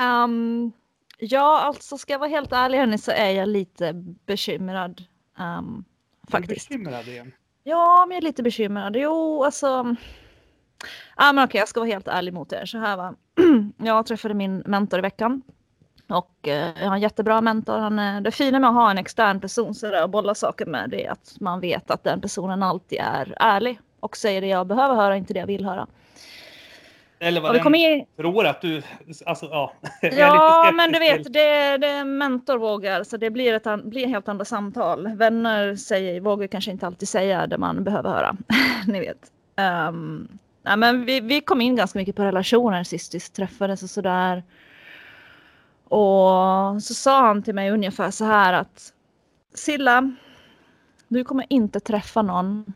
Um, 0.03 0.73
ja, 1.19 1.61
alltså 1.61 1.99
ska 1.99 2.13
jag 2.13 2.19
vara 2.19 2.31
helt 2.31 2.53
ärlig 2.53 2.79
hörni 2.79 2.99
så 2.99 3.11
är 3.11 3.31
jag 3.31 3.49
lite 3.49 3.93
bekymrad. 4.27 5.05
Um, 5.39 5.85
faktiskt. 6.31 6.69
Bekymrad 6.69 7.09
igen? 7.09 7.33
Ja, 7.65 8.05
men 8.09 8.15
jag 8.15 8.23
är 8.23 8.27
lite 8.27 8.43
bekymrad. 8.43 8.97
Jo, 8.97 9.45
alltså 9.45 9.97
Ja, 11.19 11.33
men 11.33 11.45
okej, 11.45 11.59
jag 11.59 11.69
ska 11.69 11.81
vara 11.81 11.91
helt 11.91 12.09
ärlig 12.09 12.35
mot 12.35 12.53
er. 12.53 12.67
Så 12.67 12.79
här 12.79 12.97
va. 12.97 13.15
Jag 13.77 14.07
träffade 14.07 14.35
min 14.35 14.63
mentor 14.67 14.99
i 14.99 15.03
veckan. 15.03 15.43
Och 16.09 16.49
eh, 16.49 16.71
jag 16.81 16.89
har 16.89 16.95
en 16.95 17.01
jättebra 17.01 17.41
mentor. 17.41 17.79
Han 17.79 17.99
är, 17.99 18.21
det 18.21 18.31
fina 18.31 18.59
med 18.59 18.71
att 18.71 18.77
ha 18.77 18.91
en 18.91 18.99
extern 18.99 19.41
person 19.41 19.75
så 19.75 19.87
där, 19.87 20.03
och 20.03 20.11
bolla 20.11 20.35
saker 20.35 20.67
med 20.67 20.91
det 20.91 21.07
är 21.07 21.11
att 21.11 21.37
man 21.41 21.61
vet 21.61 21.91
att 21.91 22.05
den 22.05 22.21
personen 22.21 22.63
alltid 22.63 22.99
är 22.99 23.35
ärlig 23.41 23.81
och 24.01 24.17
säger 24.17 24.41
det 24.41 24.47
jag 24.47 24.67
behöver 24.67 24.95
höra, 24.95 25.17
inte 25.17 25.35
det 25.35 25.41
jag 25.41 25.47
vill 25.47 25.65
höra. 25.65 25.87
Eller 27.21 27.41
vad 27.41 27.55
den 27.55 27.75
in, 27.75 28.07
tror 28.17 28.47
att 28.47 28.61
du... 28.61 28.83
Alltså, 29.27 29.47
ja. 29.47 29.73
Ja, 30.03 30.73
men 30.75 30.93
du 30.93 30.99
vet, 30.99 31.25
det, 31.25 31.79
det 31.79 31.87
är 31.87 32.05
mentor 32.05 32.59
vågar, 32.59 33.05
så 33.05 33.17
det 33.17 33.31
blir, 33.31 33.55
ett, 33.55 33.85
blir 33.85 34.07
helt 34.07 34.29
andra 34.29 34.45
samtal. 34.45 35.17
Vänner 35.17 35.77
säger, 35.77 36.21
vågar 36.21 36.47
kanske 36.47 36.71
inte 36.71 36.87
alltid 36.87 37.09
säga 37.09 37.47
det 37.47 37.59
man 37.59 37.85
behöver 37.85 38.11
höra. 38.11 38.37
Ni 38.87 39.01
vet. 39.01 39.33
Um, 39.89 40.39
Ja, 40.69 40.77
men 40.77 41.05
vi, 41.05 41.21
vi 41.21 41.41
kom 41.41 41.61
in 41.61 41.77
ganska 41.77 41.99
mycket 41.99 42.17
på 42.17 42.23
relationer 42.23 42.85
sist 42.85 43.15
vi 43.15 43.21
träffades 43.21 43.83
och 43.83 43.91
sådär. 43.91 44.45
Och 45.85 46.83
så 46.83 46.95
sa 46.95 47.27
han 47.27 47.43
till 47.43 47.55
mig 47.55 47.71
ungefär 47.71 48.11
så 48.11 48.25
här 48.25 48.53
att 48.53 48.93
Silla, 49.55 50.15
du 51.09 51.25
kommer 51.25 51.47
inte 51.49 51.81
träffa 51.81 52.23
någon 52.23 52.73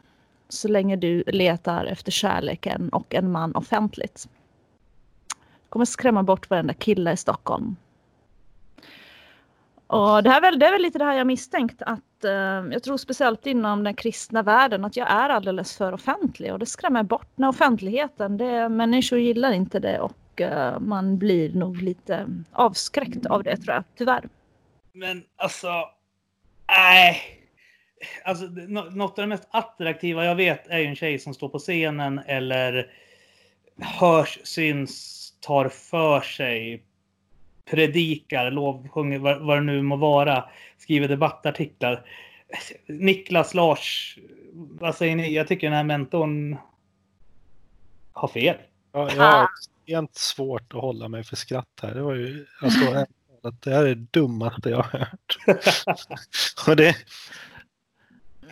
så 0.48 0.68
länge 0.68 0.96
du 0.96 1.22
letar 1.26 1.84
efter 1.84 2.12
kärleken 2.12 2.88
och 2.88 3.14
en 3.14 3.30
man 3.30 3.56
offentligt 3.56 4.28
Du 5.36 5.68
kommer 5.68 5.84
skrämma 5.84 6.22
bort 6.22 6.50
varenda 6.50 6.74
kille 6.74 7.12
i 7.12 7.16
Stockholm. 7.16 7.76
Och 9.86 10.22
det, 10.22 10.30
här 10.30 10.40
väl, 10.40 10.58
det 10.58 10.66
är 10.66 10.72
väl 10.72 10.82
lite 10.82 10.98
det 10.98 11.04
här 11.04 11.18
jag 11.18 11.26
misstänkt 11.26 11.82
att 11.82 12.00
Eh, 12.24 12.72
jag 12.72 12.82
tror 12.82 12.96
speciellt 12.96 13.46
inom 13.46 13.84
den 13.84 13.94
kristna 13.94 14.42
världen 14.42 14.84
att 14.84 14.96
jag 14.96 15.10
är 15.10 15.28
alldeles 15.28 15.76
för 15.76 15.92
offentlig 15.92 16.52
och 16.52 16.58
det 16.58 16.66
skrämmer 16.66 17.02
bort 17.02 17.28
den 17.34 17.44
offentligheten. 17.44 18.36
Det, 18.36 18.68
människor 18.68 19.18
gillar 19.18 19.52
inte 19.52 19.78
det 19.78 20.00
och 20.00 20.40
eh, 20.40 20.80
man 20.80 21.18
blir 21.18 21.52
nog 21.52 21.82
lite 21.82 22.26
avskräckt 22.52 23.26
av 23.26 23.42
det 23.42 23.56
tror 23.56 23.74
jag, 23.74 23.84
tyvärr. 23.96 24.28
Men 24.92 25.24
alltså... 25.36 25.68
Nej. 26.68 27.20
Alltså, 28.24 28.44
något 28.90 29.18
av 29.18 29.22
det 29.22 29.26
mest 29.26 29.48
attraktiva 29.50 30.24
jag 30.24 30.34
vet 30.34 30.66
är 30.68 30.78
ju 30.78 30.86
en 30.86 30.96
tjej 30.96 31.18
som 31.18 31.34
står 31.34 31.48
på 31.48 31.58
scenen 31.58 32.20
eller 32.26 32.90
hörs, 33.80 34.38
syns, 34.44 35.22
tar 35.40 35.68
för 35.68 36.20
sig, 36.20 36.82
predikar, 37.72 38.50
lovsjunger, 38.50 39.18
vad, 39.18 39.40
vad 39.40 39.56
det 39.56 39.60
nu 39.60 39.82
må 39.82 39.96
vara, 39.96 40.44
skriver 40.78 41.08
debattartiklar. 41.08 42.06
Niklas, 42.86 43.54
Lars, 43.54 44.18
vad 44.52 44.94
säger 44.94 45.16
ni? 45.16 45.34
Jag 45.34 45.48
tycker 45.48 45.66
den 45.66 45.76
här 45.76 45.84
mentorn 45.84 46.56
har 48.12 48.28
fel. 48.28 48.56
Ja, 48.92 49.10
jag 49.16 49.22
har 49.22 49.48
extremt 49.58 50.16
svårt 50.16 50.74
att 50.74 50.80
hålla 50.80 51.08
mig 51.08 51.24
för 51.24 51.36
skratt 51.36 51.80
här. 51.82 51.94
Det 51.94 52.02
var 52.02 52.14
ju 52.14 52.46
alltså, 52.60 53.06
att 53.42 53.62
det 53.62 53.70
här 53.70 53.84
är 53.84 53.94
det 53.94 54.06
dummaste 54.10 54.70
jag 54.70 54.76
har 54.76 54.98
hört. 54.98 55.38
Och 56.68 56.76
det, 56.76 56.96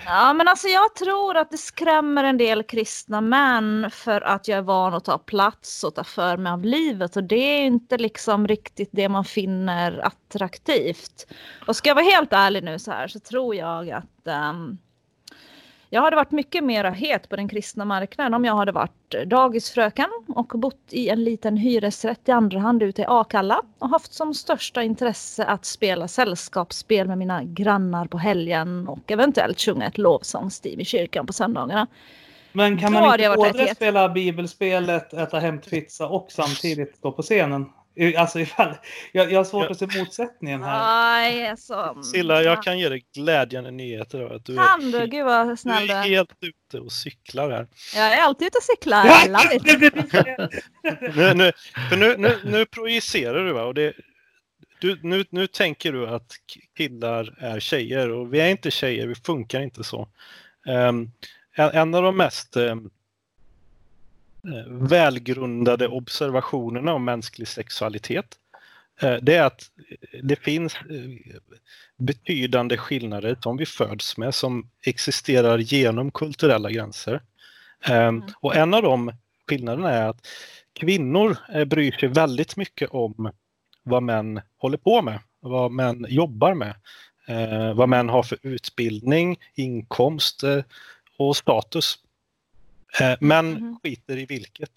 Ja, 0.04 0.32
men 0.32 0.48
alltså 0.48 0.68
jag 0.68 0.94
tror 0.94 1.36
att 1.36 1.50
det 1.50 1.56
skrämmer 1.56 2.24
en 2.24 2.36
del 2.36 2.62
kristna 2.62 3.20
män 3.20 3.90
för 3.92 4.20
att 4.20 4.48
jag 4.48 4.58
är 4.58 4.62
van 4.62 4.94
att 4.94 5.04
ta 5.04 5.18
plats 5.18 5.84
och 5.84 5.94
ta 5.94 6.04
för 6.04 6.36
mig 6.36 6.52
av 6.52 6.64
livet 6.64 7.16
och 7.16 7.24
det 7.24 7.36
är 7.36 7.62
inte 7.62 7.98
liksom 7.98 8.48
riktigt 8.48 8.88
det 8.92 9.08
man 9.08 9.24
finner 9.24 10.06
attraktivt. 10.06 11.26
Och 11.66 11.76
ska 11.76 11.90
jag 11.90 11.94
vara 11.94 12.04
helt 12.04 12.32
ärlig 12.32 12.64
nu 12.64 12.78
så 12.78 12.90
här 12.90 13.08
så 13.08 13.20
tror 13.20 13.54
jag 13.54 13.90
att 13.90 14.26
um, 14.50 14.78
jag 15.92 16.02
hade 16.02 16.16
varit 16.16 16.30
mycket 16.30 16.64
mer 16.64 16.84
het 16.84 17.28
på 17.28 17.36
den 17.36 17.48
kristna 17.48 17.84
marknaden 17.84 18.34
om 18.34 18.44
jag 18.44 18.54
hade 18.54 18.72
varit 18.72 19.14
dagisfröken 19.26 20.08
och 20.28 20.46
bott 20.46 20.88
i 20.90 21.08
en 21.08 21.24
liten 21.24 21.56
hyresrätt 21.56 22.28
i 22.28 22.32
andra 22.32 22.58
hand 22.58 22.82
ute 22.82 23.02
i 23.02 23.04
Akalla 23.08 23.62
och 23.78 23.88
haft 23.88 24.12
som 24.12 24.34
största 24.34 24.82
intresse 24.82 25.44
att 25.44 25.64
spela 25.64 26.08
sällskapsspel 26.08 27.08
med 27.08 27.18
mina 27.18 27.44
grannar 27.44 28.06
på 28.06 28.18
helgen 28.18 28.88
och 28.88 29.10
eventuellt 29.10 29.60
sjunga 29.60 29.86
ett 29.86 29.98
lovsångsstil 29.98 30.80
i 30.80 30.84
kyrkan 30.84 31.26
på 31.26 31.32
söndagarna. 31.32 31.86
Men 32.52 32.78
kan 32.78 32.92
Då 32.92 33.00
man 33.00 33.20
inte 33.20 33.36
både 33.36 33.74
spela 33.74 34.08
bibelspelet, 34.08 35.12
äta 35.12 35.38
hämtpizza 35.38 36.08
och 36.08 36.26
samtidigt 36.30 36.96
stå 36.96 37.12
på 37.12 37.22
scenen? 37.22 37.66
Alltså 38.16 38.40
ifall, 38.40 38.74
jag, 39.12 39.32
jag 39.32 39.38
har 39.38 39.44
svårt 39.44 39.64
Ja. 39.64 39.70
att 39.70 39.78
se 39.78 39.98
motsättningen 39.98 40.62
här. 40.62 40.78
Nej, 40.78 41.48
alltså. 41.48 42.02
Silla, 42.02 42.42
jag 42.42 42.62
kan 42.62 42.78
ge 42.78 42.88
dig 42.88 43.04
glädjande 43.14 43.70
nyheter. 43.70 44.18
Då, 44.20 44.34
att 44.34 44.44
du, 44.44 44.56
Kan 44.56 44.90
du? 44.90 44.98
är, 44.98 45.06
Gud 45.06 45.24
vad 45.24 45.48
du 45.48 45.56
snäll 45.56 45.86
du 45.86 45.92
är 45.92 46.02
helt 46.02 46.30
ute 46.40 46.80
och 46.80 46.92
cyklar 46.92 47.50
här. 47.50 47.66
Jag 47.94 48.12
är 48.12 48.22
alltid 48.22 48.46
ute 48.46 48.58
och 48.58 48.64
cyklar. 48.64 49.04
Nu, 51.16 51.34
nu, 51.34 51.52
för 51.90 51.96
nu, 51.96 52.16
nu, 52.16 52.38
nu 52.44 52.66
projicerar 52.66 53.44
du 53.44 53.52
va? 53.52 53.62
Och 53.64 53.74
det, 53.74 53.92
du, 54.80 54.98
nu, 55.02 55.24
nu 55.30 55.46
tänker 55.46 55.92
du 55.92 56.06
att 56.06 56.32
killar 56.76 57.34
är 57.38 57.60
tjejer 57.60 58.10
och 58.10 58.34
vi 58.34 58.40
är 58.40 58.48
inte 58.48 58.70
tjejer, 58.70 59.06
vi 59.06 59.14
funkar 59.14 59.60
inte 59.60 59.84
så. 59.84 60.08
Ehm, 60.68 61.10
en, 61.56 61.70
en 61.70 61.94
av 61.94 62.02
de 62.02 62.16
mest 62.16 62.56
eh, 62.56 62.74
välgrundade 64.68 65.88
observationerna 65.88 66.92
om 66.92 67.04
mänsklig 67.04 67.48
sexualitet 67.48 68.26
eh, 69.00 69.14
det 69.22 69.36
är 69.36 69.42
att 69.42 69.62
det 70.22 70.36
finns 70.36 70.74
eh, 70.74 71.36
betydande 71.96 72.76
skillnader 72.76 73.36
som 73.40 73.56
vi 73.56 73.66
föds 73.66 74.16
med 74.16 74.34
som 74.34 74.70
existerar 74.86 75.58
genom 75.58 76.10
kulturella 76.10 76.70
gränser. 76.70 77.20
Ehm, 77.84 78.16
Mm. 78.16 78.28
Och 78.40 78.56
en 78.56 78.74
av 78.74 78.82
de 78.82 79.12
skillnaderna 79.48 79.90
är 79.90 80.08
att 80.08 80.26
kvinnor 80.72 81.36
eh, 81.54 81.64
bryr 81.64 81.92
sig 81.92 82.08
väldigt 82.08 82.56
mycket 82.56 82.90
om 82.90 83.32
vad 83.82 84.02
män 84.02 84.40
håller 84.56 84.78
på 84.78 85.02
med, 85.02 85.18
vad 85.40 85.72
män 85.72 86.06
jobbar 86.08 86.54
med, 86.54 86.74
eh, 87.28 87.74
vad 87.74 87.88
män 87.88 88.08
har 88.08 88.22
för 88.22 88.38
utbildning, 88.42 89.38
inkomst 89.54 90.42
eh, 90.42 90.62
och 91.16 91.36
status. 91.36 91.98
Eh, 93.00 93.16
män 93.20 93.50
Mhm. 93.52 93.78
skiter 93.82 94.16
i 94.16 94.26
vilket. 94.26 94.70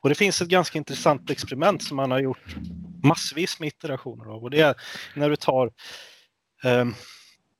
Och 0.00 0.08
det 0.08 0.14
finns 0.14 0.42
ett 0.42 0.48
ganska 0.48 0.78
intressant 0.78 1.30
experiment 1.30 1.82
som 1.82 1.96
man 1.96 2.10
har 2.10 2.18
gjort 2.20 2.56
massvis 3.02 3.60
med 3.60 3.66
iterationer 3.66 4.24
av 4.24 4.42
och 4.42 4.50
det 4.50 4.60
är 4.60 4.74
när 5.14 5.30
du 5.30 5.36
tar 5.36 5.70
eh, 6.64 6.84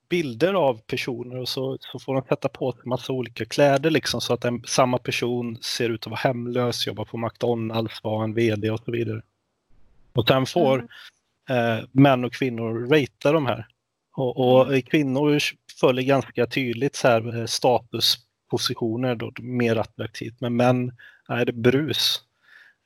bilder 0.09 0.53
av 0.53 0.81
personer 0.81 1.37
och 1.37 1.49
så, 1.49 1.77
så 1.81 1.99
får 1.99 2.13
de 2.13 2.23
sätta 2.27 2.49
på 2.49 2.71
sig 2.71 2.81
massa 2.85 3.13
olika 3.13 3.45
kläder 3.45 3.89
liksom 3.89 4.21
så 4.21 4.33
att 4.33 4.45
en, 4.45 4.63
samma 4.67 4.97
person 4.97 5.57
ser 5.61 5.89
ut 5.89 6.01
att 6.01 6.11
vara 6.11 6.19
hemlös, 6.19 6.87
jobbar 6.87 7.05
på 7.05 7.17
McDonalds, 7.17 8.03
vara 8.03 8.23
en 8.23 8.33
VD 8.33 8.71
och 8.71 8.79
så 8.85 8.91
vidare. 8.91 9.21
Och 10.13 10.27
sen 10.27 10.45
får 10.45 10.87
eh, 11.49 11.85
män 11.91 12.23
och 12.25 12.33
kvinnor 12.33 12.87
ratea 12.89 13.31
de 13.31 13.45
här. 13.45 13.67
Och, 14.15 14.37
och 14.37 14.85
kvinnor 14.85 15.39
följer 15.79 16.03
ganska 16.05 16.45
tydligt 16.47 16.95
så 16.95 17.07
här, 17.07 17.39
eh, 17.39 17.45
statuspositioner, 18.47 19.15
då, 19.15 19.31
mer 19.39 19.75
attraktivt. 19.75 20.41
Men 20.41 20.55
män 20.55 20.91
är 21.27 21.45
det 21.45 21.53
brus. 21.53 22.21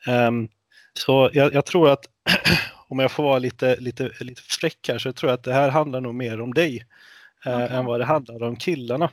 Ehm, 0.08 0.48
så 0.94 1.30
jag, 1.34 1.54
jag 1.54 1.66
tror 1.66 1.90
att 1.90 2.06
om 2.88 3.00
jag 3.00 3.12
får 3.12 3.24
vara 3.24 3.40
lite, 3.40 3.76
lite, 3.80 4.12
lite 4.20 4.42
fräck 4.42 4.88
här 4.88 4.98
så 5.00 5.14
tror 5.14 5.30
jag 5.32 5.38
att 5.38 5.44
det 5.44 5.54
här 5.54 5.70
handlar 5.70 6.02
nog 6.02 6.16
mer 6.16 6.42
om 6.42 6.54
dig 6.54 6.86
eh, 7.46 7.56
Okej. 7.64 7.78
än 7.78 7.86
vad 7.86 8.00
det 8.00 8.06
handlar 8.06 8.44
om 8.44 8.56
killarna. 8.56 9.12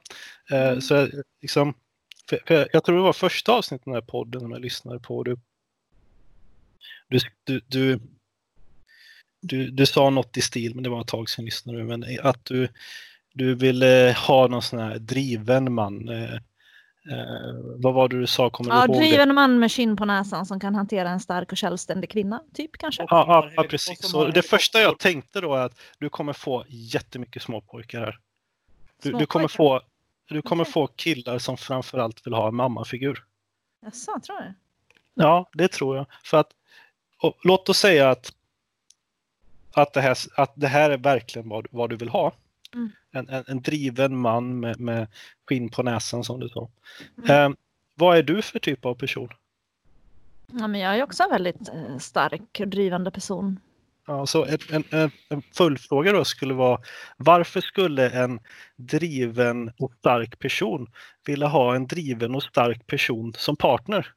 Eh, 0.51 0.69
Mm. 0.69 0.81
Så 0.81 0.95
jag, 0.95 1.11
liksom, 1.43 1.75
för, 2.29 2.39
för 2.47 2.55
jag- 2.55 2.69
jag 2.73 2.85
tror 2.85 2.97
det 2.97 3.03
var 3.03 3.13
första 3.13 3.53
avsnittet 3.53 3.87
av 3.87 3.93
den 3.93 4.03
här 4.03 4.09
podden 4.09 4.41
som 4.41 4.51
jag 4.53 4.61
lyssnade 4.61 5.01
på. 5.01 5.23
Du, 5.25 5.37
du, 7.09 7.21
du, 7.45 7.61
du, 7.69 8.01
du, 9.41 9.71
du 9.71 9.87
sa 9.87 10.11
något 10.11 10.37
i 10.37 10.41
stil, 10.41 10.75
men 10.75 10.85
det 10.85 10.91
var 10.91 11.01
ett 11.01 11.07
tag 11.09 11.31
sedan 11.31 11.43
jag 11.43 11.47
lyssnade, 11.47 11.85
men 11.85 12.05
att 12.23 12.45
du, 12.45 12.69
du 13.39 13.55
ville 13.55 14.17
ha 14.27 14.47
någon 14.47 14.63
sån 14.63 14.79
här 14.79 14.99
driven 14.99 15.73
man. 15.73 16.09
Eh, 16.09 16.35
eh, 16.35 17.55
vad 17.77 17.95
var 17.95 18.09
det 18.09 18.19
du 18.21 18.27
sa? 18.27 18.51
Kommer 18.51 18.71
Ja, 18.75 18.87
du 18.87 18.93
ihåg 18.93 19.03
driven 19.03 19.35
man 19.35 19.59
med 19.59 19.73
skinn 19.73 19.97
på 19.97 20.05
näsan 20.05 20.47
som 20.47 20.61
kan 20.61 20.75
hantera 20.75 21.11
en 21.11 21.21
stark 21.21 21.53
och 21.53 21.59
självständig 21.59 22.11
kvinna, 22.11 22.43
typ 22.55 22.71
kanske. 22.79 23.07
Ja, 23.11 23.51
ja, 23.57 23.63
precis. 23.63 24.11
Så 24.11 24.25
det 24.27 24.43
första 24.43 24.81
jag 24.81 24.99
tänkte 24.99 25.41
då 25.41 25.55
är 25.55 25.61
att 25.61 25.81
du 25.99 26.09
kommer 26.09 26.33
få 26.33 26.65
jättemycket 26.69 27.43
småpojkar 27.43 28.01
här. 28.01 28.19
Du, 29.03 29.13
du, 29.13 29.27
kommer, 29.27 29.49
Småpojkar. 29.49 29.81
få, 30.29 30.35
du 30.35 30.43
kommer 30.43 30.65
Okej. 30.65 30.73
få 30.73 30.87
killar 30.87 31.39
som 31.39 31.57
framförallt 31.57 32.27
vill 32.27 32.35
ha 32.35 32.49
en 32.49 32.55
mammafigur. 32.55 33.25
Jaså, 33.85 34.21
tror 34.27 34.41
du? 34.41 34.55
Ja, 35.15 35.49
det 35.53 35.69
tror 35.69 35.97
jag. 35.97 36.07
För 36.25 36.39
att, 36.39 36.51
och, 37.23 37.35
låt 37.45 37.69
oss 37.69 37.79
säga 37.79 38.11
att, 38.11 38.33
att, 39.73 39.93
det, 39.93 40.01
här, 40.01 40.17
att 40.37 40.53
det 40.55 40.69
här 40.69 40.91
är 40.91 40.99
verkligen 40.99 41.49
vad, 41.49 41.67
vad 41.71 41.91
du 41.91 41.97
vill 41.97 42.09
ha. 42.09 42.33
Mm. 42.75 42.91
En, 43.11 43.29
en, 43.29 43.45
en 43.47 43.63
driven 43.63 44.17
man 44.17 44.61
med, 44.61 44.81
med 44.81 45.09
skinn 45.49 45.69
på 45.69 45.83
näsan 45.83 46.25
som 46.25 46.41
du 46.41 46.49
sa. 46.49 46.69
Mm. 47.19 47.53
Eh, 47.53 47.57
vad 47.95 48.19
är 48.19 48.23
du 48.23 48.43
för 48.43 48.59
typ 48.59 48.85
av 48.85 48.95
person? 48.95 49.29
Ja, 50.53 50.67
men 50.67 50.81
jag 50.81 50.99
är 50.99 51.03
också 51.03 51.23
en 51.23 51.31
väldigt 51.31 51.69
eh, 51.69 51.99
stark 51.99 52.61
och 52.61 52.69
drivande 52.69 53.11
person. 53.11 53.61
Ja, 54.07 54.27
så 54.27 54.45
en, 54.45 54.59
en, 54.71 54.85
en, 54.91 55.11
en 55.29 55.43
följdfråga 55.55 56.13
då 56.13 56.25
skulle 56.25 56.55
vara 56.55 56.81
varför 57.17 57.61
skulle 57.61 58.11
en 58.11 58.41
driven 58.77 59.73
och 59.79 59.93
stark 59.99 60.39
person 60.39 60.87
vilja 61.27 61.47
ha 61.47 61.75
en 61.75 61.87
driven 61.87 62.35
och 62.35 62.43
stark 62.43 62.87
person 62.87 63.33
som 63.37 63.57
partner? 63.57 64.13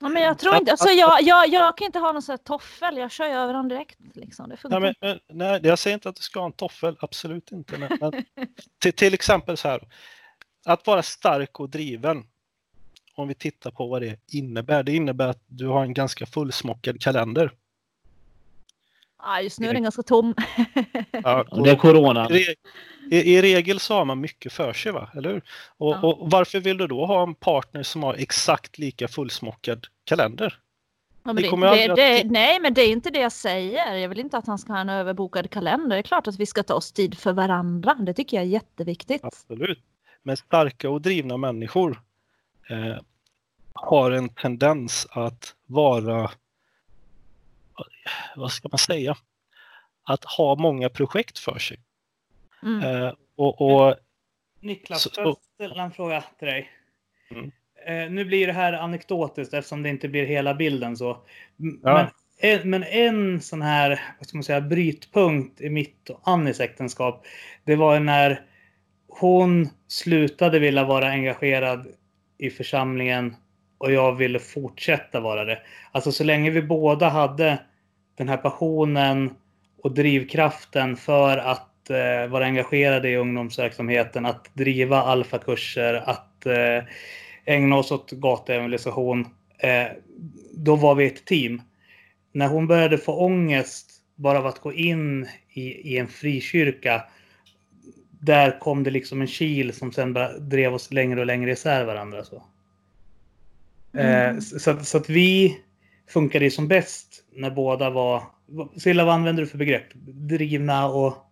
Ja, 0.00 0.08
men 0.08 0.22
jag 0.22 0.38
tror 0.38 0.56
inte, 0.56 0.70
alltså 0.70 0.88
jag, 0.88 1.22
jag, 1.22 1.48
jag 1.48 1.76
kan 1.76 1.86
inte 1.86 1.98
ha 1.98 2.12
någon 2.12 2.22
sån 2.22 2.32
här 2.32 2.36
toffel, 2.36 2.96
jag 2.96 3.10
kör 3.10 3.26
ju 3.26 3.32
över 3.32 3.54
dem 3.54 3.68
direkt. 3.68 3.98
Liksom. 4.14 4.48
Det 4.48 4.78
Nej, 4.78 4.94
men, 5.00 5.18
nej, 5.28 5.60
jag 5.62 5.78
säger 5.78 5.94
inte 5.94 6.08
att 6.08 6.16
du 6.16 6.22
ska 6.22 6.40
ha 6.40 6.46
en 6.46 6.52
toffel, 6.52 6.96
absolut 7.00 7.52
inte. 7.52 7.78
Men, 7.78 7.98
men, 8.00 8.12
till, 8.78 8.92
till 8.92 9.14
exempel 9.14 9.56
så 9.56 9.68
här. 9.68 9.88
Att 10.66 10.86
vara 10.86 11.02
stark 11.02 11.60
och 11.60 11.70
driven. 11.70 12.26
Om 13.16 13.28
vi 13.28 13.34
tittar 13.34 13.70
på 13.70 13.86
vad 13.86 14.02
det 14.02 14.20
innebär. 14.32 14.82
Det 14.82 14.92
innebär 14.92 15.28
att 15.28 15.42
du 15.46 15.66
har 15.66 15.82
en 15.82 15.94
ganska 15.94 16.26
fullsmockad 16.26 17.00
kalender. 17.00 17.50
Ja, 19.24 19.40
just 19.40 19.60
nu 19.60 19.68
är 19.68 19.74
den 19.74 19.82
ganska 19.82 20.02
tom. 20.02 20.34
Ja, 21.10 21.44
det 21.64 21.70
är 21.70 21.76
corona. 21.76 22.30
I, 22.30 22.54
i, 23.10 23.34
I 23.34 23.42
regel 23.42 23.80
så 23.80 23.94
har 23.94 24.04
man 24.04 24.20
mycket 24.20 24.52
för 24.52 24.72
sig, 24.72 24.92
va? 24.92 25.10
eller 25.14 25.30
hur? 25.30 25.42
Och, 25.76 25.94
Ja. 25.94 26.00
och 26.02 26.30
varför 26.30 26.60
vill 26.60 26.78
du 26.78 26.86
då 26.86 27.06
ha 27.06 27.22
en 27.22 27.34
partner 27.34 27.82
som 27.82 28.02
har 28.02 28.14
exakt 28.14 28.78
lika 28.78 29.08
fullsmockad 29.08 29.86
kalender? 30.04 30.58
Ja, 31.26 31.32
men 31.32 31.42
det, 31.42 31.50
det, 31.50 31.90
att 31.90 31.96
det, 31.96 32.24
nej, 32.24 32.60
men 32.60 32.74
det 32.74 32.82
är 32.82 32.92
inte 32.92 33.10
det 33.10 33.18
jag 33.20 33.32
säger. 33.32 33.94
Jag 33.94 34.08
vill 34.08 34.20
inte 34.20 34.38
att 34.38 34.46
han 34.46 34.58
ska 34.58 34.72
ha 34.72 34.80
en 34.80 34.88
överbokad 34.88 35.50
kalender. 35.50 35.96
Det 35.96 36.00
är 36.00 36.02
klart 36.02 36.26
att 36.26 36.38
vi 36.38 36.46
ska 36.46 36.62
ta 36.62 36.74
oss 36.74 36.92
tid 36.92 37.18
för 37.18 37.32
varandra. 37.32 37.94
Det 37.94 38.14
tycker 38.14 38.36
jag 38.36 38.44
är 38.44 38.48
jätteviktigt. 38.48 39.24
Absolut. 39.24 39.78
Men 40.22 40.36
starka 40.36 40.90
och 40.90 41.00
drivna 41.00 41.36
människor 41.36 42.02
eh, 42.70 43.02
har 43.72 44.10
en 44.10 44.28
tendens 44.28 45.06
att 45.10 45.54
vara, 45.66 46.30
vad 48.36 48.52
ska 48.52 48.68
man 48.72 48.78
säga, 48.78 49.16
att 50.04 50.24
ha 50.24 50.54
många 50.54 50.88
projekt 50.88 51.38
för 51.38 51.58
sig. 51.58 51.78
Mm. 52.62 52.82
Eh, 53.02 53.12
och, 53.36 53.60
och 53.60 53.94
Niklas, 54.60 55.02
Så- 55.02 55.10
får 55.10 55.24
jag 55.24 55.36
ställa 55.54 55.82
en 55.82 55.92
fråga 55.92 56.24
till 56.38 56.48
dig? 56.48 56.70
Mm. 57.30 57.50
Eh, 57.86 58.10
nu 58.10 58.24
blir 58.24 58.46
det 58.46 58.52
här 58.52 58.72
anekdotiskt 58.72 59.54
eftersom 59.54 59.82
det 59.82 59.88
inte 59.88 60.08
blir 60.08 60.26
hela 60.26 60.54
bilden 60.54 60.96
så. 60.96 61.10
M- 61.60 61.80
Ja. 61.82 61.94
Men, 61.94 62.06
en, 62.60 62.70
men 62.70 62.82
en 62.84 63.40
sån 63.40 63.62
här, 63.62 64.00
vad 64.18 64.28
ska 64.28 64.36
man 64.36 64.44
säga, 64.44 64.60
brytpunkt 64.60 65.60
i 65.60 65.70
mitt 65.70 66.10
och 66.10 66.20
Annis 66.24 66.60
äktenskap. 66.60 67.26
Det 67.64 67.76
var 67.76 68.00
när 68.00 68.46
hon 69.08 69.68
slutade 69.88 70.58
vilja 70.58 70.84
vara 70.84 71.08
engagerad 71.08 71.86
i 72.38 72.50
församlingen 72.50 73.36
och 73.78 73.92
jag 73.92 74.12
ville 74.12 74.38
fortsätta 74.38 75.20
vara 75.20 75.44
det. 75.44 75.58
Alltså 75.92 76.12
så 76.12 76.24
länge 76.24 76.50
vi 76.50 76.62
båda 76.62 77.08
hade 77.08 77.58
den 78.16 78.28
här 78.28 78.36
passionen 78.36 79.30
och 79.82 79.94
drivkraften 79.94 80.96
för 80.96 81.38
att 81.38 81.90
eh, 81.90 82.30
vara 82.30 82.44
engagerade 82.44 83.08
i 83.08 83.16
ungdomsverksamheten, 83.16 84.26
att 84.26 84.54
driva 84.54 85.02
alfakurser, 85.02 85.94
att 85.94 86.46
eh, 86.46 86.84
ägna 87.44 87.76
oss 87.76 87.92
åt 87.92 88.10
gatuevangelisation. 88.10 89.26
Eh, 89.58 89.86
då 90.52 90.76
var 90.76 90.94
vi 90.94 91.06
ett 91.06 91.24
team. 91.24 91.62
När 92.32 92.48
hon 92.48 92.66
började 92.66 92.98
få 92.98 93.12
ångest 93.12 93.90
bara 94.14 94.38
av 94.38 94.46
att 94.46 94.60
gå 94.60 94.72
in 94.72 95.28
i, 95.48 95.62
i 95.62 95.98
en 95.98 96.08
frikyrka, 96.08 97.04
där 98.10 98.60
kom 98.60 98.82
det 98.82 98.90
liksom 98.90 99.20
en 99.20 99.26
kil 99.26 99.72
som 99.72 99.92
sen 99.92 100.12
bara 100.12 100.38
drev 100.38 100.74
oss 100.74 100.92
längre 100.92 101.20
och 101.20 101.26
längre 101.26 101.52
isär 101.52 101.84
varandra. 101.84 102.24
Så, 102.24 102.42
Mm. 103.94 104.36
eh, 104.36 104.40
så, 104.40 104.70
att- 104.70 104.86
så 104.88 104.96
att 104.98 105.08
vi 105.08 105.60
funkade 106.08 106.44
ju 106.44 106.50
som 106.50 106.68
bäst 106.68 107.24
när 107.32 107.50
båda 107.50 107.90
var... 107.90 108.22
Silla, 108.76 109.04
vad 109.04 109.14
använder 109.14 109.42
du 109.42 109.46
för 109.48 109.58
begrepp? 109.58 109.94
Drivna 110.06 110.86
och... 110.88 111.30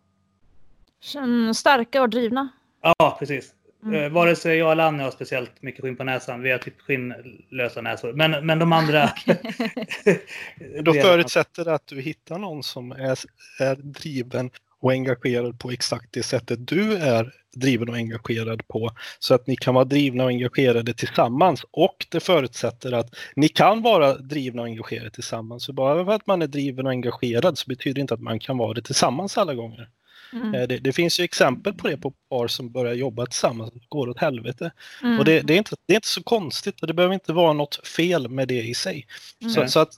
Starka 1.55 2.02
och 2.02 2.10
drivna. 2.10 2.48
Ja, 2.82 3.16
precis. 3.18 3.51
Mm. 3.84 4.02
Eh, 4.02 4.09
Vare 4.10 4.36
sig 4.36 4.56
jag 4.59 4.72
eller 4.72 4.84
Annie 4.84 5.02
har 5.02 5.10
speciellt 5.10 5.62
mycket 5.62 5.82
skinn 5.82 5.97
på 5.97 6.05
näsan. 6.05 6.43
Vi 6.43 6.51
har 6.51 6.59
typ 6.59 6.80
skinnlösa 6.80 7.80
näsor. 7.80 8.12
Men, 8.12 8.47
men 8.47 8.59
de 8.59 8.72
andra... 8.72 9.10
då 10.82 10.93
förutsätter 10.94 11.64
det 11.64 11.74
att 11.74 11.86
du 11.86 12.01
hittar 12.01 12.39
någon 12.39 12.62
som 12.62 12.93
är, 12.93 13.18
är 13.60 13.76
driven 13.76 14.51
och 14.80 14.93
engagerad 14.93 15.59
på 15.60 15.70
exakt 15.70 16.12
det 16.12 16.22
sättet 16.22 16.68
du 16.68 16.97
är 16.97 17.32
driven 17.52 17.88
och 17.88 17.96
engagerad 17.96 18.68
på. 18.68 18.90
Så 19.18 19.34
att 19.34 19.46
ni 19.46 19.56
kan 19.56 19.74
vara 19.74 19.84
drivna 19.84 20.24
och 20.24 20.30
engagerade 20.30 20.94
tillsammans. 20.94 21.64
Och 21.70 22.06
det 22.08 22.20
förutsätter 22.20 22.92
att 22.92 23.14
ni 23.36 23.48
kan 23.48 23.82
vara 23.82 24.14
drivna 24.18 24.62
och 24.62 24.68
engagerade 24.68 25.10
tillsammans. 25.10 25.64
Så 25.64 25.72
bara 25.72 26.04
för 26.04 26.12
att 26.12 26.26
man 26.26 26.42
är 26.42 26.46
driven 26.46 26.86
och 26.86 26.92
engagerad 26.92 27.58
så 27.58 27.64
betyder 27.68 27.94
det 27.94 28.00
inte 28.00 28.14
att 28.14 28.20
man 28.20 28.38
kan 28.38 28.58
vara 28.58 28.74
det 28.74 28.82
tillsammans 28.82 29.38
alla 29.38 29.54
gånger. 29.54 29.88
Mm. 30.32 30.54
Eh, 30.54 30.68
Det, 30.68 30.78
det 30.78 30.92
finns 30.92 31.20
ju 31.20 31.24
exempel 31.24 31.74
på 31.74 31.88
det 31.88 31.96
på 31.96 32.10
par 32.10 32.48
som 32.48 32.72
börjar 32.72 32.94
jobba 32.94 33.26
tillsammans 33.26 33.70
och 33.70 33.80
går 33.88 34.08
åt 34.08 34.18
helvete. 34.18 34.72
Mm. 35.02 35.18
Och 35.18 35.24
det, 35.24 35.40
det, 35.40 35.54
är 35.54 35.58
inte, 35.58 35.76
det 35.86 35.92
är 35.94 35.96
inte 35.96 36.08
så 36.08 36.22
konstigt 36.22 36.80
och 36.80 36.86
det 36.86 36.94
behöver 36.94 37.14
inte 37.14 37.32
vara 37.32 37.52
något 37.52 37.86
fel 37.86 38.28
med 38.28 38.48
det 38.48 38.62
i 38.62 38.74
sig. 38.74 39.06
Så, 39.40 39.58
Mm. 39.60 39.68
så, 39.68 39.80
att, 39.80 39.92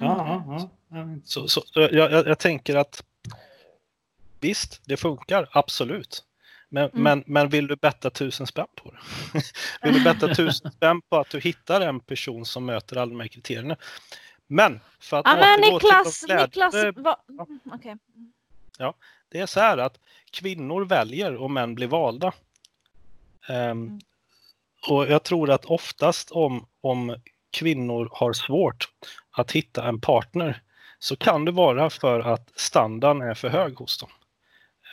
Ja, 0.00 0.70
så, 1.24 1.48
så, 1.48 1.60
så 1.66 1.80
jag, 1.80 1.92
jag, 1.92 2.26
jag 2.26 2.38
tänker 2.38 2.76
att 2.76 3.04
visst, 4.44 4.80
det 4.84 4.96
funkar, 4.96 5.48
absolut. 5.52 6.24
Men, 6.68 6.90
Mm. 6.90 7.02
men, 7.02 7.24
men 7.26 7.48
vill 7.48 7.66
du 7.66 7.76
betta 7.76 8.10
tusen 8.10 8.46
spänn 8.46 8.66
på 8.74 8.90
det? 8.90 8.98
vill 9.82 9.94
du 9.94 10.04
betta 10.04 10.34
tusen 10.34 10.70
spänn 10.76 11.02
på 11.02 11.16
att 11.16 11.30
du 11.30 11.40
hittar 11.40 11.80
en 11.80 12.00
person 12.00 12.46
som 12.46 12.64
möter 12.66 12.96
alla 12.96 13.10
de 13.10 13.20
här 13.20 13.28
kriterierna? 13.28 13.76
Men 14.46 14.80
för 15.00 15.16
att 15.16 15.26
Ja, 15.26 15.36
men 15.36 15.60
återgå 15.60 15.78
till 15.78 15.88
Niklas, 15.88 16.24
glädje- 16.24 16.46
Niklas, 16.46 16.74
vad... 16.96 17.16
Ja. 18.78 18.84
Mm. 18.84 18.92
Det 19.28 19.40
är 19.40 19.46
så 19.46 19.60
här 19.60 19.78
att 19.78 19.98
kvinnor 20.30 20.84
väljer 20.84 21.34
och 21.36 21.50
män 21.50 21.74
blir 21.74 21.86
valda. 21.86 22.32
Ehm, 23.48 23.70
Mm. 23.70 23.98
Och 24.88 25.06
jag 25.06 25.22
tror 25.22 25.50
att 25.50 25.64
oftast 25.64 26.30
om, 26.30 26.66
om 26.80 27.16
kvinnor 27.50 28.08
har 28.12 28.32
svårt 28.32 28.88
att 29.30 29.52
hitta 29.52 29.88
en 29.88 30.00
partner 30.00 30.62
så 30.98 31.16
kan 31.16 31.44
det 31.44 31.52
vara 31.52 31.90
för 31.90 32.20
att 32.20 32.50
standarden 32.56 33.22
är 33.22 33.34
för 33.34 33.48
hög 33.48 33.74
hos 33.76 33.98
dem. 33.98 34.10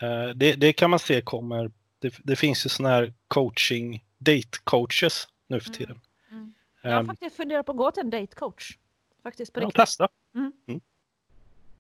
Eh, 0.02 0.30
det, 0.36 0.54
det 0.56 0.74
kan 0.74 0.90
man 0.90 1.00
se 1.00 1.22
kommer, 1.22 1.72
det, 2.00 2.14
det 2.24 2.36
finns 2.36 2.66
ju 2.66 2.70
sådana 2.70 2.96
här 2.96 3.14
coaching, 3.28 4.04
date 4.18 4.58
coaches 4.64 5.28
nu 5.48 5.60
för 5.60 5.70
Mm. 5.70 5.78
tiden. 5.78 6.00
Mm. 6.32 6.54
Jag 6.82 6.92
har 6.92 7.00
Ehm, 7.00 7.08
faktiskt 7.08 7.36
funderat 7.36 7.66
på 7.66 7.72
att 7.72 7.78
gå 7.78 7.92
till 7.92 8.04
en 8.04 8.10
datecoach. 8.10 8.78
Faktiskt 9.24 9.54
på 9.54 9.60
ja, 9.62 9.66
riktigt. 9.66 9.76
testa. 9.80 10.08
Mm. 10.36 10.52
Mm. 10.68 10.82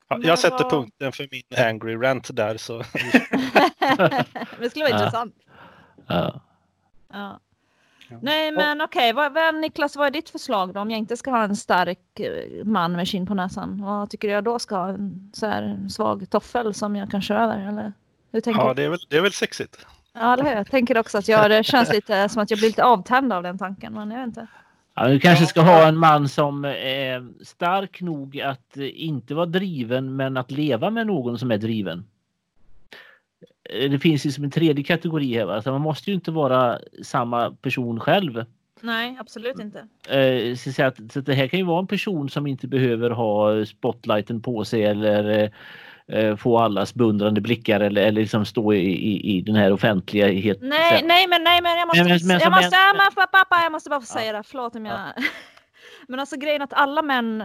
Ja, 0.08 0.20
jag 0.24 0.40
sätter 0.40 0.58
vad- 0.64 0.70
punkten 0.70 1.12
för 1.12 1.28
min 1.32 1.66
angry 1.68 1.96
rant 1.96 2.36
där 2.36 2.58
så 2.58 2.78
det 4.60 4.70
skulle 4.70 4.86
vara 4.86 4.90
Ja. 4.90 4.98
intressant. 4.98 5.36
Ja. 6.08 6.42
Ja. 7.14 7.40
Ja. 8.10 8.18
Nej 8.22 8.52
men 8.52 8.82
okej, 8.82 9.14
vad, 9.14 9.34
vad, 9.34 9.56
Niklas 9.56 9.96
vad 9.96 10.08
är 10.08 10.12
ditt 10.12 10.30
förslag 10.30 10.74
då? 10.74 10.80
Om 10.80 10.92
jag 10.92 10.98
inte 10.98 11.18
ska 11.18 11.32
ha 11.32 11.44
en 11.44 11.56
stark 11.56 12.20
eh, 12.20 12.66
man 12.66 12.92
med 12.92 13.08
skinn 13.08 13.26
på 13.26 13.34
näsan. 13.34 13.82
Vad 13.82 14.10
tycker 14.10 14.28
du 14.28 14.34
jag 14.34 14.44
då 14.44 14.60
ska 14.60 14.76
ha? 14.76 14.90
En 14.90 15.32
så 15.34 15.46
här 15.48 15.88
svag 15.90 16.30
toffel 16.30 16.74
som 16.74 16.96
jag 16.96 17.12
kan 17.12 17.22
köra 17.22 17.44
över? 17.44 17.68
Eller? 17.68 17.94
Hur 18.32 18.42
tänker 18.42 18.62
ja, 18.62 18.74
det 18.74 18.84
är 18.84 18.90
väl, 18.90 19.00
det 19.10 19.18
är 19.18 19.22
väl 19.22 19.32
sexigt. 19.32 19.86
Ja, 20.14 20.34
eller 20.34 20.44
hur? 20.44 20.52
Jag 20.52 20.68
tänker 20.72 20.98
också 20.98 21.18
att 21.18 21.28
jag, 21.28 21.50
det 21.50 21.64
känns 21.64 21.94
lite 21.94 22.30
som 22.30 22.44
att 22.44 22.52
jag 22.52 22.60
blir 22.60 22.70
lite 22.70 22.84
avtänd 22.84 23.34
av 23.34 23.44
den 23.44 23.58
tanken. 23.58 23.94
Men 23.94 24.12
jag 24.12 24.18
vet 24.20 24.28
inte. 24.28 24.48
Ja, 24.96 25.08
du 25.08 25.20
kanske 25.20 25.46
ska 25.46 25.62
ha 25.62 25.88
en 25.88 25.98
man 25.98 26.30
som 26.30 26.66
är 26.66 27.44
stark 27.44 28.02
nog 28.02 28.42
att 28.42 28.78
eh, 28.78 29.04
inte 29.06 29.34
vara 29.36 29.46
driven 29.46 30.16
men 30.16 30.38
att 30.38 30.52
leva 30.52 30.90
med 30.90 31.08
någon 31.08 31.40
som 31.40 31.52
är 31.52 31.58
driven. 31.58 32.06
Eh, 33.70 33.92
Det 33.92 34.00
finns 34.00 34.26
ju 34.26 34.32
som 34.32 34.44
en 34.44 34.52
tredje 34.52 34.84
kategori 34.84 35.38
här. 35.38 35.46
Va? 35.46 35.56
Alltså 35.56 35.72
man 35.72 35.82
måste 35.82 36.10
ju 36.10 36.16
inte 36.16 36.32
vara 36.32 36.80
samma 37.04 37.52
person 37.52 38.00
själv. 38.00 38.46
Nej, 38.82 39.18
absolut 39.20 39.60
inte. 39.60 39.80
Eh, 40.18 40.56
så, 40.56 40.72
så, 40.72 40.84
att, 40.84 40.98
så 41.12 41.20
att 41.20 41.26
det 41.26 41.34
här 41.34 41.48
kan 41.48 41.60
ju 41.60 41.66
vara 41.66 41.80
en 41.80 41.88
person 41.88 42.30
som 42.30 42.48
inte 42.48 42.68
behöver 42.68 43.10
ha 43.10 43.66
spotlighten 43.66 44.42
på 44.42 44.66
sig 44.66 44.84
eller 44.86 45.44
eh, 45.44 45.50
få 46.38 46.58
allas 46.58 46.94
beundrande 46.94 47.42
blickar 47.42 47.80
eller, 47.80 48.02
eller 48.02 48.22
liksom 48.22 48.46
stå 48.46 48.74
i, 48.74 48.78
i, 48.92 49.38
i 49.38 49.42
den 49.42 49.56
här 49.56 49.74
offentliga... 49.74 50.26
Nej, 50.62 51.04
nej, 51.04 51.28
men 51.28 51.44
nej, 51.44 51.62
men 51.62 51.78
jag 51.78 51.88
måste, 51.88 52.04
Men- 52.04 52.20
men- 52.28 52.40
jag, 52.40 52.52
måste, 52.52 52.76
ja, 52.76 52.94
men, 53.16 53.28
pappa, 53.32 53.60
jag 53.64 53.72
måste 53.72 53.90
bara 53.90 54.02
få 54.02 54.08
Ja. 54.16 54.20
säga 54.20 54.34
det. 54.34 54.44
Förlåt 54.44 54.76
om 54.76 54.86
jag... 54.86 55.00
men 56.08 56.20
alltså 56.20 56.38
grejen 56.38 56.62
att 56.62 56.74
alla 56.74 57.02
män, 57.02 57.44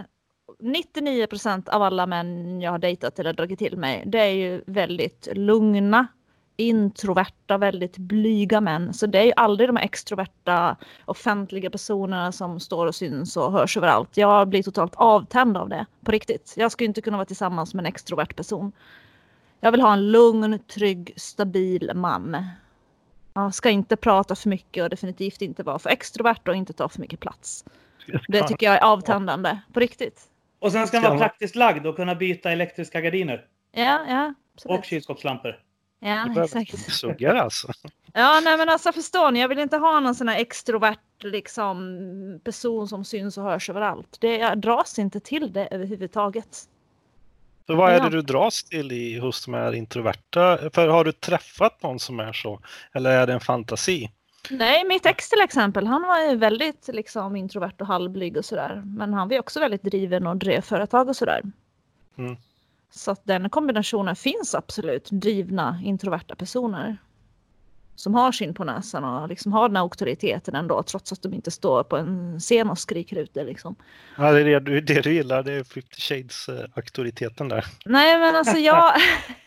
99% 0.62 1.68
av 1.68 1.82
alla 1.82 2.06
män 2.06 2.60
jag 2.60 2.70
har 2.70 2.78
dejtat 2.78 3.18
eller 3.18 3.32
dragit 3.32 3.58
till 3.58 3.76
mig, 3.76 4.02
det 4.06 4.18
är 4.18 4.30
ju 4.32 4.62
väldigt 4.66 5.28
lugna, 5.32 6.06
introverta, 6.56 7.58
väldigt 7.58 7.98
blyga 7.98 8.60
män. 8.60 8.94
Så 8.94 9.06
det 9.06 9.18
är 9.18 9.24
ju 9.24 9.32
aldrig 9.36 9.68
de 9.68 9.76
här 9.76 9.84
extroverta, 9.84 10.76
offentliga 11.04 11.70
personerna 11.70 12.32
som 12.32 12.60
står 12.60 12.86
och 12.86 12.94
syns 12.94 13.36
och 13.36 13.52
hörs 13.52 13.76
överallt. 13.76 14.16
Jag 14.16 14.48
blir 14.48 14.62
totalt 14.62 14.94
avtänd 14.96 15.56
av 15.56 15.68
det, 15.68 15.86
på 16.04 16.10
riktigt. 16.10 16.54
Jag 16.56 16.72
skulle 16.72 16.86
inte 16.86 17.00
kunna 17.00 17.16
vara 17.16 17.26
tillsammans 17.26 17.74
med 17.74 17.82
en 17.82 17.86
extrovert 17.86 18.36
person. 18.36 18.72
Jag 19.60 19.72
vill 19.72 19.80
ha 19.80 19.92
en 19.92 20.10
lugn, 20.10 20.58
trygg, 20.58 21.12
stabil 21.16 21.90
man. 21.94 22.36
Man 23.32 23.52
ska 23.52 23.70
inte 23.70 23.96
prata 23.96 24.34
för 24.34 24.48
mycket 24.48 24.82
och 24.84 24.90
definitivt 24.90 25.42
inte 25.42 25.62
vara 25.62 25.78
för 25.78 25.90
extrovert 25.90 26.48
och 26.48 26.54
inte 26.54 26.72
ta 26.72 26.88
för 26.88 27.00
mycket 27.00 27.20
plats. 27.20 27.64
Det 28.28 28.42
tycker 28.42 28.66
jag 28.66 28.74
är 28.74 28.84
avtändande, 28.84 29.58
på 29.72 29.80
riktigt. 29.80 30.22
Och 30.58 30.72
sen 30.72 30.86
ska 30.86 30.98
han 30.98 31.08
vara 31.08 31.18
praktiskt 31.18 31.56
lagd 31.56 31.86
och 31.86 31.96
kunna 31.96 32.14
byta 32.14 32.50
elektriska 32.50 33.00
gardiner. 33.00 33.44
Ja, 33.72 34.04
ja. 34.08 34.34
absolut. 34.54 34.78
Och 34.78 34.84
kylskåpslampor. 34.84 35.65
Ja, 36.06 36.42
exakt. 36.44 36.92
Suggar 36.92 37.34
alltså. 37.34 37.68
Ja, 38.18 38.40
nej 38.44 38.56
men 38.56 38.68
alltså 38.68 38.92
förstår 38.92 39.30
ni, 39.30 39.40
jag 39.40 39.48
vill 39.48 39.58
inte 39.58 39.76
ha 39.76 40.00
någon 40.00 40.14
sån 40.14 40.28
här 40.28 40.40
extrovert 40.40 40.98
liksom 41.20 42.40
person 42.44 42.88
som 42.88 43.04
syns 43.04 43.38
och 43.38 43.44
hörs 43.44 43.70
överallt. 43.70 44.16
Det, 44.20 44.36
jag 44.36 44.58
dras 44.58 44.98
inte 44.98 45.20
till 45.20 45.52
det 45.52 45.68
överhuvudtaget. 45.70 46.68
Så 47.66 47.74
vad 47.74 47.92
är 47.92 48.00
det 48.00 48.10
du 48.10 48.22
dras 48.22 48.64
till 48.64 48.92
i, 48.92 49.18
hos 49.18 49.44
de 49.44 49.54
här 49.54 49.72
introverta? 49.72 50.58
För 50.74 50.88
har 50.88 51.04
du 51.04 51.12
träffat 51.12 51.82
någon 51.82 51.98
som 51.98 52.20
är 52.20 52.32
så? 52.32 52.60
Eller 52.92 53.10
är 53.10 53.26
det 53.26 53.32
en 53.32 53.40
fantasi? 53.40 54.10
Nej, 54.50 54.84
mitt 54.84 55.06
ex 55.06 55.30
till 55.30 55.40
exempel, 55.40 55.86
han 55.86 56.02
var 56.02 56.20
ju 56.20 56.36
väldigt 56.36 56.88
liksom 56.92 57.36
introvert 57.36 57.74
och 57.80 57.86
halvblyg 57.86 58.36
och 58.36 58.44
sådär. 58.44 58.82
Men 58.84 59.14
han 59.14 59.28
var 59.28 59.34
ju 59.34 59.40
också 59.40 59.60
väldigt 59.60 59.82
driven 59.82 60.26
och 60.26 60.36
drev 60.36 60.60
företag 60.60 61.08
och 61.08 61.16
sådär. 61.16 61.42
Mm. 62.18 62.36
Så 62.90 63.10
att 63.10 63.20
den 63.24 63.50
kombinationen 63.50 64.16
finns 64.16 64.54
absolut, 64.54 65.08
drivna 65.10 65.80
introverta 65.84 66.34
personer. 66.34 66.96
Som 67.96 68.14
har 68.14 68.32
sin 68.32 68.54
på 68.54 68.64
näsan 68.64 69.04
och 69.04 69.28
liksom 69.28 69.52
har 69.52 69.68
den 69.68 69.76
här 69.76 69.82
auktoriteten 69.82 70.54
ändå 70.54 70.82
trots 70.82 71.12
att 71.12 71.22
de 71.22 71.34
inte 71.34 71.50
står 71.50 71.82
på 71.82 71.96
en 71.96 72.40
scen 72.40 72.70
och 72.70 72.78
skriker 72.78 73.16
ut 73.16 73.34
det 73.34 73.44
liksom. 73.44 73.76
Ja, 74.18 74.32
det 74.32 74.40
är 74.40 74.44
det 74.44 74.60
du, 74.60 74.80
det 74.80 75.00
du 75.00 75.12
gillar, 75.12 75.42
det 75.42 75.52
är 75.52 75.64
50 75.64 76.00
Shades-auktoriteten 76.00 77.48
där. 77.48 77.64
Nej 77.84 78.18
men 78.18 78.36
alltså 78.36 78.56
jag... 78.56 78.92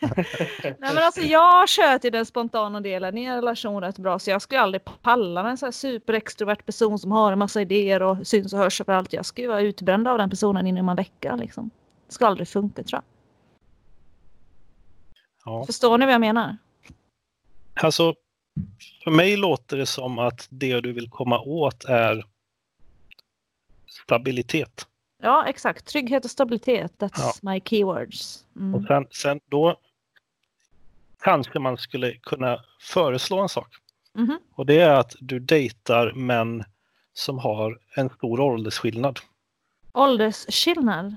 Nej 0.62 0.76
men 0.78 0.98
alltså 0.98 1.20
jag 1.20 1.68
kör 1.68 1.98
till 1.98 2.12
den 2.12 2.26
spontana 2.26 2.80
delen 2.80 3.18
i 3.18 3.24
en 3.24 3.34
relation 3.34 3.82
rätt 3.82 3.98
bra 3.98 4.18
så 4.18 4.30
jag 4.30 4.42
skulle 4.42 4.60
aldrig 4.60 4.82
palla 5.02 5.42
med 5.42 5.50
en 5.50 5.58
sån 5.58 5.66
här 5.66 5.72
superextrovert 5.72 6.66
person 6.66 6.98
som 6.98 7.12
har 7.12 7.32
en 7.32 7.38
massa 7.38 7.60
idéer 7.60 8.02
och 8.02 8.26
syns 8.26 8.52
och 8.52 8.58
hörs 8.58 8.80
överallt. 8.80 9.12
Jag 9.12 9.26
skulle 9.26 9.48
vara 9.48 9.60
utbränd 9.60 10.08
av 10.08 10.18
den 10.18 10.30
personen 10.30 10.66
inom 10.66 10.88
en 10.88 10.96
vecka 10.96 11.36
liksom. 11.36 11.70
Det 12.06 12.14
skulle 12.14 12.28
aldrig 12.28 12.48
funka 12.48 12.82
tror 12.82 12.96
jag. 12.96 13.19
Ja. 15.44 15.64
Förstår 15.66 15.98
ni 15.98 16.04
vad 16.06 16.14
jag 16.14 16.20
menar? 16.20 16.56
Alltså, 17.74 18.14
för 19.04 19.10
mig 19.10 19.36
låter 19.36 19.76
det 19.76 19.86
som 19.86 20.18
att 20.18 20.46
det 20.50 20.80
du 20.80 20.92
vill 20.92 21.10
komma 21.10 21.40
åt 21.40 21.84
är 21.84 22.24
stabilitet. 23.86 24.86
Ja 25.22 25.44
exakt, 25.46 25.86
trygghet 25.86 26.24
och 26.24 26.30
stabilitet. 26.30 26.92
That's 26.98 27.38
Ja. 27.42 27.52
my 27.52 27.60
keywords. 27.64 28.44
Och 28.54 28.60
Mm. 28.60 28.86
sen, 28.86 29.06
sen 29.10 29.40
då 29.48 29.76
kanske 31.20 31.58
man 31.58 31.76
skulle 31.78 32.12
kunna 32.12 32.64
föreslå 32.80 33.38
en 33.38 33.48
sak. 33.48 33.68
Mhm. 34.14 34.38
Och 34.54 34.66
det 34.66 34.78
är 34.80 34.90
att 34.94 35.14
du 35.20 35.38
dejtar 35.40 36.12
män 36.12 36.64
som 37.12 37.38
har 37.38 37.78
en 37.94 38.10
stor 38.10 38.40
åldersskillnad. 38.40 39.18
Åldersskillnad. 39.92 41.16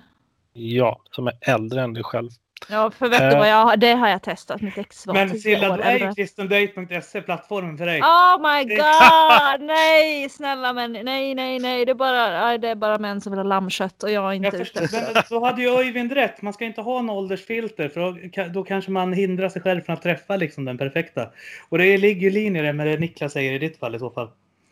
Ja, 0.54 1.02
som 1.12 1.28
är 1.28 1.34
äldre 1.42 1.82
än 1.82 1.94
dig 1.94 2.04
själv. 2.04 2.30
Ja 2.70 2.92
för 2.92 3.10
vet 3.10 3.20
du 3.20 3.26
Eh. 3.26 3.38
vad 3.38 3.50
jag 3.50 3.66
har, 3.66 3.78
det 3.78 3.94
har 3.94 4.08
jag 4.08 4.22
testat. 4.22 4.62
Mitt 4.62 4.78
ex 4.78 5.08
var 5.08 5.14
Men 5.14 5.30
år 5.30 5.78
då 5.78 5.84
är 5.84 6.00
ju 6.00 6.14
kristendate.se 6.14 7.22
plattformen 7.22 7.78
för 7.78 7.86
dig. 7.86 8.02
Oh 8.02 8.38
my 8.56 8.64
god! 8.76 9.68
Nej, 9.68 10.30
snälla 10.30 10.74
men 10.74 10.92
nej, 10.94 11.36
nej, 11.36 11.60
nej. 11.60 11.86
Det 11.86 11.92
är 11.92 11.96
bara, 11.96 12.58
det 12.58 12.70
är 12.70 12.76
bara 12.76 12.98
män 12.98 13.22
som 13.22 13.32
vill 13.32 13.40
ha 13.40 13.44
lammkött 13.44 14.04
och 14.04 14.12
jag 14.12 14.24
är 14.30 14.34
inte 14.34 14.48
Jag 14.48 14.62
ute 14.62 14.84
efter 14.84 15.14
men 15.14 15.24
då 15.30 15.46
hade 15.46 15.62
ju 15.62 15.70
Öyvind 15.70 16.12
rätt. 16.12 16.42
Man 16.42 16.54
ska 16.54 16.66
inte 16.66 16.82
ha 16.82 17.00
en 17.00 17.10
åldersfilter 17.10 17.90
för 17.90 18.02
då, 18.02 18.48
då 18.50 18.64
kanske 18.64 18.92
man 18.92 19.14
hindrar 19.14 19.50
sig 19.50 19.62
själv 19.62 19.82
från 19.82 19.94
att 19.94 20.02
träffa 20.02 20.36
liksom 20.36 20.66
den 20.66 20.78
perfekta. 20.78 21.30
Och 21.70 21.78
det 21.78 21.98
ligger 21.98 22.22
ju 22.22 22.28
i 22.28 22.32
linje 22.32 22.74
med 22.74 22.88
det 22.88 22.98
Niklas 23.00 23.34
säger 23.34 23.54
i 23.54 23.58
ditt 23.60 23.80
fall 23.80 23.96
i 23.96 24.00
så 24.00 24.10
fall. 24.10 24.30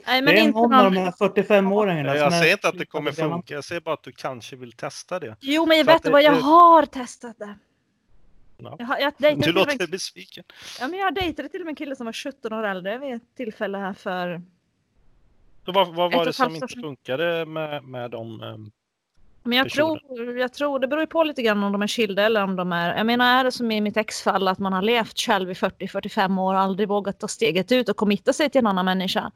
Nej, 0.07 0.22
men 0.22 0.34
det 0.34 0.39
är 0.39 0.43
inte 0.43 0.59
någon 0.59 0.73
av 0.73 0.91
de 0.91 0.97
här 0.99 1.11
45-åringarna 1.11 2.15
Jag 2.18 2.34
säger 2.34 2.51
inte 2.53 2.68
att 2.68 2.77
det 2.77 2.85
kommer 2.85 3.11
funka, 3.11 3.53
jag 3.53 3.63
säger 3.63 3.81
bara 3.81 3.93
att 3.93 4.03
du 4.03 4.11
kanske 4.11 4.55
vill 4.55 4.72
testa 4.72 5.19
det. 5.19 5.35
Jo, 5.39 5.65
men 5.65 5.77
jag 5.77 5.85
vet 5.85 6.03
du 6.03 6.09
det- 6.09 6.13
vad? 6.13 6.23
Jag 6.23 6.34
det- 6.34 6.41
har 6.41 6.85
testat 6.85 7.35
det. 7.39 7.55
Ja. 8.64 8.76
Jag, 8.80 8.86
har, 8.86 8.98
jag, 9.00 9.14
dejtade 9.18 9.46
Du 9.46 9.52
låter 9.52 9.78
med, 9.80 9.90
besviken. 9.90 10.44
ja, 10.80 10.88
men 10.88 11.00
jag 11.00 11.16
dejtade 11.16 11.50
till 11.50 11.62
och 11.62 11.66
med 11.66 11.72
en 11.72 11.76
kille 11.76 11.96
som 11.96 12.06
var 12.06 12.14
17 12.14 12.54
år 12.54 12.64
äldre 12.64 12.98
vid 12.98 13.14
ett 13.14 13.36
tillfälle 13.38 13.78
här 13.78 13.94
för... 13.94 14.42
Så 15.66 15.72
vad, 15.72 15.96
vad 15.96 16.14
var 16.14 16.26
det 16.26 16.34
som 16.34 16.56
inte 16.56 16.68
funkade 16.68 17.46
med, 17.46 17.84
med 17.84 18.12
dem? 18.12 18.42
ehm, 18.44 18.72
Men 19.44 19.58
jag 19.58 19.66
Personer. 19.68 20.00
tror, 20.00 20.38
jag 20.40 20.54
tror, 20.54 20.80
det 20.80 20.88
beror 20.88 21.02
ju 21.02 21.08
på 21.08 21.24
lite 21.24 21.42
grann 21.42 21.64
om 21.64 21.72
de 21.72 21.82
är 21.82 21.88
skilda 21.88 22.24
eller 22.24 22.44
om 22.44 22.56
de 22.56 22.72
är... 22.74 22.98
Jag 22.98 23.06
menar, 23.06 23.40
är 23.40 23.44
det 23.44 23.52
som 23.52 23.72
i 23.72 23.82
mitt 23.82 23.98
exfall 23.98 24.48
att 24.48 24.60
man 24.60 24.74
har 24.74 24.82
levt 24.82 25.20
själv 25.20 25.52
i 25.52 25.54
40-45 25.54 26.42
år 26.42 26.54
och 26.54 26.60
aldrig 26.60 26.88
vågat 26.90 27.20
ta 27.20 27.28
steget 27.28 27.72
ut 27.72 27.90
och 27.90 27.98
committa 27.98 28.34
sig 28.34 28.50
till 28.50 28.60
en 28.60 28.68
annan 28.68 28.86
människa. 28.86 29.32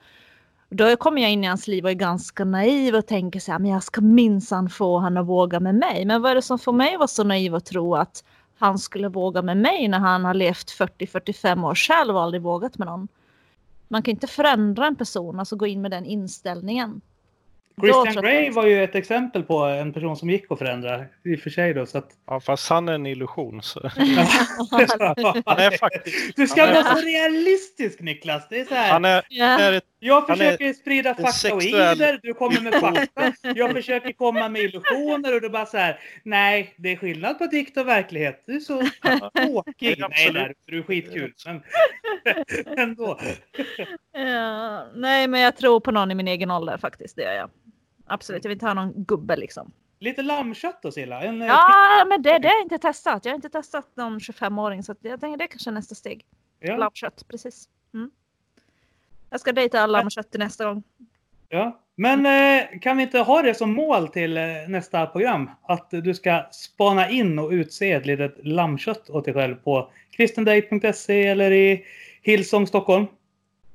Då 0.69 0.95
kommer 0.95 1.21
jag 1.21 1.31
in 1.31 1.43
i 1.43 1.47
hans 1.47 1.67
liv 1.67 1.83
och 1.83 1.89
är 1.91 1.95
ganska 1.95 2.45
naiv 2.45 2.95
och 2.95 3.07
tänker 3.07 3.39
så 3.39 3.51
här, 3.51 3.59
men 3.59 3.71
jag 3.71 3.83
ska 3.83 4.01
minsann 4.01 4.69
få 4.69 4.97
han 4.97 5.17
att 5.17 5.25
våga 5.25 5.59
med 5.59 5.75
mig. 5.75 6.05
Men 6.05 6.21
vad 6.21 6.31
är 6.31 6.35
det 6.35 6.41
som 6.41 6.59
får 6.59 6.73
mig 6.73 6.93
att 6.93 6.99
vara 6.99 7.07
så 7.07 7.23
naiv 7.23 7.55
och 7.55 7.65
tro 7.65 7.95
att 7.95 8.23
han 8.59 8.79
skulle 8.79 9.07
våga 9.07 9.41
med 9.41 9.57
mig 9.57 9.87
när 9.87 9.99
han 9.99 10.25
har 10.25 10.33
levt 10.33 10.69
40-45 10.79 11.65
år 11.67 11.75
själv 11.75 12.15
och 12.15 12.21
aldrig 12.23 12.41
vågat 12.41 12.77
med 12.77 12.87
någon? 12.87 13.07
Man 13.87 14.03
kan 14.03 14.11
inte 14.11 14.27
förändra 14.27 14.87
en 14.87 14.95
person, 14.95 15.39
alltså 15.39 15.55
gå 15.55 15.67
in 15.67 15.81
med 15.81 15.91
den 15.91 16.05
inställningen. 16.05 17.01
Christian 17.81 18.23
Grey 18.23 18.45
jag- 18.45 18.53
var 18.53 18.65
ju 18.65 18.83
ett 18.83 18.95
exempel 18.95 19.43
på 19.43 19.57
en 19.63 19.93
person 19.93 20.17
som 20.17 20.29
gick 20.29 20.51
att 20.51 20.57
förändra. 20.59 21.05
I 21.23 21.35
och 21.35 21.39
för 21.39 21.49
sig 21.49 21.73
då. 21.73 21.85
Så 21.85 21.97
att... 21.97 22.09
Ja, 22.27 22.39
fast 22.39 22.69
han 22.69 22.89
är 22.89 22.93
en 22.93 23.05
illusion. 23.05 23.61
Så. 23.61 23.79
han 23.89 23.99
är 25.59 25.77
faktiskt- 25.77 26.35
Du 26.35 26.47
ska 26.47 26.61
han 26.61 26.69
är- 26.69 26.83
vara 26.83 26.95
så 26.95 27.01
realistisk 27.01 27.99
Niklas. 28.01 28.43
Det 28.49 28.59
är 28.59 28.65
så 28.65 28.73
här. 28.75 28.91
Han 28.91 29.05
är, 29.05 29.23
Ja. 29.29 29.45
är 29.45 29.73
ett, 29.73 29.83
Jag 30.05 30.27
försöker 30.27 30.73
sprida 30.73 31.09
en 31.09 31.15
faktaoider, 31.15 31.95
sexuell- 31.95 32.19
du 32.23 32.33
kommer 32.33 32.61
med 32.61 32.73
fakta. 32.81 33.33
Jag 33.55 33.71
försöker 33.71 34.11
komma 34.13 34.49
med 34.49 34.61
illusioner 34.61 35.35
och 35.35 35.41
du 35.41 35.49
bara 35.49 35.65
så 35.65 35.77
här. 35.77 35.99
Nej, 36.23 36.73
det 36.77 36.91
är 36.91 36.95
skillnad 36.95 37.37
på 37.37 37.45
dikt 37.45 37.77
och 37.77 37.87
verklighet. 37.87 38.43
Du 38.47 38.55
är 38.55 38.59
så 38.59 38.81
tråkig. 39.35 39.95
Ja, 39.97 40.07
Nej, 40.09 40.33
där, 40.33 40.53
du 40.65 40.79
är 40.79 40.83
skitkul. 40.83 41.33
Men 41.45 41.63
ändå. 42.79 43.19
Ja, 44.13 44.87
nej, 44.95 45.27
men 45.27 45.41
jag 45.41 45.57
tror 45.57 45.79
på 45.79 45.91
någon 45.91 46.11
i 46.11 46.15
min 46.15 46.27
egen 46.27 46.51
ålder 46.51 46.77
faktiskt. 46.77 47.15
Det 47.15 47.21
gör 47.23 47.33
jag. 47.33 47.49
Absolut, 48.07 48.43
jag 48.43 48.49
vill 48.49 48.55
inte 48.55 48.65
ha 48.65 48.73
någon 48.73 49.03
gubbe 49.03 49.35
liksom. 49.35 49.71
Lite 49.99 50.21
lammkött 50.21 50.81
då 50.81 50.91
Silla. 50.91 51.21
En, 51.23 51.41
eh, 51.41 51.47
Ja, 51.47 52.05
men 52.09 52.21
det, 52.21 52.39
det 52.39 52.47
har 52.47 52.55
jag 52.55 52.61
inte 52.63 52.77
testat. 52.77 53.25
Jag 53.25 53.31
har 53.31 53.35
inte 53.35 53.49
testat 53.49 53.91
någon 53.95 54.19
25-åring 54.19 54.83
så 54.83 54.95
jag 55.01 55.19
tänker 55.21 55.37
det 55.37 55.47
kanske 55.47 55.69
är 55.69 55.73
nästa 55.73 55.95
steg. 55.95 56.25
ja, 56.59 56.77
Lammkött, 56.77 57.25
precis. 57.27 57.69
Mm. 57.93 58.11
Jag 59.29 59.39
ska 59.39 59.51
dejta 59.51 59.85
lammkött 59.85 60.31
till 60.31 60.39
nästa 60.39 60.65
gång. 60.65 60.83
ja. 61.49 61.81
Men 61.97 62.25
eh, 62.25 62.79
kan 62.79 62.97
vi 62.97 63.03
inte 63.03 63.19
ha 63.19 63.41
det 63.41 63.53
som 63.53 63.73
mål 63.73 64.07
till 64.07 64.37
eh, 64.37 64.43
nästa 64.67 65.05
program? 65.05 65.49
Att 65.67 65.87
du 65.91 66.13
ska 66.13 66.43
spana 66.51 67.09
in 67.09 67.39
och 67.39 67.49
utse 67.49 67.91
ett 67.91 68.05
litet 68.05 68.35
lammkött 68.43 69.09
åt 69.09 69.25
dig 69.25 69.33
själv 69.33 69.55
på 69.55 69.91
kristendate.se 70.11 71.27
eller 71.27 71.51
i 71.51 71.85
Hillsong 72.21 72.67
Stockholm. 72.67 73.05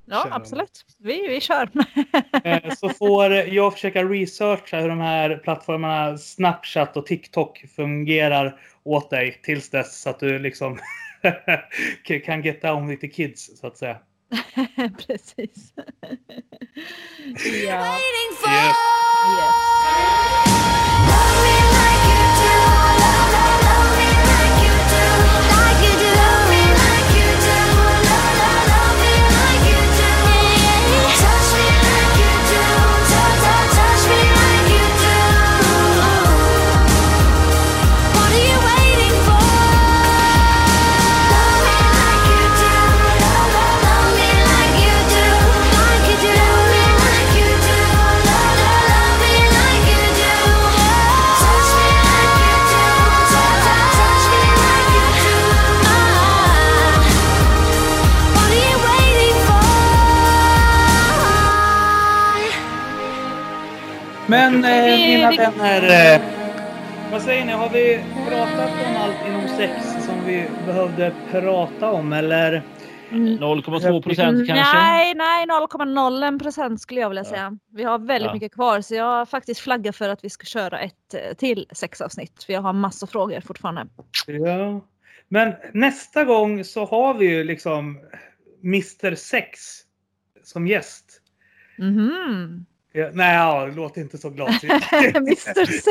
Ja, 0.06 0.22
Kör. 0.24 0.36
absolut. 0.36 0.84
Vi, 0.98 1.28
vi 1.28 1.40
kör. 1.40 1.68
Eh, 2.44 2.74
Så 2.74 2.88
får 2.88 3.32
jag 3.32 3.72
försöka 3.72 4.04
researcha 4.04 4.80
hur 4.80 4.88
de 4.88 5.00
här 5.00 5.36
plattformarna 5.36 6.18
Snapchat 6.18 6.96
och 6.96 7.06
TikTok 7.06 7.64
fungerar 7.76 8.60
åt 8.84 9.10
dig 9.10 9.40
tills 9.42 9.70
dess 9.70 10.00
så 10.02 10.10
att 10.10 10.20
du 10.20 10.38
liksom 10.38 10.78
kan 12.24 12.42
get 12.42 12.62
down 12.62 12.88
with 12.88 13.00
the 13.00 13.08
kids 13.08 13.60
så 13.60 13.66
att 13.66 13.76
säga. 13.76 13.96
precis. 15.06 15.72
ja. 17.64 17.80
waiting 17.92 18.36
for. 18.36 18.48
Yes. 18.50 18.76
Yes. 19.38 20.49
Men 64.30 64.64
eh, 64.64 64.84
Vi- 64.84 65.16
mina 65.16 65.30
vänner, 65.30 66.14
eh, 66.14 66.20
vad 67.12 67.22
säger 67.22 67.44
ni? 67.44 67.52
Har 67.52 67.68
vi 67.68 68.00
pratat 68.28 68.70
om 68.86 68.96
allt 68.96 69.16
inom 69.28 69.48
sex 69.48 70.04
som 70.06 70.24
vi 70.26 70.44
behövde 70.66 71.12
prata 71.30 71.90
om 71.90 72.12
eller? 72.12 72.62
0,2 73.10 74.02
procent 74.02 74.46
kanske? 74.46 74.78
Nej, 74.78 75.14
nej 75.14 75.46
0,01 75.46 76.38
procent 76.38 76.80
skulle 76.80 77.00
jag 77.00 77.08
vilja 77.08 77.24
säga. 77.24 77.58
Vi 77.72 77.82
har 77.84 77.98
väldigt 77.98 78.26
Ja. 78.26 78.32
mycket 78.34 78.52
kvar 78.54 78.80
så 78.80 78.94
jag 78.94 79.04
har 79.04 79.26
faktiskt 79.26 79.60
flaggat 79.60 79.96
för 79.96 80.08
att 80.08 80.24
vi 80.24 80.30
ska 80.30 80.44
köra 80.44 80.80
ett 80.80 81.14
eh, 81.14 81.34
till 81.36 81.66
sexavsnitt. 81.72 82.44
För 82.44 82.52
jag 82.52 82.60
har 82.62 82.72
massor 82.72 83.06
frågor 83.06 83.40
fortfarande. 83.40 83.86
Ja. 84.26 84.80
Men 85.28 85.52
nästa 85.72 86.24
gång 86.24 86.64
så 86.64 86.84
har 86.84 87.14
vi 87.14 87.26
ju 87.26 87.44
liksom 87.44 87.98
Mr 88.64 89.14
Sex 89.14 89.60
som 90.44 90.66
gäst. 90.66 91.20
Mhm. 91.78 92.66
Ja, 92.92 93.08
nej, 93.12 93.34
ja, 93.36 93.66
det 93.66 93.72
låter 93.72 94.00
inte 94.00 94.18
så 94.18 94.30
gladigt. 94.30 94.64
Mr 95.16 95.64
Sex. 95.66 95.86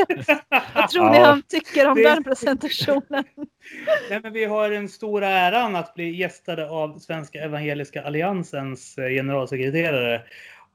Vad 0.74 0.88
tror 0.88 1.10
ni 1.10 1.16
Ja. 1.16 1.24
han 1.24 1.42
tycker 1.42 1.88
om 1.88 1.96
Det- 1.96 2.02
den 2.02 2.24
presentationen? 2.24 3.24
Nej, 4.10 4.20
men 4.22 4.32
vi 4.32 4.44
har 4.44 4.70
den 4.70 4.88
stora 4.88 5.28
äran 5.28 5.76
att 5.76 5.94
bli 5.94 6.10
gästade 6.16 6.70
av 6.70 6.98
Svenska 6.98 7.38
Evangeliska 7.44 8.02
Alliansens 8.02 8.98
eh, 8.98 9.08
generalsekreterare 9.08 10.14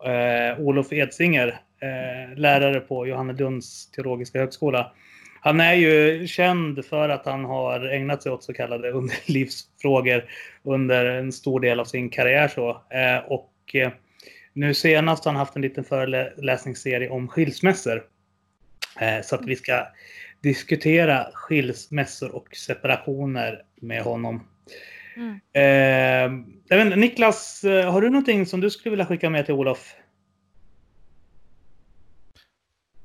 eh, 0.05 0.59
Olof 0.59 0.93
Edsinger, 0.93 1.47
eh, 1.81 2.37
lärare 2.37 2.79
på 2.79 3.07
Johannelunds 3.07 3.91
teologiska 3.91 4.39
högskola. 4.39 4.91
Han 5.41 5.59
är 5.59 5.73
ju 5.73 6.27
känd 6.27 6.85
för 6.85 7.09
att 7.09 7.25
han 7.25 7.45
har 7.45 7.87
ägnat 7.87 8.23
sig 8.23 8.31
åt 8.31 8.43
så 8.43 8.53
kallade 8.53 8.91
underlivsfrågor 8.91 10.25
under 10.63 11.05
en 11.05 11.31
stor 11.31 11.59
del 11.59 11.79
av 11.79 11.85
sin 11.85 12.09
karriär. 12.09 12.47
Så. 12.47 12.69
Eh, 12.69 13.17
och 13.27 13.51
eh, 13.73 13.91
nu 14.55 14.73
senast 14.73 15.25
har 15.25 15.31
han 15.31 15.39
haft 15.39 15.55
en 15.55 15.61
liten 15.61 15.83
föreläsningsserie 15.83 17.09
om 17.09 17.27
skilsmässor. 17.27 18.03
Eh, 18.99 19.21
så 19.23 19.35
att 19.35 19.45
vi 19.45 19.55
ska 19.55 19.87
diskutera 20.41 21.27
skilsmässor 21.33 22.35
och 22.35 22.55
separationer 22.55 23.63
med 23.75 24.03
honom. 24.03 24.47
Mm. 25.15 25.39
Eh, 25.53 26.81
inte, 26.81 26.95
Niklas, 26.95 27.63
eh, 27.63 27.91
har 27.91 28.01
du 28.01 28.09
någonting 28.09 28.45
som 28.45 28.61
du 28.61 28.69
skulle 28.69 28.89
vilja 28.89 29.05
skicka 29.05 29.29
med 29.29 29.45
till 29.45 29.53
Olof? 29.53 29.95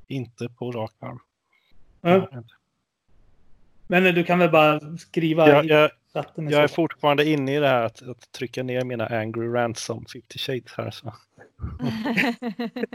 Inte 0.07 0.49
på 0.49 0.71
rak 0.71 0.93
arm. 0.99 1.19
Ja. 2.01 2.43
Men 3.91 4.05
eh, 4.05 4.13
du 4.13 4.23
kan 4.23 4.39
väl 4.39 4.49
bara 4.51 4.97
skriva 4.97 5.49
Jag, 5.49 5.65
i 5.65 5.67
jag, 5.67 5.91
jag 6.35 6.53
är 6.63 6.67
fortfarande 6.67 7.29
inne 7.29 7.55
i 7.55 7.59
det 7.59 7.67
här 7.67 7.81
att, 7.83 8.01
att 8.09 8.31
trycka 8.31 8.63
ner 8.63 8.83
mina 8.83 9.05
angry 9.07 9.47
rants 9.47 9.89
om 9.89 10.05
50 10.05 10.39
shades 10.39 10.73
här. 10.77 10.91
Så. 10.91 11.13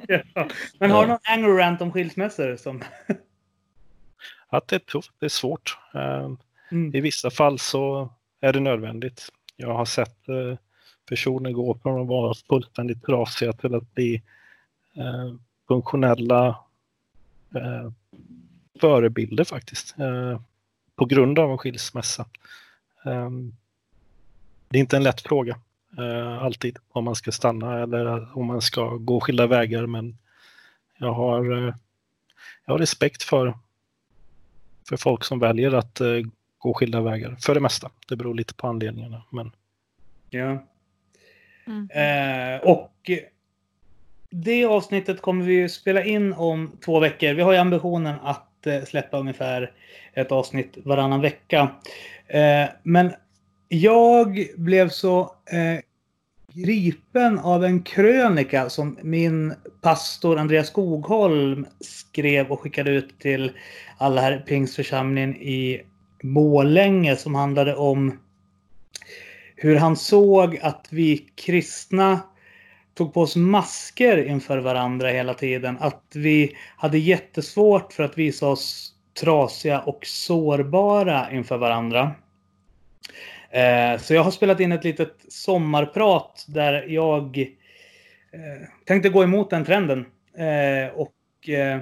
Ja. 0.34 0.48
Men 0.78 0.90
har 0.90 1.02
du 1.02 1.08
Ja. 1.08 1.12
någon 1.12 1.18
anger 1.38 1.48
rant 1.48 1.80
om 1.80 1.92
skilsmässor? 1.92 2.56
Som... 2.56 2.82
Att 4.48 4.68
det 4.68 4.76
är 4.76 4.80
tufft, 4.80 5.10
det 5.18 5.26
är 5.26 5.30
svårt. 5.30 5.78
Eh, 5.94 6.30
Mm. 6.70 6.94
I 6.94 7.00
vissa 7.00 7.30
fall 7.30 7.58
så 7.58 8.10
är 8.40 8.52
det 8.52 8.60
nödvändigt. 8.60 9.28
Jag 9.56 9.74
har 9.74 9.84
sett 9.84 10.28
eh, 10.28 10.58
personer 11.08 11.50
gå 11.50 11.78
från 11.82 12.00
att 12.02 12.08
vara 12.08 12.34
fullständigt 12.48 13.02
trasiga 13.04 13.52
till 13.52 13.74
att 13.74 13.94
bli 13.94 14.22
eh, 14.96 15.34
funktionella 15.68 16.48
eh, 17.54 17.90
förebilder 18.80 19.44
faktiskt. 19.44 19.98
Eh, 19.98 20.40
på 20.96 21.04
grund 21.04 21.38
av 21.38 21.50
en 21.50 21.58
skilsmässa. 21.58 22.26
Eh, 23.04 23.30
det 24.68 24.78
är 24.78 24.80
inte 24.80 24.96
en 24.96 25.02
lätt 25.02 25.20
fråga 25.20 25.58
eh, 25.98 26.42
alltid 26.42 26.78
om 26.88 27.04
man 27.04 27.14
ska 27.16 27.32
stanna 27.32 27.82
eller 27.82 28.38
om 28.38 28.46
man 28.46 28.62
ska 28.62 28.96
gå 28.96 29.20
skilda 29.20 29.46
vägar 29.46 29.86
men 29.86 30.18
jag 30.98 31.12
har, 31.12 31.68
eh, 31.68 31.74
jag 32.64 32.74
har 32.74 32.78
respekt 32.78 33.22
för, 33.22 33.58
för 34.88 34.96
folk 34.96 35.24
som 35.24 35.38
väljer 35.38 35.74
att 35.74 36.00
eh, 36.00 36.20
gå 36.58 36.74
skilda 36.74 37.00
vägar. 37.00 37.36
För 37.40 37.54
det 37.54 37.60
mesta. 37.60 37.90
Det 38.08 38.16
beror 38.16 38.34
lite 38.34 38.54
på 38.54 38.66
anledningarna. 38.66 39.22
Men 39.30 39.52
Ja. 40.30 40.66
Mm. 41.66 41.90
Eh, 41.90 42.60
och 42.60 43.10
det 44.30 44.64
avsnittet 44.64 45.22
kommer 45.22 45.44
vi 45.44 45.54
ju 45.54 45.68
spela 45.68 46.04
in 46.04 46.32
om 46.32 46.72
två 46.84 47.00
veckor. 47.00 47.34
Vi 47.34 47.42
har 47.42 47.52
ju 47.52 47.58
ambitionen 47.58 48.16
att 48.22 48.66
släppa 48.86 49.18
ungefär 49.18 49.72
ett 50.16 50.32
avsnitt 50.32 50.78
varannan 50.84 51.20
vecka. 51.20 51.70
Eh, 52.26 52.68
men 52.82 53.12
jag 53.68 54.46
blev 54.56 54.88
så 54.88 55.20
eh, 55.50 55.80
gripen 56.52 57.38
av 57.38 57.64
en 57.64 57.82
krönika 57.82 58.70
som 58.70 58.98
min 59.02 59.54
pastor 59.80 60.38
Andreas 60.38 60.66
Skogholm 60.66 61.66
skrev 61.80 62.50
och 62.50 62.60
skickade 62.60 62.90
ut 62.90 63.18
till 63.18 63.52
alla 63.98 64.20
här 64.20 64.36
i 64.36 64.48
Pingstförsamlingen 64.48 65.36
i 65.36 65.82
Målänge 66.22 67.16
som 67.16 67.34
handlade 67.34 67.74
om 67.74 68.18
hur 69.56 69.76
han 69.76 69.96
såg 69.96 70.58
att 70.62 70.86
vi 70.90 71.16
kristna 71.34 72.20
tog 72.94 73.14
på 73.14 73.20
oss 73.20 73.36
masker 73.36 74.26
inför 74.26 74.58
varandra 74.58 75.08
hela 75.08 75.34
tiden. 75.34 75.76
Att 75.80 76.02
vi 76.14 76.56
hade 76.76 76.98
jättesvårt 76.98 77.92
för 77.92 78.02
att 78.02 78.18
visa 78.18 78.46
oss 78.46 78.95
trasiga 79.20 79.80
och 79.80 80.06
sårbara 80.06 81.32
inför 81.32 81.58
varandra. 81.58 82.12
Eh, 83.50 83.98
Så 83.98 84.14
jag 84.14 84.22
har 84.22 84.30
spelat 84.30 84.60
in 84.60 84.72
ett 84.72 84.84
litet 84.84 85.14
sommarprat 85.28 86.44
där 86.48 86.86
jag 86.88 87.38
eh, 88.32 88.68
tänkte 88.84 89.08
gå 89.08 89.22
emot 89.22 89.50
den 89.50 89.64
trenden. 89.64 90.06
eh, 90.38 90.94
Och 90.94 91.48
eh, 91.48 91.80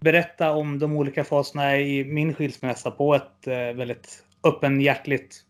berätta 0.00 0.52
om 0.52 0.78
de 0.78 0.96
olika 0.96 1.24
faserna 1.24 1.76
i 1.78 2.04
min 2.04 2.34
skilsmässa 2.34 2.90
på 2.90 3.14
ett 3.14 3.46
eh, 3.46 3.56
väldigt 3.56 4.24
öppenhjärtligt 4.44 5.42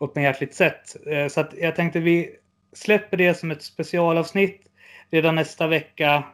öppenhjärtligt 0.00 0.54
sätt. 0.54 0.96
Eh, 1.06 1.28
så 1.28 1.40
att 1.40 1.54
jag 1.58 1.76
tänkte 1.76 2.00
vi 2.00 2.36
släpper 2.72 3.16
det 3.16 3.34
som 3.34 3.50
ett 3.50 3.62
specialavsnitt 3.62 4.62
redan 5.10 5.34
nästa 5.34 5.66
vecka. 5.66 6.24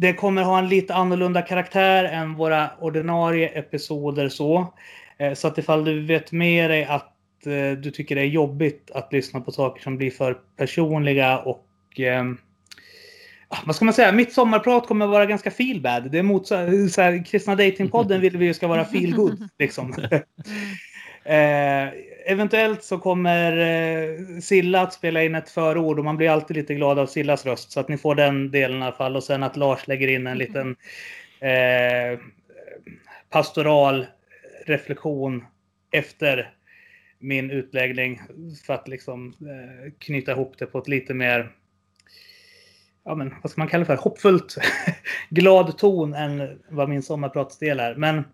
Det 0.00 0.12
kommer 0.12 0.42
ha 0.42 0.58
en 0.58 0.68
lite 0.68 0.94
annorlunda 0.94 1.42
karaktär 1.42 2.04
än 2.04 2.34
våra 2.34 2.70
ordinarie 2.80 3.48
episoder 3.48 4.28
så. 4.28 4.74
Eh, 5.18 5.34
Så 5.34 5.48
att 5.48 5.58
ifall 5.58 5.84
du 5.84 6.06
vet 6.06 6.32
med 6.32 6.70
dig 6.70 6.84
att 6.84 7.46
eh, 7.46 7.78
du 7.78 7.90
tycker 7.90 8.14
det 8.14 8.20
är 8.20 8.26
jobbigt 8.26 8.90
att 8.94 9.12
lyssna 9.12 9.40
på 9.40 9.52
saker 9.52 9.82
som 9.82 9.96
blir 9.96 10.10
för 10.10 10.36
personliga 10.56 11.38
och 11.38 11.66
ehm, 11.96 12.38
vad 13.64 13.76
ska 13.76 13.84
man 13.84 13.94
säga? 13.94 14.12
Mitt 14.12 14.32
sommarprat 14.32 14.86
kommer 14.86 15.06
vara 15.06 15.26
ganska 15.26 15.50
feel 15.50 15.80
bad. 15.80 16.10
Det 16.10 16.18
är 16.18 16.22
mot 16.22 16.46
så 16.46 16.54
här, 16.54 17.24
Kristna 17.24 17.54
Datingpodden 17.54 18.20
vill 18.20 18.36
vi 18.36 18.46
ju 18.46 18.54
ska 18.54 18.68
vara 18.68 18.84
feel 18.84 19.14
good 19.14 19.48
liksom. 19.58 19.94
Eh, 21.24 21.88
eventuellt 22.30 22.84
så 22.84 22.98
kommer 22.98 23.56
eh, 23.58 24.40
Silla 24.40 24.80
att 24.80 24.92
spela 24.92 25.22
in 25.22 25.34
ett 25.34 25.50
förord 25.50 25.98
och 25.98 26.04
man 26.04 26.16
blir 26.16 26.30
alltid 26.30 26.56
lite 26.56 26.74
glad 26.74 26.98
av 26.98 27.06
Sillas 27.06 27.46
röst. 27.46 27.72
Så 27.72 27.80
att 27.80 27.88
ni 27.88 27.98
får 27.98 28.14
den 28.14 28.50
delen 28.50 28.78
i 28.78 28.82
alla 28.82 28.92
fall. 28.92 29.16
Och 29.16 29.24
sen 29.24 29.42
att 29.42 29.56
Lars 29.56 29.88
lägger 29.88 30.08
in 30.08 30.26
en 30.26 30.38
liten 30.38 30.76
eh, 31.40 32.18
pastoral 33.30 34.06
reflektion 34.66 35.44
efter 35.90 36.54
min 37.18 37.50
utläggning. 37.50 38.20
För 38.66 38.74
att 38.74 38.88
liksom 38.88 39.34
eh, 39.40 39.92
knyta 39.98 40.32
ihop 40.32 40.54
det 40.58 40.66
på 40.66 40.78
ett 40.78 40.88
lite 40.88 41.14
mer 41.14 41.50
ja, 43.04 43.14
men, 43.14 43.34
vad 43.42 43.50
ska 43.50 43.60
man 43.60 43.68
kalla 43.68 43.80
det 43.80 43.86
för, 43.86 43.96
hoppfullt 43.96 44.56
glad 45.30 45.78
ton 45.78 46.14
än 46.14 46.60
vad 46.68 46.88
min 46.88 47.02
sommarpratsdel 47.02 47.80
är. 47.80 47.94
Men 47.94 48.24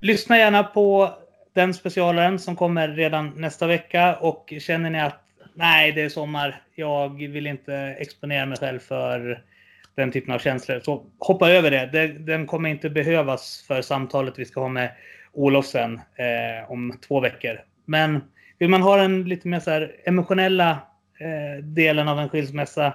lyssna 0.00 0.38
gärna 0.38 0.62
på 0.62 1.14
den 1.52 1.74
specialaren 1.74 2.38
som 2.38 2.56
kommer 2.56 2.88
redan 2.88 3.32
nästa 3.36 3.66
vecka 3.66 4.16
och 4.16 4.52
känner 4.58 4.90
ni 4.90 5.00
att 5.00 5.24
nej, 5.54 5.92
det 5.92 6.02
är 6.02 6.08
sommar, 6.08 6.62
jag 6.74 7.28
vill 7.28 7.46
inte 7.46 7.74
exponera 7.74 8.46
mig 8.46 8.58
själv 8.58 8.78
för 8.78 9.42
den 9.94 10.12
typen 10.12 10.34
av 10.34 10.38
känslor, 10.38 10.80
så 10.80 11.06
hoppa 11.18 11.50
över 11.50 11.70
det. 11.70 11.86
det 11.92 12.06
den 12.06 12.46
kommer 12.46 12.68
inte 12.68 12.90
behövas 12.90 13.64
för 13.66 13.82
samtalet 13.82 14.38
vi 14.38 14.44
ska 14.44 14.60
ha 14.60 14.68
med 14.68 14.90
Olof 15.32 15.66
sen 15.66 15.94
eh, 15.94 16.70
om 16.70 16.98
två 17.08 17.20
veckor. 17.20 17.60
Men 17.84 18.20
vill 18.58 18.68
man 18.68 18.82
ha 18.82 18.96
den 18.96 19.24
lite 19.24 19.48
mer 19.48 19.60
så 19.60 19.70
här 19.70 19.96
emotionella 20.04 20.70
eh, 21.20 21.64
delen 21.64 22.08
av 22.08 22.18
en 22.18 22.28
skilsmässa 22.28 22.94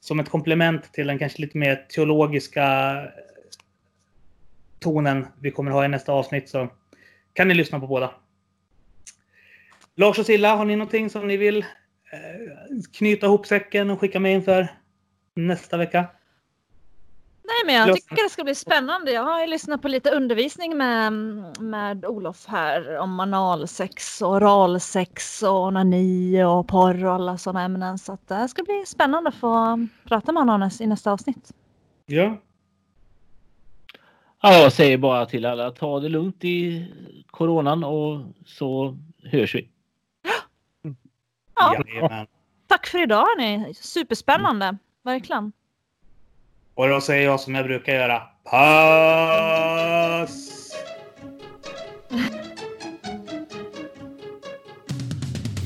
som 0.00 0.20
ett 0.20 0.28
komplement 0.28 0.92
till 0.92 1.06
den 1.06 1.18
kanske 1.18 1.42
lite 1.42 1.58
mer 1.58 1.84
teologiska 1.88 2.96
tonen 4.80 5.26
vi 5.40 5.50
kommer 5.50 5.70
ha 5.70 5.84
i 5.84 5.88
nästa 5.88 6.12
avsnitt 6.12 6.48
så 6.48 6.68
kan 7.34 7.48
ni 7.48 7.54
lyssna 7.54 7.80
på 7.80 7.86
båda. 7.86 8.10
Lars 9.96 10.18
och 10.18 10.26
Silla, 10.26 10.56
har 10.56 10.64
ni 10.64 10.76
någonting 10.76 11.10
som 11.10 11.28
ni 11.28 11.36
vill 11.36 11.58
eh, 11.58 12.82
knyta 12.92 13.26
ihop 13.26 13.46
säcken 13.46 13.90
och 13.90 14.00
skicka 14.00 14.20
med 14.20 14.32
inför 14.34 14.68
nästa 15.34 15.76
vecka? 15.76 16.06
Nej, 17.46 17.66
men 17.66 17.74
jag 17.74 17.88
Ja. 17.88 17.94
tycker 17.94 18.22
det 18.22 18.30
ska 18.30 18.44
bli 18.44 18.54
spännande. 18.54 19.10
Jag 19.12 19.22
har 19.22 19.46
lyssnat 19.46 19.82
på 19.82 19.88
lite 19.88 20.10
undervisning 20.10 20.76
med, 20.76 21.12
med 21.60 22.04
Olof 22.04 22.46
här 22.46 22.98
om 22.98 23.20
analsex 23.20 24.22
och 24.22 24.30
oralsex 24.30 25.42
och 25.42 25.62
onani 25.62 26.44
och 26.44 26.68
porr 26.68 27.04
och 27.04 27.12
alla 27.12 27.38
sådana 27.38 27.62
ämnen. 27.62 27.98
Så 27.98 28.12
att 28.12 28.28
det 28.28 28.48
ska 28.48 28.62
bli 28.62 28.84
spännande 28.86 29.28
att 29.28 29.34
få 29.34 29.86
prata 30.04 30.32
med 30.32 30.42
honom 30.42 30.70
i 30.80 30.86
nästa 30.86 31.12
avsnitt. 31.12 31.52
Ja. 32.06 32.36
Ja, 34.46 34.54
jag 34.54 34.72
säger 34.72 34.98
bara 34.98 35.26
till 35.26 35.46
alla, 35.46 35.70
ta 35.70 36.00
det 36.00 36.08
lugnt 36.08 36.44
i 36.44 36.86
coronan 37.30 37.84
och 37.84 38.20
så 38.46 38.98
hörs 39.22 39.54
vi. 39.54 39.68
Ja, 41.54 41.84
Jajamän. 41.88 42.26
tack 42.66 42.86
för 42.86 43.02
idag 43.02 43.16
hörni. 43.16 43.74
Superspännande. 43.74 44.76
Verkligen. 45.04 45.52
Och 46.74 46.88
då 46.88 47.00
säger 47.00 47.24
jag 47.24 47.40
som 47.40 47.54
jag 47.54 47.64
brukar 47.64 47.92
göra. 47.92 48.22
Pass! 48.44 50.50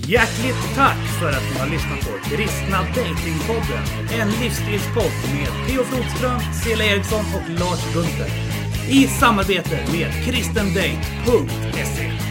Hjärtligt 0.09 0.75
tack 0.75 0.97
för 1.21 1.29
att 1.29 1.43
ni 1.53 1.59
har 1.61 1.69
lyssnat 1.71 2.01
på 2.01 2.29
Kristna 2.29 2.79
Datingpodden. 2.79 3.85
En 4.21 4.29
livsstilspodd 4.43 5.13
med 5.35 5.67
Theo 5.67 5.85
Flodström, 5.85 6.41
Celia 6.65 6.87
Eriksson 6.87 7.25
och 7.37 7.51
Lars 7.51 7.95
Gunther. 7.95 8.57
I 8.90 9.06
samarbete 9.06 9.78
med 9.93 10.24
kristendate.se 10.24 12.28